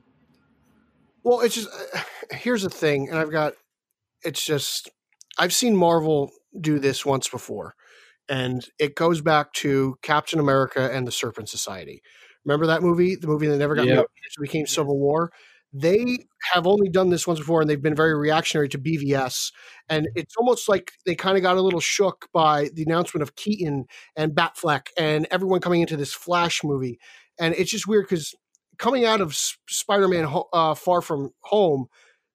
Well, 1.26 1.42
it's 1.42 1.56
just 1.56 1.68
uh, 1.68 2.00
here's 2.32 2.62
the 2.62 2.70
thing, 2.70 3.10
and 3.10 3.18
I've 3.18 3.32
got 3.32 3.54
it's 4.24 4.46
just 4.46 4.90
I've 5.38 5.54
seen 5.54 5.76
Marvel 5.76 6.32
do 6.62 6.80
this 6.80 7.06
once 7.06 7.28
before, 7.28 7.74
and 8.30 8.66
it 8.80 8.96
goes 8.96 9.20
back 9.20 9.52
to 9.54 9.96
Captain 10.02 10.40
America 10.40 10.90
and 10.94 11.06
the 11.06 11.12
Serpent 11.12 11.50
Society. 11.50 12.02
Remember 12.46 12.68
that 12.68 12.84
movie? 12.84 13.16
The 13.16 13.28
movie 13.28 13.48
that 13.48 13.58
never 13.58 13.76
got 13.76 13.88
yep. 13.88 13.98
made, 13.98 14.06
became 14.40 14.68
Civil 14.68 15.00
War. 15.00 15.32
They 15.74 16.20
have 16.54 16.68
only 16.68 16.90
done 16.90 17.10
this 17.10 17.28
once 17.28 17.40
before, 17.40 17.60
and 17.60 17.70
they've 17.70 17.82
been 17.82 17.96
very 17.96 18.16
reactionary 18.16 18.70
to 18.70 18.78
BVS. 18.78 19.52
And 19.90 20.08
it's 20.16 20.36
almost 20.38 20.70
like 20.70 20.92
they 21.06 21.16
kind 21.16 21.36
of 21.36 21.44
got 21.44 21.58
a 21.58 21.62
little 21.62 21.82
shook 21.82 22.30
by 22.34 22.70
the 22.74 22.84
announcement 22.84 23.24
of 23.24 23.36
Keaton 23.36 23.86
and 24.16 24.32
Batfleck 24.32 24.88
and 24.98 25.28
everyone 25.32 25.60
coming 25.60 25.82
into 25.82 25.98
this 25.98 26.14
Flash 26.14 26.64
movie. 26.64 26.98
And 27.38 27.54
it's 27.56 27.72
just 27.72 27.88
weird 27.88 28.06
because 28.06 28.34
coming 28.78 29.06
out 29.06 29.22
of 29.22 29.36
Spider-Man 29.36 30.28
uh, 30.54 30.76
Far 30.76 31.02
From 31.02 31.32
Home, 31.42 31.88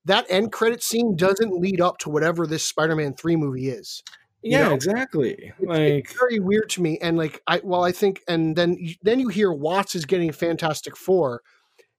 that 0.05 0.27
end 0.29 0.53
credit 0.53 0.83
scene 0.83 1.17
doesn't 1.17 1.61
lead 1.61 1.81
up 1.81 1.99
to 1.99 2.11
whatever 2.11 2.47
this 2.47 2.65
Spider-Man 2.65 3.15
three 3.15 3.37
movie 3.37 3.69
is. 3.69 4.03
Yeah, 4.43 4.69
know? 4.69 4.75
exactly. 4.75 5.53
It's, 5.59 5.61
like 5.61 5.81
it's 5.81 6.19
very 6.19 6.39
weird 6.41 6.71
to 6.71 6.83
me. 6.83 6.99
And 7.03 7.17
like 7.19 7.43
I, 7.47 7.61
well, 7.63 7.85
I 7.85 7.93
think, 7.93 8.23
and 8.27 8.57
then 8.57 8.79
then 9.03 9.21
you 9.21 9.29
hear 9.29 9.53
Watts 9.53 9.95
is 9.95 10.07
getting 10.07 10.33
Fantastic 10.33 10.97
Four, 10.97 11.43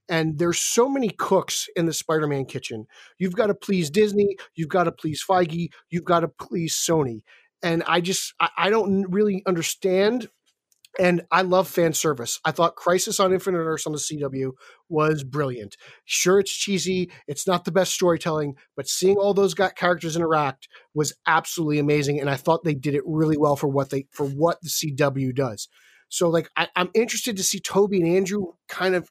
and 0.09 0.39
there's 0.39 0.59
so 0.59 0.89
many 0.89 1.09
cooks 1.09 1.67
in 1.75 1.85
the 1.85 1.93
Spider-Man 1.93 2.45
kitchen. 2.45 2.87
You've 3.19 3.35
got 3.35 3.47
to 3.47 3.53
please 3.53 3.89
Disney, 3.89 4.37
you've 4.55 4.69
got 4.69 4.85
to 4.85 4.91
please 4.91 5.23
Feige, 5.27 5.69
you've 5.89 6.05
got 6.05 6.21
to 6.21 6.27
please 6.27 6.75
Sony, 6.75 7.21
and 7.61 7.83
I 7.85 8.01
just 8.01 8.33
I, 8.39 8.49
I 8.57 8.69
don't 8.71 9.05
really 9.11 9.43
understand 9.45 10.29
and 10.99 11.23
I 11.31 11.41
love 11.41 11.67
fan 11.67 11.93
service. 11.93 12.39
I 12.43 12.51
thought 12.51 12.75
Crisis 12.75 13.19
on 13.19 13.33
Infinite 13.33 13.59
Earths 13.59 13.85
on 13.85 13.93
the 13.93 13.97
CW 13.97 14.51
was 14.89 15.23
brilliant. 15.23 15.77
Sure, 16.05 16.39
it's 16.39 16.51
cheesy. 16.51 17.11
It's 17.27 17.47
not 17.47 17.63
the 17.65 17.71
best 17.71 17.93
storytelling, 17.93 18.55
but 18.75 18.87
seeing 18.87 19.17
all 19.17 19.33
those 19.33 19.53
got 19.53 19.75
characters 19.75 20.15
interact 20.15 20.67
was 20.93 21.13
absolutely 21.25 21.79
amazing. 21.79 22.19
And 22.19 22.29
I 22.29 22.35
thought 22.35 22.63
they 22.63 22.75
did 22.75 22.95
it 22.95 23.03
really 23.05 23.37
well 23.37 23.55
for 23.55 23.67
what 23.67 23.89
they 23.89 24.07
for 24.11 24.25
what 24.25 24.59
the 24.61 24.69
CW 24.69 25.33
does. 25.33 25.69
So, 26.09 26.29
like, 26.29 26.49
I, 26.57 26.67
am 26.75 26.89
interested 26.93 27.37
to 27.37 27.43
see 27.43 27.59
Tobey 27.59 28.01
and 28.01 28.17
Andrew 28.17 28.47
kind 28.67 28.95
of 28.95 29.09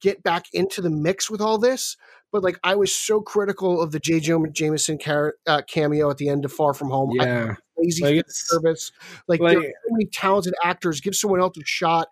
get 0.00 0.24
back 0.24 0.46
into 0.52 0.82
the 0.82 0.90
mix 0.90 1.30
with 1.30 1.40
all 1.40 1.56
this. 1.56 1.96
But 2.32 2.42
like, 2.42 2.58
I 2.64 2.74
was 2.74 2.94
so 2.94 3.20
critical 3.20 3.80
of 3.80 3.92
the 3.92 4.00
J. 4.00 4.18
Jonah 4.18 4.50
Jameson 4.50 4.98
car- 4.98 5.34
uh, 5.46 5.62
cameo 5.68 6.10
at 6.10 6.16
the 6.16 6.30
end 6.30 6.44
of 6.44 6.52
Far 6.52 6.72
From 6.72 6.90
Home. 6.90 7.10
Yeah, 7.12 7.56
lazy 7.76 8.02
like 8.02 8.24
service. 8.28 8.90
Like, 9.28 9.40
like 9.40 9.52
there 9.52 9.60
are 9.60 9.62
so 9.62 9.92
many 9.92 10.06
talented 10.06 10.54
actors. 10.64 11.00
Give 11.00 11.14
someone 11.14 11.40
else 11.40 11.56
a 11.58 11.64
shot. 11.64 12.08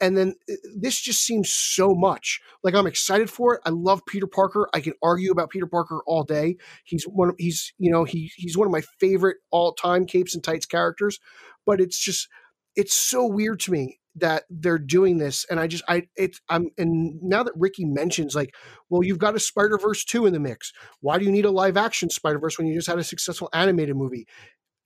And 0.00 0.16
then 0.16 0.34
uh, 0.50 0.54
this 0.74 0.98
just 0.98 1.22
seems 1.22 1.52
so 1.52 1.94
much 1.94 2.40
like 2.64 2.74
I'm 2.74 2.86
excited 2.86 3.28
for 3.28 3.56
it. 3.56 3.60
I 3.66 3.70
love 3.70 4.00
Peter 4.06 4.26
Parker. 4.26 4.68
I 4.72 4.80
can 4.80 4.94
argue 5.02 5.30
about 5.30 5.50
Peter 5.50 5.66
Parker 5.66 6.00
all 6.06 6.24
day. 6.24 6.56
He's 6.84 7.04
one. 7.04 7.28
Of, 7.28 7.34
he's 7.38 7.74
you 7.78 7.90
know 7.90 8.04
he 8.04 8.32
he's 8.36 8.56
one 8.56 8.66
of 8.66 8.72
my 8.72 8.82
favorite 8.98 9.36
all 9.50 9.74
time 9.74 10.06
capes 10.06 10.34
and 10.34 10.42
tights 10.42 10.64
characters. 10.64 11.20
But 11.66 11.82
it's 11.82 11.98
just 11.98 12.28
it's 12.76 12.94
so 12.94 13.26
weird 13.26 13.60
to 13.60 13.72
me 13.72 13.99
that 14.16 14.44
they're 14.50 14.78
doing 14.78 15.18
this 15.18 15.46
and 15.50 15.60
i 15.60 15.66
just 15.66 15.84
i 15.88 16.02
it's 16.16 16.40
i'm 16.48 16.68
and 16.78 17.20
now 17.22 17.42
that 17.42 17.52
ricky 17.56 17.84
mentions 17.84 18.34
like 18.34 18.54
well 18.88 19.04
you've 19.04 19.18
got 19.18 19.36
a 19.36 19.40
spider 19.40 19.78
verse 19.78 20.04
2 20.04 20.26
in 20.26 20.32
the 20.32 20.40
mix. 20.40 20.72
Why 21.00 21.18
do 21.18 21.24
you 21.24 21.32
need 21.32 21.44
a 21.44 21.50
live 21.50 21.76
action 21.76 22.10
spider 22.10 22.38
verse 22.38 22.58
when 22.58 22.66
you 22.66 22.74
just 22.74 22.88
had 22.88 22.98
a 22.98 23.04
successful 23.04 23.48
animated 23.52 23.96
movie? 23.96 24.26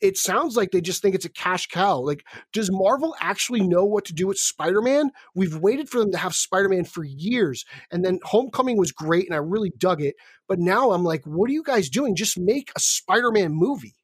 It 0.00 0.18
sounds 0.18 0.56
like 0.56 0.70
they 0.70 0.80
just 0.80 1.00
think 1.00 1.14
it's 1.14 1.24
a 1.24 1.30
cash 1.30 1.66
cow. 1.68 1.98
Like 1.98 2.24
does 2.52 2.70
marvel 2.70 3.14
actually 3.20 3.62
know 3.62 3.84
what 3.84 4.04
to 4.06 4.12
do 4.12 4.26
with 4.26 4.38
spider-man? 4.38 5.10
We've 5.34 5.56
waited 5.56 5.88
for 5.88 5.98
them 5.98 6.12
to 6.12 6.18
have 6.18 6.34
spider-man 6.34 6.84
for 6.84 7.04
years 7.04 7.64
and 7.90 8.04
then 8.04 8.20
homecoming 8.24 8.76
was 8.76 8.92
great 8.92 9.26
and 9.26 9.34
i 9.34 9.38
really 9.38 9.72
dug 9.78 10.02
it 10.02 10.16
but 10.48 10.58
now 10.58 10.92
i'm 10.92 11.04
like 11.04 11.24
what 11.24 11.48
are 11.48 11.54
you 11.54 11.62
guys 11.62 11.88
doing? 11.88 12.16
Just 12.16 12.38
make 12.38 12.70
a 12.76 12.80
spider-man 12.80 13.52
movie. 13.52 13.96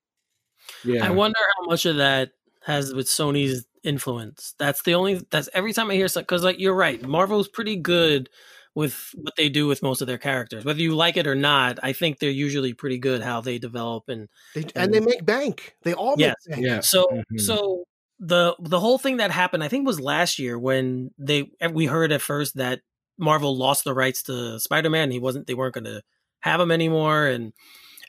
Yeah. 0.85 1.07
I 1.07 1.11
wonder 1.11 1.39
how 1.59 1.66
much 1.66 1.87
of 1.87 1.97
that 1.97 2.31
has 2.62 2.95
with 2.95 3.07
sony's 3.07 3.66
influence. 3.83 4.55
That's 4.59 4.83
the 4.83 4.95
only. 4.95 5.20
That's 5.31 5.49
every 5.55 5.72
time 5.72 5.91
I 5.91 5.95
hear 5.95 6.09
something 6.09 6.24
because 6.24 6.45
like 6.45 6.59
you're 6.59 6.74
right, 6.74 7.03
Marvel's 7.07 7.49
pretty 7.49 7.76
good 7.76 8.28
with 8.74 9.11
what 9.14 9.35
they 9.37 9.49
do 9.49 9.66
with 9.66 9.83
most 9.83 10.01
of 10.01 10.07
their 10.07 10.18
characters, 10.18 10.64
whether 10.64 10.81
you 10.81 10.95
like 10.95 11.16
it 11.16 11.26
or 11.26 11.35
not. 11.35 11.78
I 11.83 11.93
think 11.93 12.18
they're 12.18 12.31
usually 12.31 12.72
pretty 12.72 12.99
good 12.99 13.22
how 13.22 13.41
they 13.41 13.59
develop 13.59 14.05
and 14.09 14.28
they, 14.54 14.63
and, 14.63 14.72
and, 14.76 14.95
they 14.95 15.00
make 15.00 15.25
bank. 15.25 15.75
They 15.83 15.95
all 15.95 16.14
yes, 16.18 16.37
make 16.46 16.57
bank. 16.57 16.67
Yeah. 16.67 16.80
So 16.80 17.07
mm-hmm. 17.13 17.38
so 17.38 17.84
the 18.18 18.54
the 18.61 18.80
whole 18.80 18.99
thing 18.99 19.17
that 19.17 19.30
happened, 19.30 19.64
I 19.64 19.68
think, 19.68 19.87
was 19.87 20.00
last 20.00 20.38
year 20.38 20.59
when 20.59 21.11
they 21.18 21.50
we 21.72 21.87
heard 21.87 22.13
at 22.13 22.22
first 22.22 22.57
that 22.57 22.80
Marvel 23.18 23.57
lost 23.57 23.84
the 23.84 23.95
rights 23.95 24.22
to 24.25 24.61
Spider 24.61 24.91
Man. 24.91 25.11
He 25.11 25.18
wasn't. 25.18 25.46
They 25.46 25.54
weren't 25.54 25.75
going 25.75 25.84
to 25.84 26.03
have 26.41 26.61
him 26.61 26.71
anymore, 26.71 27.26
and 27.26 27.53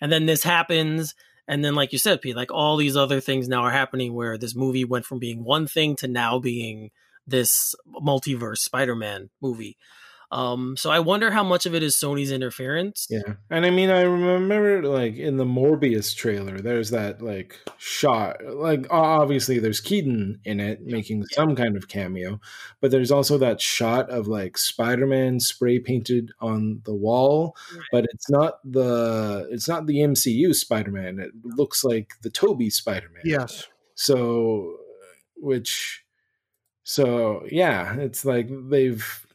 and 0.02 0.12
then 0.12 0.26
this 0.26 0.44
happens 0.44 1.16
and 1.48 1.64
then, 1.64 1.76
like 1.76 1.92
you 1.92 2.00
said, 2.00 2.22
Pete, 2.22 2.36
like 2.36 2.52
all 2.52 2.78
these 2.78 2.96
other 2.96 3.20
things 3.20 3.48
now 3.48 3.64
are 3.64 3.72
happening 3.72 4.14
where 4.14 4.38
this 4.38 4.56
movie 4.56 4.86
went 4.86 5.06
from 5.06 5.20
being 5.20 5.44
one 5.44 5.68
thing 5.68 5.96
to 5.98 6.08
now 6.08 6.40
being 6.40 6.92
this 7.26 7.76
multiverse 7.88 8.58
Spider 8.58 8.96
Man 8.96 9.30
movie. 9.42 9.78
Um, 10.32 10.78
so 10.78 10.90
I 10.90 11.00
wonder 11.00 11.30
how 11.30 11.44
much 11.44 11.66
of 11.66 11.76
it 11.76 11.84
is 11.84 11.96
Sony's 11.96 12.32
interference. 12.32 13.08
Yeah, 13.10 13.34
and 13.50 13.66
I 13.66 13.70
mean, 13.70 13.90
I 13.90 14.02
remember 14.02 14.84
like 14.84 15.18
in 15.18 15.36
the 15.36 15.46
Morbius 15.46 16.16
trailer, 16.16 16.60
there's 16.60 16.92
that 16.92 17.22
like 17.22 17.60
shot. 17.78 18.38
Like 18.46 18.88
obviously, 18.90 19.60
there's 19.60 19.82
Keaton 19.82 20.40
in 20.46 20.62
it 20.62 20.82
making 20.86 21.20
yeah. 21.20 21.36
some 21.36 21.56
kind 21.56 21.76
of 21.76 21.90
cameo, 21.90 22.40
but 22.80 22.92
there's 22.92 23.12
also 23.12 23.38
that 23.40 23.60
shot 23.60 24.10
of 24.10 24.28
like 24.28 24.58
Spider-Man 24.58 25.42
spray 25.42 25.80
painted 25.80 26.32
on 26.40 26.82
the 26.86 26.96
wall, 26.96 27.58
right. 27.76 27.84
but 27.92 28.06
it's 28.14 28.30
not 28.30 28.60
the 28.64 29.50
it's 29.52 29.68
not 29.68 29.86
the 29.86 29.98
MCU 29.98 30.56
Spider-Man. 30.56 31.20
It 31.20 31.32
looks 31.44 31.84
like 31.84 32.14
the 32.22 32.30
Tobey 32.30 32.70
Spider-Man. 32.70 33.24
Yes. 33.26 33.68
So, 33.96 34.78
which, 35.36 36.04
so 36.84 37.46
yeah, 37.52 37.98
it's 37.98 38.24
like 38.24 38.48
they've 38.70 39.28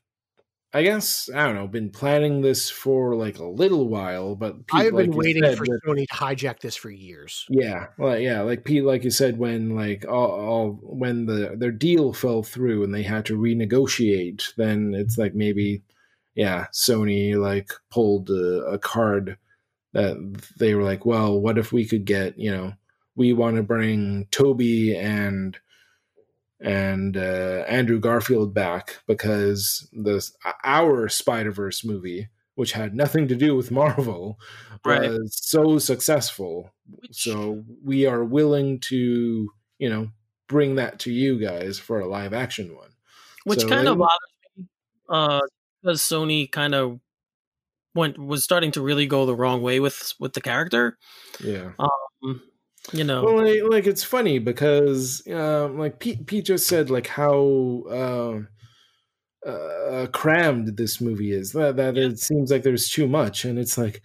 I 0.76 0.82
guess 0.82 1.30
I 1.34 1.46
don't 1.46 1.54
know, 1.54 1.66
been 1.66 1.88
planning 1.88 2.42
this 2.42 2.68
for 2.68 3.16
like 3.16 3.38
a 3.38 3.46
little 3.46 3.88
while, 3.88 4.34
but 4.36 4.56
I 4.70 4.84
have 4.84 4.94
been 4.94 5.10
you 5.12 5.18
waiting 5.18 5.42
said, 5.42 5.56
for 5.56 5.64
Sony 5.64 6.06
to 6.06 6.14
hijack 6.14 6.60
this 6.60 6.76
for 6.76 6.90
years. 6.90 7.46
Yeah, 7.48 7.86
well, 7.96 8.18
yeah, 8.18 8.42
like 8.42 8.64
Pete, 8.64 8.84
like 8.84 9.02
you 9.02 9.10
said, 9.10 9.38
when 9.38 9.74
like 9.74 10.04
all, 10.06 10.30
all 10.32 10.78
when 10.82 11.24
the 11.24 11.56
their 11.56 11.72
deal 11.72 12.12
fell 12.12 12.42
through 12.42 12.84
and 12.84 12.92
they 12.92 13.04
had 13.04 13.24
to 13.24 13.38
renegotiate, 13.38 14.54
then 14.56 14.92
it's 14.94 15.16
like 15.16 15.34
maybe, 15.34 15.82
yeah, 16.34 16.66
Sony 16.74 17.40
like 17.40 17.72
pulled 17.90 18.28
a, 18.28 18.66
a 18.66 18.78
card 18.78 19.38
that 19.94 20.42
they 20.58 20.74
were 20.74 20.84
like, 20.84 21.06
well, 21.06 21.40
what 21.40 21.56
if 21.56 21.72
we 21.72 21.86
could 21.86 22.04
get, 22.04 22.38
you 22.38 22.50
know, 22.50 22.74
we 23.14 23.32
want 23.32 23.56
to 23.56 23.62
bring 23.62 24.26
Tobey 24.30 24.94
and 24.94 25.58
and 26.60 27.16
uh, 27.16 27.64
Andrew 27.68 27.98
Garfield 28.00 28.54
back 28.54 28.96
because 29.06 29.88
the 29.92 30.26
our 30.64 31.08
Spider 31.08 31.52
Verse 31.52 31.84
movie, 31.84 32.28
which 32.54 32.72
had 32.72 32.94
nothing 32.94 33.28
to 33.28 33.34
do 33.36 33.54
with 33.56 33.70
Marvel, 33.70 34.38
Right. 34.84 35.10
was 35.10 35.36
so 35.42 35.78
successful. 35.78 36.70
So 37.10 37.64
we 37.84 38.06
are 38.06 38.24
willing 38.24 38.80
to, 38.80 39.50
you 39.78 39.88
know, 39.90 40.08
bring 40.48 40.76
that 40.76 41.00
to 41.00 41.12
you 41.12 41.38
guys 41.40 41.78
for 41.78 41.98
a 42.00 42.06
live 42.08 42.32
action 42.32 42.74
one. 42.76 42.90
which 43.44 43.60
So 43.60 43.68
kind 43.68 43.88
of 43.88 43.98
bothers 43.98 44.18
me 44.56 44.64
uh 45.08 45.40
because 45.82 46.00
sony 46.00 46.50
kind 46.50 46.74
of 46.74 47.00
went 47.94 48.18
was 48.18 48.44
starting 48.44 48.70
to 48.72 48.82
really 48.82 49.06
go 49.06 49.26
the 49.26 49.34
wrong 49.34 49.62
way 49.62 49.80
with 49.80 50.12
with 50.20 50.32
the 50.34 50.40
character 50.40 50.96
Yeah. 51.40 51.72
um 51.78 52.42
you 52.92 53.04
know 53.04 53.22
Well, 53.22 53.44
like, 53.44 53.62
like 53.70 53.86
it's 53.86 54.04
funny 54.04 54.38
because, 54.38 55.26
um, 55.28 55.78
like 55.78 55.98
Pete, 56.00 56.26
Pete 56.26 56.44
just 56.46 56.66
said, 56.66 56.90
like 56.90 57.06
how 57.06 57.84
uh, 57.90 59.48
uh, 59.48 60.06
crammed 60.08 60.76
this 60.76 61.00
movie 61.00 61.32
is. 61.32 61.52
That 61.52 61.76
that 61.76 61.96
Yeah. 61.96 62.08
it 62.08 62.18
seems 62.18 62.50
like 62.50 62.62
there's 62.62 62.88
too 62.90 63.06
much, 63.08 63.44
and 63.44 63.58
it's 63.58 63.78
like, 63.78 64.02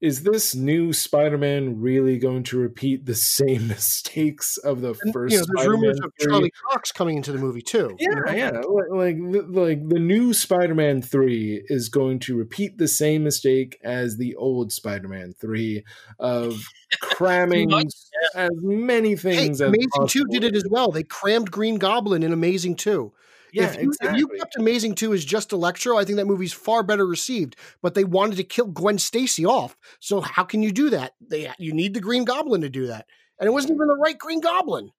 is 0.00 0.22
this 0.24 0.54
new 0.54 0.92
Spider-Man 0.92 1.80
really 1.80 2.18
going 2.18 2.42
to 2.44 2.58
repeat 2.58 3.06
the 3.06 3.14
same 3.14 3.68
mistakes 3.68 4.56
of 4.58 4.80
the 4.82 4.94
And, 5.02 5.12
first? 5.12 5.32
you 5.32 5.38
know, 5.38 5.44
there's 5.46 5.64
Spider-Man 5.64 5.80
rumors 5.80 6.00
of 6.00 6.12
3? 6.20 6.30
Charlie 6.32 6.52
Cox 6.70 6.92
coming 6.92 7.16
into 7.16 7.32
the 7.32 7.38
movie 7.38 7.62
too. 7.62 7.96
you 7.98 8.08
Yeah, 8.10 8.20
know? 8.32 8.32
yeah. 8.36 8.50
Like, 8.90 9.16
like, 9.48 9.88
the- 9.88 9.98
new 9.98 10.32
Spider-Man 10.34 11.02
three 11.02 11.62
is 11.68 11.88
going 11.88 12.18
to 12.20 12.36
repeat 12.36 12.76
the 12.78 12.88
same 12.88 13.24
mistake 13.24 13.78
as 13.82 14.16
the 14.18 14.34
old 14.36 14.70
Spider-Man 14.72 15.34
three 15.40 15.82
of 16.18 16.62
cramming 17.00 17.72
as 17.72 18.50
many 18.60 19.10
Hey, 19.10 19.16
things 19.16 19.60
as 19.60 19.68
Amazing 19.68 20.06
Two 20.08 20.24
did 20.30 20.44
it 20.44 20.54
as 20.54 20.64
well. 20.70 20.90
They 20.90 21.02
crammed 21.02 21.50
Green 21.50 21.76
Goblin 21.76 22.22
in 22.22 22.32
Amazing 22.32 22.76
Two. 22.76 23.12
Yeah, 23.52 23.72
if, 23.72 23.82
you, 23.82 23.92
if 24.00 24.16
you 24.16 24.28
kept 24.28 24.56
Amazing 24.58 24.94
Two 24.96 25.12
as 25.14 25.24
just 25.24 25.52
Electro, 25.52 25.96
I 25.96 26.04
think 26.04 26.16
that 26.16 26.26
movie's 26.26 26.52
far 26.52 26.82
better 26.82 27.06
received. 27.06 27.56
But 27.82 27.94
they 27.94 28.04
wanted 28.04 28.36
to 28.36 28.44
kill 28.44 28.66
Gwen 28.66 28.98
Stacy 28.98 29.44
off. 29.46 29.76
So 30.00 30.20
how 30.20 30.44
can 30.44 30.62
you 30.62 30.72
do 30.72 30.90
that? 30.90 31.12
They 31.20 31.50
you 31.58 31.72
need 31.72 31.94
the 31.94 32.00
Green 32.00 32.24
Goblin 32.24 32.60
to 32.62 32.68
do 32.68 32.86
that, 32.88 33.06
and 33.40 33.46
it 33.46 33.52
wasn't 33.52 33.74
even 33.74 33.88
the 33.88 33.96
right 33.96 34.18
Green 34.18 34.40
Goblin. 34.40 34.90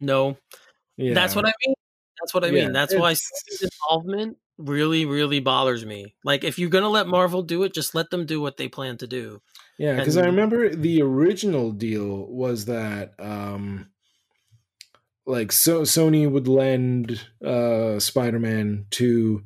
no 0.00 0.36
yeah. 0.96 1.14
that's 1.14 1.34
what 1.36 1.46
i 1.46 1.52
mean 1.66 1.74
that's 2.20 2.34
what 2.34 2.44
i 2.44 2.48
Yeah, 2.48 2.64
mean 2.64 2.72
that's 2.72 2.94
why 2.94 3.12
Sony's 3.12 3.62
involvement 3.62 4.36
really 4.58 5.04
really 5.06 5.40
bothers 5.40 5.84
me 5.84 6.14
like 6.24 6.44
if 6.44 6.58
you're 6.58 6.70
gonna 6.70 6.88
let 6.88 7.06
marvel 7.06 7.42
do 7.42 7.62
it 7.62 7.74
just 7.74 7.94
let 7.94 8.10
them 8.10 8.26
do 8.26 8.40
what 8.40 8.56
they 8.56 8.68
plan 8.68 8.96
to 8.98 9.06
do 9.06 9.40
Yeah, 9.78 9.96
because 9.96 10.16
I 10.16 10.26
remember 10.26 10.68
the 10.74 11.02
original 11.02 11.72
deal 11.72 12.26
was 12.26 12.66
that 12.66 13.14
um 13.18 13.88
like 15.26 15.52
so 15.52 15.82
Sony 15.82 16.30
would 16.30 16.48
lend 16.48 17.26
uh 17.44 17.98
Spider-Man 17.98 18.86
to 18.90 19.42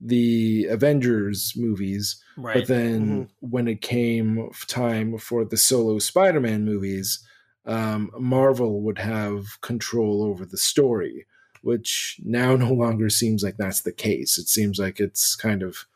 the 0.00 0.66
Avengers 0.70 1.52
movies, 1.56 2.22
right 2.36 2.54
but 2.54 2.68
then 2.68 3.28
when 3.40 3.68
it 3.68 3.82
came 3.82 4.50
time 4.66 5.18
for 5.18 5.44
the 5.44 5.56
solo 5.56 5.98
Spider-Man 5.98 6.64
movies, 6.64 7.24
um 7.66 8.10
Marvel 8.18 8.82
would 8.82 8.98
have 8.98 9.60
control 9.60 10.22
over 10.22 10.44
the 10.44 10.58
story, 10.58 11.26
which 11.62 12.20
now 12.24 12.56
no 12.66 12.72
longer 12.72 13.10
seems 13.10 13.42
like 13.42 13.56
that's 13.58 13.82
the 13.82 13.92
case. 13.92 14.38
It 14.38 14.48
seems 14.48 14.78
like 14.78 15.00
it's 15.00 15.36
kind 15.36 15.62
of 15.62 15.86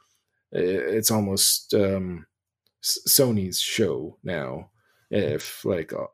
it's 0.53 1.11
almost 1.11 1.75
um 1.75 2.27
Sony's 2.85 3.61
show 3.61 4.19
now. 4.23 4.71
If 5.11 5.65
like, 5.65 5.93
uh, 5.93 6.07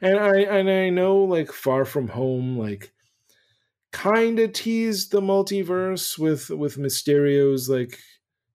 and 0.00 0.18
I 0.18 0.40
and 0.40 0.70
I 0.70 0.90
know 0.90 1.16
like 1.18 1.52
Far 1.52 1.84
From 1.84 2.08
Home 2.08 2.58
like 2.58 2.92
kind 3.92 4.40
of 4.40 4.52
teased 4.52 5.12
the 5.12 5.20
multiverse 5.20 6.18
with 6.18 6.50
with 6.50 6.76
Mysterio's 6.76 7.68
like 7.68 7.98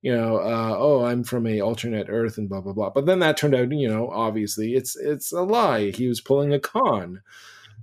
you 0.01 0.15
know 0.15 0.37
uh 0.37 0.75
oh 0.77 1.05
I'm 1.05 1.23
from 1.23 1.47
a 1.47 1.61
alternate 1.61 2.07
Earth 2.09 2.37
and 2.37 2.49
blah 2.49 2.61
blah 2.61 2.73
blah. 2.73 2.89
But 2.89 3.05
then 3.05 3.19
that 3.19 3.37
turned 3.37 3.55
out 3.55 3.71
you 3.71 3.87
know 3.87 4.09
obviously 4.09 4.73
it's 4.73 4.95
it's 4.95 5.31
a 5.31 5.41
lie. 5.41 5.91
He 5.91 6.07
was 6.07 6.21
pulling 6.21 6.53
a 6.53 6.59
con. 6.59 7.21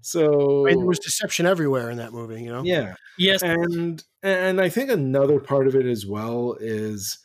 So 0.03 0.67
I 0.67 0.71
mean, 0.71 0.79
there 0.79 0.87
was 0.87 0.99
deception 0.99 1.47
everywhere 1.47 1.91
in 1.91 1.97
that 1.97 2.13
movie. 2.13 2.43
You 2.43 2.53
know. 2.53 2.63
yeah 2.63 2.95
yes 3.19 3.43
and 3.43 4.05
and 4.23 4.61
I 4.61 4.69
think 4.69 4.91
another 4.91 5.41
part 5.41 5.67
of 5.67 5.75
it 5.75 5.87
as 5.87 6.07
well 6.07 6.57
is 6.61 7.19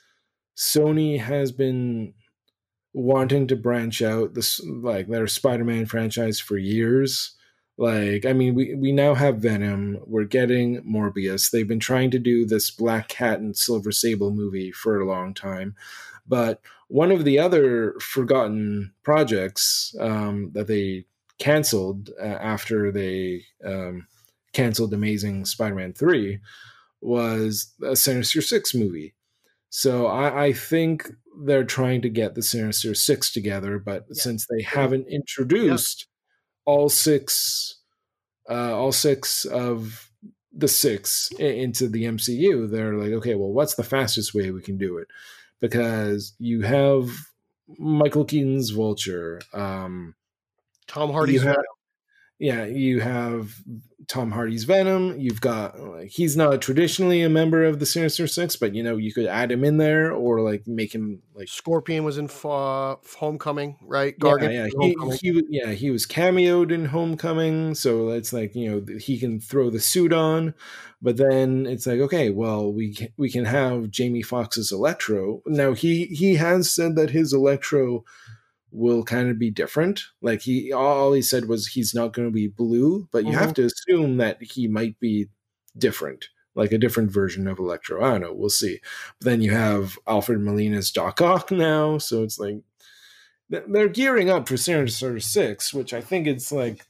Sony 0.58 1.20
has 1.20 1.52
been 1.52 2.14
wanting 2.94 3.48
to 3.48 3.56
branch 3.56 4.02
out 4.02 4.34
this 4.34 4.60
like 4.66 5.08
their 5.08 5.28
Spider-Man 5.28 5.86
franchise 5.86 6.40
for 6.40 6.58
years. 6.58 7.36
Like, 7.78 8.26
I 8.26 8.34
mean, 8.34 8.54
we 8.54 8.76
we 8.76 8.92
now 8.92 9.16
have 9.16 9.38
Venom. 9.38 10.00
We're 10.06 10.26
getting 10.26 10.84
Morbius. 10.84 11.50
They've 11.50 11.68
been 11.68 11.80
trying 11.80 12.12
to 12.12 12.20
do 12.20 12.46
this 12.46 12.70
Black 12.70 13.08
Cat 13.08 13.40
and 13.40 13.58
Silver 13.58 13.92
Sable 13.92 14.32
movie 14.32 14.72
for 14.72 15.00
a 15.00 15.08
long 15.08 15.34
time, 15.34 15.76
but 16.28 16.62
one 16.90 17.12
of 17.12 17.24
the 17.24 17.40
other 17.40 17.96
forgotten 18.02 18.94
projects 19.04 19.96
um, 20.00 20.52
that 20.54 20.68
they 20.68 21.06
canceled 21.40 22.10
uh, 22.22 22.26
after 22.26 22.92
they 22.92 23.46
um, 23.66 24.06
canceled 24.52 24.94
Amazing 24.94 25.46
Spider-Man 25.46 25.94
three 25.94 26.40
was 27.00 27.74
a 27.82 27.96
Sinister 27.96 28.42
Six 28.42 28.76
movie. 28.76 29.16
So 29.74 30.06
I, 30.08 30.46
I 30.48 30.54
think 30.54 31.10
they're 31.46 31.64
trying 31.64 32.02
to 32.02 32.10
get 32.10 32.36
the 32.36 32.44
Sinister 32.44 32.94
Six 32.94 33.32
together, 33.32 33.80
but 33.80 34.06
Yeah. 34.10 34.22
since 34.22 34.46
they 34.46 34.62
haven't 34.62 35.08
introduced 35.08 36.08
all 36.66 36.90
six, 36.90 37.80
uh, 38.50 38.78
all 38.78 38.92
six 38.92 39.46
of 39.46 40.12
the 40.54 40.68
six 40.68 41.32
into 41.40 41.88
the 41.88 42.04
MCU, 42.04 42.70
they're 42.70 42.96
like, 42.96 43.14
okay, 43.14 43.36
well, 43.36 43.54
what's 43.54 43.76
the 43.76 43.84
fastest 43.84 44.34
way 44.34 44.52
we 44.52 44.62
can 44.62 44.78
do 44.78 44.98
it? 44.98 45.08
Because 45.62 46.34
you 46.38 46.62
have 46.64 47.10
Michael 47.80 48.26
Keaton's 48.26 48.72
Vulture, 48.72 49.40
um, 49.54 50.16
Tom 50.88 51.14
Hardy's 51.14 51.42
you 51.42 51.48
have, 51.48 51.64
yeah, 52.42 52.66
you 52.66 53.00
have 53.02 53.54
Tom 54.08 54.32
Hardy's 54.32 54.64
Venom. 54.64 55.20
You've 55.20 55.40
got 55.42 55.80
like 55.80 56.10
he's 56.10 56.36
not 56.36 56.60
traditionally 56.60 57.22
a 57.22 57.30
member 57.30 57.64
of 57.64 57.80
the 57.80 57.86
Sinister 57.86 58.26
Six, 58.26 58.56
but 58.56 58.74
you 58.74 58.82
know 58.82 58.98
you 58.98 59.14
could 59.14 59.28
add 59.28 59.52
him 59.52 59.64
in 59.64 59.78
there 59.78 60.12
or 60.12 60.42
like 60.42 60.66
make 60.68 60.94
him 60.94 61.22
like 61.36 61.48
Scorpion 61.48 62.04
was 62.04 62.18
in 62.18 62.30
uh, 62.44 62.96
Homecoming, 63.20 63.78
right? 63.84 64.16
yeah, 64.18 64.26
Gargan 64.28 64.54
yeah, 64.54 64.66
he, 64.66 64.72
Homecoming. 64.96 65.18
he 65.22 65.32
was- 65.32 65.44
yeah 65.50 65.72
he 65.72 65.92
was 65.92 66.08
cameoed 66.08 66.72
in 66.72 66.86
Homecoming, 66.86 67.76
so 67.76 68.10
it's 68.10 68.34
like 68.34 68.56
you 68.56 68.70
know 68.72 68.98
he 68.98 69.20
can 69.20 69.40
throw 69.40 69.70
the 69.70 69.80
suit 69.80 70.12
on, 70.12 70.56
but 71.00 71.18
then 71.18 71.68
it's 71.68 71.86
like 71.86 72.00
okay, 72.00 72.32
well 72.32 72.74
we 72.74 72.96
can, 72.96 73.10
we 73.18 73.30
can 73.30 73.46
have 73.46 73.92
Jamie 73.92 74.24
Foxx's 74.24 74.72
Electro. 74.72 75.44
Now 75.46 75.74
he 75.74 76.06
he 76.08 76.36
has 76.36 76.72
said 76.74 76.96
that 76.96 77.12
his 77.12 77.34
Electro 77.34 78.04
will 78.72 79.04
kind 79.04 79.30
of 79.30 79.38
be 79.38 79.52
different. 79.52 80.02
Like 80.22 80.42
he 80.42 80.72
all 80.72 81.14
he 81.14 81.22
said 81.22 81.48
was 81.48 81.68
he's 81.68 81.94
not 81.94 82.14
going 82.14 82.28
to 82.28 82.34
be 82.34 82.48
blue, 82.48 83.08
but 83.12 83.26
you 83.26 83.34
have 83.34 83.54
mm-hmm. 83.54 83.54
to 83.54 83.66
assume 83.66 84.18
that 84.18 84.42
he 84.42 84.68
might 84.68 85.00
be 85.00 85.28
different, 85.78 86.30
like 86.56 86.72
a 86.72 86.78
different 86.78 87.12
version 87.12 87.48
of 87.48 87.60
Electro. 87.60 88.04
I 88.04 88.12
don't 88.12 88.22
know, 88.22 88.34
we'll 88.34 88.50
see. 88.50 88.80
But 89.20 89.26
then 89.26 89.42
you 89.42 89.52
have 89.52 90.00
Alfred 90.08 90.40
Molina's 90.40 90.92
Doc 90.92 91.22
Ock 91.22 91.52
now, 91.52 91.98
so 91.98 92.24
it's 92.24 92.40
like 92.40 92.62
they're 93.50 93.90
gearing 93.90 94.30
up 94.30 94.48
for 94.48 94.58
Sinister 94.58 95.20
Six, 95.20 95.74
which 95.74 95.94
I 95.94 96.02
think 96.02 96.26
it's 96.28 96.52
like 96.52 96.86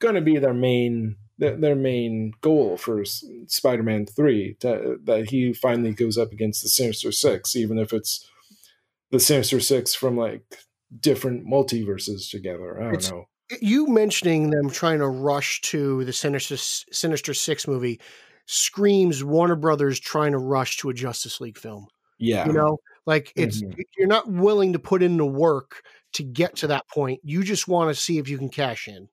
going 0.00 0.16
to 0.16 0.20
be 0.20 0.38
their 0.38 0.54
main 0.54 1.16
their, 1.38 1.56
their 1.56 1.76
main 1.76 2.32
goal 2.40 2.76
for 2.76 3.04
Spider-Man 3.04 4.06
Three. 4.06 4.54
To, 4.60 4.98
that 5.04 5.30
he 5.30 5.52
finally 5.52 5.92
goes 5.92 6.18
up 6.18 6.32
against 6.32 6.62
the 6.62 6.68
Sinister 6.68 7.12
Six, 7.12 7.54
even 7.54 7.78
if 7.78 7.92
it's 7.92 8.28
the 9.10 9.20
Sinister 9.20 9.60
Six 9.60 9.94
from 9.94 10.16
like 10.16 10.58
different 11.00 11.46
multiverses 11.46 12.30
together. 12.30 12.78
I 12.80 12.84
don't 12.84 12.94
It's- 12.94 13.10
know. 13.10 13.24
you 13.60 13.86
mentioning 13.86 14.50
them 14.50 14.70
trying 14.70 14.98
to 14.98 15.08
rush 15.08 15.60
to 15.62 16.04
the 16.04 16.12
Sinister 16.12 16.56
Sinister 16.56 17.34
Six 17.34 17.66
movie 17.68 18.00
screams 18.46 19.22
Warner 19.22 19.56
Brothers 19.56 20.00
trying 20.00 20.32
to 20.32 20.38
rush 20.38 20.78
to 20.78 20.90
a 20.90 20.94
Justice 20.94 21.40
League 21.40 21.58
film. 21.58 21.86
Yeah, 22.18 22.46
You 22.46 22.52
know, 22.52 22.78
like 23.04 23.32
it's 23.34 23.62
Mhm. 23.62 23.76
you're 23.98 24.06
not 24.06 24.30
willing 24.30 24.72
to 24.74 24.78
put 24.78 25.02
in 25.02 25.16
the 25.16 25.26
work 25.26 25.82
to 26.12 26.22
get 26.22 26.56
to 26.56 26.68
that 26.68 26.86
point. 26.88 27.20
You 27.24 27.42
just 27.42 27.66
want 27.66 27.94
to 27.94 28.00
see 28.00 28.18
if 28.18 28.28
you 28.28 28.38
can 28.38 28.48
cash 28.48 28.86
in. 28.86 29.08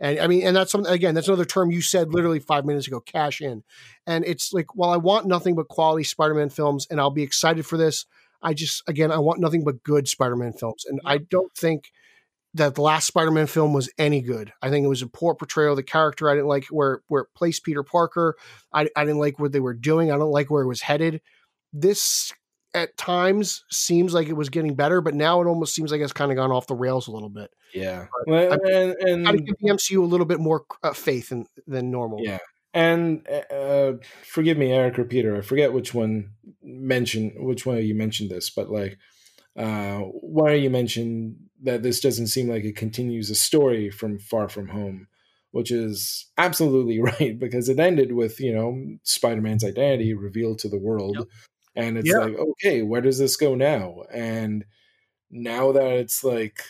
And 0.00 0.18
I 0.18 0.26
mean, 0.26 0.42
and 0.46 0.56
that's 0.56 0.72
something 0.72 0.90
again, 0.92 1.14
that's 1.14 1.28
another 1.28 1.44
term 1.44 1.70
you 1.70 1.82
said 1.82 2.12
literally 2.12 2.38
five 2.38 2.64
minutes 2.64 2.86
ago, 2.86 3.00
cash 3.00 3.40
in. 3.40 3.62
And 4.06 4.24
it's 4.24 4.52
like, 4.52 4.74
while 4.74 4.90
I 4.90 4.96
want 4.96 5.26
nothing 5.26 5.54
but 5.54 5.68
quality 5.68 6.04
Spider-Man 6.04 6.48
films, 6.50 6.86
and 6.90 6.98
I'll 7.00 7.10
be 7.10 7.22
excited 7.22 7.66
for 7.66 7.76
this, 7.76 8.06
I 8.42 8.54
just 8.54 8.82
again 8.88 9.10
I 9.12 9.18
want 9.18 9.40
nothing 9.40 9.64
but 9.64 9.82
good 9.82 10.08
Spider-Man 10.08 10.52
films. 10.54 10.84
And 10.86 11.00
I 11.04 11.18
don't 11.18 11.52
think 11.54 11.90
that 12.54 12.74
the 12.74 12.82
last 12.82 13.06
Spider-Man 13.06 13.46
film 13.46 13.72
was 13.72 13.90
any 13.98 14.22
good. 14.22 14.52
I 14.62 14.70
think 14.70 14.84
it 14.84 14.88
was 14.88 15.02
a 15.02 15.06
poor 15.06 15.34
portrayal 15.34 15.72
of 15.72 15.76
the 15.76 15.82
character. 15.82 16.30
I 16.30 16.34
didn't 16.34 16.48
like 16.48 16.66
where 16.70 17.02
where 17.08 17.22
it 17.22 17.28
placed 17.34 17.64
Peter 17.64 17.82
Parker. 17.82 18.36
I, 18.72 18.88
I 18.96 19.04
didn't 19.04 19.20
like 19.20 19.38
what 19.38 19.52
they 19.52 19.60
were 19.60 19.74
doing. 19.74 20.10
I 20.10 20.18
don't 20.18 20.30
like 20.30 20.50
where 20.50 20.62
it 20.62 20.68
was 20.68 20.80
headed. 20.80 21.20
This 21.72 22.32
at 22.76 22.96
times 22.98 23.64
seems 23.70 24.12
like 24.12 24.28
it 24.28 24.34
was 24.34 24.50
getting 24.50 24.74
better, 24.74 25.00
but 25.00 25.14
now 25.14 25.40
it 25.40 25.46
almost 25.46 25.74
seems 25.74 25.90
like 25.90 26.00
it's 26.02 26.12
kind 26.12 26.30
of 26.30 26.36
gone 26.36 26.52
off 26.52 26.66
the 26.66 26.74
rails 26.74 27.08
a 27.08 27.10
little 27.10 27.30
bit. 27.30 27.50
Yeah, 27.74 28.06
But 28.26 28.52
and, 28.52 28.94
and, 29.00 29.08
and 29.08 29.24
Got 29.24 29.32
to 29.32 29.38
give 29.38 29.56
the 29.60 29.70
MCU 29.70 29.98
a 29.98 30.06
little 30.06 30.26
bit 30.26 30.40
more 30.40 30.64
uh, 30.82 30.92
faith 30.92 31.32
in, 31.32 31.46
than 31.66 31.90
normal. 31.90 32.20
Yeah. 32.22 32.38
And 32.76 33.26
uh, 33.50 33.94
forgive 34.22 34.58
me, 34.58 34.70
Eric 34.70 34.98
or 34.98 35.04
Peter, 35.06 35.34
I 35.34 35.40
forget 35.40 35.72
which 35.72 35.94
one 35.94 36.32
mentioned 36.62 37.32
which 37.38 37.64
one 37.64 37.78
of 37.78 37.84
you 37.84 37.94
mentioned 37.94 38.30
this, 38.30 38.50
but 38.50 38.70
like 38.70 38.98
uh, 39.56 40.00
one 40.00 40.52
of 40.52 40.60
you 40.60 40.68
mentioned 40.68 41.36
that 41.62 41.82
this 41.82 42.00
doesn't 42.00 42.26
seem 42.26 42.50
like 42.50 42.64
it 42.64 42.76
continues 42.76 43.30
a 43.30 43.34
story 43.34 43.88
from 43.88 44.18
Far 44.18 44.50
From 44.50 44.68
Home, 44.68 45.08
which 45.52 45.70
is 45.70 46.26
absolutely 46.36 47.00
right 47.12 47.38
because 47.38 47.70
it 47.70 47.78
ended 47.80 48.12
with 48.12 48.40
you 48.40 48.54
know 48.54 48.98
Spider-Man's 49.04 49.64
identity 49.64 50.12
revealed 50.12 50.58
to 50.58 50.68
the 50.68 50.78
world, 50.78 51.16
Yep. 51.16 51.28
and 51.76 51.96
it's 51.96 52.10
Yeah. 52.10 52.18
like 52.18 52.34
okay, 52.36 52.82
where 52.82 53.00
does 53.00 53.18
this 53.18 53.36
go 53.36 53.54
now? 53.54 54.02
And 54.12 54.66
now 55.30 55.72
that 55.72 55.92
it's 55.94 56.22
like 56.22 56.60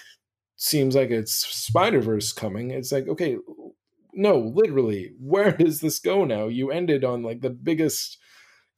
seems 0.56 0.94
like 0.94 1.10
it's 1.10 1.34
Spider 1.34 2.00
Verse 2.00 2.32
coming, 2.32 2.70
it's 2.70 2.92
like 2.92 3.08
okay, 3.08 3.38
no, 4.16 4.38
literally, 4.38 5.12
where 5.20 5.52
does 5.56 5.80
this 5.80 5.98
go 6.00 6.24
now? 6.24 6.46
You 6.48 6.70
ended 6.70 7.04
on 7.04 7.22
like 7.22 7.40
the 7.42 7.50
biggest 7.50 8.18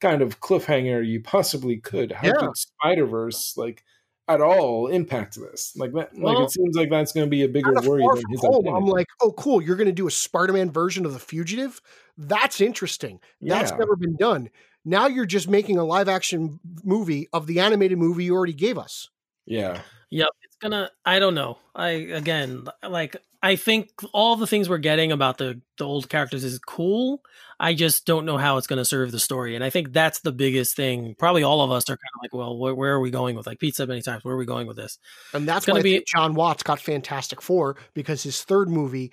kind 0.01 0.21
of 0.21 0.39
cliffhanger 0.39 1.05
you 1.05 1.21
possibly 1.21 1.77
could. 1.77 2.11
How 2.11 2.27
Yeah. 2.27 2.33
did 2.41 2.57
Spider 2.57 3.05
Verse 3.05 3.57
like 3.57 3.83
at 4.27 4.41
all 4.41 4.87
impact 4.87 5.35
this? 5.39 5.73
Like 5.75 5.91
that, 5.93 6.17
like 6.17 6.37
it 6.37 6.51
seems 6.51 6.75
like 6.75 6.89
that's 6.89 7.11
going 7.11 7.25
to 7.25 7.29
be 7.29 7.43
a 7.43 7.47
bigger 7.49 7.73
worry 7.83 8.03
than 8.15 8.23
his 8.29 8.41
home. 8.41 8.67
I'm 8.67 8.85
like, 8.85 9.07
oh, 9.21 9.31
cool. 9.33 9.61
You're 9.61 9.75
going 9.75 9.87
to 9.87 9.91
do 9.91 10.07
a 10.07 10.11
Spider-Man 10.11 10.71
version 10.71 11.05
of 11.05 11.13
the 11.13 11.19
Fugitive. 11.19 11.81
That's 12.17 12.61
interesting. 12.61 13.19
That's 13.41 13.71
Yeah. 13.71 13.77
never 13.77 13.95
been 13.95 14.15
done. 14.17 14.49
Now 14.85 15.07
you're 15.07 15.25
just 15.25 15.49
making 15.49 15.77
a 15.77 15.83
live-action 15.83 16.59
movie 16.83 17.27
of 17.33 17.47
the 17.47 17.59
animated 17.59 17.97
movie 17.97 18.23
you 18.25 18.35
already 18.35 18.53
gave 18.53 18.77
us. 18.77 19.09
Yeah, 19.45 19.81
Yep, 20.11 20.29
it's 20.41 20.55
gonna. 20.57 20.89
I 21.05 21.19
don't 21.19 21.35
know. 21.35 21.57
I 21.75 21.89
again, 21.89 22.67
like, 22.87 23.15
I 23.43 23.55
think 23.55 23.91
all 24.11 24.35
the 24.35 24.47
things 24.47 24.67
we're 24.67 24.79
getting 24.79 25.11
about 25.11 25.37
the 25.37 25.61
the 25.77 25.85
old 25.85 26.09
characters 26.09 26.43
is 26.43 26.57
cool. 26.59 27.21
I 27.59 27.75
just 27.75 28.05
don't 28.05 28.25
know 28.25 28.37
how 28.37 28.57
it's 28.57 28.67
going 28.67 28.77
to 28.77 28.85
serve 28.85 29.11
the 29.11 29.19
story, 29.19 29.53
and 29.53 29.63
I 29.63 29.69
think 29.69 29.93
that's 29.93 30.21
the 30.21 30.31
biggest 30.31 30.75
thing. 30.75 31.15
Probably 31.19 31.43
all 31.43 31.61
of 31.61 31.71
us 31.71 31.83
are 31.89 31.97
kind 31.97 31.99
of 32.15 32.21
like, 32.23 32.33
well, 32.33 32.57
where, 32.57 32.73
where 32.73 32.93
are 32.93 32.99
we 33.01 33.11
going 33.11 33.35
with? 33.35 33.45
Like 33.45 33.59
Pete 33.59 33.75
said 33.75 33.87
many 33.87 34.01
times, 34.01 34.23
where 34.23 34.33
are 34.33 34.37
we 34.37 34.45
going 34.45 34.65
with 34.65 34.77
this? 34.77 34.97
And 35.33 35.47
that's 35.47 35.65
gonna 35.65 35.79
why 35.79 35.83
be- 35.83 36.03
Jon 36.07 36.33
Watts 36.33 36.63
got 36.63 36.79
Fantastic 36.79 37.41
Four 37.41 37.75
because 37.93 38.23
his 38.23 38.43
third 38.43 38.69
movie 38.69 39.11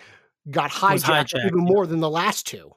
got 0.51 0.71
Was 0.81 1.03
hijacked, 1.03 1.35
hijacked, 1.35 1.47
even 1.47 1.67
yeah. 1.67 1.73
more 1.73 1.87
than 1.87 2.01
the 2.01 2.11
last 2.11 2.47
two. 2.47 2.73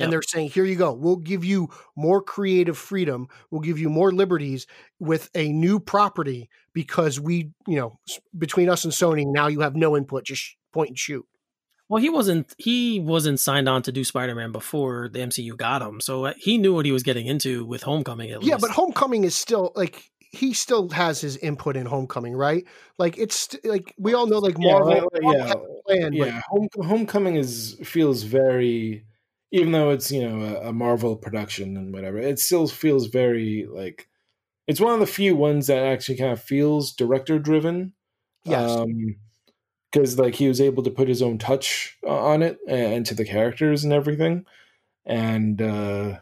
Yep. 0.00 0.04
And 0.06 0.12
they're 0.12 0.22
saying, 0.22 0.50
here 0.50 0.64
you 0.64 0.76
go. 0.76 0.92
We'll 0.92 1.16
give 1.16 1.44
you 1.44 1.68
more 1.96 2.22
creative 2.22 2.76
freedom. 2.78 3.28
We'll 3.50 3.60
give 3.60 3.78
you 3.78 3.88
more 3.90 4.12
liberties 4.12 4.66
with 4.98 5.30
a 5.34 5.52
new 5.52 5.78
property 5.78 6.48
because 6.72 7.20
we, 7.20 7.50
you 7.66 7.76
know, 7.76 7.98
between 8.36 8.68
us 8.68 8.84
and 8.84 8.92
Sony, 8.92 9.24
now 9.26 9.46
you 9.46 9.60
have 9.60 9.76
no 9.76 9.96
input, 9.96 10.24
just 10.24 10.56
point 10.72 10.88
and 10.88 10.98
shoot. 10.98 11.26
Well, 11.88 12.00
he 12.00 12.08
wasn't 12.08 12.54
he 12.56 13.00
wasn't 13.00 13.40
signed 13.40 13.68
on 13.68 13.82
to 13.82 13.90
do 13.92 14.04
Spider 14.04 14.34
Man 14.36 14.52
before 14.52 15.08
the 15.12 15.18
MCU 15.18 15.56
got 15.56 15.82
him, 15.82 16.00
so 16.00 16.26
uh, 16.26 16.34
he 16.38 16.56
knew 16.56 16.72
what 16.72 16.86
he 16.86 16.92
was 16.92 17.02
getting 17.02 17.26
into 17.26 17.64
with 17.64 17.82
Homecoming. 17.82 18.30
At 18.30 18.42
Yeah, 18.44 18.54
least. 18.54 18.60
but 18.60 18.70
Homecoming 18.70 19.24
is 19.24 19.34
still 19.34 19.72
like 19.74 20.08
he 20.30 20.52
still 20.52 20.88
has 20.90 21.20
his 21.20 21.36
input 21.38 21.76
in 21.76 21.86
Homecoming, 21.86 22.36
right? 22.36 22.64
Like 22.96 23.18
it's 23.18 23.56
like 23.64 23.92
we 23.98 24.14
all 24.14 24.28
know, 24.28 24.38
like 24.38 24.54
yeah, 24.60 24.70
Marvel, 24.70 24.88
like- 24.92 25.02
like, 25.14 25.22
Marvel 25.24 25.46
yeah, 25.48 25.52
a 25.52 25.82
plan, 25.88 26.12
yeah. 26.12 26.40
Home, 26.48 26.68
Homecoming 26.80 27.34
is 27.34 27.76
feels 27.82 28.22
very, 28.22 29.04
even 29.52 29.72
though 29.72 29.90
it's 29.90 30.10
you 30.10 30.28
know 30.28 30.40
a, 30.40 30.68
a 30.68 30.72
Marvel 30.72 31.16
production 31.16 31.76
and 31.76 31.92
whatever, 31.92 32.18
it 32.18 32.38
still 32.38 32.66
feels 32.66 33.06
very 33.08 33.66
like 33.68 34.08
it's 34.66 34.80
one 34.80 34.94
of 34.94 35.00
the 35.00 35.06
few 35.06 35.34
ones 35.34 35.66
that 35.66 35.82
actually 35.82 36.18
kind 36.18 36.32
of 36.32 36.42
feels 36.42 36.92
director 36.92 37.38
driven. 37.38 37.92
yes, 38.44 38.70
Um, 38.70 39.16
because 39.90 40.18
like 40.18 40.36
he 40.36 40.46
was 40.46 40.60
able 40.60 40.84
to 40.84 40.90
put 40.90 41.08
his 41.08 41.22
own 41.22 41.38
touch 41.38 41.98
on 42.06 42.42
it 42.42 42.58
and 42.68 43.04
to 43.06 43.14
the 43.14 43.24
characters 43.24 43.82
and 43.82 43.92
everything, 43.92 44.46
and 45.04 45.60
uh, 45.60 46.18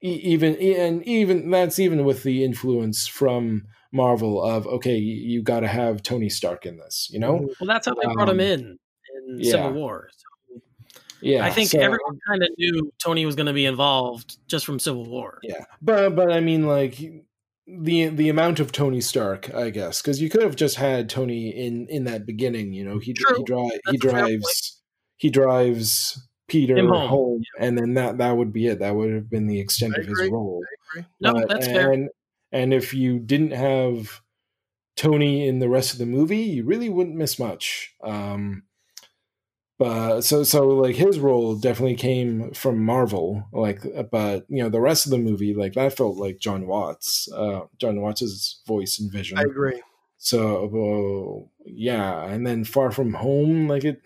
even 0.00 0.56
and 0.56 1.04
even 1.04 1.50
that's 1.50 1.78
even 1.78 2.04
with 2.04 2.24
the 2.24 2.44
influence 2.44 3.06
from 3.06 3.66
Marvel 3.92 4.42
of 4.42 4.66
okay, 4.66 4.96
you, 4.96 5.42
got 5.42 5.60
to 5.60 5.68
have 5.68 6.02
Tony 6.02 6.28
Stark 6.28 6.66
in 6.66 6.78
this, 6.78 7.08
you 7.12 7.20
know? 7.20 7.40
Mhm. 7.40 7.54
well, 7.60 7.68
that's 7.68 7.86
how 7.86 7.94
they 7.94 8.12
brought 8.14 8.28
him 8.28 8.40
um, 8.40 8.40
in 8.40 8.78
in 9.16 9.38
yeah. 9.38 9.52
Civil 9.52 9.72
War. 9.74 10.08
So 10.10 10.31
Yeah, 11.22 11.44
I 11.44 11.50
think 11.50 11.70
so- 11.70 11.78
everyone 11.80 12.18
kind 12.26 12.42
of 12.42 12.48
knew 12.58 12.92
Tony 13.02 13.24
was 13.26 13.34
going 13.36 13.46
to 13.46 13.52
be 13.52 13.64
involved 13.66 14.38
just 14.48 14.66
from 14.66 14.78
Civil 14.78 15.06
War. 15.08 15.38
Yeah, 15.42 15.64
but 15.80 16.14
but 16.16 16.32
I 16.32 16.40
mean 16.40 16.66
like 16.66 16.96
the 17.66 18.06
the 18.08 18.28
amount 18.28 18.58
of 18.60 18.72
Tony 18.72 19.00
Stark, 19.00 19.54
I 19.54 19.70
guess, 19.70 20.02
because 20.02 20.20
you 20.20 20.28
could 20.28 20.42
have 20.42 20.56
just 20.56 20.76
had 20.76 21.08
Tony 21.08 21.48
in 21.50 21.86
in 21.88 22.04
that 22.04 22.26
beginning. 22.26 22.72
You 22.72 22.84
know, 22.84 22.98
he 22.98 23.12
True. 23.14 23.36
he, 23.38 23.44
dri- 23.44 23.62
he 23.62 23.70
That's 23.84 23.96
a 23.96 24.00
fair 24.08 24.10
drives 24.20 24.82
he 25.16 25.30
drives 25.30 26.28
Peter 26.48 26.76
Him 26.76 26.88
home, 26.88 27.08
home. 27.08 27.42
and 27.58 27.78
then 27.78 27.94
that 27.94 28.18
that 28.18 28.36
would 28.36 28.52
be 28.52 28.66
it. 28.66 28.80
That 28.80 28.94
would 28.96 29.12
have 29.14 29.30
been 29.30 29.46
the 29.46 29.60
extent 29.60 29.94
I 29.96 30.00
of 30.00 30.06
his 30.08 30.28
role. 30.30 30.62
No, 31.20 31.32
But- 31.34 31.48
that's 31.48 31.66
and, 31.66 31.74
fair. 31.76 32.08
And 32.54 32.74
if 32.74 32.92
you 32.92 33.18
didn't 33.18 33.52
have 33.52 34.20
Tony 34.96 35.48
in 35.48 35.58
the 35.58 35.68
rest 35.70 35.92
of 35.94 35.98
the 35.98 36.04
movie, 36.04 36.36
you 36.42 36.64
really 36.64 36.90
wouldn't 36.90 37.16
miss 37.16 37.38
much. 37.38 37.94
Um, 38.04 38.64
but 39.82 40.20
so 40.20 40.44
so 40.44 40.68
like 40.68 40.94
his 40.94 41.18
role 41.18 41.56
definitely 41.56 41.96
came 41.96 42.52
from 42.52 42.84
Marvel. 42.84 43.48
Like, 43.52 43.82
but 44.12 44.44
you 44.48 44.62
know 44.62 44.68
the 44.68 44.80
rest 44.80 45.06
of 45.06 45.10
the 45.10 45.18
movie, 45.18 45.54
like 45.54 45.72
that 45.74 45.96
felt 45.96 46.16
like 46.16 46.38
Jon 46.38 46.66
Watts, 46.68 47.28
uh, 47.32 47.62
Jon 47.78 48.00
Watts's 48.00 48.60
voice 48.66 49.00
and 49.00 49.10
vision. 49.10 49.38
I 49.38 49.42
agree. 49.42 49.82
So 50.18 50.68
well, 50.72 51.50
yeah, 51.66 52.24
and 52.26 52.46
then 52.46 52.64
Far 52.64 52.92
From 52.92 53.14
Home, 53.14 53.66
like 53.66 53.82
it 53.84 54.00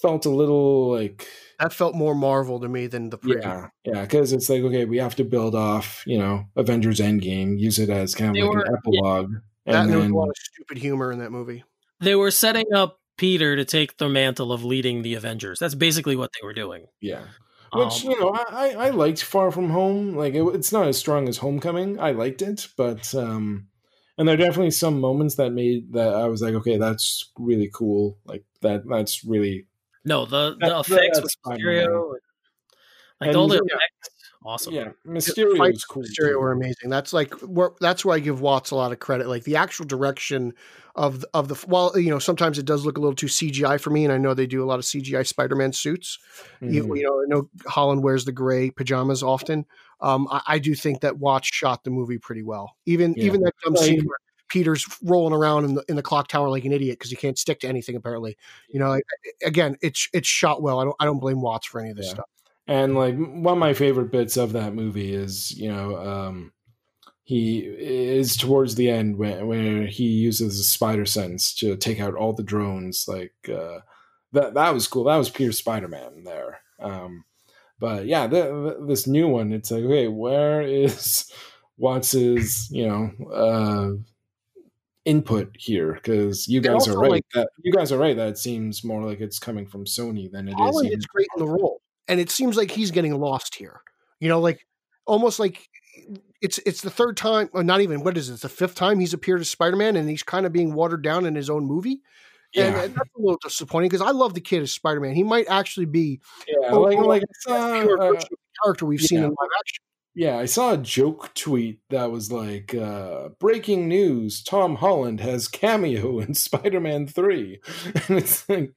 felt 0.00 0.24
a 0.24 0.30
little 0.30 0.90
like 0.90 1.28
That 1.60 1.72
felt 1.74 1.94
more 1.94 2.14
Marvel 2.14 2.58
to 2.60 2.68
me 2.68 2.86
than 2.86 3.10
the 3.10 3.18
previous. 3.18 3.44
yeah, 3.44 3.68
yeah, 3.84 4.02
because 4.02 4.32
it's 4.32 4.48
like 4.48 4.62
okay, 4.62 4.86
we 4.86 4.96
have 4.98 5.16
to 5.16 5.24
build 5.24 5.54
off, 5.54 6.02
you 6.06 6.16
know, 6.16 6.46
Avengers 6.56 6.98
Endgame, 6.98 7.58
use 7.58 7.78
it 7.78 7.90
as 7.90 8.14
kind 8.14 8.30
of 8.30 8.34
They 8.36 8.42
like 8.42 8.54
were- 8.54 8.62
an 8.64 8.74
epilogue, 8.74 9.32
That, 9.66 9.74
and 9.74 9.76
and 9.76 9.90
there 9.90 9.98
was 9.98 10.10
a 10.10 10.14
lot 10.14 10.28
of 10.30 10.36
stupid 10.38 10.78
humor 10.78 11.12
in 11.12 11.18
that 11.18 11.30
movie. 11.30 11.62
They 12.00 12.14
were 12.14 12.30
setting 12.30 12.72
up 12.74 12.98
Peter 13.22 13.54
to 13.56 13.64
take 13.64 13.96
the 13.98 14.08
mantle 14.08 14.52
of 14.52 14.64
leading 14.64 15.02
the 15.02 15.14
Avengers. 15.14 15.58
That's 15.60 15.74
basically 15.76 16.16
what 16.16 16.30
they 16.34 16.44
were 16.44 16.52
doing. 16.52 16.86
yeah, 17.00 17.22
which 17.72 18.04
Um, 18.04 18.10
you 18.10 18.20
know, 18.20 18.30
I, 18.34 18.44
I 18.50 18.86
I 18.86 18.90
liked 18.90 19.22
Far 19.22 19.50
From 19.52 19.70
Home. 19.70 20.14
Like 20.16 20.34
it, 20.34 20.42
it's 20.54 20.72
not 20.72 20.88
as 20.88 20.98
strong 20.98 21.28
as 21.28 21.38
Homecoming. 21.38 22.00
I 22.00 22.10
liked 22.10 22.42
it, 22.42 22.66
but 22.76 23.14
um, 23.14 23.68
and 24.18 24.26
there 24.26 24.34
are 24.34 24.44
definitely 24.46 24.72
some 24.72 25.00
moments 25.00 25.36
that 25.36 25.52
made 25.52 25.92
that 25.92 26.12
I 26.14 26.26
was 26.26 26.42
like, 26.42 26.54
okay, 26.54 26.76
that's 26.78 27.30
really 27.38 27.70
cool. 27.72 28.18
Like 28.26 28.44
that, 28.60 28.82
that's 28.88 29.24
really 29.24 29.66
no, 30.04 30.26
the 30.26 30.56
the 30.60 30.66
That- 30.68 30.80
effects 30.80 31.18
that's 31.18 31.22
with 31.22 31.36
fine, 31.44 31.60
Mysterio, 31.60 32.12
like 33.20 33.28
And- 33.28 33.36
all 33.36 33.46
the 33.48 33.54
yeah. 33.54 33.60
effects, 33.76 34.10
awesome. 34.44 34.74
yeah. 34.74 34.88
Mysterio 35.06 35.56
fights 35.56 35.78
is 35.78 35.84
cool. 35.84 36.02
Mysterio 36.02 36.32
too. 36.32 36.40
were 36.40 36.50
amazing. 36.52 36.90
That's 36.90 37.12
like 37.12 37.32
where, 37.40 37.70
that's 37.80 38.04
where 38.04 38.16
I 38.16 38.18
give 38.18 38.40
Watts 38.40 38.72
a 38.72 38.76
lot 38.76 38.90
of 38.92 38.98
credit. 38.98 39.28
Like 39.28 39.44
the 39.44 39.56
actual 39.56 39.86
direction 39.86 40.54
of 40.94 41.20
the, 41.20 41.28
of 41.34 41.48
the 41.48 41.64
well, 41.68 41.98
you 41.98 42.10
know, 42.10 42.18
sometimes 42.18 42.58
it 42.58 42.66
does 42.66 42.84
look 42.84 42.98
a 42.98 43.00
little 43.00 43.14
too 43.14 43.26
CGI 43.26 43.80
for 43.80 43.90
me, 43.90 44.04
and 44.04 44.12
I 44.12 44.18
know 44.18 44.34
they 44.34 44.46
do 44.46 44.62
a 44.62 44.66
lot 44.66 44.78
of 44.78 44.84
CGI 44.84 45.26
Spider-Man 45.26 45.72
suits. 45.72 46.18
You, 46.60 46.84
Mhm. 46.84 46.96
you 46.98 47.04
know, 47.04 47.22
I 47.22 47.24
know 47.28 47.48
Holland 47.66 48.02
wears 48.02 48.24
the 48.24 48.32
gray 48.32 48.70
pajamas 48.70 49.22
often. 49.22 49.64
Um, 50.00 50.28
I, 50.30 50.42
I 50.46 50.58
do 50.58 50.74
think 50.74 51.00
that 51.00 51.18
Watts 51.18 51.48
shot 51.48 51.84
the 51.84 51.90
movie 51.90 52.18
pretty 52.18 52.42
well. 52.42 52.76
Even 52.86 53.14
Yeah. 53.16 53.24
even 53.24 53.40
that 53.42 53.54
dumb 53.64 53.74
Like- 53.74 53.84
scene 53.84 54.04
where 54.04 54.16
Peter's 54.48 54.84
rolling 55.02 55.32
around 55.32 55.64
in 55.64 55.74
the 55.76 55.84
in 55.88 55.96
the 55.96 56.02
clock 56.02 56.28
tower 56.28 56.50
like 56.50 56.64
an 56.66 56.72
idiot 56.72 56.98
because 56.98 57.08
he 57.10 57.16
can't 57.16 57.38
stick 57.38 57.60
to 57.60 57.68
anything 57.68 57.96
apparently. 57.96 58.36
You 58.68 58.80
know, 58.80 59.00
again, 59.42 59.76
it's 59.80 60.08
it's 60.12 60.28
shot 60.28 60.60
well. 60.60 60.78
I 60.78 60.84
don't 60.84 60.96
I 61.00 61.06
don't 61.06 61.20
blame 61.20 61.40
Watts 61.40 61.66
for 61.66 61.80
any 61.80 61.88
of 61.90 61.96
this 61.96 62.06
Yeah. 62.08 62.12
stuff. 62.14 62.26
And 62.66 62.94
like 62.94 63.16
one 63.16 63.54
of 63.54 63.58
my 63.58 63.72
favorite 63.72 64.12
bits 64.12 64.36
of 64.36 64.52
that 64.52 64.74
movie 64.74 65.14
is, 65.14 65.50
you 65.58 65.72
know, 65.72 65.96
um, 65.96 66.52
he 67.32 67.60
is 67.60 68.36
towards 68.36 68.74
the 68.74 68.90
end 68.90 69.16
where, 69.16 69.46
where 69.46 69.86
he 69.86 70.04
uses 70.04 70.68
spider 70.68 71.06
sense 71.06 71.54
to 71.54 71.78
take 71.78 71.98
out 71.98 72.14
all 72.14 72.34
the 72.34 72.42
drones. 72.42 73.06
Like 73.08 73.32
uh, 73.48 73.78
that, 74.32 74.52
that 74.52 74.74
was 74.74 74.86
cool. 74.86 75.04
That 75.04 75.16
was 75.16 75.30
pure 75.30 75.50
Spider 75.52 75.88
Man 75.88 76.24
there. 76.24 76.60
Um, 76.78 77.24
but 77.78 78.04
yeah, 78.04 78.26
the, 78.26 78.76
the, 78.80 78.86
this 78.86 79.06
new 79.06 79.28
one, 79.28 79.50
it's 79.50 79.70
like, 79.70 79.82
okay, 79.82 80.08
where 80.08 80.60
is 80.60 81.32
Watts's, 81.78 82.68
you 82.70 82.86
know, 82.86 83.10
uh, 83.32 83.92
input 85.06 85.56
here 85.58 85.94
because 85.94 86.46
you 86.46 86.60
guys 86.60 86.86
are 86.86 86.98
right. 86.98 87.12
like- 87.12 87.26
that 87.32 87.48
you 87.62 87.72
guys 87.72 87.92
are 87.92 87.98
right. 87.98 88.14
That 88.14 88.28
it 88.28 88.38
seems 88.38 88.84
more 88.84 89.02
like 89.02 89.20
it's 89.22 89.38
coming 89.38 89.66
from 89.66 89.86
Sony 89.86 90.30
than 90.30 90.48
it 90.48 90.52
is. 90.52 90.56
Holland 90.58 90.88
even- 90.88 90.98
is 90.98 91.06
great 91.06 91.28
in 91.34 91.46
the 91.46 91.50
role, 91.50 91.80
and 92.08 92.20
it 92.20 92.28
seems 92.28 92.58
like 92.58 92.70
he's 92.70 92.90
getting 92.90 93.18
lost 93.18 93.54
here. 93.54 93.80
You 94.20 94.28
know, 94.28 94.40
like 94.40 94.66
almost 95.06 95.40
like 95.40 95.66
it's 96.42 96.58
it's 96.66 96.82
the 96.82 96.90
third 96.90 97.16
time, 97.16 97.48
or 97.52 97.62
not 97.64 97.80
even 97.80 98.02
what 98.04 98.16
is 98.18 98.28
it? 98.28 98.34
It's 98.34 98.42
the 98.42 98.48
fifth 98.48 98.74
time 98.74 98.98
he's 98.98 99.14
appeared 99.14 99.40
as 99.40 99.48
Spider 99.48 99.76
Man, 99.76 99.96
and 99.96 100.08
he's 100.08 100.22
kind 100.22 100.44
of 100.44 100.52
being 100.52 100.74
watered 100.74 101.02
down 101.02 101.24
in 101.26 101.34
his 101.34 101.48
own 101.48 101.64
movie. 101.64 102.00
And 102.54 102.74
Yeah. 102.74 102.80
uh, 102.82 102.88
that's 102.88 103.10
a 103.16 103.20
little 103.20 103.38
disappointing 103.42 103.88
because 103.88 104.06
I 104.06 104.10
love 104.10 104.34
the 104.34 104.40
kid 104.42 104.60
as 104.62 104.72
Spider 104.72 105.00
Man. 105.00 105.14
He 105.14 105.22
might 105.24 105.46
actually 105.48 105.86
be 105.86 106.20
Yeah, 106.46 106.72
like 106.74 106.98
like 106.98 107.22
I 107.22 107.26
saw, 107.40 107.82
pure 107.82 107.98
uh, 108.00 108.06
version 108.08 108.16
of 108.16 108.28
the 108.28 108.62
character 108.62 108.84
we've 108.86 109.00
seen 109.00 109.20
in 109.20 109.24
live 109.30 109.48
action. 109.60 109.84
yeah, 110.14 110.36
I 110.36 110.44
saw 110.44 110.74
a 110.74 110.76
joke 110.76 111.32
tweet 111.32 111.80
that 111.88 112.10
was 112.10 112.30
like, 112.30 112.74
uh, 112.74 113.30
"Breaking 113.40 113.88
news: 113.88 114.42
Tom 114.42 114.76
Holland 114.76 115.20
has 115.20 115.48
cameo 115.48 116.18
in 116.20 116.34
Spider-Man 116.34 117.06
3. 117.06 117.60
and 118.08 118.18
it's 118.18 118.46
like, 118.48 118.72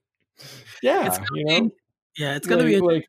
yeah, 0.82 1.08
It's 1.08 1.18
gonna 1.18 1.28
you 1.40 1.46
be- 1.46 1.60
know, 1.62 1.72
Yeah, 2.18 2.36
it's 2.36 2.48
gonna 2.48 2.64
like, 2.64 2.72
be. 2.72 2.80
like, 2.80 3.08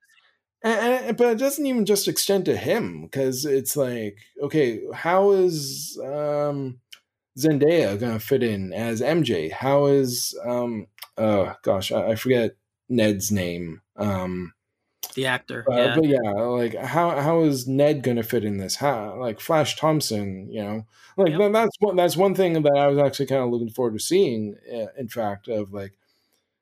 and, 0.66 1.06
and- 1.06 1.16
but 1.16 1.28
it 1.28 1.38
doesn't 1.38 1.66
even 1.66 1.84
just 1.84 2.08
extend 2.08 2.44
to 2.46 2.56
him 2.56 3.02
because 3.02 3.44
it's 3.44 3.76
like, 3.76 4.18
okay, 4.42 4.80
how 4.94 5.32
is 5.32 5.98
um, 6.04 6.80
Zendaya 7.38 7.98
gonna 7.98 8.18
fit 8.20 8.42
in 8.42 8.72
as 8.72 9.00
MJ? 9.00 9.52
How 9.52 9.86
is 9.86 10.38
um, 10.44 10.86
oh 11.18 11.54
gosh, 11.62 11.92
I, 11.92 12.08
I 12.12 12.14
forget 12.16 12.56
Ned's 12.88 13.30
name. 13.30 13.82
Um, 13.96 14.52
the 15.14 15.26
actor. 15.26 15.64
uh, 15.70 15.76
yeah. 15.76 15.94
But 15.94 16.04
yeah, 16.06 16.30
like 16.32 16.74
how 16.74 17.18
how 17.20 17.42
is 17.44 17.66
Ned 17.66 18.02
gonna 18.02 18.22
fit 18.22 18.44
in 18.44 18.58
this? 18.58 18.76
How 18.76 19.18
like 19.18 19.40
Flash 19.40 19.76
Thompson, 19.76 20.50
you 20.50 20.62
know, 20.62 20.86
like 21.16 21.30
Yep. 21.30 21.38
that, 21.38 21.52
that's 21.52 21.76
one 21.78 21.96
that's 21.96 22.16
one 22.16 22.34
thing 22.34 22.54
that 22.62 22.76
I 22.76 22.86
was 22.88 22.98
actually 22.98 23.26
kind 23.26 23.42
of 23.42 23.50
looking 23.50 23.70
forward 23.70 23.94
to 23.94 23.98
seeing. 24.04 24.56
In 24.98 25.08
fact, 25.08 25.48
of 25.48 25.72
like, 25.72 25.92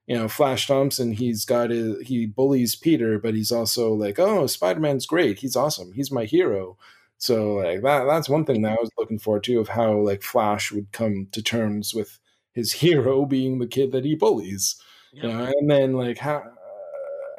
you 0.07 0.17
know, 0.17 0.29
Flash 0.29 0.67
Thompson, 0.67 1.13
he's 1.13 1.45
got 1.45 1.71
his, 1.71 2.07
he 2.07 2.27
bullies 2.27 2.77
Peter, 2.77 3.19
but 3.19 3.35
he's 3.35 3.53
also 3.53 3.93
like, 3.93 4.19
oh, 4.19 4.47
Spider 4.47 4.81
Man's 4.81 5.07
great, 5.07 5.39
he's 5.39 5.57
awesome, 5.57 5.93
he's 5.93 6.13
my 6.13 6.25
hero. 6.25 6.77
So 7.19 7.55
like 7.55 7.83
that 7.83 8.05
that's 8.05 8.29
one 8.29 8.45
thing 8.45 8.63
that 8.63 8.73
I 8.73 8.81
was 8.81 8.91
looking 8.99 9.19
forward 9.19 9.45
to 9.45 9.61
of 9.61 9.69
how 9.69 9.97
like 9.99 10.23
Flash 10.23 10.73
would 10.73 10.93
come 10.93 11.29
to 11.33 11.43
terms 11.43 11.95
with 11.95 12.19
his 12.53 12.73
hero 12.85 13.25
being 13.25 13.59
the 13.59 13.67
kid 13.67 13.93
that 13.93 14.05
he 14.05 14.15
bullies 14.15 14.77
Yep. 15.15 15.23
you 15.23 15.31
know, 15.31 15.53
and 15.59 15.71
then 15.71 15.93
like 15.93 16.19
how 16.19 16.43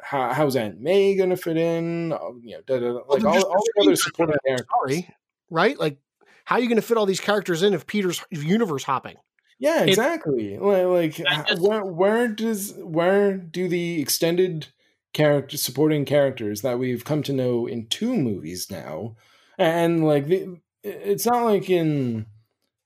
how 0.00 0.32
how's 0.32 0.56
Aunt 0.56 0.80
May 0.80 1.14
gonna 1.14 1.36
fit 1.36 1.58
in? 1.58 2.10
You 2.42 2.56
know, 2.56 2.60
da, 2.66 2.80
da, 2.80 2.92
da, 2.92 3.00
like 3.08 3.20
they're 3.20 3.30
all, 3.30 3.44
all 3.44 3.64
the 3.76 3.82
other 3.82 3.96
supporting 3.96 4.36
characters. 4.46 4.66
Sorry, 4.78 5.14
right? 5.50 5.78
Like, 5.78 5.98
how 6.46 6.56
are 6.56 6.60
you 6.60 6.68
going 6.68 6.76
to 6.76 6.82
fit 6.82 6.96
all 6.96 7.06
these 7.06 7.20
characters 7.20 7.62
in 7.62 7.74
if 7.74 7.86
Peter's 7.86 8.24
universe 8.30 8.84
hopping? 8.84 9.16
Yeah, 9.58 9.84
exactly. 9.84 10.58
Like, 10.58 10.86
like 10.86 11.46
just- 11.46 11.60
where 11.62 11.84
where 11.84 12.28
does 12.28 12.74
where 12.78 13.36
do 13.36 13.68
the 13.68 14.00
extended 14.00 14.68
character 15.12 15.56
supporting 15.56 16.04
characters 16.04 16.60
that 16.62 16.78
we've 16.78 17.04
come 17.04 17.22
to 17.24 17.32
know 17.32 17.66
in 17.66 17.86
two 17.88 18.14
movies 18.14 18.70
now, 18.70 19.16
and 19.58 20.04
like 20.06 20.26
the 20.26 20.58
it's 20.82 21.26
not 21.26 21.44
like 21.44 21.70
in 21.70 22.26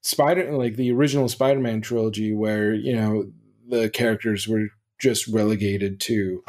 Spider 0.02 0.52
like 0.56 0.76
the 0.76 0.92
original 0.92 1.28
Spider-Man 1.28 1.80
trilogy 1.82 2.32
where 2.32 2.72
you 2.74 2.94
know 2.94 3.30
the 3.68 3.90
characters 3.90 4.48
were 4.48 4.68
just 5.00 5.26
relegated 5.28 6.00
to 6.00 6.42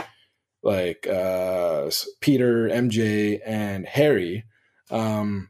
like 0.64 1.08
uh 1.08 1.90
Peter, 2.22 2.68
MJ, 2.70 3.40
and 3.46 3.86
Harry. 3.88 4.46
Um 4.92 5.50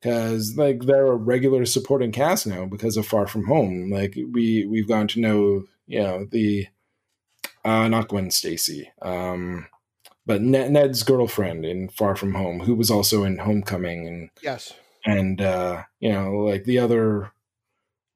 because 0.00 0.56
like 0.56 0.82
they're 0.82 1.06
a 1.06 1.16
regular 1.16 1.64
supporting 1.66 2.12
cast 2.12 2.46
now 2.46 2.64
because 2.66 2.96
of 2.96 3.06
Far 3.06 3.26
From 3.26 3.46
Home. 3.46 3.90
Like 3.90 4.16
we 4.32 4.66
we've 4.66 4.88
gotten 4.88 5.08
to 5.08 5.20
know 5.20 5.64
you 5.86 6.00
know 6.00 6.26
the 6.30 6.66
uh 7.64 7.88
not 7.88 8.08
Gwen 8.08 8.30
Stacy, 8.30 8.90
um, 9.02 9.66
but 10.26 10.40
Ned, 10.40 10.70
Ned's 10.70 11.02
girlfriend 11.02 11.64
in 11.64 11.88
Far 11.88 12.16
From 12.16 12.34
Home, 12.34 12.60
who 12.60 12.74
was 12.74 12.90
also 12.90 13.24
in 13.24 13.38
Homecoming, 13.38 14.06
and 14.06 14.30
Yes. 14.42 14.72
and 15.04 15.40
uh, 15.40 15.82
you 15.98 16.10
know 16.12 16.32
like 16.38 16.64
the 16.64 16.78
other 16.78 17.32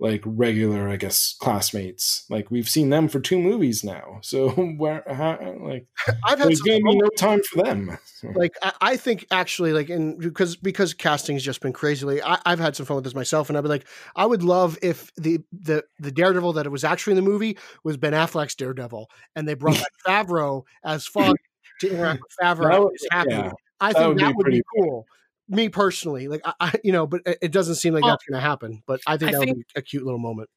like 0.05 0.21
regular 0.27 0.87
I 0.89 0.97
guess 0.97 1.35
classmates. 1.41 2.27
Like 2.29 2.51
we've 2.51 2.69
seen 2.69 2.91
them 2.91 3.09
for 3.09 3.21
two 3.21 3.39
movies 3.41 3.83
now, 3.83 4.19
so 4.23 4.51
where 4.51 5.03
how, 5.09 5.39
like 5.63 5.87
I've 6.25 6.39
had 6.39 6.49
there's 6.49 6.59
some 6.59 6.67
gonna 6.83 6.93
be 6.93 6.99
no 6.99 7.09
time 7.17 7.41
for 7.43 7.63
them. 7.65 7.97
like 8.35 8.53
I, 8.63 8.73
I 8.83 8.97
think 8.97 9.27
actually 9.31 9.73
like 9.73 9.89
in 9.89 10.19
because 10.19 10.57
because 10.57 10.93
casting's 10.93 11.43
just 11.43 11.61
been 11.63 11.73
crazy 11.73 12.05
lately, 12.05 12.23
I, 12.23 12.39
I've 12.45 12.61
had 12.61 12.77
some 12.77 12.85
fun 12.87 12.97
with 12.97 13.05
this 13.05 13.15
myself 13.15 13.49
and 13.49 13.57
I'd 13.57 13.63
be 13.63 13.69
like 13.69 13.87
I 14.15 14.27
would 14.27 14.43
love 14.43 14.79
if 14.83 15.11
the 15.17 15.41
the 15.53 15.83
the 15.99 16.13
Daredevil 16.13 16.53
that 16.53 16.67
it 16.67 16.71
was 16.71 16.85
actually 16.85 17.13
in 17.13 17.25
the 17.25 17.31
movie 17.31 17.57
was 17.83 17.97
Ben 17.97 18.13
Affleck's 18.13 18.55
Daredevil 18.55 19.09
and 19.35 19.49
they 19.49 19.55
brought 19.55 19.83
back 20.05 20.27
Favreau 20.29 20.65
as 20.85 21.07
Fogg 21.07 21.37
to 21.81 21.91
interact 21.91 22.21
with 22.21 22.33
That 22.41 22.59
Favreau 22.59 22.85
would- 22.85 22.95
is 22.95 23.09
happy. 23.11 23.31
yeah. 23.31 23.53
I 23.81 23.93
that 23.93 23.99
think 23.99 24.09
would 24.09 24.19
that 24.19 24.29
be 24.29 24.35
would 24.37 24.45
be 24.47 24.51
pretty 24.51 24.63
cool. 24.77 25.07
Me 25.49 25.69
personally, 25.69 26.29
like 26.29 26.41
I, 26.45 26.55
I 26.61 26.73
you 26.83 26.93
know, 26.93 27.07
but 27.07 27.23
it, 27.25 27.53
doesn't 27.53 27.75
seem 27.77 27.95
like 27.95 28.03
Well, 28.03 28.13
that's 28.13 28.25
going 28.25 28.41
to 28.41 28.47
happen. 28.47 28.83
But 28.87 29.01
I 29.07 29.17
think 29.17 29.31
I 29.31 29.33
that 29.33 29.41
would 29.41 29.57
be 29.57 29.65
a 29.77 29.83
cute 29.83 30.05
little 30.05 30.19
moment. 30.19 30.49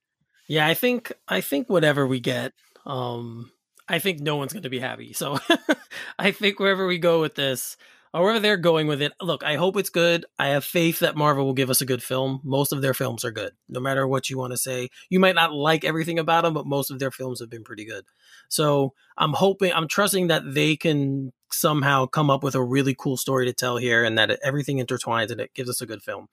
Yeah, 0.47 0.65
I 0.65 0.73
think 0.73 1.11
I 1.27 1.41
think 1.41 1.69
whatever 1.69 2.07
we 2.07 2.19
get, 2.19 2.53
um, 2.85 3.51
I 3.87 3.99
think 3.99 4.21
no 4.21 4.37
one's 4.37 4.53
going 4.53 4.63
to 4.63 4.69
be 4.69 4.79
happy. 4.79 5.13
So 5.13 5.39
I 6.19 6.31
think 6.31 6.59
wherever 6.59 6.87
we 6.87 6.99
go 6.99 7.19
with 7.19 7.35
this, 7.35 7.75
or 8.13 8.21
wherever 8.21 8.39
they're 8.39 8.57
going 8.57 8.87
with 8.87 9.01
it, 9.01 9.13
look, 9.21 9.43
I 9.43 9.55
hope 9.55 9.77
it's 9.77 9.89
good. 9.89 10.25
I 10.39 10.47
have 10.47 10.63
faith 10.63 10.99
that 10.99 11.15
Marvel 11.15 11.45
will 11.45 11.53
give 11.53 11.69
us 11.69 11.81
a 11.81 11.85
good 11.85 12.01
film. 12.01 12.41
Most 12.43 12.71
of 12.71 12.81
their 12.81 12.93
films 12.93 13.23
are 13.25 13.31
good, 13.31 13.51
no 13.69 13.79
matter 13.79 14.07
what 14.07 14.29
you 14.29 14.37
want 14.37 14.51
to 14.51 14.57
say. 14.57 14.89
You 15.09 15.19
might 15.19 15.35
not 15.35 15.53
like 15.53 15.83
everything 15.83 16.19
about 16.19 16.43
them, 16.43 16.53
but 16.53 16.65
most 16.65 16.91
of 16.91 16.99
their 16.99 17.11
films 17.11 17.39
have 17.39 17.49
been 17.49 17.63
pretty 17.63 17.85
good. 17.85 18.05
So 18.49 18.93
I'm 19.17 19.33
hoping, 19.33 19.73
I'm 19.73 19.87
trusting 19.87 20.27
that 20.27 20.43
they 20.53 20.75
can 20.75 21.33
somehow 21.51 22.05
come 22.05 22.29
up 22.29 22.43
with 22.43 22.55
a 22.55 22.63
really 22.63 22.95
cool 22.97 23.17
story 23.17 23.45
to 23.45 23.53
tell 23.53 23.77
here, 23.77 24.03
and 24.03 24.17
that 24.17 24.31
it, 24.31 24.39
everything 24.43 24.77
intertwines 24.77 25.31
and 25.31 25.41
it 25.41 25.53
gives 25.53 25.69
us 25.69 25.81
a 25.81 25.85
good 25.85 26.01
film. 26.01 26.27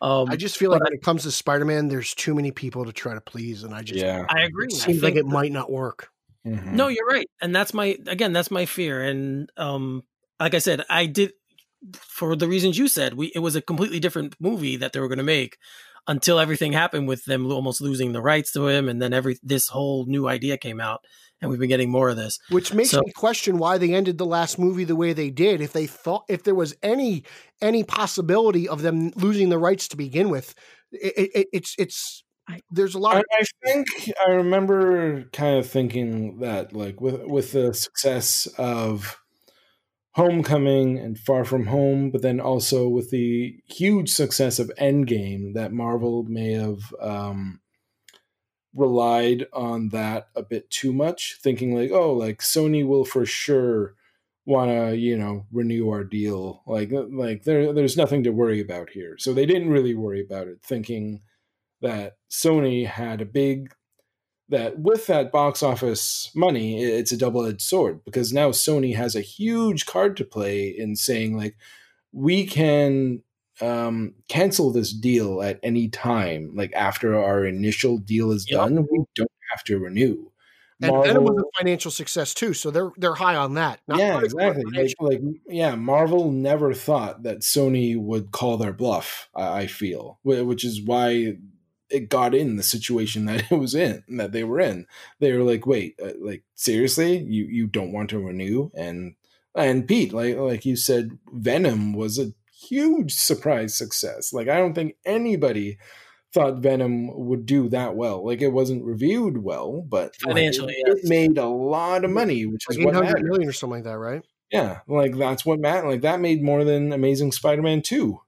Um, 0.00 0.28
I 0.30 0.36
just 0.36 0.56
feel 0.56 0.70
like 0.70 0.82
when 0.82 0.92
it 0.92 1.02
comes 1.02 1.24
to 1.24 1.32
Spider 1.32 1.64
Man, 1.64 1.88
there's 1.88 2.14
too 2.14 2.34
many 2.34 2.52
people 2.52 2.84
to 2.84 2.92
try 2.92 3.14
to 3.14 3.20
please, 3.20 3.64
and 3.64 3.74
I 3.74 3.82
just 3.82 4.00
yeah. 4.00 4.26
I 4.28 4.42
agree. 4.42 4.66
it 4.66 4.74
I 4.74 4.76
seems 4.76 5.02
like 5.02 5.14
think 5.14 5.26
it 5.26 5.26
might 5.26 5.52
not 5.52 5.70
work. 5.70 6.10
Mhm. 6.46 6.72
No, 6.72 6.88
you're 6.88 7.06
right. 7.06 7.28
And 7.40 7.54
that's 7.54 7.74
my 7.74 7.96
again, 8.06 8.32
that's 8.32 8.50
my 8.50 8.64
fear. 8.64 9.02
And 9.02 9.50
um 9.56 10.04
like 10.38 10.54
I 10.54 10.58
said, 10.58 10.84
I 10.88 11.06
did 11.06 11.32
for 11.94 12.36
the 12.36 12.48
reasons 12.48 12.78
you 12.78 12.88
said, 12.88 13.14
we 13.14 13.32
it 13.34 13.40
was 13.40 13.56
a 13.56 13.62
completely 13.62 14.00
different 14.00 14.36
movie 14.40 14.76
that 14.76 14.92
they 14.92 15.00
were 15.00 15.08
going 15.08 15.18
to 15.18 15.24
make 15.24 15.58
until 16.08 16.40
everything 16.40 16.72
happened 16.72 17.06
with 17.06 17.24
them 17.26 17.50
almost 17.52 17.80
losing 17.80 18.12
the 18.12 18.20
rights 18.22 18.50
to 18.52 18.66
him 18.66 18.88
and 18.88 19.00
then 19.00 19.12
every 19.12 19.38
this 19.42 19.68
whole 19.68 20.06
new 20.06 20.26
idea 20.26 20.56
came 20.56 20.80
out 20.80 21.00
and 21.40 21.50
we've 21.50 21.60
been 21.60 21.68
getting 21.68 21.90
more 21.90 22.08
of 22.08 22.16
this. 22.16 22.38
which 22.50 22.74
makes 22.74 22.90
So- 22.90 23.00
me 23.04 23.12
question 23.12 23.58
why 23.58 23.78
they 23.78 23.94
ended 23.94 24.18
the 24.18 24.26
last 24.26 24.58
movie 24.58 24.84
the 24.84 24.96
way 24.96 25.12
they 25.12 25.30
did 25.30 25.60
if 25.60 25.72
they 25.72 25.86
thought 25.86 26.24
if 26.28 26.42
there 26.42 26.54
was 26.54 26.74
any 26.82 27.22
any 27.60 27.84
possibility 27.84 28.68
of 28.68 28.82
them 28.82 29.12
losing 29.14 29.48
the 29.50 29.58
rights 29.58 29.86
to 29.88 29.96
begin 29.96 30.30
with 30.30 30.54
it, 30.90 31.30
it, 31.34 31.48
it's 31.52 31.74
it's 31.78 32.24
there's 32.70 32.94
a 32.94 32.98
lot 32.98 33.16
I, 33.16 33.18
of 33.18 33.24
I 33.32 33.44
think 33.66 33.86
I 34.26 34.30
remember 34.30 35.24
kind 35.34 35.58
of 35.58 35.68
thinking 35.68 36.38
that, 36.38 36.72
like, 36.72 36.98
with 36.98 37.22
with 37.26 37.52
the 37.52 37.74
success 37.74 38.46
of 38.56 39.18
Homecoming 40.18 40.98
and 40.98 41.16
Far 41.16 41.44
From 41.44 41.66
Home, 41.66 42.10
but 42.10 42.22
then 42.22 42.40
also 42.40 42.88
with 42.88 43.10
the 43.10 43.56
huge 43.66 44.10
success 44.10 44.58
of 44.58 44.72
Endgame, 44.76 45.54
that 45.54 45.72
Marvel 45.72 46.24
may 46.24 46.54
have 46.54 46.92
um, 47.00 47.60
relied 48.74 49.46
on 49.52 49.90
that 49.90 50.26
a 50.34 50.42
bit 50.42 50.70
too 50.70 50.92
much, 50.92 51.38
thinking 51.40 51.72
like, 51.72 51.92
oh, 51.92 52.12
like 52.12 52.40
Sony 52.40 52.84
will 52.84 53.04
for 53.04 53.24
sure 53.24 53.94
want 54.44 54.72
to, 54.72 54.96
you 54.96 55.16
know, 55.16 55.46
renew 55.52 55.88
our 55.90 56.02
deal. 56.02 56.64
Like, 56.66 56.90
like 56.92 57.44
there, 57.44 57.72
there's 57.72 57.96
nothing 57.96 58.24
to 58.24 58.30
worry 58.30 58.60
about 58.60 58.90
here. 58.90 59.18
So 59.18 59.32
they 59.32 59.46
didn't 59.46 59.70
really 59.70 59.94
worry 59.94 60.20
about 60.20 60.48
it, 60.48 60.58
thinking 60.64 61.22
that 61.80 62.16
Sony 62.28 62.88
had 62.88 63.20
a 63.20 63.24
big 63.24 63.72
that 64.50 64.78
with 64.78 65.06
that 65.06 65.30
box 65.30 65.62
office 65.62 66.30
money, 66.34 66.82
it's 66.82 67.12
a 67.12 67.16
double 67.16 67.44
edged 67.46 67.62
sword 67.62 68.04
because 68.04 68.32
now 68.32 68.50
Sony 68.50 68.96
has 68.96 69.14
a 69.14 69.20
huge 69.20 69.86
card 69.86 70.16
to 70.16 70.24
play 70.24 70.68
in 70.68 70.96
saying 70.96 71.36
like 71.36 71.56
we 72.12 72.46
can 72.46 73.22
um, 73.60 74.14
cancel 74.28 74.72
this 74.72 74.92
deal 74.92 75.42
at 75.42 75.60
any 75.62 75.88
time, 75.88 76.52
like 76.54 76.72
after 76.74 77.14
our 77.18 77.44
initial 77.44 77.98
deal 77.98 78.30
is 78.32 78.46
Yep. 78.48 78.58
done, 78.58 78.86
we 78.90 79.04
don't 79.14 79.30
have 79.50 79.64
to 79.64 79.78
renew. 79.78 80.30
and 80.80 81.04
Venom 81.04 81.24
was 81.24 81.42
a 81.42 81.58
financial 81.58 81.90
success 81.90 82.32
too 82.32 82.54
so 82.54 82.70
they're 82.70 82.92
they're 82.96 83.14
high 83.16 83.34
on 83.34 83.54
that 83.54 83.80
Not 83.88 83.98
yeah, 83.98 84.20
exactly. 84.20 84.64
Like, 84.64 84.94
like, 85.00 85.20
yeah, 85.48 85.74
Marvel 85.74 86.30
never 86.30 86.72
thought 86.72 87.24
that 87.24 87.40
Sony 87.40 87.98
would 87.98 88.30
call 88.30 88.56
their 88.58 88.72
bluff. 88.72 89.28
I, 89.34 89.62
I 89.62 89.66
feel, 89.66 90.20
which 90.22 90.64
is 90.64 90.80
why 90.80 91.36
it 91.90 92.08
got 92.08 92.34
in 92.34 92.56
the 92.56 92.62
situation 92.62 93.24
that 93.26 93.50
it 93.50 93.56
was 93.56 93.74
in, 93.74 94.04
that 94.08 94.32
they 94.32 94.44
were 94.44 94.60
in. 94.60 94.86
They 95.20 95.32
were 95.32 95.44
like, 95.44 95.66
"Wait, 95.66 95.98
uh, 96.02 96.12
like 96.20 96.44
seriously, 96.54 97.18
you 97.18 97.44
you 97.44 97.66
don't 97.66 97.92
want 97.92 98.10
to 98.10 98.18
renew?" 98.18 98.70
And 98.74 99.14
and 99.54 99.86
Pete, 99.86 100.12
like 100.12 100.36
like 100.36 100.64
you 100.64 100.76
said, 100.76 101.18
Venom 101.32 101.92
was 101.92 102.18
a 102.18 102.32
huge 102.68 103.12
surprise 103.12 103.76
success. 103.76 104.32
Like 104.32 104.48
I 104.48 104.56
don't 104.56 104.74
think 104.74 104.96
anybody 105.04 105.78
thought 106.32 106.58
Venom 106.58 107.08
would 107.26 107.46
do 107.46 107.68
that 107.70 107.96
well. 107.96 108.24
Like 108.24 108.42
it 108.42 108.48
wasn't 108.48 108.84
reviewed 108.84 109.42
well, 109.42 109.84
but 109.88 110.14
like, 110.24 110.34
Financially, 110.34 110.74
it, 110.74 110.84
yes. 110.86 110.98
it 111.04 111.08
made 111.08 111.38
a 111.38 111.46
lot 111.46 112.04
of 112.04 112.10
money, 112.10 112.46
which 112.46 112.64
Like 112.68 112.78
is 112.78 112.84
what 112.84 112.94
million 112.94 113.48
or 113.48 113.52
something 113.52 113.78
like 113.78 113.84
that, 113.84 113.98
right? 113.98 114.22
Yeah, 114.52 114.80
like 114.86 115.16
that's 115.16 115.44
what 115.44 115.60
Matt 115.60 115.86
like 115.86 116.02
that 116.02 116.20
made 116.20 116.42
more 116.42 116.64
than 116.64 116.92
Amazing 116.92 117.32
Spider-Man 117.32 117.82
2. 117.82 118.20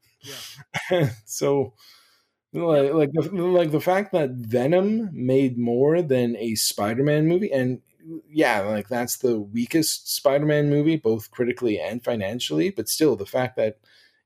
so 1.25 1.75
like 2.53 2.93
like 2.93 3.13
the, 3.13 3.31
like 3.33 3.71
the 3.71 3.81
fact 3.81 4.13
that 4.13 4.31
Venom 4.31 5.11
made 5.13 5.59
more 5.59 6.03
than 6.03 6.37
a 6.37 6.55
Spider-Man 6.57 7.27
movie 7.29 7.53
and 7.53 7.81
yeah, 8.31 8.61
like 8.63 8.89
that's 8.89 9.19
the 9.19 9.39
weakest 9.41 10.13
Spider-Man 10.15 10.71
movie 10.71 10.97
both 10.97 11.31
critically 11.31 11.79
and 11.81 12.03
financially, 12.03 12.71
but 12.71 12.89
still 12.89 13.17
the 13.17 13.27
fact 13.27 13.57
that 13.57 13.79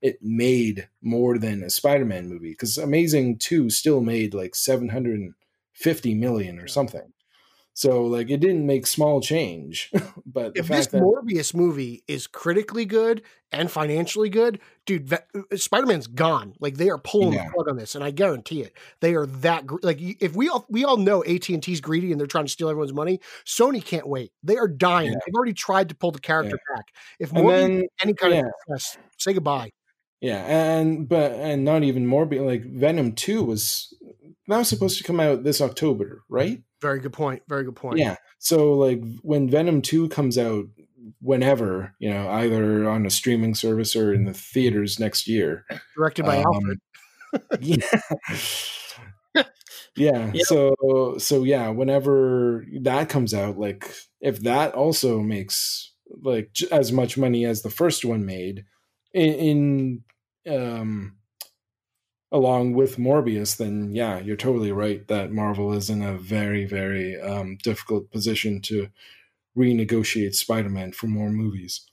it 0.03 0.23
made 0.23 0.89
more 1.03 1.39
than 1.39 1.63
a 1.63 1.71
Spider-Man 1.71 2.29
movie 2.29 2.55
cuz 2.55 2.79
Amazing 2.79 3.39
2 3.39 3.71
still 3.71 4.01
made 4.03 4.35
like 4.35 4.55
750 4.55 6.15
million 6.15 6.59
or 6.61 6.69
something. 6.69 7.14
So 7.77 8.05
like 8.05 8.31
it 8.31 8.39
didn't 8.39 8.67
make 8.67 8.87
small 8.87 9.21
change, 9.21 9.91
but 10.27 10.55
the 10.55 10.61
If 10.61 10.69
this 10.69 10.87
that 10.87 11.03
Morbius 11.03 11.53
movie 11.55 12.05
is 12.07 12.29
critically 12.29 12.85
good 12.85 13.23
and 13.51 13.69
financially 13.69 14.29
good, 14.29 14.61
dude, 14.87 15.09
Ve- 15.09 15.17
uh, 15.35 15.41
uh, 15.53 15.57
Spider 15.57 15.87
Man's 15.87 16.07
gone. 16.07 16.55
Like 16.61 16.77
they 16.77 16.89
are 16.89 16.99
pulling 16.99 17.33
Yeah. 17.33 17.47
the 17.47 17.53
plug 17.53 17.69
on 17.69 17.77
this, 17.77 17.97
and 17.97 18.05
I 18.05 18.13
guarantee 18.13 18.63
it. 18.63 18.75
They 19.01 19.17
are 19.17 19.27
that 19.27 19.67
gr- 19.67 19.79
like 19.83 19.99
if 20.01 20.37
we 20.37 20.49
all 20.49 20.65
we 20.71 20.85
all 20.85 20.97
know 20.99 21.25
AT 21.25 21.49
and 21.49 21.61
T's 21.61 21.81
greedy 21.81 22.13
and 22.13 22.21
they're 22.21 22.29
trying 22.29 22.47
to 22.47 22.51
steal 22.53 22.69
everyone's 22.69 22.93
money. 22.93 23.19
Sony 23.45 23.85
can't 23.85 24.07
wait. 24.07 24.31
They 24.45 24.57
are 24.57 24.69
dying. 24.69 25.11
Yeah. 25.11 25.19
They've 25.27 25.35
already 25.35 25.55
tried 25.55 25.89
to 25.89 25.97
pull 25.97 26.13
the 26.13 26.21
character 26.21 26.59
back. 26.77 26.87
If 27.19 27.33
Morbius 27.33 27.83
any 28.03 28.15
kind 28.15 28.35
yeah. 28.35 28.41
of 28.41 28.79
success, 28.79 28.99
say 29.19 29.33
goodbye. 29.33 29.73
Yeah, 30.21 30.45
and 30.47 31.09
but 31.09 31.33
and 31.33 31.65
not 31.65 31.83
even 31.83 32.07
more. 32.07 32.25
But 32.25 32.39
like 32.39 32.63
Venom 32.63 33.15
Two 33.15 33.43
was 33.43 33.93
that 34.47 34.59
was 34.59 34.69
supposed 34.69 34.99
to 34.99 35.05
come 35.05 35.19
out 35.19 35.43
this 35.43 35.61
October, 35.61 36.23
right? 36.29 36.63
Very 36.85 37.01
good 37.01 37.15
point. 37.15 37.41
Very 37.49 37.65
good 37.65 37.77
point. 37.77 37.99
Yeah. 37.99 38.17
So 38.41 38.75
like 38.75 39.03
when 39.23 39.49
Venom 39.49 39.81
Two 39.81 40.07
comes 40.11 40.37
out, 40.37 40.67
whenever 41.23 41.95
you 41.99 42.11
know, 42.11 42.29
either 42.29 42.87
on 42.87 43.07
a 43.07 43.11
streaming 43.11 43.55
service 43.55 43.97
or 43.97 44.13
in 44.13 44.27
the 44.27 44.35
theaters 44.35 45.01
next 45.01 45.27
year. 45.27 45.65
Directed 45.97 46.27
by 46.27 46.43
um, 46.43 46.45
Alfred. 46.53 46.79
yeah. 47.63 49.45
yeah. 49.97 50.31
Yep. 50.35 50.45
So 50.45 51.15
so 51.17 51.43
yeah, 51.43 51.71
whenever 51.71 52.67
that 52.83 53.09
comes 53.09 53.33
out, 53.33 53.59
like 53.59 53.91
if 54.21 54.41
that 54.43 54.75
also 54.75 55.21
makes 55.21 55.91
like 56.23 56.53
j- 56.53 56.69
as 56.71 56.93
much 56.93 57.17
money 57.17 57.47
as 57.47 57.63
the 57.63 57.71
first 57.71 58.05
one 58.05 58.27
made 58.27 58.67
in, 59.15 60.03
in 60.47 60.55
um 60.55 61.17
along 62.35 62.75
with 62.75 62.97
Morbius, 62.97 63.57
then 63.57 63.95
yeah, 63.95 64.19
you're 64.19 64.37
totally 64.37 64.73
right 64.73 65.07
that 65.07 65.31
Marvel 65.31 65.73
is 65.73 65.89
in 65.89 66.03
a 66.03 66.19
very, 66.19 66.65
very 66.65 67.19
um, 67.21 67.57
difficult 67.63 68.11
position 68.11 68.61
to 68.63 68.89
renegotiate 69.57 70.35
Spider-Man 70.35 70.93
for 70.93 71.07
more 71.07 71.31
movies. 71.31 71.89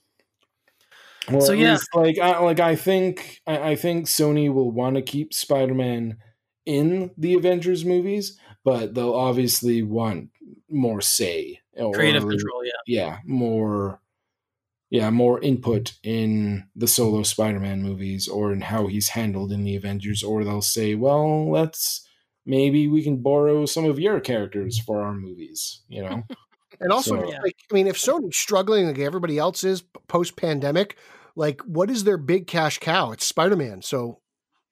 Well, 1.30 1.40
So, 1.40 1.52
yeah. 1.52 1.74
least, 1.74 1.88
like 1.94 2.18
I 2.18 2.40
like 2.40 2.58
I 2.58 2.74
think 2.74 3.40
I, 3.46 3.70
I 3.70 3.76
think 3.76 4.06
Sony 4.06 4.52
will 4.52 4.72
want 4.72 4.96
to 4.96 5.02
keep 5.02 5.32
Spider-Man 5.32 6.16
in 6.66 7.12
the 7.16 7.34
Avengers 7.34 7.84
movies, 7.84 8.36
but 8.64 8.94
they'll 8.94 9.14
obviously 9.14 9.84
want 9.84 10.30
more 10.68 11.00
say 11.00 11.60
or 11.76 11.92
Creative 11.92 12.22
control, 12.22 12.64
yeah. 12.64 12.72
yeah, 12.88 13.18
more 13.24 14.00
yeah, 14.92 15.08
more 15.08 15.40
input 15.40 15.94
in 16.02 16.68
the 16.76 16.86
solo 16.86 17.22
Spider-Man 17.22 17.82
movies 17.82 18.28
or 18.28 18.52
in 18.52 18.60
how 18.60 18.88
he's 18.88 19.08
handled 19.08 19.50
in 19.50 19.64
the 19.64 19.74
Avengers 19.74 20.22
or 20.22 20.44
they'll 20.44 20.60
say, 20.60 20.94
"Well, 20.94 21.50
let's 21.50 22.06
maybe 22.44 22.86
we 22.88 23.02
can 23.02 23.22
borrow 23.22 23.64
some 23.64 23.86
of 23.86 23.98
your 23.98 24.20
characters 24.20 24.78
for 24.78 25.00
our 25.00 25.14
movies," 25.14 25.82
you 25.88 26.02
know. 26.02 26.22
And 26.80 26.90
also, 26.90 27.16
So- 27.20 27.26
like, 27.28 27.56
I 27.70 27.74
mean, 27.74 27.86
if 27.86 27.96
Sony's 27.96 28.36
struggling 28.36 28.86
like 28.86 28.98
everybody 28.98 29.38
else 29.38 29.62
is 29.62 29.82
post 30.08 30.36
pandemic, 30.36 30.96
like, 31.36 31.60
what 31.62 31.90
is 31.90 32.02
their 32.04 32.16
big 32.18 32.46
cash 32.46 32.78
cow? 32.78 33.12
It's 33.12 33.24
Spider 33.24 33.56
Man. 33.56 33.82
So, 33.82 34.20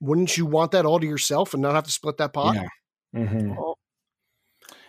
wouldn't 0.01 0.37
you 0.37 0.45
want 0.45 0.73
that 0.73 0.85
all 0.87 0.99
to 0.99 1.07
yourself 1.07 1.55
and 1.55 1.63
not 1.63 1.75
have 1.75 1.85
to 1.85 1.91
split 1.91 2.17
that 2.19 2.33
pot? 2.33 2.57
yeah. 2.57 2.69
Mhm. 3.15 3.57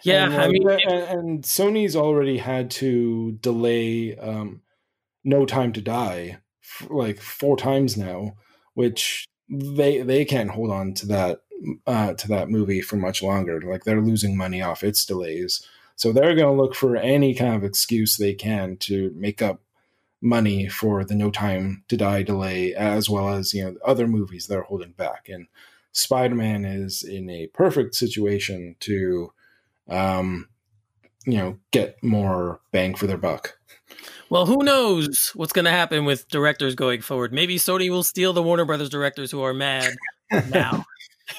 Yeah, 0.04 0.26
and, 0.26 0.36
I 0.36 0.48
mean, 0.48 0.68
and, 0.70 0.82
and 1.20 1.44
Sony's 1.44 1.96
already 1.96 2.38
had 2.38 2.72
to 2.72 3.34
delay 3.34 4.16
um, 4.18 4.62
No 5.24 5.46
Time 5.46 5.74
to 5.74 5.82
Die 5.82 6.38
f- 6.64 6.88
like 6.90 7.20
four 7.20 7.58
times 7.58 7.98
now, 7.98 8.36
which 8.74 9.26
they 9.50 10.02
they 10.02 10.26
can't 10.26 10.52
hold 10.52 10.72
on 10.72 10.94
to 10.96 11.06
that 11.08 11.42
uh, 11.86 12.14
to 12.14 12.28
that 12.30 12.50
movie 12.50 12.82
for 12.82 12.96
much 12.96 13.22
longer. 13.22 13.62
Like 13.62 13.84
they're 13.84 14.02
losing 14.02 14.38
money 14.38 14.62
off 14.62 14.84
its 14.84 15.06
delays, 15.06 15.66
so 15.96 16.12
they're 16.12 16.36
going 16.36 16.56
to 16.56 16.62
look 16.62 16.76
for 16.76 16.96
any 16.96 17.36
kind 17.36 17.56
of 17.56 17.64
excuse 17.64 18.18
they 18.18 18.34
can 18.34 18.78
to 18.78 19.12
make 19.16 19.42
up 19.42 19.62
money 20.22 20.68
for 20.68 21.04
the 21.04 21.16
No 21.16 21.32
Time 21.32 21.84
to 21.88 21.98
Die 21.98 22.24
delay, 22.24 22.74
as 22.74 23.10
well 23.10 23.30
as 23.30 23.54
you 23.54 23.64
know 23.64 23.76
other 23.86 24.08
movies 24.08 24.48
they're 24.48 24.64
holding 24.64 24.92
back. 24.92 25.28
And 25.30 25.48
Spider 25.92 26.36
Man 26.36 26.66
is 26.66 27.04
in 27.04 27.30
a 27.30 27.48
perfect 27.48 27.96
situation 27.96 28.76
to 28.82 29.34
um, 29.90 30.48
you 31.26 31.38
know, 31.38 31.58
get 31.72 32.02
more 32.04 32.62
bang 32.72 32.96
for 32.96 33.08
their 33.08 33.18
buck. 33.18 33.58
Well, 34.30 34.46
who 34.46 34.64
knows 34.64 35.32
what's 35.36 35.52
going 35.54 35.66
to 35.66 35.72
happen 35.72 36.06
with 36.06 36.28
directors 36.30 36.74
going 36.76 37.02
forward? 37.02 37.34
Maybe 37.34 37.58
Sony 37.58 37.90
will 37.90 38.04
steal 38.04 38.32
the 38.34 38.42
Warner 38.44 38.66
Brothers 38.66 38.90
directors 38.90 39.30
who 39.32 39.42
are 39.42 39.54
mad 39.54 39.94
now 40.50 40.86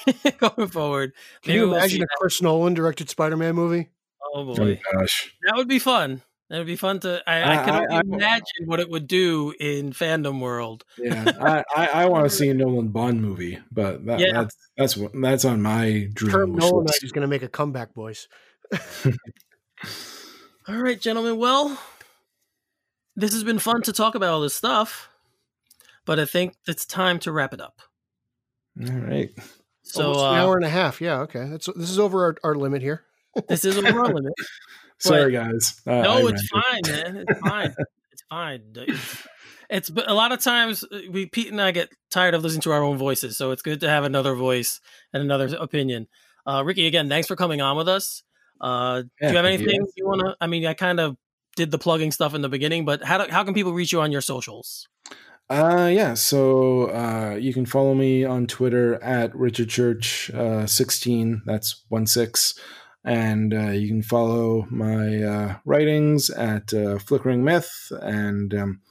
going 0.37 0.67
forward. 0.69 1.13
Can 1.41 1.51
Maybe 1.51 1.59
you 1.59 1.67
we'll 1.69 1.77
imagine 1.77 1.97
see 1.97 2.01
a 2.03 2.05
that. 2.05 2.17
Chris 2.19 2.41
Nolan 2.41 2.73
directed 2.75 3.09
Spider 3.09 3.35
Man 3.37 3.55
movie? 3.55 3.89
Oh, 4.23 4.47
oh 4.49 4.55
boy, 4.55 4.79
gosh. 4.93 5.33
that 5.45 5.55
would 5.55 5.67
be 5.67 5.79
fun. 5.79 6.21
That 6.49 6.59
would 6.59 6.67
be 6.67 6.75
fun 6.75 6.99
to. 6.99 7.23
I, 7.25 7.41
I, 7.41 7.61
I- 7.61 7.65
can 7.65 7.73
I- 7.73 7.77
only 7.79 7.95
I- 7.95 8.01
imagine 8.17 8.65
what 8.65 8.79
it 8.79 8.89
would 8.89 9.07
do 9.07 9.53
in 9.59 9.91
fandom 9.91 10.39
world. 10.39 10.83
Yeah, 10.99 11.31
I, 11.41 11.63
I, 11.75 11.87
I 12.03 12.05
want 12.05 12.29
to 12.29 12.29
see 12.29 12.49
a 12.49 12.53
Nolan 12.53 12.89
Bond 12.89 13.21
movie, 13.21 13.57
but 13.71 14.05
that, 14.05 14.19
Yeah. 14.19 14.33
that's 14.33 14.55
that's 14.77 14.99
that's 15.19 15.45
on 15.45 15.63
my 15.63 16.09
dream. 16.13 16.31
Term 16.31 16.53
wish 16.53 16.61
Nolan 16.63 16.85
list. 16.85 17.03
is 17.03 17.11
going 17.11 17.23
to 17.23 17.27
make 17.27 17.41
a 17.43 17.47
comeback, 17.49 17.95
boys. 17.95 18.27
All 20.67 20.77
right, 20.77 20.99
gentlemen. 20.99 21.37
Well, 21.37 21.77
this 23.15 23.33
has 23.33 23.43
been 23.43 23.59
fun 23.59 23.81
to 23.83 23.93
talk 23.93 24.15
about 24.15 24.29
all 24.33 24.41
this 24.41 24.55
stuff, 24.55 25.09
but 26.05 26.19
I 26.19 26.25
think 26.25 26.55
it's 26.67 26.85
time 26.85 27.19
to 27.19 27.31
wrap 27.31 27.53
it 27.53 27.61
up. 27.61 27.81
All 28.81 28.95
right. 28.95 29.29
So 29.83 30.07
Almost 30.13 30.19
an 30.19 30.25
uh, 30.25 30.41
hour 30.41 30.55
and 30.55 30.65
a 30.65 30.69
half. 30.69 31.01
Yeah. 31.01 31.19
Okay. 31.21 31.45
That's 31.49 31.67
this 31.75 31.89
is 31.89 31.99
over 31.99 32.25
our, 32.25 32.35
our 32.43 32.55
limit 32.55 32.81
here. 32.81 33.03
this 33.47 33.65
is 33.65 33.77
over 33.77 33.99
our 33.99 34.13
limit. 34.13 34.33
Sorry, 34.99 35.31
guys. 35.33 35.81
Uh, 35.85 36.01
No, 36.01 36.27
I 36.27 36.31
it's 36.31 36.49
ranted. 36.53 36.53
fine, 36.53 37.13
man. 37.13 37.25
It's 37.27 37.39
fine. 37.39 37.75
it's 38.11 38.23
fine. 38.29 38.61
It's, 38.75 39.27
it's 39.69 39.89
but 39.89 40.09
a 40.09 40.13
lot 40.13 40.31
of 40.31 40.39
times 40.39 40.83
uh, 40.83 40.99
we 41.09 41.25
Pete 41.25 41.51
and 41.51 41.61
I 41.61 41.71
get 41.71 41.89
tired 42.11 42.33
of 42.35 42.43
listening 42.43 42.61
to 42.61 42.71
our 42.71 42.83
own 42.83 42.97
voices, 42.97 43.37
so 43.37 43.51
it's 43.51 43.61
good 43.61 43.79
to 43.81 43.89
have 43.89 44.03
another 44.03 44.35
voice 44.35 44.79
and 45.13 45.23
another 45.23 45.55
opinion. 45.59 46.07
Uh, 46.45 46.63
Ricky, 46.65 46.85
again, 46.85 47.09
thanks 47.09 47.27
for 47.27 47.35
coming 47.35 47.61
on 47.61 47.75
with 47.77 47.87
us. 47.87 48.23
Uh, 48.61 49.01
do 49.01 49.09
you 49.21 49.35
have 49.35 49.45
anything 49.45 49.85
you 49.95 50.05
want 50.05 50.21
to? 50.21 50.35
I 50.39 50.47
mean, 50.47 50.65
I 50.65 50.73
kind 50.73 50.99
of 50.99 51.17
did 51.55 51.71
the 51.71 51.77
plugging 51.77 52.11
stuff 52.11 52.33
in 52.33 52.41
the 52.41 52.49
beginning, 52.49 52.85
but 52.85 53.03
how 53.03 53.17
do, 53.23 53.31
how 53.31 53.43
can 53.43 53.53
people 53.53 53.73
reach 53.73 53.91
you 53.91 54.01
on 54.01 54.11
your 54.11 54.21
socials? 54.21 54.87
Uh, 55.49 55.89
yeah. 55.91 56.13
So 56.13 56.89
uh, 56.89 57.35
you 57.35 57.53
can 57.53 57.65
follow 57.65 57.93
me 57.93 58.23
on 58.23 58.47
Twitter 58.47 59.01
at 59.03 59.35
Richard 59.35 59.69
Church 59.69 60.31
uh, 60.31 60.65
sixteen. 60.65 61.41
That's 61.45 61.83
one 61.89 62.07
six. 62.07 62.57
And 63.05 63.53
uh, 63.53 63.71
you 63.71 63.89
can 63.89 64.01
follow 64.01 64.65
my 64.69 65.21
uh, 65.21 65.55
writings 65.65 66.29
at 66.29 66.73
uh, 66.73 66.99
Flickering 66.99 67.43
Myth, 67.43 67.91
and 68.01 68.53
um, 68.53 68.81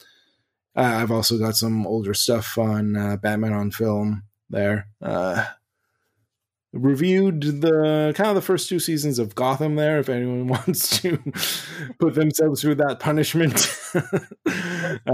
uh, 0.76 0.82
I've 0.82 1.10
also 1.10 1.39
got 1.39 1.56
some 1.56 1.86
older 1.86 2.12
stuff 2.12 2.59
on 2.59 2.94
uh, 2.94 3.16
Batman 3.16 3.55
on 3.55 3.70
film 3.70 4.24
there. 4.51 4.89
Uh, 5.01 5.47
reviewed 6.73 7.43
the 7.61 8.12
kind 8.16 8.31
of 8.31 8.35
the 8.35 8.40
first 8.43 8.69
two 8.69 8.78
seasons 8.78 9.19
of 9.19 9.35
Gotham 9.35 9.77
there. 9.77 9.99
If 9.99 10.09
anyone 10.09 10.47
wants 10.49 11.01
to 11.03 11.19
put 11.99 12.15
themselves 12.15 12.62
through 12.62 12.77
that 12.77 12.99
punishment. 13.01 13.59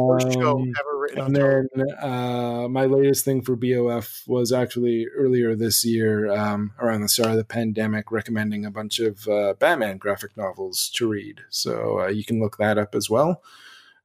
First 0.09 0.32
show 0.32 0.59
Um, 0.59 0.72
ever 0.78 0.98
written 0.98 1.20
and 1.20 1.35
television. 1.35 1.68
then 1.74 1.86
uh, 2.01 2.68
my 2.68 2.86
latest 2.86 3.24
thing 3.24 3.43
for 3.43 3.56
BOF 3.56 4.22
was 4.26 4.52
actually 4.52 5.06
earlier 5.16 5.55
this 5.56 5.85
year, 5.85 6.30
um, 6.30 6.72
around 6.78 7.02
the 7.02 7.09
start 7.09 7.30
of 7.30 7.36
the 7.36 7.44
pandemic, 7.44 8.12
recommending 8.12 8.64
a 8.64 8.70
bunch 8.70 8.98
of 9.01 9.26
uh, 9.28 9.55
Batman 9.55 9.98
graphic 9.98 10.36
novels 10.36 10.90
to 10.94 11.09
read. 11.09 11.40
So 11.51 12.01
uh, 12.01 12.06
you 12.09 12.24
can 12.24 12.40
look 12.40 12.56
that 12.59 12.78
up 12.78 12.94
as 12.94 13.10
well. 13.10 13.43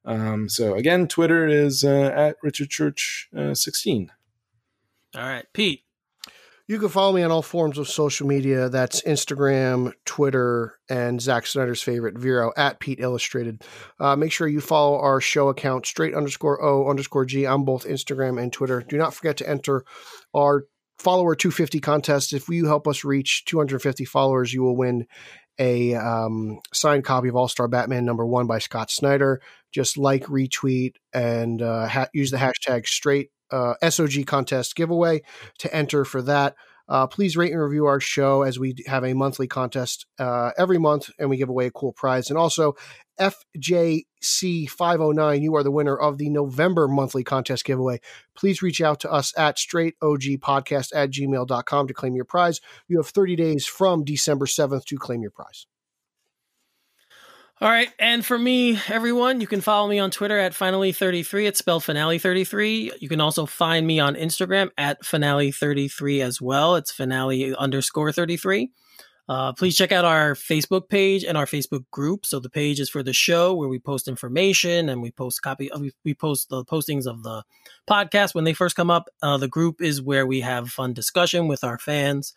Um, 0.05 0.49
so 0.49 0.73
again, 0.75 1.07
Twitter 1.07 1.47
is 1.47 1.83
uh, 1.83 2.11
at 2.15 2.37
Richard 2.43 2.69
Church 2.69 3.29
uh, 3.37 3.53
sixteen. 3.53 4.11
All 5.15 5.21
right, 5.21 5.45
Pete. 5.53 5.82
You 6.65 6.79
can 6.79 6.87
follow 6.87 7.11
me 7.11 7.23
on 7.23 7.31
all 7.31 7.41
forms 7.41 7.77
of 7.77 7.89
social 7.89 8.25
media. 8.25 8.69
That's 8.69 9.01
Instagram, 9.01 9.91
Twitter, 10.05 10.79
and 10.89 11.21
Zack 11.21 11.45
Snyder's 11.45 11.81
favorite, 11.81 12.17
Vero, 12.17 12.53
at 12.55 12.79
Pete 12.79 13.01
Illustrated. 13.01 13.63
Uh, 13.99 14.15
make 14.15 14.31
sure 14.31 14.47
you 14.47 14.61
follow 14.61 14.97
our 14.97 15.19
show 15.19 15.49
account, 15.49 15.85
straight 15.85 16.15
underscore 16.15 16.63
O 16.63 16.89
underscore 16.89 17.25
G, 17.25 17.45
on 17.45 17.65
both 17.65 17.85
Instagram 17.85 18.41
and 18.41 18.53
Twitter. 18.53 18.81
Do 18.81 18.97
not 18.97 19.13
forget 19.13 19.35
to 19.37 19.49
enter 19.49 19.83
our 20.33 20.63
follower 20.97 21.35
250 21.35 21.81
contest. 21.81 22.31
If 22.31 22.47
you 22.47 22.65
help 22.65 22.87
us 22.87 23.03
reach 23.03 23.43
250 23.43 24.05
followers, 24.05 24.53
you 24.53 24.63
will 24.63 24.77
win 24.77 25.05
a 25.59 25.95
um, 25.95 26.59
signed 26.73 27.03
copy 27.03 27.27
of 27.27 27.35
All 27.35 27.49
Star 27.49 27.67
Batman 27.67 28.05
number 28.05 28.25
one 28.25 28.47
by 28.47 28.59
Scott 28.59 28.89
Snyder. 28.89 29.41
Just 29.73 29.97
like, 29.97 30.23
retweet, 30.27 30.93
and 31.13 31.61
uh, 31.61 31.87
ha- 31.87 32.07
use 32.13 32.31
the 32.31 32.37
hashtag 32.37 32.87
straight 32.87 33.31
uh, 33.53 33.75
SOG 33.83 34.25
contest 34.25 34.75
giveaway 34.75 35.21
to 35.59 35.73
enter 35.73 36.03
for 36.03 36.21
that. 36.23 36.55
Uh, 36.89 37.07
please 37.07 37.37
rate 37.37 37.53
and 37.53 37.61
review 37.61 37.85
our 37.85 38.01
show 38.01 38.41
as 38.41 38.59
we 38.59 38.75
have 38.87 39.05
a 39.05 39.13
monthly 39.13 39.47
contest 39.47 40.05
uh, 40.19 40.51
every 40.57 40.77
month 40.77 41.09
and 41.17 41.29
we 41.29 41.37
give 41.37 41.47
away 41.47 41.67
a 41.67 41.71
cool 41.71 41.93
prize. 41.93 42.29
And 42.29 42.37
also, 42.37 42.75
FJC509, 43.19 45.41
you 45.41 45.55
are 45.55 45.63
the 45.63 45.71
winner 45.71 45.95
of 45.95 46.17
the 46.17 46.29
November 46.29 46.89
monthly 46.89 47.23
contest 47.23 47.63
giveaway. 47.63 48.01
Please 48.35 48.61
reach 48.61 48.81
out 48.81 48.99
to 49.01 49.11
us 49.11 49.31
at 49.37 49.57
straightogpodcast 49.57 50.89
at 50.93 51.11
gmail.com 51.11 51.87
to 51.87 51.93
claim 51.93 52.15
your 52.15 52.25
prize. 52.25 52.59
You 52.87 52.97
have 52.97 53.07
30 53.07 53.37
days 53.37 53.65
from 53.65 54.03
December 54.03 54.45
7th 54.45 54.83
to 54.85 54.97
claim 54.97 55.21
your 55.21 55.31
prize. 55.31 55.67
All 57.63 57.69
right, 57.69 57.87
and 57.97 58.25
for 58.25 58.37
me, 58.37 58.77
everyone, 58.89 59.39
you 59.39 59.47
can 59.47 59.61
follow 59.61 59.87
me 59.87 59.97
on 59.97 60.11
Twitter 60.11 60.37
at 60.37 60.51
finally33. 60.51 61.47
It's 61.47 61.59
spelled 61.59 61.83
finale33. 61.83 62.91
You 62.99 63.07
can 63.07 63.21
also 63.21 63.45
find 63.45 63.87
me 63.87 64.01
on 64.01 64.15
Instagram 64.15 64.69
at 64.77 65.01
finale33 65.01 66.21
as 66.21 66.41
well. 66.41 66.75
It's 66.75 66.91
finale 66.91 67.55
underscore 67.55 68.11
33. 68.11 68.69
Uh, 69.29 69.53
please 69.53 69.77
check 69.77 69.93
out 69.93 70.03
our 70.03 70.33
Facebook 70.33 70.89
page 70.89 71.23
and 71.23 71.37
our 71.37 71.45
Facebook 71.45 71.85
group. 71.89 72.25
So 72.25 72.41
the 72.41 72.49
page 72.49 72.81
is 72.81 72.89
for 72.89 73.01
the 73.01 73.13
show 73.13 73.53
where 73.53 73.69
we 73.69 73.79
post 73.79 74.09
information 74.09 74.89
and 74.89 75.01
we 75.01 75.11
post 75.11 75.41
copy. 75.41 75.71
Uh, 75.71 75.79
we, 75.79 75.93
we 76.03 76.13
post 76.13 76.49
the 76.49 76.65
postings 76.65 77.07
of 77.07 77.23
the 77.23 77.43
podcast 77.89 78.35
when 78.35 78.43
they 78.43 78.53
first 78.53 78.75
come 78.75 78.91
up. 78.91 79.07
Uh, 79.21 79.37
the 79.37 79.47
group 79.47 79.81
is 79.81 80.01
where 80.01 80.27
we 80.27 80.41
have 80.41 80.69
fun 80.69 80.91
discussion 80.91 81.47
with 81.47 81.63
our 81.63 81.79
fans. 81.79 82.33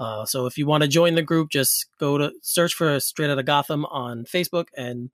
Uh, 0.00 0.24
so 0.24 0.46
if 0.46 0.56
you 0.56 0.66
want 0.66 0.82
to 0.82 0.88
join 0.88 1.14
the 1.14 1.22
group, 1.22 1.50
just 1.50 1.86
go 1.98 2.16
to 2.16 2.32
search 2.42 2.72
for 2.72 2.98
Straight 2.98 3.30
Outta 3.30 3.42
Gotham 3.42 3.84
on 3.84 4.24
Facebook 4.24 4.66
and 4.74 5.10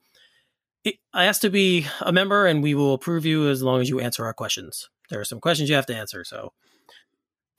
it, 0.84 0.94
I 1.12 1.24
ask 1.24 1.40
to 1.40 1.50
be 1.50 1.86
a 2.00 2.12
member 2.12 2.46
and 2.46 2.62
we 2.62 2.76
will 2.76 2.94
approve 2.94 3.26
you 3.26 3.48
as 3.48 3.62
long 3.62 3.80
as 3.80 3.88
you 3.88 3.98
answer 3.98 4.24
our 4.24 4.32
questions. 4.32 4.88
There 5.10 5.20
are 5.20 5.24
some 5.24 5.40
questions 5.40 5.68
you 5.68 5.74
have 5.74 5.86
to 5.86 5.96
answer. 5.96 6.22
So 6.22 6.52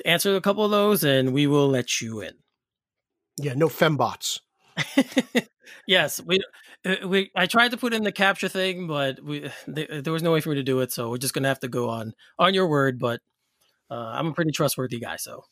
answer 0.05 0.37
a 0.37 0.41
couple 0.41 0.63
of 0.63 0.71
those 0.71 1.03
and 1.03 1.33
we 1.33 1.47
will 1.47 1.67
let 1.67 1.99
you 1.99 2.21
in. 2.21 2.33
Yeah, 3.37 3.53
no 3.55 3.67
fembots. 3.67 4.39
yes, 5.87 6.21
we 6.23 6.39
uh, 6.85 7.07
we 7.07 7.31
I 7.35 7.45
tried 7.45 7.71
to 7.71 7.77
put 7.77 7.93
in 7.93 8.03
the 8.03 8.11
captcha 8.11 8.49
thing, 8.49 8.87
but 8.87 9.21
we 9.21 9.49
there, 9.67 10.01
there 10.01 10.13
was 10.13 10.23
no 10.23 10.31
way 10.31 10.39
for 10.39 10.49
me 10.49 10.55
to 10.55 10.63
do 10.63 10.79
it, 10.79 10.91
so 10.91 11.09
we're 11.09 11.17
just 11.17 11.33
gonna 11.33 11.47
have 11.47 11.59
to 11.59 11.67
go 11.67 11.89
on 11.89 12.13
on 12.39 12.53
your 12.53 12.67
word. 12.67 12.99
But 12.99 13.21
uh, 13.91 13.95
I'm 14.15 14.27
a 14.27 14.33
pretty 14.33 14.51
trustworthy 14.51 14.99
guy, 14.99 15.17
so. 15.17 15.43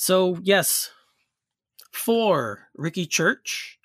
So, 0.00 0.38
yes, 0.44 0.92
for 1.90 2.68
Ricky 2.76 3.04
Church 3.04 3.80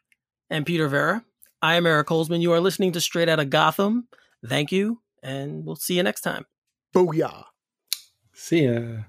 and 0.48 0.64
Peter 0.64 0.88
Vera, 0.88 1.26
I 1.60 1.74
am 1.74 1.88
Eric 1.88 2.08
Holzman. 2.08 2.40
You 2.40 2.52
are 2.52 2.60
listening 2.60 2.92
to 2.92 3.02
Straight 3.02 3.30
Outta 3.30 3.46
Gotham. 3.46 4.08
Thank 4.46 4.72
you, 4.72 5.02
and 5.24 5.66
we'll 5.66 5.76
see 5.76 5.98
you 5.98 6.04
next 6.04 6.22
time. 6.22 6.46
Booyah. 6.96 7.46
See 8.32 8.66
ya. 8.68 9.06